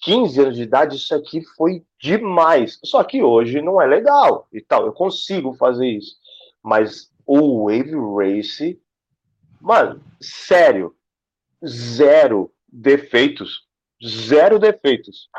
15 0.02 0.42
anos 0.42 0.56
de 0.56 0.64
idade, 0.64 0.96
isso 0.96 1.14
aqui 1.14 1.44
foi 1.56 1.86
demais. 2.02 2.80
Só 2.84 3.04
que 3.04 3.22
hoje 3.22 3.62
não 3.62 3.80
é 3.80 3.86
legal 3.86 4.48
e 4.52 4.60
tal. 4.60 4.84
Eu 4.84 4.94
consigo 4.94 5.54
fazer 5.54 5.86
isso. 5.88 6.16
Mas 6.64 7.12
o 7.24 7.68
Wave 7.68 7.94
Race, 8.18 8.82
mano, 9.62 10.02
sério, 10.20 10.96
zero 11.64 12.52
defeitos. 12.68 13.68
Zero 14.04 14.58
defeitos. 14.58 15.30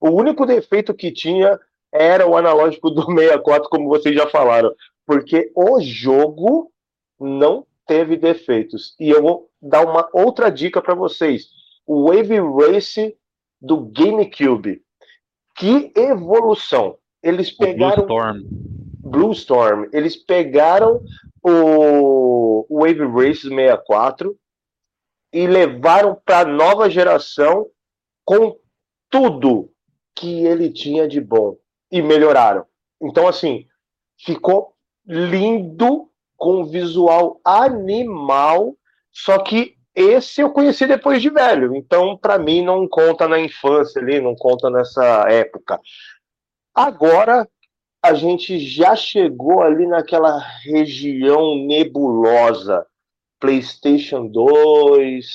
O 0.00 0.10
único 0.10 0.46
defeito 0.46 0.94
que 0.94 1.10
tinha 1.10 1.58
era 1.90 2.28
o 2.28 2.36
analógico 2.36 2.90
do 2.90 3.04
64, 3.04 3.68
como 3.68 3.88
vocês 3.88 4.14
já 4.14 4.28
falaram. 4.28 4.72
Porque 5.04 5.50
o 5.56 5.80
jogo 5.80 6.72
não 7.18 7.66
teve 7.88 8.16
defeitos. 8.16 8.94
E 9.00 9.10
eu 9.10 9.20
vou 9.20 9.50
dar 9.60 9.84
uma 9.84 10.08
outra 10.12 10.48
dica 10.48 10.80
para 10.80 10.94
vocês 10.94 11.60
o 11.92 12.06
Wave 12.06 12.40
Race 12.40 13.14
do 13.60 13.82
GameCube. 13.90 14.82
Que 15.54 15.92
evolução! 15.94 16.96
Eles 17.22 17.50
pegaram. 17.50 18.06
Blue 18.06 18.14
Storm. 18.14 18.42
Blue 19.04 19.32
Storm. 19.32 19.88
Eles 19.92 20.16
pegaram 20.16 21.02
o 21.42 22.66
Wave 22.70 23.04
Race 23.04 23.42
64 23.42 24.34
e 25.34 25.46
levaram 25.46 26.18
para 26.24 26.40
a 26.40 26.44
nova 26.46 26.88
geração 26.88 27.68
com 28.24 28.58
tudo 29.10 29.70
que 30.14 30.46
ele 30.46 30.72
tinha 30.72 31.06
de 31.06 31.20
bom 31.20 31.58
e 31.90 32.00
melhoraram. 32.00 32.64
Então, 33.02 33.28
assim, 33.28 33.66
ficou 34.18 34.74
lindo, 35.06 36.08
com 36.38 36.64
visual 36.64 37.38
animal, 37.44 38.76
só 39.12 39.38
que 39.38 39.76
esse 39.94 40.40
eu 40.40 40.50
conheci 40.50 40.86
depois 40.86 41.20
de 41.20 41.28
velho, 41.28 41.74
então 41.76 42.16
para 42.16 42.38
mim 42.38 42.62
não 42.62 42.88
conta 42.88 43.28
na 43.28 43.38
infância 43.38 44.00
ali, 44.00 44.20
não 44.20 44.34
conta 44.34 44.70
nessa 44.70 45.28
época. 45.28 45.78
Agora 46.74 47.46
a 48.02 48.14
gente 48.14 48.58
já 48.58 48.96
chegou 48.96 49.62
ali 49.62 49.86
naquela 49.86 50.38
região 50.64 51.56
nebulosa, 51.56 52.84
PlayStation 53.38 54.26
2 54.26 55.26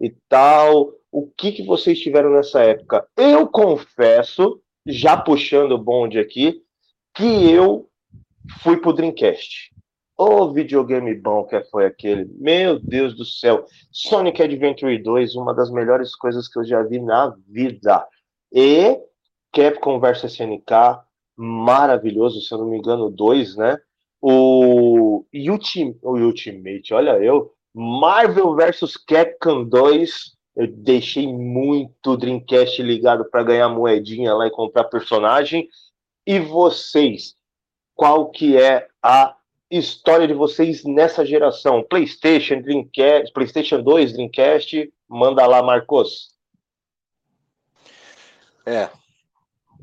e 0.00 0.14
tal. 0.28 0.92
O 1.12 1.26
que, 1.26 1.52
que 1.52 1.62
vocês 1.62 1.98
tiveram 1.98 2.30
nessa 2.30 2.62
época? 2.62 3.06
Eu 3.16 3.46
confesso, 3.46 4.60
já 4.86 5.16
puxando 5.16 5.72
o 5.72 5.78
bonde 5.78 6.18
aqui, 6.18 6.62
que 7.14 7.50
eu 7.50 7.88
fui 8.62 8.78
pro 8.78 8.92
Dreamcast. 8.92 9.74
O 10.18 10.50
videogame 10.50 11.14
bom 11.14 11.44
que 11.44 11.62
foi 11.64 11.84
aquele. 11.84 12.24
Meu 12.38 12.78
Deus 12.78 13.14
do 13.14 13.24
céu. 13.24 13.66
Sonic 13.92 14.42
Adventure 14.42 14.96
2, 14.96 15.36
uma 15.36 15.54
das 15.54 15.70
melhores 15.70 16.16
coisas 16.16 16.48
que 16.48 16.58
eu 16.58 16.64
já 16.64 16.82
vi 16.82 16.98
na 16.98 17.36
vida. 17.46 18.06
E 18.50 18.98
Capcom 19.52 20.00
vs 20.00 20.24
SNK, 20.24 21.02
maravilhoso, 21.36 22.40
se 22.40 22.52
eu 22.52 22.58
não 22.58 22.66
me 22.66 22.78
engano, 22.78 23.10
dois, 23.10 23.56
né? 23.56 23.78
O, 24.22 25.26
Ultim, 25.34 25.98
o 26.02 26.16
Ultimate, 26.16 26.94
olha 26.94 27.18
eu. 27.22 27.52
Marvel 27.74 28.56
vs 28.56 28.96
Capcom 28.96 29.64
2. 29.64 30.34
Eu 30.56 30.66
deixei 30.68 31.30
muito 31.30 32.16
Dreamcast 32.16 32.82
ligado 32.82 33.26
para 33.26 33.42
ganhar 33.42 33.68
moedinha 33.68 34.32
lá 34.32 34.46
e 34.46 34.50
comprar 34.50 34.84
personagem. 34.84 35.68
E 36.26 36.40
vocês, 36.40 37.34
qual 37.94 38.30
que 38.30 38.56
é 38.56 38.88
a 39.02 39.35
história 39.70 40.26
de 40.26 40.34
vocês 40.34 40.84
nessa 40.84 41.24
geração? 41.24 41.82
PlayStation, 41.82 42.60
Dreamcast, 42.60 43.32
PlayStation 43.32 43.82
2, 43.82 44.12
Dreamcast, 44.12 44.92
manda 45.08 45.46
lá, 45.46 45.62
Marcos. 45.62 46.36
É. 48.64 48.90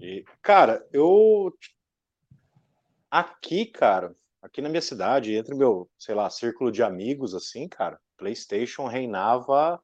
E, 0.01 0.25
cara, 0.41 0.85
eu 0.91 1.53
aqui, 3.09 3.65
cara, 3.65 4.15
aqui 4.41 4.61
na 4.61 4.69
minha 4.69 4.81
cidade, 4.81 5.33
entre 5.35 5.55
meu, 5.55 5.89
sei 5.97 6.15
lá, 6.15 6.29
círculo 6.29 6.71
de 6.71 6.83
amigos 6.83 7.33
assim, 7.33 7.67
cara, 7.67 7.99
PlayStation 8.17 8.87
reinava 8.87 9.81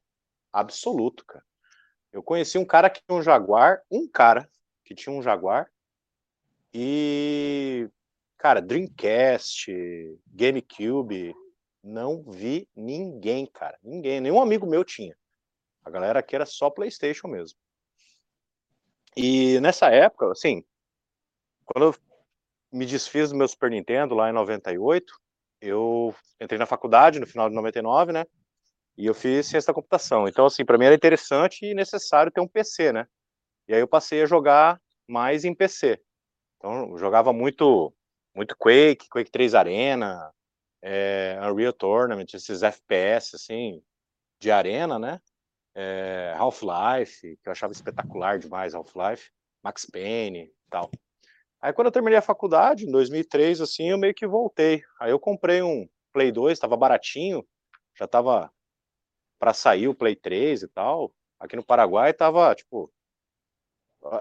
absoluto, 0.51 1.23
cara. 1.26 1.45
Eu 2.11 2.23
conheci 2.23 2.57
um 2.57 2.65
cara 2.65 2.89
que 2.89 3.01
tinha 3.05 3.17
um 3.17 3.21
Jaguar, 3.21 3.81
um 3.89 4.07
cara 4.07 4.49
que 4.84 4.95
tinha 4.95 5.15
um 5.15 5.21
Jaguar 5.21 5.69
e 6.73 7.88
Cara, 8.40 8.61
Dreamcast, 8.61 9.70
GameCube, 10.28 11.36
não 11.84 12.24
vi 12.24 12.70
ninguém, 12.74 13.45
cara. 13.45 13.78
Ninguém. 13.84 14.22
Nenhum 14.22 14.41
amigo 14.41 14.66
meu 14.66 14.86
tinha. 14.86 15.14
A 15.84 15.90
galera 15.90 16.20
aqui 16.20 16.36
era 16.36 16.45
só 16.45 16.70
PlayStation 16.70 17.28
mesmo. 17.28 17.60
E 19.16 19.60
nessa 19.60 19.90
época, 19.90 20.32
assim, 20.32 20.64
quando 21.66 21.88
eu 21.88 21.95
me 22.72 22.86
desfiz 22.86 23.30
do 23.30 23.36
meu 23.36 23.45
Super 23.45 23.72
Nintendo 23.72 24.16
lá 24.16 24.30
em 24.30 24.34
98, 24.34 25.14
eu 25.60 26.16
entrei 26.40 26.57
na 26.57 26.66
faculdade 26.66 27.20
no 27.20 27.28
final 27.28 27.49
de 27.49 27.56
99, 27.56 28.14
né? 28.14 28.26
E 28.98 29.06
eu 29.06 29.14
fiz 29.14 29.48
ciência 29.48 29.68
da 29.68 29.74
computação. 29.74 30.30
Então, 30.30 30.45
assim, 30.45 30.64
para 30.64 30.78
mim 30.78 30.86
era 30.86 30.95
interessante 30.95 31.66
e 31.66 31.74
necessário 31.74 32.32
ter 32.32 32.40
um 32.40 32.48
PC, 32.48 32.94
né? 32.94 33.06
E 33.68 33.74
aí 33.74 33.82
eu 33.82 33.88
passei 33.88 34.22
a 34.22 34.26
jogar 34.26 34.82
mais 35.06 35.44
em 35.44 35.53
PC. 35.53 36.02
Então, 36.56 36.91
eu 36.91 36.98
jogava 36.98 37.34
muito 37.34 37.94
muito 38.35 38.56
Quake, 38.57 39.10
Quake 39.10 39.31
3 39.31 39.56
Arena, 39.56 40.31
é, 40.81 41.39
Unreal 41.41 41.73
Tournament, 41.73 42.34
esses 42.34 42.64
FPS, 42.64 43.35
assim, 43.35 43.81
de 44.39 44.51
arena, 44.51 44.97
né? 44.97 45.19
é, 45.76 46.34
Half-Life, 46.38 47.38
que 47.38 47.47
eu 47.47 47.51
achava 47.51 47.72
espetacular 47.72 48.38
demais, 48.38 48.76
Half-Life, 48.76 49.31
Max 49.64 49.85
Payne 49.85 50.43
e 50.43 50.53
tal. 50.69 50.91
Aí 51.61 51.72
quando 51.73 51.88
eu 51.88 51.91
terminei 51.91 52.18
a 52.18 52.22
faculdade, 52.22 52.85
em 52.85 52.91
2003, 52.91 53.61
assim, 53.61 53.89
eu 53.89 53.97
meio 53.97 54.14
que 54.14 54.27
voltei. 54.27 54.81
Aí 54.99 55.11
eu 55.11 55.19
comprei 55.19 55.61
um 55.61 55.88
Play 56.11 56.31
2, 56.31 56.53
estava 56.53 56.76
baratinho, 56.76 57.45
já 57.97 58.06
estava 58.06 58.51
para 59.39 59.53
sair 59.53 59.88
o 59.88 59.95
Play 59.95 60.15
3 60.15 60.64
e 60.64 60.68
tal. 60.68 61.14
Aqui 61.39 61.56
no 61.56 61.65
Paraguai 61.65 62.14
tava, 62.14 62.53
tipo, 62.56 62.91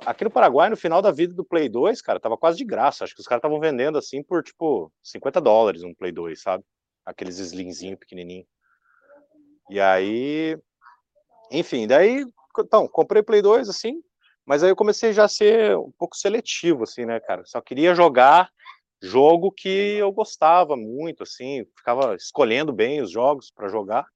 aqui 0.05 0.25
no 0.25 0.31
Paraguai, 0.31 0.69
no 0.69 0.77
final 0.77 1.01
da 1.01 1.11
vida 1.11 1.35
do 1.35 1.45
Play 1.45 1.69
2, 1.69 2.03
cara, 2.03 2.21
tava 2.21 2.37
quase 2.37 2.59
de 2.59 2.65
graça. 2.65 3.05
Acho 3.05 3.15
que 3.15 3.21
os 3.21 3.27
caras 3.27 3.41
estavam 3.41 3.61
vendendo 3.61 3.99
assim 3.99 4.23
por, 4.23 4.43
tipo, 4.43 4.93
50 5.03 5.41
dólares 5.41 5.83
um 5.83 5.95
Play 5.95 6.13
2, 6.13 6.41
sabe? 6.41 6.65
Aqueles 7.05 7.39
slimzinho 7.39 7.97
pequenininho. 7.97 8.47
E 9.71 9.81
aí, 9.81 10.59
enfim, 11.51 11.87
daí, 11.87 12.25
então, 12.59 12.89
comprei 12.89 13.23
Play 13.23 13.43
2 13.43 13.69
assim, 13.69 14.03
mas 14.45 14.63
aí 14.63 14.71
eu 14.71 14.77
comecei 14.77 15.13
já 15.13 15.25
a 15.25 15.29
ser 15.29 15.77
um 15.77 15.93
pouco 15.99 16.17
seletivo, 16.17 16.85
assim, 16.85 17.05
né, 17.05 17.21
cara? 17.21 17.45
Só 17.45 17.61
queria 17.61 17.95
jogar 17.95 18.51
jogo 19.01 19.53
que 19.53 19.69
eu 19.69 20.11
gostava 20.11 20.77
muito, 20.77 21.23
assim, 21.23 21.65
ficava 21.77 22.15
escolhendo 22.17 22.73
bem 22.73 23.01
os 23.01 23.11
jogos 23.11 23.51
para 23.51 23.69
jogar. 23.69 24.07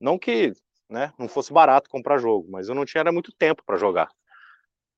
Não 0.00 0.18
que, 0.18 0.52
né, 0.88 1.12
não 1.18 1.28
fosse 1.28 1.52
barato 1.52 1.90
comprar 1.90 2.18
jogo, 2.18 2.48
mas 2.50 2.68
eu 2.68 2.74
não 2.74 2.84
tinha 2.84 3.04
muito 3.12 3.32
tempo 3.32 3.62
para 3.64 3.76
jogar. 3.76 4.10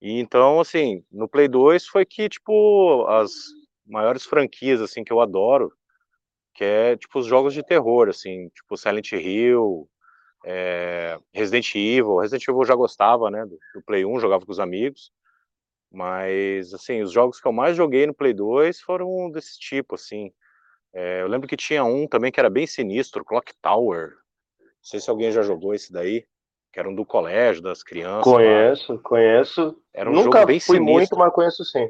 E 0.03 0.19
então, 0.19 0.59
assim, 0.61 1.05
no 1.13 1.29
Play 1.29 1.47
2 1.47 1.87
foi 1.87 2.05
que, 2.05 2.29
tipo, 2.29 3.07
as 3.07 3.31
maiores 3.87 4.25
franquias, 4.25 4.81
assim, 4.81 5.05
que 5.05 5.13
eu 5.13 5.21
adoro, 5.21 5.73
que 6.55 6.65
é, 6.65 6.97
tipo, 6.97 7.21
os 7.21 7.27
jogos 7.27 7.55
de 7.55 7.63
terror, 7.63 8.09
assim, 8.09 8.49
tipo 8.49 8.77
Silent 8.77 9.13
Hill, 9.13 9.89
é, 10.45 11.17
Resident 11.33 11.73
Evil, 11.77 12.17
Resident 12.19 12.43
Evil 12.49 12.63
eu 12.63 12.67
já 12.67 12.75
gostava, 12.75 13.31
né, 13.31 13.47
do, 13.47 13.57
do, 13.75 13.83
Play 13.87 14.05
1, 14.05 14.19
jogava 14.19 14.45
com 14.45 14.51
os 14.51 14.59
amigos, 14.59 15.13
mas, 15.91 16.75
assim, 16.75 17.03
os 17.03 17.13
jogos 17.13 17.41
que 17.41 17.47
eu 17.47 17.53
mais 17.53 17.77
joguei 17.77 18.05
no 18.05 18.15
Play 18.15 18.35
2 18.35 18.81
foram 18.81 19.31
desse 19.31 19.59
tipo, 19.59 19.95
assim, 19.95 20.33
é, 20.93 21.23
eu 21.23 21.29
lembro 21.29 21.49
que 21.49 21.57
tinha 21.57 21.85
um 21.85 22.09
também 22.09 22.33
que 22.33 22.41
era 22.41 22.51
bem 22.51 22.67
sinistro, 22.67 23.25
Clock 23.25 23.53
Tower, 23.63 24.11
não 24.59 24.67
sei 24.83 25.01
se 25.01 25.09
alguém 25.11 25.31
já 25.31 25.43
jogou 25.43 25.75
esse 25.75 25.93
daí, 25.93 26.27
que 26.73 26.81
era 26.81 26.89
um 26.89 26.95
do 26.95 27.05
colégio, 27.05 27.63
das 27.63 27.83
crianças. 27.83 28.25
Conheço, 28.25 28.95
lá. 28.95 29.01
conheço. 29.03 29.77
Era 29.93 30.11
um 30.11 30.15
Nunca 30.15 30.39
jogo 30.39 30.47
bem 30.47 30.61
fui 30.61 30.77
sinistro. 30.79 30.93
muito, 30.93 31.17
mas 31.19 31.33
conheço 31.33 31.65
sim. 31.65 31.89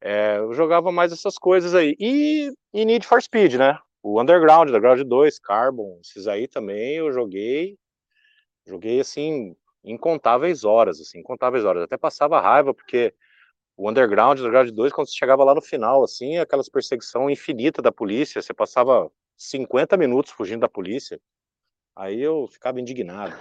É, 0.00 0.38
eu 0.38 0.52
jogava 0.52 0.90
mais 0.90 1.12
essas 1.12 1.36
coisas 1.38 1.74
aí. 1.74 1.96
E, 1.98 2.52
e 2.72 2.84
Need 2.84 3.06
for 3.06 3.20
Speed, 3.20 3.54
né? 3.54 3.78
o 4.06 4.20
Underground, 4.20 4.68
Underground 4.68 5.00
2, 5.00 5.38
Carbon, 5.40 5.98
esses 6.00 6.28
aí 6.28 6.46
também 6.46 6.94
eu 6.94 7.12
joguei, 7.12 7.76
joguei 8.64 9.00
assim, 9.00 9.56
incontáveis 9.82 10.62
horas, 10.62 11.00
assim, 11.00 11.18
incontáveis 11.18 11.64
horas, 11.64 11.82
até 11.82 11.96
passava 11.96 12.40
raiva, 12.40 12.72
porque 12.72 13.12
o 13.76 13.90
Underground, 13.90 14.38
Underground 14.38 14.70
2, 14.70 14.92
quando 14.92 15.08
você 15.08 15.16
chegava 15.16 15.42
lá 15.42 15.56
no 15.56 15.60
final, 15.60 16.04
assim, 16.04 16.38
aquelas 16.38 16.68
perseguição 16.68 17.28
infinita 17.28 17.82
da 17.82 17.90
polícia, 17.90 18.40
você 18.40 18.54
passava 18.54 19.10
50 19.36 19.96
minutos 19.96 20.30
fugindo 20.30 20.60
da 20.60 20.68
polícia, 20.68 21.20
aí 21.96 22.22
eu 22.22 22.46
ficava 22.46 22.80
indignado. 22.80 23.34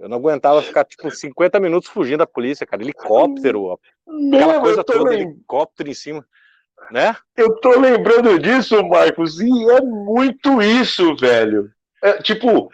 eu 0.00 0.08
não 0.08 0.16
aguentava 0.16 0.62
ficar, 0.62 0.84
tipo, 0.84 1.10
50 1.10 1.60
minutos 1.60 1.88
fugindo 1.88 2.18
da 2.18 2.26
polícia, 2.26 2.66
cara, 2.66 2.82
helicóptero, 2.82 3.78
aquela 4.08 4.60
coisa 4.60 4.82
toda, 4.82 5.14
helicóptero 5.14 5.90
em 5.90 5.94
cima 5.94 6.26
né? 6.90 7.16
Eu 7.36 7.54
tô 7.56 7.78
lembrando 7.78 8.38
disso, 8.38 8.82
Marcos, 8.86 9.40
e 9.40 9.70
é 9.70 9.80
muito 9.80 10.60
isso, 10.60 11.14
velho. 11.16 11.70
É, 12.02 12.20
tipo, 12.22 12.70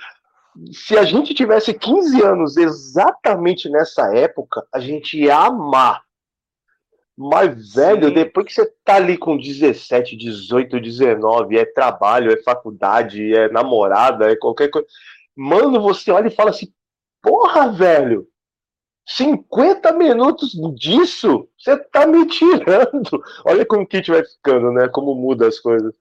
se 0.72 0.96
a 0.96 1.04
gente 1.04 1.34
tivesse 1.34 1.74
15 1.74 2.22
anos 2.22 2.56
exatamente 2.56 3.68
nessa 3.68 4.14
época, 4.14 4.64
a 4.72 4.80
gente 4.80 5.18
ia 5.18 5.36
amar. 5.36 6.02
Mas, 7.20 7.74
velho, 7.74 8.09
Sim. 8.09 8.15
depois 8.15 8.47
que 8.47 8.53
você 8.53 8.73
tá 8.85 8.95
ali 8.95 9.19
com 9.19 9.36
17, 9.36 10.16
18, 10.16 10.78
19, 10.78 11.59
é 11.59 11.65
trabalho, 11.65 12.31
é 12.31 12.40
faculdade, 12.45 13.35
é 13.35 13.49
namorada, 13.49 14.31
é 14.31 14.36
qualquer 14.36 14.69
coisa. 14.69 14.86
Mano, 15.35 15.81
você 15.81 16.12
olha 16.12 16.28
e 16.28 16.35
fala 16.35 16.51
assim: 16.51 16.73
porra, 17.20 17.73
velho, 17.73 18.28
50 19.05 19.93
minutos 19.95 20.53
disso? 20.77 21.49
Você 21.59 21.77
tá 21.77 22.07
me 22.07 22.24
tirando. 22.24 23.20
Olha 23.45 23.66
como 23.66 23.82
o 23.82 23.86
kit 23.86 24.09
vai 24.09 24.23
ficando, 24.24 24.70
né? 24.70 24.86
Como 24.86 25.12
muda 25.12 25.49
as 25.49 25.59
coisas. 25.59 25.93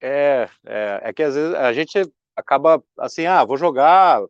É, 0.00 0.48
é, 0.64 1.00
é 1.02 1.12
que 1.12 1.24
às 1.24 1.34
vezes 1.34 1.52
a 1.52 1.72
gente 1.72 2.00
acaba 2.36 2.80
assim, 2.96 3.26
ah, 3.26 3.44
vou 3.44 3.56
jogar, 3.56 4.20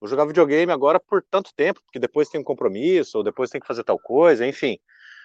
vou 0.00 0.08
jogar 0.08 0.24
videogame 0.24 0.72
agora 0.72 0.98
por 0.98 1.22
tanto 1.22 1.52
tempo, 1.54 1.82
porque 1.84 1.98
depois 1.98 2.30
tem 2.30 2.40
um 2.40 2.44
compromisso, 2.44 3.18
ou 3.18 3.24
depois 3.24 3.50
tem 3.50 3.60
que 3.60 3.66
fazer 3.66 3.84
tal 3.84 3.98
coisa, 3.98 4.46
enfim. 4.46 4.78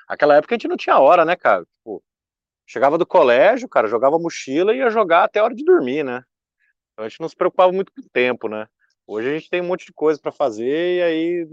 Aquela 0.08 0.36
época 0.36 0.54
a 0.54 0.58
gente 0.58 0.68
não 0.68 0.78
tinha 0.78 1.00
hora, 1.00 1.26
né, 1.26 1.36
cara? 1.36 1.66
Tipo, 1.66 2.04
chegava 2.66 2.98
do 2.98 3.06
colégio, 3.06 3.70
cara, 3.70 3.88
jogava 3.88 4.20
mochila 4.20 4.74
e 4.74 4.78
ia 4.80 4.90
jogar 4.90 5.24
até 5.24 5.40
a 5.40 5.44
hora 5.44 5.56
de 5.56 5.64
dormir, 5.64 6.04
né? 6.04 6.24
Então 6.94 7.06
a 7.06 7.10
gente 7.10 7.20
não 7.20 7.30
se 7.30 7.36
preocupava 7.36 7.72
muito 7.72 7.92
com 7.92 8.02
o 8.02 8.10
tempo, 8.12 8.48
né? 8.48 8.68
Hoje 9.08 9.30
a 9.30 9.34
gente 9.38 9.50
tem 9.50 9.62
um 9.62 9.68
monte 9.68 9.86
de 9.86 9.94
coisa 9.94 10.20
para 10.20 10.32
fazer 10.32 10.98
e 10.98 11.02
aí 11.02 11.48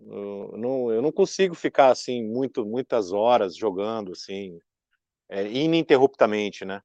eu 0.00 0.54
não, 0.56 0.92
eu 0.92 1.00
não 1.00 1.10
consigo 1.10 1.54
ficar 1.54 1.90
assim 1.90 2.22
muito, 2.22 2.64
muitas 2.64 3.12
horas 3.12 3.56
jogando 3.56 4.12
assim, 4.12 4.60
é, 5.28 5.48
ininterruptamente, 5.48 6.64
né? 6.64 6.82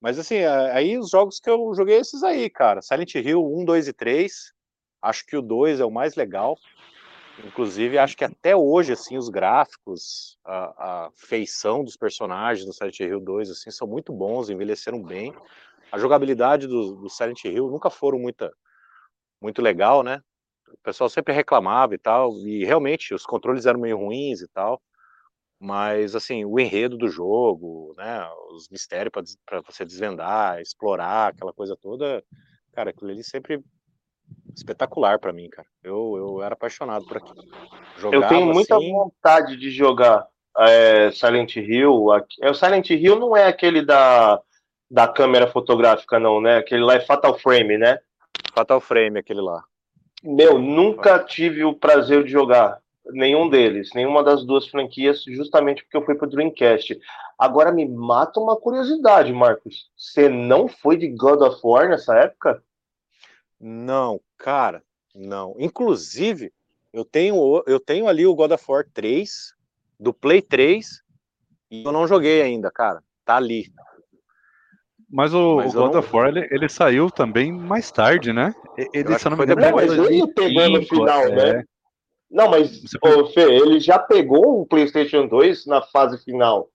Mas 0.00 0.18
assim, 0.18 0.38
aí 0.44 0.96
os 0.96 1.10
jogos 1.10 1.40
que 1.40 1.50
eu 1.50 1.74
joguei 1.74 1.96
esses 1.96 2.22
aí, 2.22 2.48
cara. 2.48 2.80
Silent 2.80 3.16
Hill 3.16 3.44
1, 3.44 3.64
2 3.64 3.88
e 3.88 3.92
3. 3.92 4.52
Acho 5.02 5.26
que 5.26 5.36
o 5.36 5.42
2 5.42 5.80
é 5.80 5.84
o 5.84 5.90
mais 5.90 6.14
legal. 6.14 6.56
Inclusive, 7.44 7.98
acho 7.98 8.16
que 8.16 8.24
até 8.24 8.56
hoje, 8.56 8.92
assim, 8.92 9.16
os 9.16 9.28
gráficos, 9.28 10.38
a, 10.44 11.06
a 11.06 11.10
feição 11.14 11.84
dos 11.84 11.96
personagens 11.96 12.66
no 12.66 12.72
Silent 12.72 13.00
Hill 13.00 13.20
2, 13.20 13.50
assim, 13.50 13.70
são 13.70 13.86
muito 13.86 14.12
bons, 14.12 14.50
envelheceram 14.50 15.02
bem. 15.02 15.32
A 15.92 15.98
jogabilidade 15.98 16.66
do, 16.66 16.96
do 16.96 17.08
Silent 17.08 17.44
Hill 17.44 17.70
nunca 17.70 17.90
foram 17.90 18.18
muita, 18.18 18.52
muito 19.40 19.62
legal, 19.62 20.02
né? 20.02 20.20
o 20.72 20.78
pessoal 20.82 21.08
sempre 21.08 21.34
reclamava 21.34 21.94
e 21.94 21.98
tal, 21.98 22.32
e 22.46 22.64
realmente 22.64 23.14
os 23.14 23.24
controles 23.24 23.66
eram 23.66 23.80
meio 23.80 23.96
ruins 23.96 24.40
e 24.40 24.48
tal, 24.48 24.80
mas 25.58 26.14
assim, 26.14 26.44
o 26.44 26.58
enredo 26.58 26.96
do 26.96 27.08
jogo, 27.08 27.94
né, 27.96 28.28
os 28.52 28.68
mistérios 28.68 29.12
para 29.44 29.60
você 29.62 29.84
desvendar, 29.84 30.60
explorar, 30.60 31.28
aquela 31.28 31.52
coisa 31.52 31.76
toda, 31.76 32.22
cara, 32.72 32.90
aquilo 32.90 33.10
ali 33.10 33.24
sempre 33.24 33.62
espetacular 34.54 35.18
para 35.18 35.32
mim, 35.32 35.48
cara. 35.48 35.66
Eu, 35.82 36.14
eu 36.16 36.42
era 36.42 36.54
apaixonado 36.54 37.04
por 37.06 37.16
aquilo. 37.16 37.44
Jogava, 37.96 38.24
eu 38.24 38.28
tenho 38.28 38.46
muita 38.52 38.76
assim... 38.76 38.92
vontade 38.92 39.56
de 39.56 39.70
jogar 39.70 40.26
é, 40.58 41.10
Silent 41.12 41.56
Hill. 41.56 42.06
É, 42.40 42.50
o 42.50 42.54
Silent 42.54 42.90
Hill 42.90 43.18
não 43.18 43.36
é 43.36 43.46
aquele 43.46 43.82
da, 43.82 44.40
da 44.90 45.06
câmera 45.06 45.46
fotográfica, 45.46 46.18
não, 46.18 46.40
né? 46.40 46.56
Aquele 46.56 46.82
lá 46.82 46.94
é 46.94 47.00
Fatal 47.00 47.38
Frame, 47.38 47.78
né? 47.78 47.98
Fatal 48.54 48.80
Frame, 48.80 49.18
aquele 49.18 49.40
lá. 49.40 49.62
Meu, 50.22 50.58
nunca 50.58 51.18
tive 51.20 51.64
o 51.64 51.74
prazer 51.74 52.24
de 52.24 52.30
jogar 52.30 52.80
nenhum 53.06 53.48
deles, 53.48 53.90
nenhuma 53.94 54.22
das 54.22 54.44
duas 54.44 54.66
franquias, 54.66 55.22
justamente 55.22 55.82
porque 55.82 55.96
eu 55.96 56.04
fui 56.04 56.14
pro 56.14 56.28
Dreamcast. 56.28 56.98
Agora 57.38 57.70
me 57.70 57.88
mata 57.88 58.40
uma 58.40 58.56
curiosidade, 58.56 59.32
Marcos. 59.32 59.88
Você 59.96 60.28
não 60.28 60.66
foi 60.66 60.96
de 60.96 61.08
God 61.08 61.40
of 61.42 61.60
War 61.62 61.88
nessa 61.88 62.16
época? 62.16 62.62
Não, 63.60 64.20
cara, 64.36 64.82
não. 65.14 65.54
Inclusive, 65.58 66.52
eu 66.92 67.04
tenho, 67.04 67.62
eu 67.66 67.80
tenho 67.80 68.08
ali 68.08 68.26
o 68.26 68.34
God 68.34 68.52
of 68.52 68.64
War 68.68 68.86
3 68.92 69.54
do 69.98 70.12
Play 70.12 70.40
3 70.40 71.02
e 71.70 71.84
eu 71.84 71.92
não 71.92 72.06
joguei 72.06 72.42
ainda, 72.42 72.70
cara. 72.70 73.02
Tá 73.24 73.36
ali. 73.36 73.66
Mas 75.10 75.32
o, 75.32 75.56
mas 75.56 75.74
o 75.74 75.78
God 75.78 75.92
não... 75.92 76.00
of 76.00 76.14
War, 76.14 76.28
ele, 76.28 76.46
ele, 76.50 76.68
saiu 76.68 77.10
também 77.10 77.50
mais 77.50 77.90
tarde, 77.90 78.32
né? 78.32 78.54
Ele, 78.92 79.18
se 79.18 79.28
não 79.28 79.36
me 79.36 79.44
engano, 79.44 79.60
não, 79.60 79.72
mas 79.72 79.90
ele 79.90 80.26
pegou 80.28 80.68
no 80.68 80.82
final, 80.82 81.22
é... 81.22 81.54
né? 81.54 81.64
Não, 82.30 82.50
mas, 82.50 82.82
ô, 83.02 83.26
Fê, 83.28 83.40
ele 83.40 83.80
já 83.80 83.98
pegou 83.98 84.60
o 84.60 84.66
PlayStation 84.66 85.26
2 85.26 85.64
na 85.66 85.80
fase 85.80 86.22
final. 86.22 86.68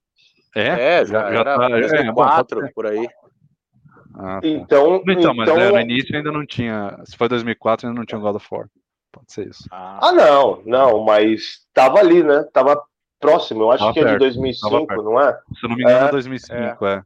É, 0.54 0.98
é 0.98 1.04
já, 1.04 1.30
já 1.32 1.40
era 1.40 1.56
tá, 1.56 1.68
2004, 1.68 2.64
é, 2.64 2.72
por 2.72 2.86
aí. 2.86 3.08
Ah, 4.16 4.40
tá. 4.40 4.46
então, 4.46 5.02
então, 5.08 5.34
mas 5.34 5.48
então... 5.48 5.60
É, 5.60 5.72
no 5.72 5.80
início 5.80 6.16
ainda 6.16 6.30
não 6.30 6.46
tinha. 6.46 6.98
Se 7.04 7.16
foi 7.16 7.28
2004, 7.28 7.86
ainda 7.86 7.98
não 7.98 8.06
tinha 8.06 8.20
God 8.20 8.36
of 8.36 8.46
War. 8.50 8.68
Pode 9.12 9.32
ser 9.32 9.48
isso. 9.48 9.64
Ah, 9.70 9.98
ah 10.02 10.12
não, 10.12 10.62
não, 10.64 11.04
mas 11.04 11.60
tava 11.72 11.98
ali, 11.98 12.22
né? 12.22 12.44
Tava 12.52 12.80
próximo. 13.20 13.62
Eu 13.62 13.70
acho 13.72 13.80
tava 13.80 13.92
que 13.94 14.00
perto, 14.00 14.10
é 14.10 14.12
de 14.14 14.18
2005, 14.18 15.02
não 15.02 15.20
é? 15.20 15.32
Se 15.32 15.64
eu 15.64 15.68
não 15.68 15.76
me 15.76 15.82
engano, 15.82 16.08
é 16.08 16.10
2005, 16.10 16.86
é. 16.86 16.94
é. 16.94 17.02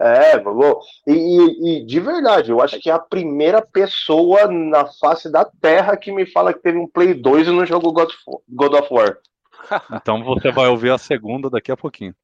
É, 0.00 0.40
falou. 0.40 0.80
E, 1.06 1.12
e, 1.12 1.78
e, 1.80 1.84
de 1.84 1.98
verdade, 1.98 2.52
eu 2.52 2.60
acho 2.62 2.78
que 2.78 2.88
é 2.88 2.92
a 2.92 3.00
primeira 3.00 3.60
pessoa 3.60 4.46
na 4.46 4.86
face 4.86 5.30
da 5.30 5.44
Terra 5.44 5.96
que 5.96 6.12
me 6.12 6.24
fala 6.24 6.54
que 6.54 6.62
teve 6.62 6.78
um 6.78 6.86
Play 6.86 7.14
2 7.14 7.48
e 7.48 7.50
não 7.50 7.66
jogou 7.66 7.92
God, 7.92 8.10
God 8.48 8.74
of 8.74 8.94
War. 8.94 9.18
Então 9.92 10.22
você 10.22 10.52
vai 10.52 10.68
ouvir 10.68 10.90
a 10.90 10.98
segunda 10.98 11.50
daqui 11.50 11.72
a 11.72 11.76
pouquinho. 11.76 12.14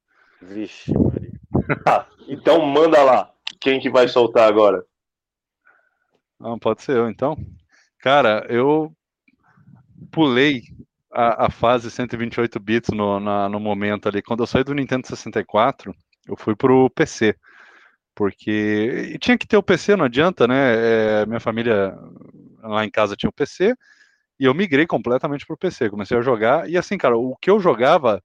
Vixe, 0.41 0.91
Maria. 0.97 1.33
Ah, 1.85 2.05
então 2.27 2.65
manda 2.65 3.03
lá. 3.03 3.29
Quem 3.65 3.79
que 3.79 3.89
vai 3.89 4.07
soltar 4.07 4.47
agora? 4.47 4.85
Não, 6.39 6.59
pode 6.59 6.83
ser 6.83 6.97
eu, 6.97 7.09
então. 7.09 7.35
Cara, 7.97 8.45
eu 8.47 8.93
pulei 10.11 10.61
a, 11.11 11.47
a 11.47 11.49
fase 11.49 11.89
128 11.89 12.59
bits 12.59 12.91
no, 12.91 13.19
na, 13.19 13.49
no 13.49 13.59
momento 13.59 14.07
ali. 14.07 14.21
Quando 14.21 14.41
eu 14.41 14.45
saí 14.45 14.63
do 14.63 14.75
Nintendo 14.75 15.07
64, 15.07 15.95
eu 16.27 16.37
fui 16.37 16.55
pro 16.55 16.91
PC. 16.91 17.35
Porque 18.13 19.11
e 19.15 19.17
tinha 19.17 19.35
que 19.35 19.47
ter 19.47 19.57
o 19.57 19.63
PC, 19.63 19.95
não 19.95 20.05
adianta, 20.05 20.47
né? 20.47 21.21
É, 21.21 21.25
minha 21.25 21.39
família 21.39 21.97
lá 22.61 22.85
em 22.85 22.91
casa 22.91 23.15
tinha 23.15 23.31
o 23.31 23.33
PC 23.33 23.73
e 24.39 24.45
eu 24.45 24.53
migrei 24.53 24.85
completamente 24.85 25.43
pro 25.43 25.57
PC. 25.57 25.89
Comecei 25.89 26.15
a 26.15 26.21
jogar 26.21 26.69
e 26.69 26.77
assim, 26.77 26.99
cara, 26.99 27.17
o 27.17 27.35
que 27.37 27.49
eu 27.49 27.59
jogava 27.59 28.21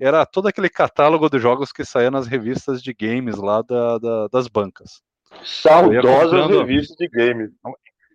era 0.00 0.24
todo 0.24 0.48
aquele 0.48 0.70
catálogo 0.70 1.28
de 1.28 1.38
jogos 1.38 1.72
que 1.72 1.84
saía 1.84 2.10
nas 2.10 2.26
revistas 2.26 2.82
de 2.82 2.94
games 2.94 3.36
lá 3.36 3.60
da, 3.60 3.98
da, 3.98 4.28
das 4.28 4.48
bancas. 4.48 5.02
Saudosas 5.44 6.48
revistas 6.48 6.96
de 6.96 7.08
games. 7.08 7.50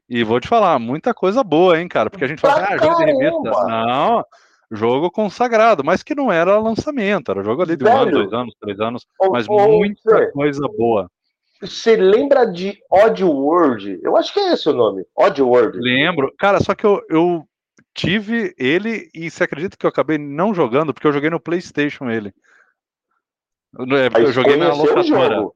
E 0.09 0.23
vou 0.23 0.39
te 0.39 0.47
falar, 0.47 0.79
muita 0.79 1.13
coisa 1.13 1.43
boa, 1.43 1.79
hein, 1.79 1.87
cara? 1.87 2.09
Porque 2.09 2.25
a 2.25 2.27
gente 2.27 2.41
fala, 2.41 2.67
ah, 2.69 2.77
jogo 2.77 2.95
de 2.97 3.05
revista. 3.05 3.51
Não, 3.67 4.25
jogo 4.71 5.11
consagrado, 5.11 5.83
mas 5.83 6.01
que 6.01 6.15
não 6.15 6.31
era 6.31 6.57
lançamento, 6.57 7.31
era 7.31 7.43
jogo 7.43 7.61
ali 7.61 7.77
de 7.77 7.83
Velho, 7.83 7.95
um 7.95 8.01
ano, 8.01 8.11
dois 8.11 8.33
anos, 8.33 8.55
três 8.59 8.79
anos, 8.79 9.05
mas 9.31 9.47
muita 9.47 10.31
coisa 10.31 10.67
boa. 10.75 11.09
Você 11.61 11.95
lembra 11.95 12.45
de 12.45 12.77
Odd 12.91 13.23
World? 13.23 13.99
Eu 14.03 14.17
acho 14.17 14.33
que 14.33 14.39
é 14.39 14.53
esse 14.53 14.67
o 14.69 14.73
nome, 14.73 15.05
Odd 15.15 15.41
World. 15.41 15.79
Lembro. 15.79 16.33
Cara, 16.37 16.59
só 16.59 16.75
que 16.75 16.85
eu, 16.85 17.01
eu 17.09 17.47
tive 17.95 18.53
ele 18.57 19.09
e 19.13 19.31
você 19.31 19.45
acredita 19.45 19.77
que 19.77 19.85
eu 19.85 19.89
acabei 19.89 20.17
não 20.17 20.53
jogando 20.53 20.93
porque 20.93 21.07
eu 21.07 21.13
joguei 21.13 21.29
no 21.29 21.39
PlayStation 21.39 22.09
ele. 22.09 22.33
Eu, 23.77 23.87
eu 24.21 24.31
joguei 24.31 24.57
na 24.57 24.73
locadora. 24.73 25.49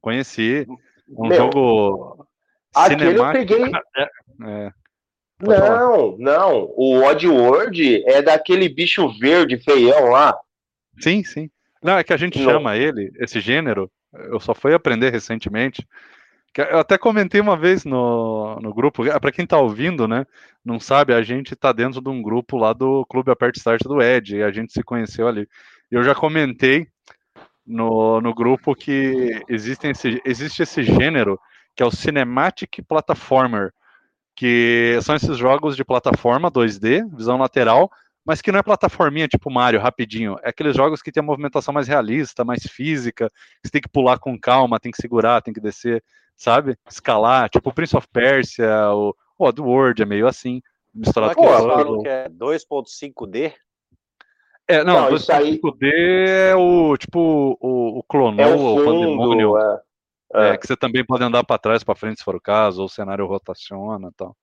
Conheci. 0.00 0.66
Um 1.08 1.28
Meu, 1.28 1.36
jogo 1.36 2.26
Aquele 2.74 3.18
eu 3.18 3.32
peguei. 3.32 3.64
É, 3.96 4.08
é. 4.42 4.72
Não, 5.40 5.56
falar. 5.56 6.18
não. 6.18 6.72
O 6.76 7.02
Oddworld 7.04 8.04
é 8.08 8.22
daquele 8.22 8.68
bicho 8.68 9.08
verde 9.18 9.56
feião 9.58 10.10
lá. 10.10 10.36
Sim, 11.00 11.22
sim. 11.24 11.50
Não, 11.82 11.96
é 11.96 12.04
que 12.04 12.12
a 12.12 12.16
gente 12.16 12.38
não. 12.38 12.50
chama 12.50 12.76
ele, 12.76 13.12
esse 13.20 13.40
gênero, 13.40 13.90
eu 14.12 14.40
só 14.40 14.54
fui 14.54 14.74
aprender 14.74 15.10
recentemente. 15.10 15.86
Eu 16.56 16.78
até 16.78 16.98
comentei 16.98 17.40
uma 17.40 17.56
vez 17.56 17.84
no, 17.84 18.56
no 18.60 18.74
grupo, 18.74 19.06
é, 19.06 19.18
para 19.18 19.30
quem 19.30 19.46
tá 19.46 19.58
ouvindo, 19.58 20.08
né, 20.08 20.26
não 20.64 20.80
sabe, 20.80 21.14
a 21.14 21.22
gente 21.22 21.54
tá 21.54 21.72
dentro 21.72 22.00
de 22.00 22.08
um 22.08 22.20
grupo 22.20 22.56
lá 22.56 22.72
do 22.72 23.06
Clube 23.06 23.30
Apert 23.30 23.56
Start 23.56 23.82
do 23.82 24.02
Ed, 24.02 24.36
e 24.36 24.42
a 24.42 24.50
gente 24.50 24.72
se 24.72 24.82
conheceu 24.82 25.28
ali. 25.28 25.48
Eu 25.90 26.02
já 26.02 26.14
comentei 26.14 26.88
no, 27.66 28.20
no 28.20 28.34
grupo 28.34 28.74
que 28.74 29.40
existem 29.48 29.90
esse, 29.90 30.20
existe 30.24 30.62
esse 30.62 30.82
gênero 30.82 31.38
que 31.76 31.82
é 31.82 31.86
o 31.86 31.90
Cinematic 31.92 32.82
Platformer, 32.88 33.72
que 34.34 34.98
são 35.02 35.14
esses 35.14 35.36
jogos 35.36 35.76
de 35.76 35.84
plataforma 35.84 36.50
2D, 36.50 37.08
visão 37.16 37.38
lateral, 37.38 37.90
mas 38.24 38.42
que 38.42 38.50
não 38.50 38.58
é 38.58 38.62
plataforminha 38.62 39.28
tipo 39.28 39.50
Mario, 39.50 39.80
rapidinho. 39.80 40.36
É 40.42 40.50
aqueles 40.50 40.76
jogos 40.76 41.00
que 41.00 41.12
tem 41.12 41.22
a 41.22 41.24
movimentação 41.24 41.72
mais 41.72 41.88
realista, 41.88 42.44
mais 42.44 42.62
física, 42.62 43.30
você 43.62 43.70
tem 43.70 43.80
que 43.80 43.88
pular 43.88 44.18
com 44.18 44.38
calma, 44.38 44.80
tem 44.80 44.92
que 44.92 45.00
segurar, 45.00 45.40
tem 45.40 45.54
que 45.54 45.60
descer, 45.60 46.02
sabe? 46.38 46.78
Escalar, 46.88 47.50
tipo 47.50 47.74
Prince 47.74 47.96
of 47.96 48.06
Persia, 48.10 48.90
o 48.92 49.14
Oddworld 49.38 50.00
é 50.00 50.06
meio 50.06 50.26
assim, 50.26 50.62
misturado 50.94 51.34
com 51.34 51.44
o 51.44 52.02
que 52.02 52.08
é 52.08 52.28
2.5D? 52.28 53.52
É, 54.66 54.84
não, 54.84 55.10
não 55.10 55.10
2.5D 55.10 55.82
aí... 55.82 56.50
é 56.50 56.54
o 56.54 56.96
tipo 56.96 57.58
o, 57.60 57.98
o 57.98 58.02
Clonou, 58.04 58.40
é 58.40 58.54
o, 58.54 58.58
fundo, 58.58 58.80
o 58.80 58.84
Pandemônio. 58.84 59.58
É. 59.58 59.80
É. 60.34 60.48
é. 60.50 60.56
que 60.56 60.66
você 60.66 60.76
também 60.76 61.04
pode 61.04 61.24
andar 61.24 61.42
para 61.42 61.58
trás, 61.58 61.82
para 61.82 61.94
frente, 61.94 62.18
se 62.18 62.24
for 62.24 62.36
o 62.36 62.40
caso, 62.40 62.80
ou 62.80 62.86
o 62.86 62.90
cenário 62.90 63.26
rotaciona 63.26 64.08
e 64.08 64.14
tal. 64.14 64.36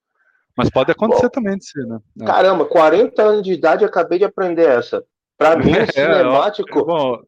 Mas 0.57 0.69
pode 0.69 0.91
acontecer 0.91 1.23
Bom, 1.23 1.29
também 1.29 1.57
de 1.57 1.65
ser, 1.65 1.85
né? 1.85 1.99
É. 2.21 2.25
Caramba, 2.25 2.65
40 2.65 3.21
anos 3.21 3.43
de 3.43 3.53
idade 3.53 3.85
acabei 3.85 4.17
de 4.17 4.25
aprender 4.25 4.67
essa. 4.67 5.03
Para 5.37 5.57
mim, 5.57 5.71
o 5.77 5.91
cinemático 5.91 6.79
é, 6.79 6.83
bom, 6.83 7.21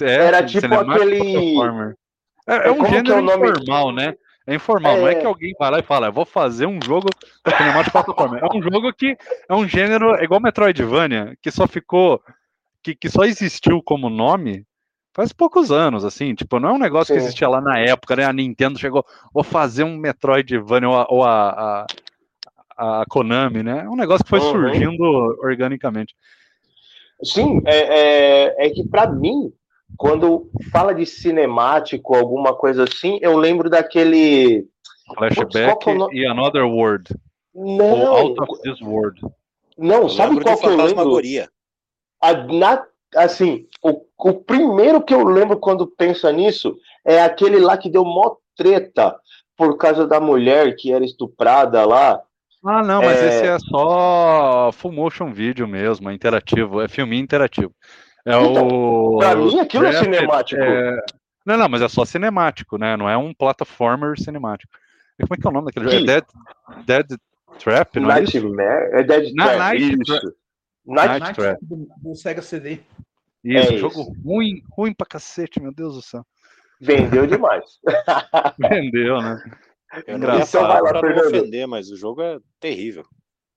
é, 0.00 0.14
era 0.14 0.44
tipo 0.44 0.72
aquele. 0.72 1.56
É, 2.50 2.68
é 2.68 2.72
um 2.72 2.84
gênero 2.84 3.18
é 3.18 3.48
informal, 3.48 3.92
né? 3.92 4.14
É 4.46 4.54
informal, 4.54 4.96
não 4.96 5.08
é 5.08 5.14
que 5.14 5.26
alguém 5.26 5.54
vai 5.58 5.70
lá 5.70 5.78
e 5.78 5.82
fala, 5.82 6.10
vou 6.10 6.24
fazer 6.24 6.66
um 6.66 6.80
jogo 6.82 7.08
cinemático 7.56 7.92
plataforma. 7.92 8.38
É 8.38 8.56
um 8.56 8.60
jogo 8.60 8.92
que 8.92 9.16
é 9.48 9.54
um 9.54 9.68
gênero 9.68 10.16
é 10.16 10.24
igual 10.24 10.40
Metroidvania, 10.40 11.36
que 11.40 11.50
só 11.50 11.68
ficou. 11.68 12.20
Que, 12.82 12.94
que 12.94 13.10
só 13.10 13.24
existiu 13.24 13.82
como 13.82 14.08
nome 14.08 14.64
faz 15.12 15.32
poucos 15.32 15.70
anos, 15.70 16.04
assim, 16.04 16.34
tipo, 16.34 16.58
não 16.58 16.70
é 16.70 16.72
um 16.72 16.78
negócio 16.78 17.12
Sim. 17.12 17.20
que 17.20 17.24
existia 17.26 17.46
lá 17.46 17.60
na 17.60 17.78
época, 17.78 18.16
né? 18.16 18.24
A 18.24 18.32
Nintendo 18.32 18.78
chegou, 18.78 19.04
vou 19.34 19.44
fazer 19.44 19.84
um 19.84 19.96
Metroidvania 19.96 20.88
ou 20.88 20.96
a, 20.96 21.06
ou 21.10 21.24
a, 21.24 21.86
a, 22.76 23.02
a 23.02 23.04
Konami, 23.06 23.62
né? 23.62 23.82
É 23.84 23.88
um 23.88 23.96
negócio 23.96 24.24
que 24.24 24.30
foi 24.30 24.40
uhum. 24.40 24.50
surgindo 24.50 25.02
organicamente. 25.42 26.14
Sim, 27.22 27.60
é, 27.66 27.76
é, 27.76 28.66
é 28.66 28.70
que 28.70 28.88
para 28.88 29.10
mim, 29.10 29.52
quando 29.96 30.50
fala 30.72 30.94
de 30.94 31.06
cinemático, 31.06 32.14
alguma 32.14 32.54
coisa 32.54 32.84
assim, 32.84 33.18
eu 33.20 33.36
lembro 33.36 33.68
daquele. 33.68 34.66
Flashback 35.14 35.84
Putz, 35.84 36.14
e 36.14 36.24
Another 36.26 36.64
World. 36.64 37.14
Não. 37.54 38.00
Ou 38.00 38.06
Out 38.06 38.42
of 38.42 38.62
This 38.62 38.80
World. 38.80 39.20
Não, 39.76 40.02
eu 40.02 40.08
sabe 40.08 40.40
qual 40.40 40.58
que 40.58 40.66
eu 40.66 40.76
lembro? 40.76 41.20
A, 42.22 42.34
na 42.34 42.84
assim, 43.16 43.66
o, 43.82 44.02
o 44.18 44.34
primeiro 44.34 45.02
que 45.02 45.14
eu 45.14 45.24
lembro 45.24 45.58
quando 45.58 45.86
pensa 45.86 46.30
nisso 46.30 46.76
é 47.04 47.20
aquele 47.22 47.58
lá 47.58 47.76
que 47.76 47.90
deu 47.90 48.04
mó 48.04 48.36
treta 48.56 49.16
por 49.56 49.76
causa 49.76 50.06
da 50.06 50.20
mulher 50.20 50.76
que 50.76 50.92
era 50.92 51.04
estuprada 51.04 51.84
lá. 51.84 52.20
Ah, 52.64 52.82
não, 52.82 53.00
mas 53.00 53.18
é... 53.18 53.28
esse 53.28 53.46
é 53.46 53.58
só 53.58 54.70
full 54.72 54.92
motion 54.92 55.32
vídeo 55.32 55.66
mesmo, 55.66 56.10
é 56.10 56.14
interativo, 56.14 56.80
é 56.80 56.88
filme 56.88 57.18
interativo. 57.18 57.72
É 58.26 58.30
então, 58.30 58.68
o. 58.68 59.18
Pra 59.18 59.36
mim 59.36 59.58
aquilo 59.58 59.86
é 59.86 59.92
cinemático. 59.92 60.60
É... 60.60 61.00
Não, 61.44 61.56
não, 61.56 61.68
mas 61.68 61.82
é 61.82 61.88
só 61.88 62.04
cinemático, 62.04 62.76
né? 62.76 62.96
Não 62.96 63.08
é 63.08 63.16
um 63.16 63.32
platformer 63.32 64.20
cinemático. 64.20 64.72
E 65.18 65.22
como 65.22 65.34
é 65.34 65.36
que 65.36 65.46
é 65.46 65.50
o 65.50 65.52
nome 65.52 65.66
daquele 65.66 65.90
jogo? 65.90 66.02
É 66.02 66.06
Dead, 66.06 66.24
Dead 66.86 67.18
Trap, 67.58 68.00
não 68.00 68.10
é 68.10 68.14
Nightmare? 68.20 68.90
É, 68.92 69.02
Dead 69.02 69.34
Trap, 69.34 69.58
Night, 69.58 69.98
isso. 70.00 70.34
Night, 70.86 71.20
Night 71.20 71.34
Trap. 71.34 71.58
Do, 71.62 71.88
do, 71.98 72.14
Sega 72.14 72.42
CD. 72.42 72.80
Isso, 73.44 73.72
é 73.74 73.76
jogo 73.76 74.00
isso. 74.02 74.12
ruim, 74.24 74.62
ruim 74.70 74.94
pra 74.94 75.06
cacete, 75.06 75.60
meu 75.60 75.72
Deus 75.72 75.94
do 75.94 76.02
céu. 76.02 76.24
Vendeu 76.80 77.26
demais. 77.26 77.64
Vendeu, 78.58 79.20
né? 79.20 79.42
Eu 80.06 80.18
não 80.18 80.28
ia 80.28 80.34
então 80.36 80.46
falar 80.46 80.82
pra 80.82 81.02
não 81.02 81.26
ofender, 81.26 81.66
mas 81.66 81.90
o 81.90 81.96
jogo 81.96 82.22
é 82.22 82.38
terrível. 82.58 83.04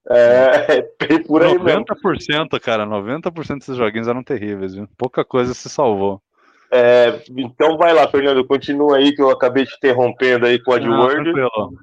É, 0.10 0.82
por 1.28 1.44
aí 1.44 1.54
90%, 1.54 2.28
mesmo. 2.28 2.50
cara, 2.62 2.86
90% 2.86 3.60
desses 3.60 3.78
joguinhos 3.78 4.08
eram 4.08 4.24
terríveis, 4.24 4.74
viu? 4.74 4.88
Pouca 4.98 5.24
coisa 5.24 5.54
se 5.54 5.70
salvou. 5.70 6.22
É, 6.72 7.22
então 7.38 7.78
vai 7.78 7.94
lá, 7.94 8.08
Fernando, 8.08 8.46
continua 8.46 8.98
aí 8.98 9.14
que 9.14 9.22
eu 9.22 9.30
acabei 9.30 9.66
te 9.66 9.76
interrompendo 9.76 10.46
aí 10.46 10.60
com 10.60 10.72
o 10.72 10.74
AdWord. 10.74 11.16
Não, 11.16 11.24
tranquilo. 11.24 11.78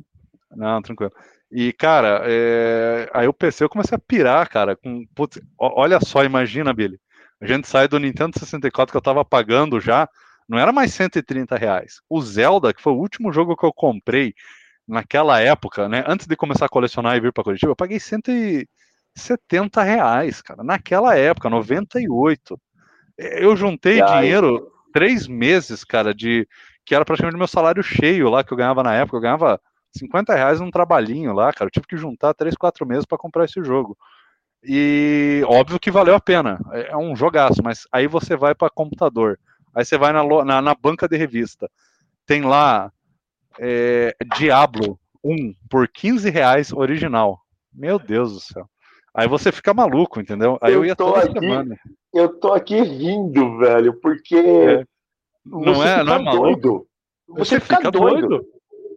Não, 0.56 0.82
tranquilo. 0.82 1.12
E, 1.50 1.72
cara, 1.72 2.22
é... 2.24 3.08
aí 3.12 3.26
o 3.26 3.32
PC 3.32 3.64
eu 3.64 3.68
comecei 3.68 3.96
a 3.96 4.00
pirar, 4.00 4.48
cara. 4.48 4.76
Com... 4.76 5.04
Putz, 5.14 5.40
olha 5.58 6.00
só, 6.00 6.24
imagina, 6.24 6.72
Billy. 6.72 6.98
A 7.40 7.46
gente 7.46 7.66
sai 7.68 7.88
do 7.88 7.98
Nintendo 7.98 8.38
64 8.38 8.92
que 8.92 8.96
eu 8.96 9.02
tava 9.02 9.24
pagando 9.24 9.80
já, 9.80 10.08
não 10.48 10.58
era 10.58 10.72
mais 10.72 10.92
130 10.92 11.56
reais. 11.56 12.00
O 12.08 12.20
Zelda, 12.20 12.74
que 12.74 12.82
foi 12.82 12.92
o 12.92 12.98
último 12.98 13.32
jogo 13.32 13.56
que 13.56 13.64
eu 13.64 13.72
comprei 13.72 14.34
naquela 14.90 15.40
época, 15.40 15.88
né? 15.88 16.04
Antes 16.06 16.26
de 16.26 16.36
começar 16.36 16.66
a 16.66 16.68
colecionar 16.68 17.16
e 17.16 17.20
vir 17.20 17.32
para 17.32 17.44
Curitiba, 17.44 17.72
eu 17.72 17.76
paguei 17.76 18.00
170 18.00 19.82
reais, 19.82 20.42
cara. 20.42 20.62
Naquela 20.62 21.16
época, 21.16 21.48
98. 21.48 22.60
Eu 23.16 23.56
juntei 23.56 24.02
dinheiro 24.02 24.70
três 24.92 25.28
meses, 25.28 25.84
cara, 25.84 26.14
de 26.14 26.46
que 26.84 26.94
era 26.94 27.04
praticamente 27.04 27.38
meu 27.38 27.46
salário 27.46 27.82
cheio 27.82 28.28
lá 28.28 28.42
que 28.42 28.52
eu 28.52 28.56
ganhava 28.56 28.82
na 28.82 28.94
época. 28.94 29.16
Eu 29.16 29.20
ganhava 29.20 29.60
50 29.96 30.34
reais 30.34 30.60
num 30.60 30.70
trabalhinho 30.70 31.32
lá, 31.32 31.52
cara. 31.52 31.68
Eu 31.68 31.72
tive 31.72 31.86
que 31.86 31.96
juntar 31.96 32.34
3, 32.34 32.54
4 32.56 32.86
meses 32.86 33.04
para 33.04 33.18
comprar 33.18 33.44
esse 33.44 33.62
jogo. 33.62 33.96
E 34.62 35.42
óbvio 35.46 35.80
que 35.80 35.90
valeu 35.90 36.14
a 36.14 36.20
pena. 36.20 36.58
É, 36.72 36.90
é 36.90 36.96
um 36.96 37.16
jogaço, 37.16 37.62
mas 37.62 37.86
aí 37.92 38.06
você 38.06 38.36
vai 38.36 38.54
para 38.54 38.70
computador. 38.70 39.38
Aí 39.74 39.84
você 39.84 39.96
vai 39.96 40.12
na, 40.12 40.22
na, 40.44 40.60
na, 40.60 40.74
banca 40.74 41.08
de 41.08 41.16
revista. 41.16 41.70
Tem 42.26 42.42
lá 42.42 42.92
é, 43.58 44.14
Diablo 44.36 44.98
1 45.24 45.54
por 45.68 45.88
15 45.88 46.30
reais 46.30 46.72
original. 46.72 47.40
Meu 47.72 47.98
Deus 47.98 48.32
do 48.32 48.40
céu. 48.40 48.66
Aí 49.14 49.26
você 49.26 49.50
fica 49.50 49.74
maluco, 49.74 50.20
entendeu? 50.20 50.58
Aí 50.60 50.72
eu, 50.72 50.80
eu 50.80 50.86
ia 50.86 50.96
toda 50.96 51.20
aqui, 51.20 51.38
semana. 51.38 51.78
Eu 52.12 52.28
tô 52.38 52.52
aqui 52.52 52.80
rindo, 52.80 53.58
velho, 53.58 53.98
porque. 54.00 54.36
É. 54.36 54.84
Não 55.44 55.82
é, 55.84 56.04
não 56.04 56.14
é 56.14 56.18
maluco. 56.18 56.42
Doido. 56.42 56.86
Você, 57.28 57.56
você 57.56 57.60
fica, 57.60 57.76
fica 57.76 57.90
doido. 57.90 58.28
doido. 58.28 58.46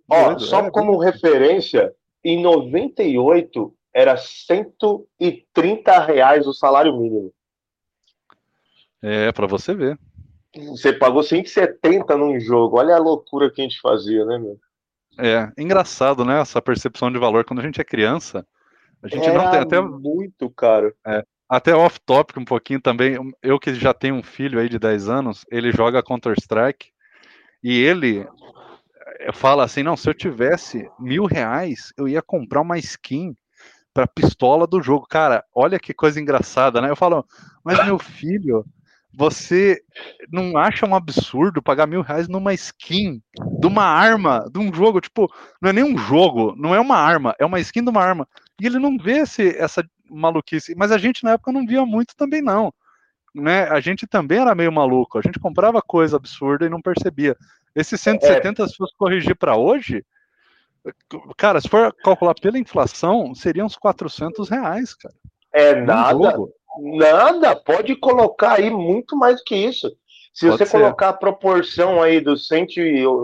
Ó, 0.09 0.25
doido, 0.25 0.41
só 0.41 0.65
é, 0.65 0.71
como 0.71 0.97
referência, 0.97 1.93
em 2.23 2.41
98 2.41 3.73
era 3.93 4.17
130 4.17 5.99
reais 5.99 6.47
o 6.47 6.53
salário 6.53 6.97
mínimo. 6.97 7.31
É, 9.01 9.31
para 9.31 9.47
você 9.47 9.73
ver. 9.73 9.99
Você 10.55 10.93
pagou 10.93 11.23
170 11.23 12.15
num 12.15 12.39
jogo. 12.39 12.77
Olha 12.77 12.95
a 12.95 12.99
loucura 12.99 13.51
que 13.51 13.61
a 13.61 13.63
gente 13.63 13.79
fazia, 13.81 14.25
né, 14.25 14.37
meu? 14.37 14.59
É, 15.17 15.51
engraçado, 15.57 16.23
né? 16.23 16.39
Essa 16.39 16.61
percepção 16.61 17.11
de 17.11 17.19
valor. 17.19 17.43
Quando 17.43 17.59
a 17.59 17.63
gente 17.63 17.81
é 17.81 17.83
criança, 17.83 18.45
a 19.01 19.07
gente 19.07 19.27
Era 19.27 19.37
não 19.43 19.51
tem 19.51 19.59
até. 19.59 19.81
Muito 19.81 20.49
caro. 20.49 20.93
É, 21.05 21.23
até 21.49 21.75
off-topic 21.75 22.37
um 22.37 22.45
pouquinho 22.45 22.81
também. 22.81 23.17
Eu 23.41 23.59
que 23.59 23.73
já 23.75 23.93
tenho 23.93 24.15
um 24.15 24.23
filho 24.23 24.59
aí 24.59 24.69
de 24.69 24.79
10 24.79 25.09
anos, 25.09 25.45
ele 25.51 25.71
joga 25.71 26.03
Counter-Strike 26.03 26.91
e 27.63 27.79
ele 27.79 28.25
eh, 29.19 29.31
fala 29.31 29.63
assim: 29.63 29.83
não, 29.83 29.95
se 29.95 30.09
eu 30.09 30.13
tivesse 30.13 30.89
mil 30.99 31.25
reais, 31.25 31.93
eu 31.97 32.07
ia 32.07 32.21
comprar 32.21 32.61
uma 32.61 32.77
skin 32.77 33.35
pra 33.93 34.07
pistola 34.07 34.65
do 34.65 34.81
jogo. 34.81 35.05
Cara, 35.07 35.43
olha 35.53 35.79
que 35.79 35.93
coisa 35.93 36.19
engraçada, 36.19 36.81
né? 36.81 36.89
Eu 36.89 36.95
falo, 36.95 37.25
mas 37.63 37.83
meu 37.85 37.97
filho, 37.99 38.65
você 39.15 39.79
não 40.31 40.57
acha 40.57 40.85
um 40.85 40.95
absurdo 40.95 41.61
pagar 41.61 41.85
mil 41.85 42.01
reais 42.01 42.27
numa 42.27 42.53
skin 42.53 43.21
de 43.59 43.67
uma 43.67 43.83
arma, 43.83 44.49
de 44.51 44.59
um 44.59 44.73
jogo? 44.73 44.99
Tipo, 44.99 45.31
não 45.61 45.69
é 45.69 45.73
nem 45.73 45.83
um 45.83 45.97
jogo, 45.97 46.55
não 46.57 46.73
é 46.73 46.79
uma 46.79 46.97
arma, 46.97 47.35
é 47.39 47.45
uma 47.45 47.59
skin 47.59 47.83
de 47.83 47.89
uma 47.89 48.01
arma. 48.01 48.27
E 48.59 48.65
ele 48.65 48.79
não 48.79 48.97
vê 48.97 49.19
esse, 49.19 49.55
essa 49.57 49.83
maluquice. 50.09 50.73
Mas 50.75 50.91
a 50.91 50.97
gente 50.97 51.23
na 51.23 51.31
época 51.31 51.51
não 51.51 51.65
via 51.65 51.85
muito 51.85 52.15
também, 52.15 52.41
não. 52.41 52.73
Né? 53.35 53.63
A 53.69 53.79
gente 53.79 54.07
também 54.07 54.39
era 54.39 54.55
meio 54.55 54.71
maluco. 54.71 55.17
A 55.17 55.21
gente 55.21 55.39
comprava 55.39 55.81
coisa 55.81 56.17
absurda 56.17 56.65
e 56.65 56.69
não 56.69 56.81
percebia. 56.81 57.35
Esses 57.75 57.99
170, 58.01 58.63
é. 58.63 58.67
se 58.67 58.75
fosse 58.75 58.95
corrigir 58.95 59.35
para 59.35 59.55
hoje, 59.55 60.03
cara, 61.37 61.61
se 61.61 61.67
for 61.67 61.93
calcular 62.03 62.35
pela 62.35 62.59
inflação, 62.59 63.33
seriam 63.33 63.65
uns 63.65 63.75
400 63.75 64.49
reais, 64.49 64.93
cara. 64.93 65.15
É 65.51 65.75
nada. 65.81 66.37
Nada. 66.79 67.55
Pode 67.55 67.95
colocar 67.95 68.53
aí 68.53 68.69
muito 68.69 69.15
mais 69.15 69.41
que 69.43 69.55
isso. 69.55 69.91
Se 70.33 70.47
Pode 70.47 70.57
você 70.57 70.65
ser. 70.65 70.79
colocar 70.79 71.09
a 71.09 71.13
proporção 71.13 72.01
aí 72.01 72.19
dos 72.19 72.47
100, 72.47 72.67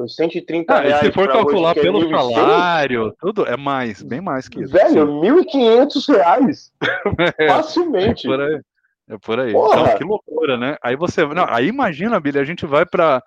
130 0.07 0.71
ah, 0.73 0.79
reais. 0.79 0.99
Se 0.99 1.11
for 1.11 1.27
calcular 1.27 1.71
hoje, 1.71 1.79
é 1.79 1.81
pelo 1.81 2.05
é 2.05 2.09
salário, 2.09 3.15
tudo, 3.19 3.47
é 3.47 3.57
mais, 3.57 4.03
bem 4.03 4.21
mais 4.21 4.47
que 4.47 4.61
isso. 4.61 4.71
Velho, 4.71 5.07
1.500 5.07 6.15
reais. 6.15 6.71
É, 7.39 7.47
Facilmente. 7.47 8.27
É 8.27 8.29
por 8.29 8.41
aí. 8.41 8.61
É 9.09 9.17
por 9.17 9.39
aí. 9.39 9.49
Então, 9.49 9.97
que 9.97 10.03
loucura, 10.03 10.55
né? 10.55 10.77
Aí 10.83 10.95
você. 10.95 11.25
Não, 11.25 11.45
aí 11.49 11.67
imagina, 11.67 12.19
Billy, 12.19 12.37
a 12.37 12.43
gente 12.43 12.65
vai 12.67 12.85
para 12.85 13.23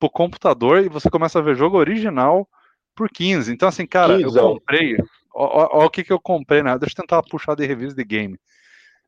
o 0.00 0.08
computador 0.08 0.84
e 0.84 0.88
você 0.88 1.10
começa 1.10 1.40
a 1.40 1.42
ver 1.42 1.56
jogo 1.56 1.76
original 1.76 2.48
por 2.94 3.10
15. 3.10 3.52
Então, 3.52 3.68
assim, 3.68 3.86
cara, 3.86 4.20
eu 4.20 4.32
comprei. 4.32 4.96
Olha 5.34 5.86
o 5.86 5.90
que, 5.90 6.04
que 6.04 6.12
eu 6.12 6.20
comprei, 6.20 6.62
né? 6.62 6.78
Deixa 6.78 6.94
eu 6.96 7.02
tentar 7.02 7.22
puxar 7.24 7.56
de 7.56 7.66
revista 7.66 7.96
de 7.96 8.04
game. 8.04 8.38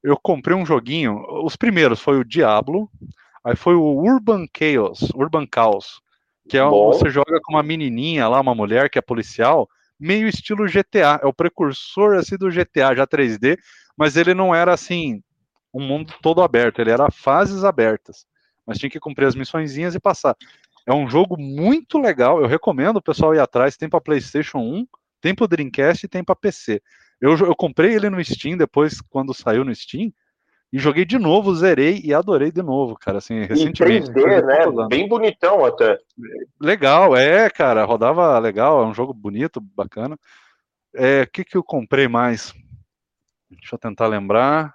Eu 0.02 0.16
comprei 0.16 0.56
um 0.56 0.66
joguinho. 0.66 1.24
Os 1.44 1.56
primeiros 1.56 2.00
foi 2.00 2.18
o 2.18 2.24
Diablo. 2.24 2.90
Aí 3.44 3.56
foi 3.56 3.74
o 3.74 3.82
Urban 3.82 4.46
Chaos, 4.56 5.10
Urban 5.14 5.46
Chaos, 5.52 6.00
que 6.48 6.58
é 6.58 6.64
Bom. 6.64 6.92
você 6.92 7.08
joga 7.08 7.40
com 7.42 7.54
uma 7.54 7.62
menininha 7.62 8.28
lá, 8.28 8.40
uma 8.40 8.54
mulher 8.54 8.90
que 8.90 8.98
é 8.98 9.02
policial, 9.02 9.68
meio 9.98 10.28
estilo 10.28 10.66
GTA, 10.66 11.20
é 11.22 11.26
o 11.26 11.32
precursor 11.32 12.16
assim 12.16 12.36
do 12.36 12.50
GTA, 12.50 12.94
já 12.94 13.06
3D, 13.06 13.56
mas 13.96 14.16
ele 14.16 14.34
não 14.34 14.54
era 14.54 14.72
assim 14.72 15.22
um 15.72 15.80
mundo 15.80 16.12
todo 16.22 16.42
aberto, 16.42 16.80
ele 16.80 16.90
era 16.90 17.10
fases 17.10 17.64
abertas, 17.64 18.26
mas 18.66 18.78
tinha 18.78 18.90
que 18.90 19.00
cumprir 19.00 19.26
as 19.26 19.34
missõezinhas 19.34 19.94
e 19.94 20.00
passar. 20.00 20.36
É 20.86 20.92
um 20.92 21.08
jogo 21.08 21.36
muito 21.38 21.98
legal, 21.98 22.40
eu 22.40 22.46
recomendo 22.46 22.96
o 22.96 23.02
pessoal 23.02 23.34
ir 23.34 23.40
atrás, 23.40 23.76
tem 23.76 23.88
para 23.88 24.00
PlayStation 24.00 24.58
1, 24.58 24.86
tem 25.20 25.34
para 25.34 25.46
Dreamcast 25.46 26.06
e 26.06 26.08
tem 26.08 26.24
para 26.24 26.36
PC. 26.36 26.80
Eu, 27.20 27.36
eu 27.36 27.54
comprei 27.54 27.94
ele 27.94 28.10
no 28.10 28.22
Steam 28.24 28.56
depois 28.56 29.00
quando 29.00 29.34
saiu 29.34 29.64
no 29.64 29.74
Steam, 29.74 30.12
e 30.72 30.78
joguei 30.78 31.04
de 31.04 31.18
novo, 31.18 31.54
zerei 31.54 32.00
e 32.04 32.12
adorei 32.12 32.52
de 32.52 32.62
novo, 32.62 32.94
cara, 32.94 33.18
assim, 33.18 33.40
recentemente. 33.40 34.10
Em 34.10 34.12
3D, 34.12 34.44
né? 34.44 34.86
Bem 34.88 35.08
bonitão 35.08 35.64
até. 35.64 35.98
Legal, 36.60 37.16
é, 37.16 37.48
cara, 37.48 37.84
rodava 37.84 38.38
legal, 38.38 38.82
é 38.82 38.86
um 38.86 38.92
jogo 38.92 39.14
bonito, 39.14 39.60
bacana. 39.60 40.14
O 40.14 40.18
é, 40.94 41.24
que 41.24 41.42
que 41.42 41.56
eu 41.56 41.64
comprei 41.64 42.06
mais? 42.06 42.54
Deixa 43.50 43.74
eu 43.74 43.78
tentar 43.78 44.06
lembrar. 44.08 44.74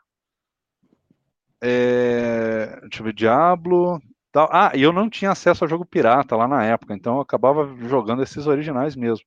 É, 1.62 2.80
deixa 2.82 3.02
eu 3.02 3.06
ver, 3.06 3.14
Diablo. 3.14 4.02
Tal. 4.32 4.50
Ah, 4.52 4.72
e 4.74 4.82
eu 4.82 4.92
não 4.92 5.12
tinha 5.12 5.30
acesso 5.30 5.64
a 5.64 5.68
jogo 5.68 5.86
pirata 5.86 6.36
lá 6.36 6.48
na 6.48 6.66
época, 6.66 6.96
então 6.96 7.16
eu 7.16 7.22
acabava 7.22 7.72
jogando 7.88 8.24
esses 8.24 8.48
originais 8.48 8.96
mesmo. 8.96 9.24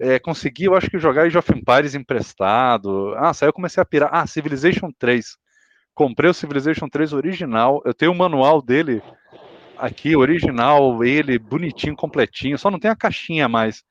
É, 0.00 0.18
consegui, 0.18 0.64
eu 0.64 0.74
acho 0.74 0.90
que 0.90 0.98
jogar 0.98 1.22
Age 1.24 1.38
of 1.38 1.52
Empires 1.52 1.94
emprestado. 1.94 3.14
Ah, 3.16 3.34
saiu 3.34 3.48
eu 3.50 3.52
comecei 3.52 3.80
a 3.80 3.86
pirar. 3.86 4.10
Ah, 4.12 4.26
Civilization 4.26 4.90
3 4.98 5.36
comprei 5.94 6.30
o 6.30 6.34
Civilization 6.34 6.88
3 6.88 7.12
original, 7.12 7.82
eu 7.84 7.94
tenho 7.94 8.12
o 8.12 8.16
manual 8.16 8.62
dele 8.62 9.02
aqui, 9.76 10.16
original, 10.16 11.04
ele 11.04 11.38
bonitinho, 11.38 11.96
completinho, 11.96 12.58
só 12.58 12.70
não 12.70 12.78
tem 12.78 12.90
a 12.90 12.96
caixinha 12.96 13.48
mais. 13.48 13.82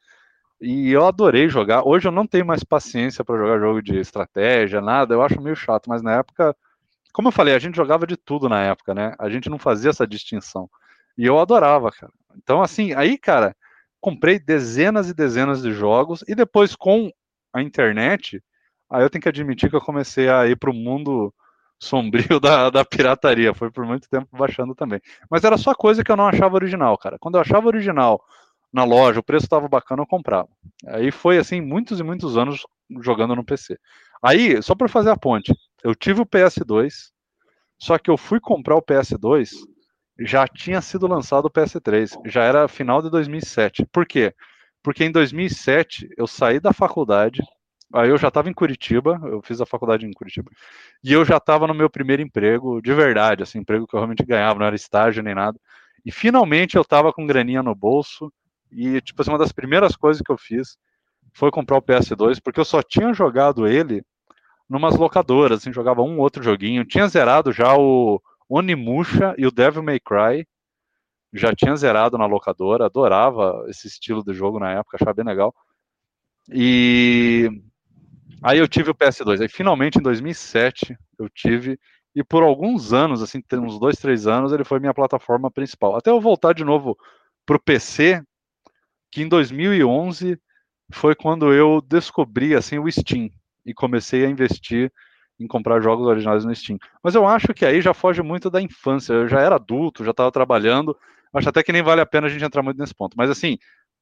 E 0.60 0.92
eu 0.92 1.06
adorei 1.06 1.50
jogar. 1.50 1.88
Hoje 1.88 2.08
eu 2.08 2.12
não 2.12 2.28
tenho 2.28 2.46
mais 2.46 2.64
paciência 2.64 3.26
para 3.26 3.38
jogar 3.38 3.60
jogo 3.60 3.82
de 3.82 3.98
estratégia, 3.98 4.82
nada, 4.82 5.14
eu 5.14 5.24
acho 5.24 5.42
meio 5.42 5.56
chato, 5.56 5.90
mas 5.90 6.02
na 6.02 6.14
época, 6.18 6.56
como 7.14 7.28
eu 7.28 7.32
falei, 7.32 7.56
a 7.56 7.60
gente 7.60 7.76
jogava 7.76 8.06
de 8.08 8.16
tudo 8.18 8.48
na 8.48 8.62
época, 8.64 8.94
né? 8.94 9.14
A 9.20 9.30
gente 9.30 9.50
não 9.50 9.58
fazia 9.58 9.90
essa 9.90 10.08
distinção. 10.08 10.70
E 11.18 11.26
eu 11.26 11.40
adorava, 11.40 11.92
cara. 11.92 12.12
Então, 12.38 12.62
assim, 12.62 12.94
aí, 12.94 13.18
cara, 13.18 13.56
comprei 14.02 14.40
dezenas 14.40 15.10
e 15.10 15.14
dezenas 15.14 15.62
de 15.62 15.72
jogos 15.72 16.24
e 16.28 16.36
depois 16.36 16.76
com 16.76 17.12
a 17.54 17.62
internet, 17.62 18.44
aí 18.90 19.04
eu 19.04 19.10
tenho 19.10 19.22
que 19.22 19.30
admitir 19.30 19.70
que 19.70 19.76
eu 19.76 19.82
comecei 19.82 20.28
a 20.28 20.48
ir 20.48 20.58
para 20.58 20.72
o 20.72 20.74
mundo 20.74 21.34
sombrio 21.80 22.40
da, 22.42 22.70
da 22.70 22.84
pirataria. 22.84 23.54
Foi 23.54 23.72
por 23.72 23.86
muito 23.86 24.10
tempo 24.10 24.28
baixando 24.38 24.76
também. 24.76 25.00
Mas 25.30 25.44
era 25.44 25.58
só 25.58 25.74
coisa 25.74 26.04
que 26.04 26.12
eu 26.12 26.18
não 26.18 26.28
achava 26.28 26.56
original, 26.56 26.98
cara. 26.98 27.18
Quando 27.20 27.36
eu 27.36 27.42
achava 27.42 27.68
original 27.68 28.22
na 28.74 28.84
loja, 28.84 29.20
o 29.20 29.24
preço 29.24 29.46
estava 29.46 29.68
bacana, 29.68 30.02
eu 30.02 30.08
comprava. 30.08 30.50
Aí 30.88 31.12
foi 31.12 31.38
assim, 31.38 31.62
muitos 31.62 32.00
e 32.00 32.04
muitos 32.04 32.38
anos 32.38 32.66
jogando 33.02 33.36
no 33.36 33.44
PC. 33.44 33.78
Aí, 34.24 34.62
só 34.62 34.76
para 34.76 34.88
fazer 34.88 35.10
a 35.10 35.18
ponte, 35.18 35.54
eu 35.84 35.94
tive 35.94 36.22
o 36.22 36.26
PS2, 36.26 37.10
só 37.78 37.98
que 37.98 38.10
eu 38.10 38.18
fui 38.18 38.40
comprar 38.40 38.76
o 38.76 38.82
PS2, 38.82 39.50
já 40.26 40.48
tinha 40.48 40.82
sido 40.82 41.08
lançado 41.08 41.46
o 41.46 41.52
PS3, 41.52 42.20
já 42.26 42.44
era 42.44 42.68
final 42.68 43.02
de 43.02 43.10
2007. 43.10 43.86
Por 43.92 44.06
quê? 44.06 44.34
Porque 44.84 45.04
em 45.04 45.12
2007 45.12 46.10
eu 46.18 46.28
saí 46.28 46.60
da 46.60 46.74
faculdade, 46.74 47.42
Aí 47.94 48.10
eu 48.10 48.18
já 48.18 48.30
estava 48.30 48.50
em 48.50 48.54
Curitiba, 48.54 49.20
eu 49.24 49.42
fiz 49.42 49.60
a 49.60 49.66
faculdade 49.66 50.06
em 50.06 50.14
Curitiba, 50.14 50.50
e 51.04 51.12
eu 51.12 51.26
já 51.26 51.38
estava 51.38 51.68
no 51.68 51.74
meu 51.74 51.90
primeiro 51.90 52.22
emprego, 52.22 52.82
de 52.82 52.94
verdade, 52.94 53.44
assim, 53.44 53.60
emprego 53.60 53.86
que 53.86 53.94
eu 53.94 54.00
realmente 54.00 54.26
ganhava, 54.26 54.60
não 54.60 54.66
era 54.66 54.76
estágio 54.76 55.22
nem 55.22 55.36
nada. 55.36 55.60
E 56.06 56.12
finalmente 56.12 56.78
eu 56.78 56.84
estava 56.84 57.12
com 57.12 57.28
graninha 57.28 57.62
no 57.62 57.76
bolso, 57.76 58.32
e, 58.72 59.02
tipo 59.02 59.22
assim, 59.22 59.32
uma 59.32 59.38
das 59.38 59.52
primeiras 59.52 59.96
coisas 59.96 60.22
que 60.22 60.32
eu 60.32 60.38
fiz 60.38 60.78
foi 61.34 61.52
comprar 61.52 61.78
o 61.78 61.82
PS2, 61.82 62.40
porque 62.42 62.60
eu 62.60 62.66
só 62.66 62.82
tinha 62.82 63.14
jogado 63.14 63.68
ele 63.68 64.04
numas 64.70 64.96
locadoras, 64.96 65.60
assim, 65.60 65.74
jogava 65.74 66.02
um 66.02 66.18
outro 66.20 66.42
joguinho. 66.42 66.86
Tinha 66.86 67.08
zerado 67.08 67.52
já 67.52 67.76
o 67.76 68.22
Onimusha 68.52 69.36
e 69.38 69.46
o 69.46 69.52
Devil 69.52 69.84
May 69.84 70.00
Cry, 70.00 70.48
já 71.34 71.56
tinha 71.56 71.76
zerado 71.76 72.18
na 72.18 72.26
locadora, 72.26 72.86
adorava 72.86 73.66
esse 73.70 73.88
estilo 73.88 74.24
de 74.24 74.34
jogo 74.34 74.60
na 74.60 74.72
época, 74.72 74.98
achava 74.98 75.14
bem 75.14 75.26
legal. 75.26 75.56
E 76.52 77.50
Aí 78.42 78.58
eu 78.58 78.68
tive 78.68 78.90
o 78.90 78.96
PS2. 78.96 79.42
Aí 79.42 79.48
finalmente 79.48 80.00
em 80.00 80.02
2007 80.02 80.98
eu 81.20 81.30
tive 81.30 81.80
e 82.14 82.24
por 82.24 82.44
alguns 82.44 82.92
anos, 82.92 83.22
assim, 83.22 83.42
uns 83.54 83.80
dois, 83.80 83.98
três 83.98 84.28
anos, 84.28 84.52
ele 84.52 84.66
foi 84.66 84.82
minha 84.82 84.94
plataforma 84.94 85.50
principal. 85.50 85.96
Até 85.96 86.10
eu 86.10 86.20
voltar 86.20 86.54
de 86.54 86.66
novo 86.66 86.98
para 87.46 87.56
o 87.56 87.62
PC, 87.62 88.22
que 89.10 89.22
em 89.22 89.30
2011 89.30 90.38
foi 90.92 91.16
quando 91.16 91.54
eu 91.54 91.80
descobri 91.80 92.54
assim 92.54 92.80
o 92.80 92.92
Steam 92.92 93.30
e 93.66 93.74
comecei 93.74 94.26
a 94.26 94.30
investir 94.30 94.92
em 95.44 95.48
comprar 95.48 95.82
jogos 95.82 96.08
originais 96.08 96.46
no 96.46 96.56
Steam. 96.56 96.78
Mas 97.04 97.16
eu 97.16 97.26
acho 97.26 97.54
que 97.54 97.66
aí 97.66 97.82
já 97.82 97.94
foge 97.94 98.22
muito 98.22 98.50
da 98.50 98.62
infância. 98.62 99.14
Eu 99.14 99.28
já 99.28 99.40
era 99.40 99.56
adulto, 99.56 100.04
já 100.04 100.12
estava 100.12 100.32
trabalhando. 100.32 100.96
Acho 101.34 101.50
até 101.50 101.64
que 101.64 101.72
nem 101.72 101.82
vale 101.82 102.02
a 102.02 102.06
pena 102.06 102.28
a 102.28 102.30
gente 102.30 102.44
entrar 102.44 102.62
muito 102.62 102.78
nesse 102.78 102.94
ponto. 102.94 103.16
Mas 103.18 103.30
assim, 103.30 103.58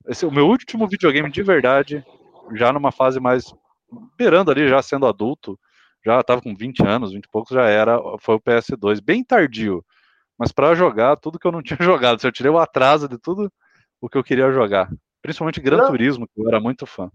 esse, 0.08 0.26
o 0.26 0.32
meu 0.32 0.48
último 0.48 0.88
videogame 0.88 1.32
de 1.32 1.44
verdade, 1.44 2.04
já 2.56 2.74
numa 2.74 2.92
fase 2.92 3.20
mais 3.20 3.54
beirando 4.18 4.52
ali, 4.52 4.68
já 4.68 4.82
sendo 4.82 5.08
adulto, 5.08 5.60
já 6.06 6.20
estava 6.20 6.42
com 6.42 6.56
20 6.56 6.86
anos, 6.86 7.12
20 7.12 7.26
e 7.26 7.30
poucos, 7.30 7.54
já 7.54 7.66
era, 7.66 8.00
foi 8.20 8.36
o 8.36 8.40
PS2, 8.40 9.02
bem 9.02 9.24
tardio, 9.24 9.84
mas 10.38 10.52
para 10.52 10.76
jogar 10.76 11.18
tudo 11.18 11.40
que 11.40 11.46
eu 11.46 11.52
não 11.52 11.62
tinha 11.64 11.78
jogado, 11.82 12.20
eu 12.24 12.32
tirei 12.32 12.52
o 12.52 12.60
atraso 12.60 13.08
de 13.08 13.18
tudo 13.18 13.52
o 14.02 14.10
que 14.10 14.18
eu 14.18 14.24
queria 14.24 14.52
jogar, 14.52 14.90
principalmente 15.22 15.60
Gran. 15.60 15.88
Turismo, 15.88 16.28
que 16.28 16.42
eu 16.42 16.48
era 16.48 16.60
muito 16.60 16.86
fã. 16.86 17.12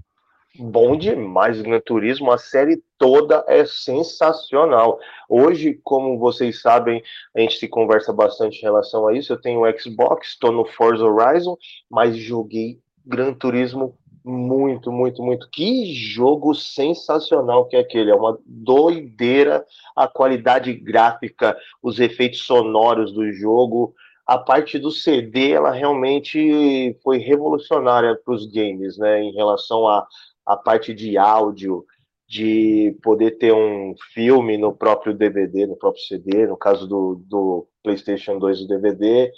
Bom 0.56 0.96
demais, 0.96 1.60
Gran 1.60 1.80
Turismo, 1.80 2.30
a 2.30 2.38
série 2.38 2.80
toda 2.96 3.44
é 3.48 3.64
sensacional. 3.64 5.00
Hoje, 5.28 5.80
como 5.82 6.16
vocês 6.16 6.62
sabem, 6.62 7.02
a 7.34 7.40
gente 7.40 7.58
se 7.58 7.66
conversa 7.66 8.12
bastante 8.12 8.58
em 8.58 8.62
relação 8.62 9.08
a 9.08 9.12
isso. 9.12 9.32
Eu 9.32 9.40
tenho 9.40 9.62
o 9.62 9.78
Xbox, 9.80 10.28
estou 10.28 10.52
no 10.52 10.64
Forza 10.64 11.04
Horizon, 11.04 11.56
mas 11.90 12.16
joguei 12.16 12.78
Gran 13.04 13.34
Turismo 13.34 13.98
muito, 14.24 14.92
muito, 14.92 15.24
muito. 15.24 15.48
Que 15.50 15.92
jogo 15.92 16.54
sensacional 16.54 17.66
que 17.66 17.74
é 17.74 17.80
aquele. 17.80 18.12
É 18.12 18.14
uma 18.14 18.38
doideira 18.46 19.66
a 19.96 20.06
qualidade 20.06 20.72
gráfica, 20.72 21.56
os 21.82 21.98
efeitos 21.98 22.42
sonoros 22.46 23.12
do 23.12 23.32
jogo. 23.32 23.92
a 24.26 24.38
parte 24.38 24.78
do 24.78 24.90
CD, 24.90 25.50
ela 25.50 25.70
realmente 25.70 26.96
foi 27.02 27.18
revolucionária 27.18 28.18
para 28.24 28.32
os 28.34 28.46
games, 28.46 28.96
né? 28.96 29.22
Em 29.22 29.32
relação 29.34 29.86
a, 29.86 30.06
a 30.46 30.56
parte 30.56 30.94
de 30.94 31.16
áudio, 31.16 31.84
de 32.28 32.96
poder 33.02 33.32
ter 33.32 33.52
um 33.52 33.94
filme 34.12 34.56
no 34.56 34.74
próprio 34.74 35.14
DVD, 35.14 35.66
no 35.66 35.76
próprio 35.76 36.02
CD, 36.02 36.46
no 36.46 36.56
caso 36.56 36.86
do, 36.86 37.22
do 37.26 37.66
PlayStation 37.82 38.38
2 38.38 38.62
o 38.62 38.68
DVD. 38.68 39.30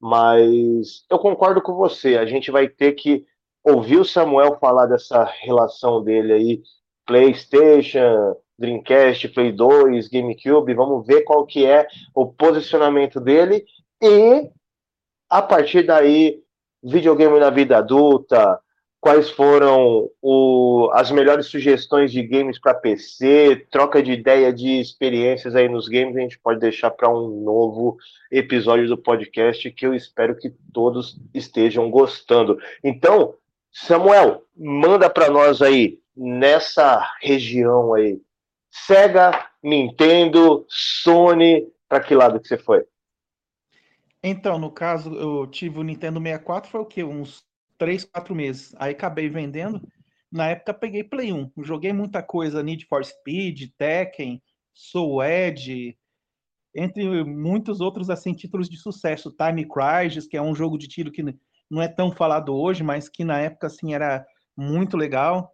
Mas 0.00 1.04
eu 1.08 1.18
concordo 1.18 1.62
com 1.62 1.74
você, 1.74 2.16
a 2.16 2.26
gente 2.26 2.50
vai 2.50 2.68
ter 2.68 2.92
que 2.92 3.24
ouvir 3.64 3.98
o 3.98 4.04
Samuel 4.04 4.58
falar 4.60 4.86
dessa 4.86 5.24
relação 5.24 6.02
dele 6.02 6.32
aí, 6.32 6.62
PlayStation, 7.06 8.36
Dreamcast, 8.58 9.28
Play 9.28 9.52
2, 9.52 10.08
GameCube, 10.08 10.74
vamos 10.74 11.06
ver 11.06 11.22
qual 11.22 11.46
que 11.46 11.64
é 11.64 11.86
o 12.14 12.26
posicionamento 12.26 13.20
dele 13.20 13.64
e 14.02 14.50
a 15.32 15.40
partir 15.40 15.84
daí, 15.84 16.42
videogame 16.82 17.38
na 17.40 17.48
vida 17.48 17.78
adulta, 17.78 18.60
quais 19.02 19.30
foram 19.30 20.08
o, 20.22 20.88
as 20.92 21.10
melhores 21.10 21.46
sugestões 21.46 22.12
de 22.12 22.22
games 22.22 22.56
para 22.60 22.72
PC, 22.72 23.66
troca 23.68 24.00
de 24.00 24.12
ideia 24.12 24.52
de 24.52 24.80
experiências 24.80 25.56
aí 25.56 25.68
nos 25.68 25.88
games, 25.88 26.16
a 26.16 26.20
gente 26.20 26.38
pode 26.38 26.60
deixar 26.60 26.92
para 26.92 27.10
um 27.10 27.42
novo 27.42 27.96
episódio 28.30 28.86
do 28.86 28.96
podcast 28.96 29.68
que 29.72 29.84
eu 29.84 29.92
espero 29.92 30.36
que 30.38 30.54
todos 30.72 31.20
estejam 31.34 31.90
gostando. 31.90 32.56
Então, 32.84 33.34
Samuel, 33.72 34.44
manda 34.56 35.10
para 35.10 35.28
nós 35.28 35.60
aí 35.60 35.98
nessa 36.16 37.04
região 37.20 37.94
aí. 37.94 38.20
Sega, 38.70 39.48
Nintendo, 39.60 40.64
Sony, 40.68 41.66
para 41.88 41.98
que 41.98 42.14
lado 42.14 42.38
que 42.38 42.46
você 42.46 42.56
foi? 42.56 42.84
Então, 44.22 44.60
no 44.60 44.70
caso, 44.70 45.12
eu 45.12 45.44
tive 45.48 45.80
o 45.80 45.82
Nintendo 45.82 46.20
64, 46.20 46.70
foi 46.70 46.80
o 46.80 46.86
quê? 46.86 47.02
Uns 47.02 47.44
3, 47.82 48.04
4 48.04 48.32
meses. 48.32 48.72
Aí 48.78 48.92
acabei 48.92 49.28
vendendo. 49.28 49.82
Na 50.30 50.50
época 50.50 50.72
peguei 50.72 51.02
Play 51.02 51.32
1. 51.32 51.50
Joguei 51.64 51.92
muita 51.92 52.22
coisa, 52.22 52.62
Need 52.62 52.86
for 52.86 53.04
Speed, 53.04 53.72
Tekken, 53.76 54.40
Soul 54.72 55.24
Edge, 55.24 55.98
entre 56.76 57.24
muitos 57.24 57.80
outros 57.80 58.08
assim 58.08 58.34
títulos 58.34 58.70
de 58.70 58.76
sucesso. 58.76 59.34
Time 59.36 59.66
Crisis, 59.66 60.28
que 60.28 60.36
é 60.36 60.40
um 60.40 60.54
jogo 60.54 60.78
de 60.78 60.86
tiro 60.86 61.10
que 61.10 61.24
não 61.68 61.82
é 61.82 61.88
tão 61.88 62.12
falado 62.12 62.54
hoje, 62.54 62.84
mas 62.84 63.08
que 63.08 63.24
na 63.24 63.40
época 63.40 63.66
assim 63.66 63.94
era 63.94 64.24
muito 64.56 64.96
legal. 64.96 65.52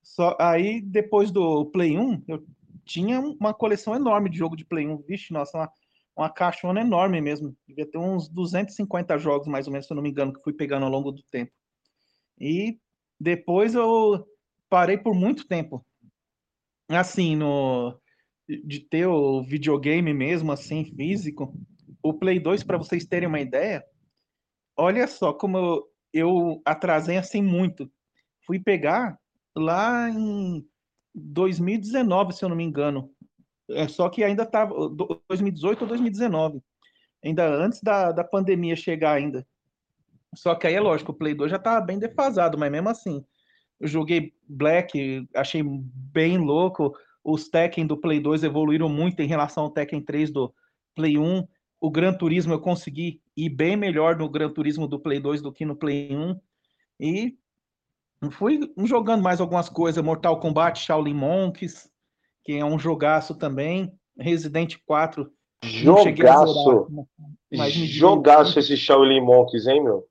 Só 0.00 0.36
aí 0.38 0.80
depois 0.80 1.32
do 1.32 1.66
Play 1.72 1.98
1, 1.98 2.22
eu 2.28 2.46
tinha 2.84 3.18
uma 3.18 3.52
coleção 3.52 3.96
enorme 3.96 4.30
de 4.30 4.38
jogo 4.38 4.54
de 4.54 4.64
Play 4.64 4.86
1. 4.86 4.98
Vixe, 5.08 5.32
nossa, 5.32 5.58
uma 5.58 5.72
uma 6.16 6.30
caixona 6.30 6.80
enorme 6.80 7.20
mesmo. 7.20 7.56
Devia 7.66 7.90
ter 7.90 7.98
uns 7.98 8.28
250 8.28 9.18
jogos, 9.18 9.48
mais 9.48 9.66
ou 9.66 9.72
menos, 9.72 9.86
se 9.86 9.92
eu 9.92 9.96
não 9.96 10.02
me 10.02 10.10
engano, 10.10 10.32
que 10.32 10.42
fui 10.42 10.52
pegando 10.52 10.84
ao 10.84 10.90
longo 10.90 11.10
do 11.10 11.22
tempo. 11.24 11.52
E 12.38 12.78
depois 13.20 13.74
eu 13.74 14.26
parei 14.68 14.98
por 14.98 15.14
muito 15.14 15.46
tempo. 15.46 15.84
Assim, 16.88 17.36
no 17.36 17.98
de 18.46 18.80
ter 18.80 19.06
o 19.06 19.42
videogame 19.42 20.12
mesmo, 20.12 20.52
assim, 20.52 20.84
físico. 20.84 21.54
O 22.02 22.12
Play 22.12 22.38
2, 22.38 22.62
para 22.62 22.76
vocês 22.76 23.06
terem 23.06 23.28
uma 23.28 23.40
ideia, 23.40 23.82
olha 24.76 25.06
só 25.06 25.32
como 25.32 25.56
eu, 25.56 25.88
eu 26.12 26.62
atrasei 26.64 27.16
assim 27.16 27.42
muito. 27.42 27.90
Fui 28.46 28.58
pegar 28.58 29.18
lá 29.56 30.10
em 30.10 30.66
2019, 31.14 32.34
se 32.34 32.44
eu 32.44 32.48
não 32.48 32.56
me 32.56 32.64
engano. 32.64 33.10
É, 33.70 33.88
só 33.88 34.10
que 34.10 34.22
ainda 34.22 34.42
estava 34.42 34.74
2018 35.28 35.82
ou 35.82 35.88
2019, 35.88 36.60
ainda 37.24 37.46
antes 37.46 37.80
da, 37.80 38.12
da 38.12 38.22
pandemia 38.22 38.76
chegar 38.76 39.12
ainda. 39.12 39.46
Só 40.36 40.54
que 40.54 40.66
aí 40.66 40.74
é 40.74 40.80
lógico, 40.80 41.12
o 41.12 41.14
Play 41.14 41.34
2 41.34 41.50
já 41.50 41.56
estava 41.56 41.84
bem 41.84 41.98
defasado, 41.98 42.58
mas 42.58 42.70
mesmo 42.70 42.88
assim, 42.88 43.24
eu 43.80 43.88
joguei 43.88 44.32
Black, 44.48 45.28
achei 45.34 45.62
bem 45.64 46.38
louco. 46.38 46.94
Os 47.22 47.48
Tekken 47.48 47.86
do 47.86 47.96
Play 47.96 48.20
2 48.20 48.44
evoluíram 48.44 48.88
muito 48.88 49.20
em 49.20 49.26
relação 49.26 49.64
ao 49.64 49.70
Tekken 49.70 50.00
3 50.00 50.30
do 50.30 50.52
Play 50.94 51.18
1. 51.18 51.46
O 51.80 51.90
Gran 51.90 52.14
Turismo 52.14 52.52
eu 52.52 52.60
consegui 52.60 53.20
ir 53.36 53.50
bem 53.50 53.76
melhor 53.76 54.16
no 54.16 54.28
Gran 54.28 54.50
Turismo 54.50 54.86
do 54.86 54.98
Play 54.98 55.20
2 55.20 55.42
do 55.42 55.52
que 55.52 55.64
no 55.64 55.76
Play 55.76 56.14
1. 56.14 56.38
E 57.00 57.36
fui 58.30 58.60
jogando 58.84 59.22
mais 59.22 59.40
algumas 59.40 59.68
coisas, 59.68 60.02
Mortal 60.02 60.38
Kombat, 60.38 60.78
Shaolin 60.80 61.14
Monks, 61.14 61.90
que 62.44 62.52
é 62.52 62.64
um 62.64 62.78
jogaço 62.78 63.34
também. 63.34 63.92
Resident 64.18 64.76
4. 64.86 65.30
Jogaço. 65.62 66.88
Zerar, 67.54 67.70
jogaço 67.70 68.58
esse 68.58 68.76
Shaolin 68.76 69.20
Monks, 69.20 69.66
hein, 69.66 69.82
meu? 69.82 70.06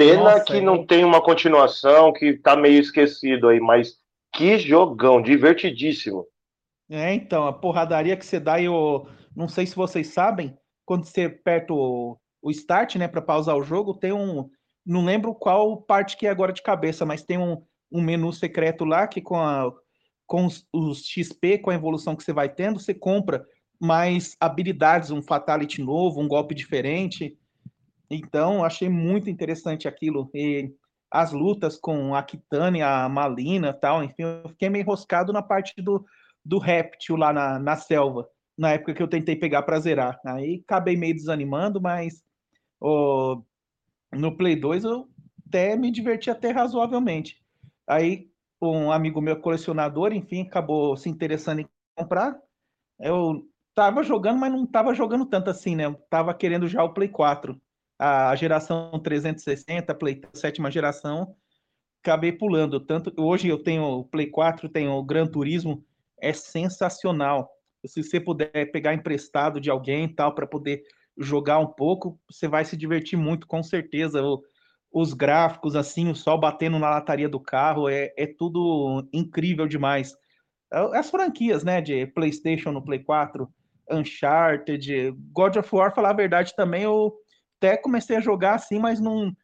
Pena 0.00 0.22
Nossa, 0.22 0.44
que 0.44 0.56
é... 0.56 0.60
não 0.62 0.86
tem 0.86 1.04
uma 1.04 1.22
continuação, 1.22 2.10
que 2.10 2.32
tá 2.32 2.56
meio 2.56 2.80
esquecido 2.80 3.48
aí, 3.48 3.60
mas 3.60 3.98
que 4.34 4.58
jogão, 4.58 5.20
divertidíssimo. 5.20 6.26
É, 6.88 7.12
então, 7.12 7.46
a 7.46 7.52
porradaria 7.52 8.16
que 8.16 8.24
você 8.24 8.40
dá, 8.40 8.58
eu 8.62 9.06
não 9.36 9.46
sei 9.46 9.66
se 9.66 9.76
vocês 9.76 10.06
sabem, 10.08 10.56
quando 10.86 11.04
você 11.04 11.24
aperta 11.24 11.74
o, 11.74 12.18
o 12.40 12.50
start, 12.50 12.96
né, 12.96 13.08
para 13.08 13.20
pausar 13.20 13.54
o 13.54 13.62
jogo, 13.62 13.92
tem 13.92 14.10
um, 14.10 14.48
não 14.86 15.04
lembro 15.04 15.34
qual 15.34 15.76
parte 15.82 16.16
que 16.16 16.26
é 16.26 16.30
agora 16.30 16.54
de 16.54 16.62
cabeça, 16.62 17.04
mas 17.04 17.22
tem 17.22 17.36
um, 17.36 17.62
um 17.92 18.00
menu 18.00 18.32
secreto 18.32 18.86
lá 18.86 19.06
que 19.06 19.20
com 19.20 19.36
a, 19.36 19.70
com 20.26 20.46
os, 20.46 20.66
os, 20.72 21.04
XP, 21.04 21.58
com 21.58 21.68
a 21.68 21.74
evolução 21.74 22.16
que 22.16 22.24
você 22.24 22.32
vai 22.32 22.48
tendo, 22.48 22.80
você 22.80 22.94
compra 22.94 23.44
mais 23.78 24.34
habilidades, 24.40 25.10
um 25.10 25.22
fatality 25.22 25.82
novo, 25.82 26.22
um 26.22 26.28
golpe 26.28 26.54
diferente. 26.54 27.36
Então, 28.10 28.64
achei 28.64 28.88
muito 28.88 29.30
interessante 29.30 29.86
aquilo. 29.86 30.28
E 30.34 30.74
as 31.10 31.32
lutas 31.32 31.76
com 31.76 32.14
a 32.14 32.22
Kitane, 32.22 32.82
a 32.82 33.08
Malina 33.08 33.72
tal, 33.72 34.02
enfim, 34.02 34.22
eu 34.22 34.48
fiquei 34.50 34.68
meio 34.68 34.82
enroscado 34.82 35.32
na 35.32 35.42
parte 35.42 35.80
do, 35.80 36.04
do 36.44 36.58
réptil 36.58 37.16
lá 37.16 37.32
na, 37.32 37.58
na 37.58 37.76
selva, 37.76 38.28
na 38.56 38.72
época 38.72 38.94
que 38.94 39.02
eu 39.02 39.08
tentei 39.08 39.36
pegar 39.36 39.62
para 39.62 39.80
zerar. 39.80 40.20
Aí 40.24 40.62
acabei 40.66 40.96
meio 40.96 41.14
desanimando, 41.14 41.80
mas 41.80 42.22
oh, 42.80 43.42
no 44.12 44.36
Play 44.36 44.56
2 44.56 44.84
eu 44.84 45.08
até 45.46 45.76
me 45.76 45.90
diverti 45.90 46.30
até 46.30 46.50
razoavelmente. 46.50 47.36
Aí 47.88 48.30
um 48.62 48.92
amigo 48.92 49.20
meu 49.20 49.40
colecionador, 49.40 50.12
enfim, 50.12 50.42
acabou 50.42 50.96
se 50.96 51.08
interessando 51.08 51.60
em 51.60 51.68
comprar. 51.96 52.38
Eu 52.98 53.48
tava 53.74 54.02
jogando, 54.02 54.38
mas 54.38 54.52
não 54.52 54.66
tava 54.66 54.94
jogando 54.94 55.24
tanto 55.26 55.50
assim, 55.50 55.74
né? 55.74 55.86
Eu 55.86 55.94
tava 56.10 56.34
querendo 56.34 56.68
já 56.68 56.84
o 56.84 56.92
Play 56.92 57.08
4. 57.08 57.60
A 58.02 58.34
geração 58.34 58.98
360, 58.98 59.94
Play 59.94 60.22
sétima 60.32 60.70
geração, 60.70 61.36
acabei 62.02 62.32
pulando. 62.32 62.80
Tanto 62.80 63.12
hoje 63.18 63.46
eu 63.46 63.62
tenho 63.62 63.82
o 63.84 64.04
Play 64.06 64.26
4, 64.26 64.70
tenho 64.70 64.92
o 64.92 65.04
Gran 65.04 65.26
Turismo, 65.26 65.84
é 66.18 66.32
sensacional. 66.32 67.50
Se 67.84 68.02
você 68.02 68.18
puder 68.18 68.72
pegar 68.72 68.94
emprestado 68.94 69.60
de 69.60 69.68
alguém 69.68 70.08
tal 70.08 70.34
para 70.34 70.46
poder 70.46 70.82
jogar 71.18 71.58
um 71.58 71.66
pouco, 71.66 72.18
você 72.26 72.48
vai 72.48 72.64
se 72.64 72.74
divertir 72.74 73.18
muito, 73.18 73.46
com 73.46 73.62
certeza. 73.62 74.22
O, 74.22 74.42
os 74.90 75.12
gráficos, 75.12 75.76
assim, 75.76 76.08
o 76.08 76.16
sol 76.16 76.40
batendo 76.40 76.78
na 76.78 76.88
lataria 76.88 77.28
do 77.28 77.38
carro, 77.38 77.86
é, 77.86 78.14
é 78.16 78.26
tudo 78.26 79.06
incrível 79.12 79.68
demais. 79.68 80.14
É, 80.72 80.98
as 80.98 81.10
franquias, 81.10 81.62
né, 81.62 81.82
de 81.82 82.06
PlayStation 82.06 82.72
no 82.72 82.82
Play 82.82 83.00
4, 83.00 83.46
Uncharted, 83.90 85.12
God 85.34 85.56
of 85.56 85.68
War, 85.70 85.94
falar 85.94 86.10
a 86.10 86.14
verdade 86.14 86.56
também, 86.56 86.84
eu 86.84 87.14
até 87.60 87.76
comecei 87.76 88.16
a 88.16 88.20
jogar 88.20 88.54
assim, 88.54 88.78
mas 88.78 88.98
não. 88.98 89.36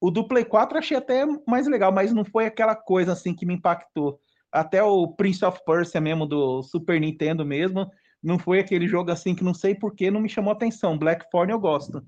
O 0.00 0.12
do 0.12 0.28
Play 0.28 0.44
4 0.44 0.78
achei 0.78 0.96
até 0.96 1.26
mais 1.46 1.66
legal, 1.66 1.90
mas 1.90 2.12
não 2.12 2.24
foi 2.24 2.46
aquela 2.46 2.76
coisa 2.76 3.12
assim 3.12 3.34
que 3.34 3.44
me 3.44 3.54
impactou. 3.54 4.20
Até 4.50 4.80
o 4.80 5.08
Prince 5.08 5.44
of 5.44 5.60
Persia 5.66 6.00
mesmo 6.00 6.24
do 6.24 6.62
Super 6.62 7.00
Nintendo 7.00 7.44
mesmo, 7.44 7.90
não 8.22 8.38
foi 8.38 8.60
aquele 8.60 8.86
jogo 8.86 9.10
assim 9.10 9.34
que 9.34 9.42
não 9.42 9.52
sei 9.52 9.74
por 9.74 9.94
que 9.94 10.08
não 10.10 10.20
me 10.20 10.28
chamou 10.28 10.52
atenção. 10.52 10.96
Blackthorn 10.96 11.52
eu 11.52 11.58
gosto. 11.58 12.02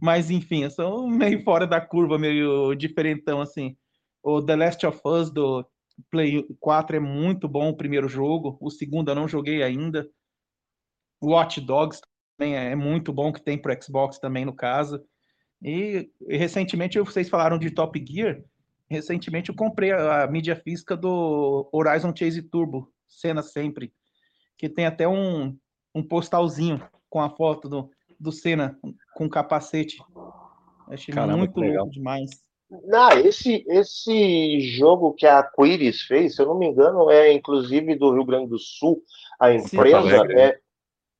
Mas, 0.00 0.30
enfim, 0.30 0.64
eu 0.64 0.70
sou 0.70 1.08
meio 1.08 1.42
fora 1.42 1.66
da 1.66 1.80
curva, 1.80 2.18
meio 2.18 2.74
diferentão, 2.74 3.40
assim. 3.40 3.76
O 4.22 4.42
The 4.42 4.56
Last 4.56 4.86
of 4.86 5.00
Us 5.04 5.30
do 5.30 5.66
Play 6.10 6.44
4 6.60 6.96
é 6.96 7.00
muito 7.00 7.48
bom 7.48 7.70
o 7.70 7.76
primeiro 7.76 8.08
jogo. 8.08 8.58
O 8.60 8.70
segundo 8.70 9.10
eu 9.10 9.14
não 9.14 9.26
joguei 9.26 9.62
ainda. 9.62 10.06
Watch 11.22 11.60
Dogs 11.60 12.00
é 12.40 12.74
muito 12.74 13.12
bom, 13.12 13.32
que 13.32 13.42
tem 13.42 13.58
para 13.58 13.80
Xbox 13.80 14.18
também, 14.18 14.44
no 14.44 14.52
caso. 14.52 15.02
E, 15.62 16.10
e 16.28 16.36
recentemente, 16.36 16.98
vocês 16.98 17.28
falaram 17.28 17.58
de 17.58 17.70
Top 17.70 18.02
Gear. 18.06 18.42
Recentemente 18.88 19.50
eu 19.50 19.54
comprei 19.54 19.92
a, 19.92 20.24
a 20.24 20.26
mídia 20.26 20.56
física 20.56 20.96
do 20.96 21.68
Horizon 21.72 22.12
Chase 22.16 22.42
Turbo, 22.42 22.90
cena 23.08 23.42
sempre. 23.42 23.92
Que 24.56 24.68
tem 24.68 24.86
até 24.86 25.06
um, 25.06 25.56
um 25.94 26.02
postalzinho 26.02 26.82
com 27.08 27.20
a 27.20 27.30
foto 27.30 27.68
do, 27.68 27.90
do 28.18 28.32
Senna 28.32 28.78
com 29.14 29.28
capacete. 29.28 29.98
Achei 30.88 31.14
Caramba, 31.14 31.38
muito 31.38 31.58
legal 31.60 31.88
demais. 31.88 32.30
Não, 32.84 33.10
esse, 33.10 33.64
esse 33.68 34.60
jogo 34.60 35.12
que 35.12 35.26
a 35.26 35.42
Quiris 35.42 36.02
fez, 36.02 36.36
se 36.36 36.42
eu 36.42 36.46
não 36.46 36.58
me 36.58 36.66
engano, 36.66 37.10
é 37.10 37.32
inclusive 37.32 37.96
do 37.96 38.12
Rio 38.12 38.24
Grande 38.24 38.48
do 38.48 38.58
Sul, 38.58 39.02
a 39.40 39.52
empresa 39.52 40.24
Sim, 40.26 40.32
é, 40.38 40.60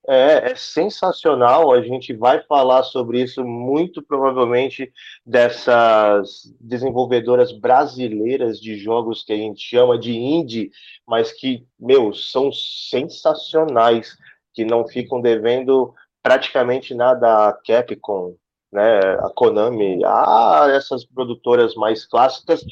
É, 0.09 0.52
é 0.52 0.55
sensacional. 0.55 1.72
A 1.72 1.82
gente 1.82 2.12
vai 2.14 2.43
falar 2.44 2.82
sobre 2.82 3.22
isso 3.22 3.44
muito 3.44 4.02
provavelmente 4.02 4.90
dessas 5.24 6.52
desenvolvedoras 6.60 7.52
brasileiras 7.52 8.59
de 8.59 8.77
jogos 8.77 9.22
que 9.22 9.32
a 9.32 9.36
gente 9.36 9.62
chama 9.62 9.98
de 9.98 10.16
indie, 10.16 10.70
mas 11.06 11.32
que, 11.32 11.66
meu, 11.78 12.14
são 12.14 12.51
sensacionais, 12.52 14.16
que 14.55 14.64
não 14.64 14.86
ficam 14.86 15.20
devendo 15.20 15.94
praticamente 16.22 16.94
nada 16.94 17.48
a 17.48 17.52
Capcom, 17.52 18.35
né, 18.72 19.01
a 19.20 19.31
Konami, 19.35 20.02
a 20.05 20.68
essas 20.72 21.05
produtoras 21.05 21.74
mais 21.74 22.06
clássicas. 22.06 22.64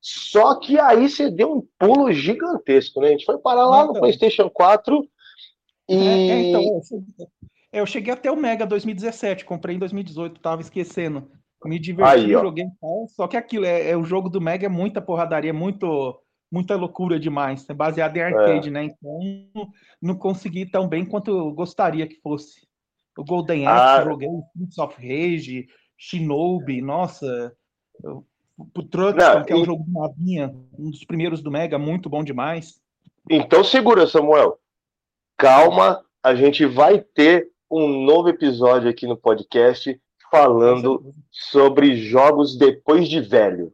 Só 0.00 0.54
que 0.54 0.78
aí 0.78 1.08
você 1.08 1.28
deu 1.28 1.52
um 1.52 1.66
pulo 1.78 2.12
gigantesco, 2.12 3.00
né? 3.00 3.08
A 3.08 3.10
gente 3.10 3.24
foi 3.24 3.36
parar 3.38 3.66
lá 3.66 3.82
então, 3.82 3.94
no 3.94 4.00
PlayStation 4.00 4.48
4 4.48 5.04
e. 5.88 5.96
É, 5.96 6.28
é, 6.28 6.40
então, 6.48 6.80
eu 7.72 7.86
cheguei 7.86 8.12
até 8.12 8.30
o 8.30 8.36
Mega 8.36 8.66
2017, 8.66 9.44
comprei 9.44 9.76
em 9.76 9.78
2018, 9.78 10.40
tava 10.40 10.62
esquecendo. 10.62 11.30
Me 11.64 11.78
diverti, 11.78 12.10
aí, 12.10 12.30
joguei 12.30 12.66
só 13.08 13.26
que 13.26 13.36
aquilo, 13.36 13.64
é, 13.64 13.90
é, 13.90 13.96
o 13.96 14.04
jogo 14.04 14.28
do 14.28 14.40
Mega 14.40 14.66
é 14.66 14.68
muita 14.68 15.02
porradaria, 15.02 15.52
muito, 15.52 16.16
muita 16.52 16.76
loucura 16.76 17.18
demais, 17.18 17.68
é 17.68 17.74
baseado 17.74 18.16
em 18.16 18.20
arcade, 18.20 18.68
é. 18.68 18.70
né? 18.70 18.84
Então 18.84 19.68
não 20.00 20.14
consegui 20.14 20.66
tão 20.66 20.86
bem 20.86 21.04
quanto 21.04 21.32
eu 21.32 21.52
gostaria 21.52 22.06
que 22.06 22.20
fosse. 22.20 22.66
O 23.16 23.24
Golden 23.24 23.66
Axe, 23.66 24.02
ah. 24.02 24.04
joguei 24.04 24.28
Streets 24.28 24.78
of 24.78 24.94
Rage, 24.96 25.66
Shinobi, 25.96 26.80
nossa. 26.80 27.52
Eu, 28.04 28.24
o 28.56 28.82
Truxton, 28.82 29.44
que 29.44 29.52
é 29.52 29.56
um 29.56 29.64
jogo 29.64 29.84
de 29.84 29.92
navinha, 29.92 30.54
um 30.78 30.90
dos 30.90 31.04
primeiros 31.04 31.42
do 31.42 31.50
Mega, 31.50 31.78
muito 31.78 32.08
bom 32.08 32.22
demais. 32.22 32.80
Então 33.28 33.64
segura, 33.64 34.06
Samuel. 34.06 34.58
Calma, 35.38 36.04
a 36.20 36.34
gente 36.34 36.66
vai 36.66 36.98
ter 36.98 37.48
um 37.70 37.86
novo 38.04 38.28
episódio 38.28 38.90
aqui 38.90 39.06
no 39.06 39.16
podcast 39.16 39.96
falando 40.32 41.14
sobre 41.30 41.94
jogos 41.94 42.58
depois 42.58 43.08
de 43.08 43.20
velho. 43.20 43.72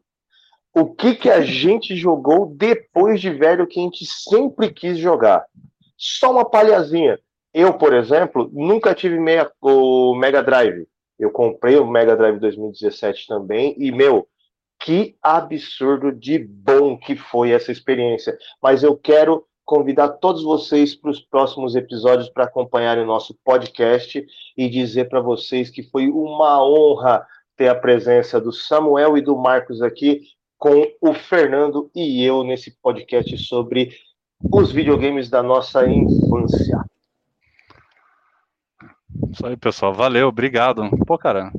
O 0.74 0.94
que 0.94 1.14
que 1.14 1.30
a 1.30 1.40
gente 1.40 1.96
jogou 1.96 2.54
depois 2.54 3.18
de 3.18 3.30
velho 3.30 3.66
que 3.66 3.80
a 3.80 3.82
gente 3.82 4.04
sempre 4.04 4.74
quis 4.74 4.98
jogar? 4.98 5.46
Só 5.96 6.32
uma 6.32 6.44
palhazinha. 6.44 7.18
Eu, 7.54 7.72
por 7.72 7.94
exemplo, 7.94 8.50
nunca 8.52 8.94
tive 8.94 9.18
meia, 9.18 9.50
o 9.58 10.14
Mega 10.14 10.42
Drive. 10.42 10.86
Eu 11.18 11.30
comprei 11.30 11.76
o 11.76 11.86
Mega 11.86 12.14
Drive 12.14 12.40
2017 12.40 13.26
também 13.26 13.74
e, 13.78 13.90
meu, 13.90 14.28
que 14.78 15.16
absurdo 15.22 16.12
de 16.12 16.38
bom 16.38 16.98
que 16.98 17.16
foi 17.16 17.52
essa 17.52 17.72
experiência. 17.72 18.36
Mas 18.62 18.82
eu 18.82 18.98
quero 18.98 19.46
convidar 19.64 20.08
todos 20.08 20.42
vocês 20.42 20.94
para 20.94 21.10
os 21.10 21.20
próximos 21.20 21.74
episódios 21.74 22.28
para 22.28 22.44
acompanharem 22.44 23.02
o 23.02 23.06
nosso 23.06 23.34
podcast 23.44 24.24
e 24.56 24.68
dizer 24.68 25.08
para 25.08 25.20
vocês 25.20 25.70
que 25.70 25.82
foi 25.82 26.08
uma 26.08 26.62
honra 26.62 27.26
ter 27.56 27.68
a 27.68 27.74
presença 27.74 28.40
do 28.40 28.52
Samuel 28.52 29.16
e 29.16 29.22
do 29.22 29.36
Marcos 29.36 29.80
aqui 29.80 30.22
com 30.58 30.86
o 31.00 31.14
Fernando 31.14 31.90
e 31.94 32.22
eu 32.24 32.44
nesse 32.44 32.70
podcast 32.82 33.36
sobre 33.38 33.90
os 34.52 34.72
videogames 34.72 35.30
da 35.30 35.42
nossa 35.42 35.86
infância. 35.86 36.84
Isso 39.30 39.46
aí, 39.46 39.56
pessoal. 39.56 39.94
Valeu, 39.94 40.28
obrigado. 40.28 40.88
Pô, 41.06 41.16
cara. 41.16 41.52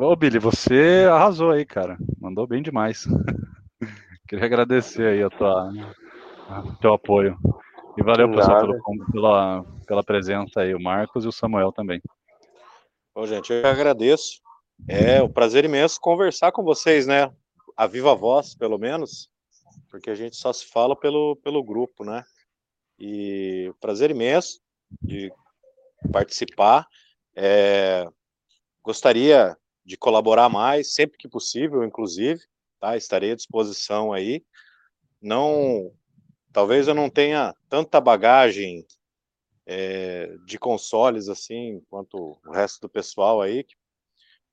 Ô, 0.00 0.14
Billy, 0.16 0.38
você 0.38 1.06
arrasou 1.10 1.50
aí, 1.50 1.64
cara. 1.64 1.96
Mandou 2.20 2.46
bem 2.46 2.62
demais. 2.62 3.06
Queria 4.28 4.44
agradecer 4.44 5.06
aí 5.06 5.22
a 5.22 5.30
tua, 5.30 5.72
teu 6.80 6.94
apoio. 6.94 7.36
E 7.96 8.02
valeu, 8.02 8.30
pessoal, 8.30 8.60
pelo, 8.60 9.12
pela, 9.12 9.64
pela 9.86 10.02
presença 10.02 10.60
aí, 10.60 10.74
o 10.74 10.80
Marcos 10.80 11.24
e 11.24 11.28
o 11.28 11.32
Samuel 11.32 11.72
também. 11.72 12.00
Bom, 13.14 13.26
gente, 13.26 13.52
eu 13.52 13.66
agradeço. 13.66 14.40
É 14.88 15.22
um 15.22 15.28
prazer 15.28 15.64
imenso 15.64 16.00
conversar 16.00 16.50
com 16.52 16.62
vocês, 16.62 17.06
né? 17.06 17.30
A 17.76 17.86
viva 17.86 18.14
voz, 18.14 18.54
pelo 18.54 18.78
menos, 18.78 19.28
porque 19.90 20.10
a 20.10 20.14
gente 20.14 20.36
só 20.36 20.52
se 20.52 20.66
fala 20.66 20.96
pelo, 20.96 21.36
pelo 21.36 21.62
grupo, 21.62 22.04
né? 22.04 22.24
E 22.98 23.72
prazer 23.80 24.10
imenso 24.10 24.60
de 25.02 25.30
participar. 26.10 26.86
É, 27.36 28.06
gostaria 28.82 29.56
de 29.84 29.96
colaborar 29.96 30.48
mais, 30.48 30.94
sempre 30.94 31.18
que 31.18 31.28
possível, 31.28 31.84
inclusive, 31.84 32.40
tá? 32.80 32.96
Estarei 32.96 33.32
à 33.32 33.36
disposição 33.36 34.12
aí. 34.12 34.42
Não, 35.20 35.92
talvez 36.52 36.88
eu 36.88 36.94
não 36.94 37.08
tenha 37.08 37.54
tanta 37.68 38.00
bagagem 38.00 38.84
é, 39.66 40.34
de 40.44 40.58
consoles 40.58 41.28
assim 41.28 41.80
quanto 41.88 42.38
o 42.46 42.52
resto 42.52 42.80
do 42.82 42.88
pessoal 42.88 43.40
aí 43.40 43.64
que 43.64 43.74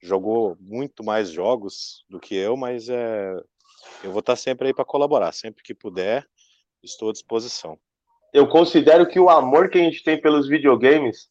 jogou 0.01 0.55
muito 0.59 1.03
mais 1.03 1.30
jogos 1.30 2.05
do 2.09 2.19
que 2.19 2.35
eu, 2.35 2.55
mas 2.55 2.88
é, 2.88 3.34
eu 4.03 4.11
vou 4.11 4.21
estar 4.21 4.35
sempre 4.35 4.67
aí 4.67 4.73
para 4.73 4.85
colaborar, 4.85 5.34
sempre 5.34 5.61
que 5.61 5.73
puder, 5.73 6.26
estou 6.81 7.09
à 7.09 7.11
disposição. 7.11 7.77
Eu 8.31 8.47
considero 8.47 9.07
que 9.07 9.19
o 9.19 9.30
amor 9.30 9.69
que 9.69 9.77
a 9.77 9.81
gente 9.81 10.03
tem 10.03 10.21
pelos 10.21 10.47
videogames 10.47 11.30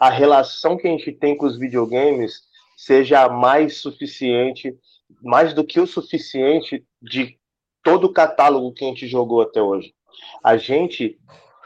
a 0.00 0.08
relação 0.08 0.78
que 0.78 0.88
a 0.88 0.90
gente 0.90 1.12
tem 1.12 1.36
com 1.36 1.44
os 1.44 1.58
videogames 1.58 2.40
seja 2.74 3.28
mais 3.28 3.76
suficiente, 3.82 4.74
mais 5.22 5.52
do 5.52 5.62
que 5.62 5.78
o 5.78 5.86
suficiente 5.86 6.82
de 7.02 7.38
todo 7.82 8.04
o 8.04 8.12
catálogo 8.12 8.72
que 8.72 8.82
a 8.82 8.88
gente 8.88 9.06
jogou 9.06 9.42
até 9.42 9.60
hoje. 9.60 9.94
A 10.42 10.56
gente 10.56 11.18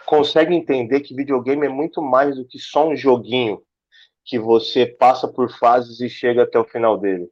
consegue 0.06 0.54
entender 0.54 1.00
que 1.00 1.14
videogame 1.14 1.66
é 1.66 1.68
muito 1.68 2.02
mais 2.02 2.36
do 2.36 2.44
que 2.44 2.58
só 2.58 2.88
um 2.88 2.96
joguinho 2.96 3.62
que 4.24 4.38
você 4.38 4.86
passa 4.86 5.28
por 5.28 5.50
fases 5.50 6.00
e 6.00 6.08
chega 6.08 6.42
até 6.42 6.58
o 6.58 6.64
final 6.64 6.96
dele. 6.98 7.28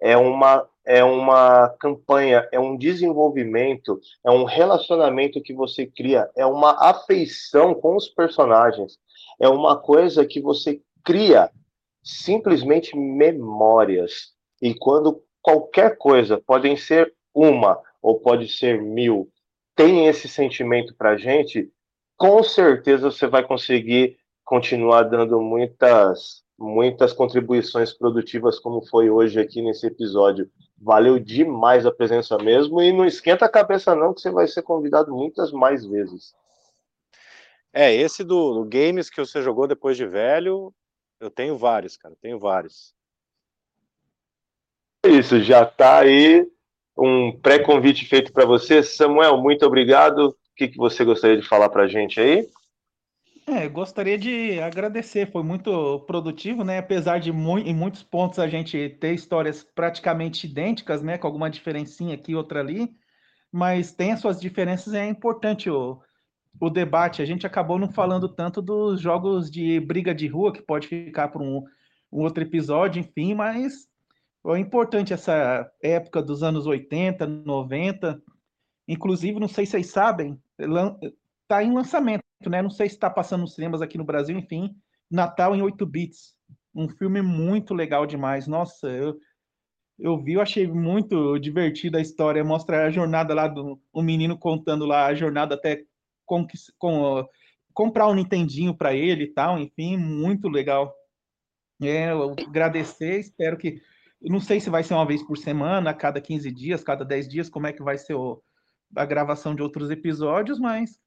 É 0.00 0.16
uma 0.16 0.68
é 0.88 1.02
uma 1.02 1.68
campanha, 1.80 2.48
é 2.52 2.60
um 2.60 2.76
desenvolvimento, 2.76 3.98
é 4.24 4.30
um 4.30 4.44
relacionamento 4.44 5.42
que 5.42 5.52
você 5.52 5.84
cria, 5.84 6.30
é 6.36 6.46
uma 6.46 6.76
afeição 6.80 7.74
com 7.74 7.96
os 7.96 8.06
personagens 8.06 8.96
é 9.38 9.48
uma 9.48 9.76
coisa 9.76 10.24
que 10.24 10.40
você 10.40 10.80
cria 11.04 11.50
simplesmente 12.02 12.96
memórias. 12.96 14.32
E 14.60 14.74
quando 14.74 15.22
qualquer 15.42 15.96
coisa, 15.98 16.40
podem 16.40 16.76
ser 16.76 17.14
uma 17.34 17.78
ou 18.00 18.20
pode 18.20 18.48
ser 18.48 18.80
mil, 18.80 19.28
tem 19.76 20.06
esse 20.06 20.26
sentimento 20.26 20.94
para 20.94 21.18
gente, 21.18 21.70
com 22.16 22.42
certeza 22.42 23.10
você 23.10 23.26
vai 23.26 23.46
conseguir 23.46 24.18
continuar 24.42 25.02
dando 25.02 25.40
muitas 25.40 26.44
muitas 26.58 27.12
contribuições 27.12 27.92
produtivas 27.92 28.58
como 28.58 28.80
foi 28.86 29.10
hoje 29.10 29.38
aqui 29.38 29.60
nesse 29.60 29.86
episódio. 29.86 30.50
Valeu 30.78 31.18
demais 31.18 31.84
a 31.84 31.92
presença 31.92 32.38
mesmo 32.38 32.80
e 32.80 32.90
não 32.92 33.04
esquenta 33.04 33.44
a 33.44 33.50
cabeça 33.50 33.94
não 33.94 34.14
que 34.14 34.22
você 34.22 34.30
vai 34.30 34.46
ser 34.46 34.62
convidado 34.62 35.14
muitas 35.14 35.52
mais 35.52 35.84
vezes. 35.84 36.34
É, 37.74 37.94
esse 37.94 38.24
do, 38.24 38.54
do, 38.54 38.64
games 38.64 39.10
que 39.10 39.20
você 39.20 39.42
jogou 39.42 39.66
depois 39.66 39.98
de 39.98 40.06
velho, 40.06 40.72
eu 41.20 41.30
tenho 41.30 41.58
vários, 41.58 41.94
cara, 41.94 42.16
tenho 42.22 42.38
vários. 42.38 42.94
Isso, 45.04 45.42
já 45.42 45.62
está 45.62 45.98
aí 45.98 46.50
um 46.96 47.32
pré-convite 47.32 48.06
feito 48.06 48.32
para 48.32 48.44
você. 48.44 48.82
Samuel, 48.82 49.36
muito 49.38 49.64
obrigado. 49.66 50.28
O 50.28 50.34
que, 50.56 50.68
que 50.68 50.78
você 50.78 51.04
gostaria 51.04 51.36
de 51.36 51.46
falar 51.46 51.68
para 51.68 51.84
a 51.84 51.88
gente 51.88 52.20
aí? 52.20 52.46
É, 53.48 53.68
gostaria 53.68 54.18
de 54.18 54.58
agradecer, 54.60 55.30
foi 55.30 55.44
muito 55.44 56.00
produtivo, 56.00 56.64
né? 56.64 56.78
Apesar 56.78 57.20
de 57.20 57.30
mu 57.30 57.58
em 57.60 57.74
muitos 57.74 58.02
pontos 58.02 58.40
a 58.40 58.48
gente 58.48 58.88
ter 59.00 59.14
histórias 59.14 59.62
praticamente 59.62 60.48
idênticas, 60.48 61.00
né? 61.00 61.16
Com 61.16 61.28
alguma 61.28 61.48
diferencinha 61.48 62.14
aqui, 62.14 62.34
outra 62.34 62.58
ali, 62.58 62.90
mas 63.52 63.92
tem 63.92 64.10
as 64.10 64.20
suas 64.20 64.40
diferenças, 64.40 64.94
é 64.94 65.06
importante 65.06 65.70
o, 65.70 66.00
o 66.60 66.68
debate, 66.68 67.22
a 67.22 67.24
gente 67.24 67.46
acabou 67.46 67.78
não 67.78 67.88
falando 67.88 68.28
tanto 68.28 68.60
dos 68.60 69.00
jogos 69.00 69.48
de 69.48 69.78
briga 69.78 70.12
de 70.12 70.26
rua, 70.26 70.52
que 70.52 70.60
pode 70.60 70.88
ficar 70.88 71.28
para 71.28 71.42
um, 71.42 71.62
um, 72.12 72.22
outro 72.22 72.42
episódio, 72.42 72.98
enfim, 72.98 73.32
mas 73.34 73.86
é 74.54 74.58
importante 74.58 75.12
essa 75.12 75.70
época 75.82 76.22
dos 76.22 76.42
anos 76.42 76.66
80, 76.66 77.26
90. 77.26 78.22
Inclusive, 78.86 79.40
não 79.40 79.48
sei 79.48 79.66
se 79.66 79.72
vocês 79.72 79.88
sabem, 79.88 80.40
está 81.42 81.62
em 81.62 81.72
lançamento, 81.72 82.22
né? 82.46 82.62
Não 82.62 82.70
sei 82.70 82.88
se 82.88 82.94
está 82.94 83.10
passando 83.10 83.40
nos 83.42 83.54
cinemas 83.54 83.82
aqui 83.82 83.98
no 83.98 84.04
Brasil, 84.04 84.38
enfim, 84.38 84.76
Natal 85.10 85.54
em 85.54 85.62
8 85.62 85.84
bits. 85.86 86.36
Um 86.74 86.88
filme 86.88 87.22
muito 87.22 87.74
legal 87.74 88.06
demais. 88.06 88.46
Nossa, 88.46 88.88
eu, 88.88 89.18
eu 89.98 90.22
vi, 90.22 90.34
eu 90.34 90.40
achei 90.40 90.66
muito 90.66 91.38
divertida 91.38 91.98
a 91.98 92.02
história. 92.02 92.44
Mostra 92.44 92.86
a 92.86 92.90
jornada 92.90 93.34
lá 93.34 93.48
do 93.48 93.80
um 93.94 94.02
menino 94.02 94.38
contando 94.38 94.84
lá 94.84 95.06
a 95.06 95.14
jornada 95.14 95.54
até 95.54 95.82
com, 96.24 96.46
com, 96.78 97.26
comprar 97.72 98.08
um 98.08 98.14
Nintendinho 98.14 98.74
para 98.74 98.94
ele 98.94 99.24
e 99.24 99.32
tal, 99.32 99.58
enfim, 99.58 99.96
muito 99.96 100.48
legal. 100.48 100.94
É, 101.80 102.10
eu 102.10 102.32
agradecer, 102.32 103.20
espero 103.20 103.56
que. 103.56 103.80
Não 104.26 104.40
sei 104.40 104.60
se 104.60 104.68
vai 104.68 104.82
ser 104.82 104.94
uma 104.94 105.06
vez 105.06 105.22
por 105.22 105.38
semana, 105.38 105.94
cada 105.94 106.20
15 106.20 106.50
dias, 106.50 106.82
cada 106.82 107.04
10 107.04 107.28
dias, 107.28 107.48
como 107.48 107.66
é 107.66 107.72
que 107.72 107.82
vai 107.82 107.96
ser 107.96 108.14
o, 108.14 108.42
a 108.94 109.04
gravação 109.04 109.54
de 109.54 109.62
outros 109.62 109.90
episódios, 109.90 110.58
mas 110.58 110.98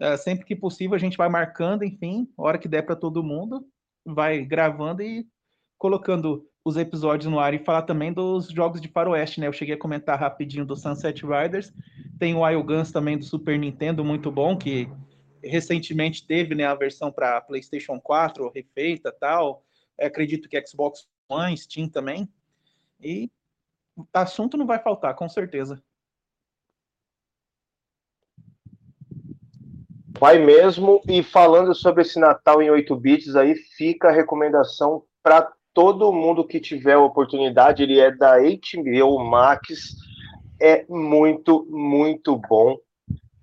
Uh, 0.00 0.16
sempre 0.16 0.44
que 0.44 0.54
possível 0.54 0.94
a 0.94 0.98
gente 0.98 1.16
vai 1.16 1.28
marcando, 1.28 1.82
enfim, 1.82 2.28
hora 2.36 2.56
que 2.56 2.68
der 2.68 2.82
para 2.82 2.94
todo 2.94 3.22
mundo, 3.22 3.66
vai 4.06 4.44
gravando 4.44 5.02
e 5.02 5.26
colocando 5.76 6.46
os 6.64 6.76
episódios 6.76 7.28
no 7.30 7.40
ar 7.40 7.52
e 7.52 7.64
falar 7.64 7.82
também 7.82 8.12
dos 8.12 8.48
jogos 8.48 8.80
de 8.80 8.86
faroeste, 8.86 9.40
né? 9.40 9.48
Eu 9.48 9.52
cheguei 9.52 9.74
a 9.74 9.78
comentar 9.78 10.18
rapidinho 10.18 10.64
do 10.64 10.76
Sunset 10.76 11.26
Riders, 11.26 11.72
tem 12.16 12.32
o 12.32 12.42
Wild 12.44 12.62
Guns 12.62 12.92
também 12.92 13.18
do 13.18 13.24
Super 13.24 13.58
Nintendo, 13.58 14.04
muito 14.04 14.30
bom, 14.30 14.56
que 14.56 14.88
recentemente 15.42 16.24
teve 16.24 16.54
né, 16.54 16.64
a 16.64 16.76
versão 16.76 17.10
para 17.10 17.40
PlayStation 17.40 17.98
4 18.00 18.52
refeita 18.54 19.10
tal. 19.10 19.64
Eu 19.98 20.06
acredito 20.06 20.48
que 20.48 20.64
Xbox 20.64 21.08
One, 21.28 21.56
Steam 21.56 21.88
também. 21.88 22.28
E 23.00 23.30
assunto 24.12 24.56
não 24.56 24.66
vai 24.66 24.78
faltar, 24.78 25.14
com 25.14 25.28
certeza. 25.28 25.82
Vai 30.18 30.38
mesmo. 30.38 31.00
E 31.08 31.22
falando 31.22 31.74
sobre 31.74 32.02
esse 32.02 32.18
Natal 32.18 32.60
em 32.60 32.70
8 32.70 32.94
bits, 32.96 33.36
aí 33.36 33.54
fica 33.54 34.08
a 34.08 34.12
recomendação 34.12 35.04
para 35.22 35.52
todo 35.72 36.12
mundo 36.12 36.46
que 36.46 36.58
tiver 36.60 36.94
a 36.94 37.00
oportunidade. 37.00 37.82
Ele 37.82 38.00
é 38.00 38.10
da 38.10 38.36
HBO 38.38 39.18
Max. 39.24 39.94
É 40.60 40.84
muito, 40.88 41.66
muito 41.70 42.36
bom. 42.36 42.76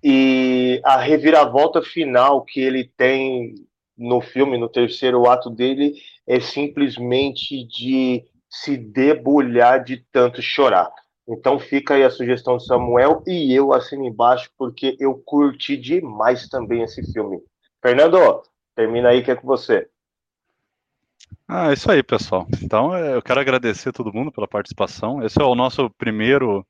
E 0.02 0.80
a 0.84 0.98
reviravolta 0.98 1.82
final 1.82 2.44
que 2.44 2.60
ele 2.60 2.92
tem 2.96 3.54
no 3.96 4.20
filme, 4.20 4.58
no 4.58 4.68
terceiro 4.68 5.26
ato 5.26 5.48
dele, 5.48 5.94
é 6.26 6.38
simplesmente 6.38 7.64
de 7.64 8.22
se 8.62 8.76
debulhar 8.76 9.82
de 9.82 10.04
tanto 10.12 10.40
chorar. 10.40 10.90
Então 11.28 11.58
fica 11.58 11.94
aí 11.94 12.04
a 12.04 12.10
sugestão 12.10 12.56
do 12.56 12.62
Samuel 12.62 13.22
e 13.26 13.52
eu 13.52 13.72
assino 13.72 14.06
embaixo 14.06 14.48
porque 14.56 14.96
eu 15.00 15.20
curti 15.24 15.76
demais 15.76 16.48
também 16.48 16.82
esse 16.82 17.02
filme. 17.12 17.40
Fernando, 17.82 18.42
termina 18.74 19.08
aí 19.08 19.22
que 19.22 19.30
é 19.30 19.34
com 19.34 19.46
você. 19.46 19.88
Ah, 21.48 21.70
é 21.70 21.74
isso 21.74 21.90
aí, 21.90 22.02
pessoal. 22.02 22.46
Então 22.62 22.94
é, 22.94 23.14
eu 23.14 23.22
quero 23.22 23.40
agradecer 23.40 23.88
a 23.88 23.92
todo 23.92 24.12
mundo 24.12 24.30
pela 24.30 24.48
participação. 24.48 25.22
Esse 25.24 25.40
é 25.40 25.44
o 25.44 25.54
nosso 25.54 25.90
primeiro 25.90 26.64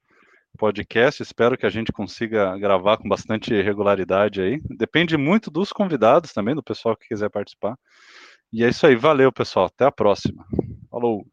podcast. 0.56 1.22
Espero 1.22 1.56
que 1.56 1.66
a 1.66 1.70
gente 1.70 1.92
consiga 1.92 2.56
gravar 2.58 2.96
com 2.96 3.08
bastante 3.08 3.52
regularidade 3.62 4.40
aí. 4.40 4.60
Depende 4.64 5.16
muito 5.16 5.50
dos 5.50 5.72
convidados 5.72 6.32
também, 6.32 6.54
do 6.54 6.62
pessoal 6.62 6.96
que 6.96 7.08
quiser 7.08 7.28
participar. 7.28 7.78
E 8.52 8.64
é 8.64 8.68
isso 8.68 8.86
aí. 8.86 8.96
Valeu, 8.96 9.30
pessoal. 9.30 9.66
Até 9.66 9.84
a 9.84 9.92
próxima. 9.92 10.44
Falou. 10.90 11.26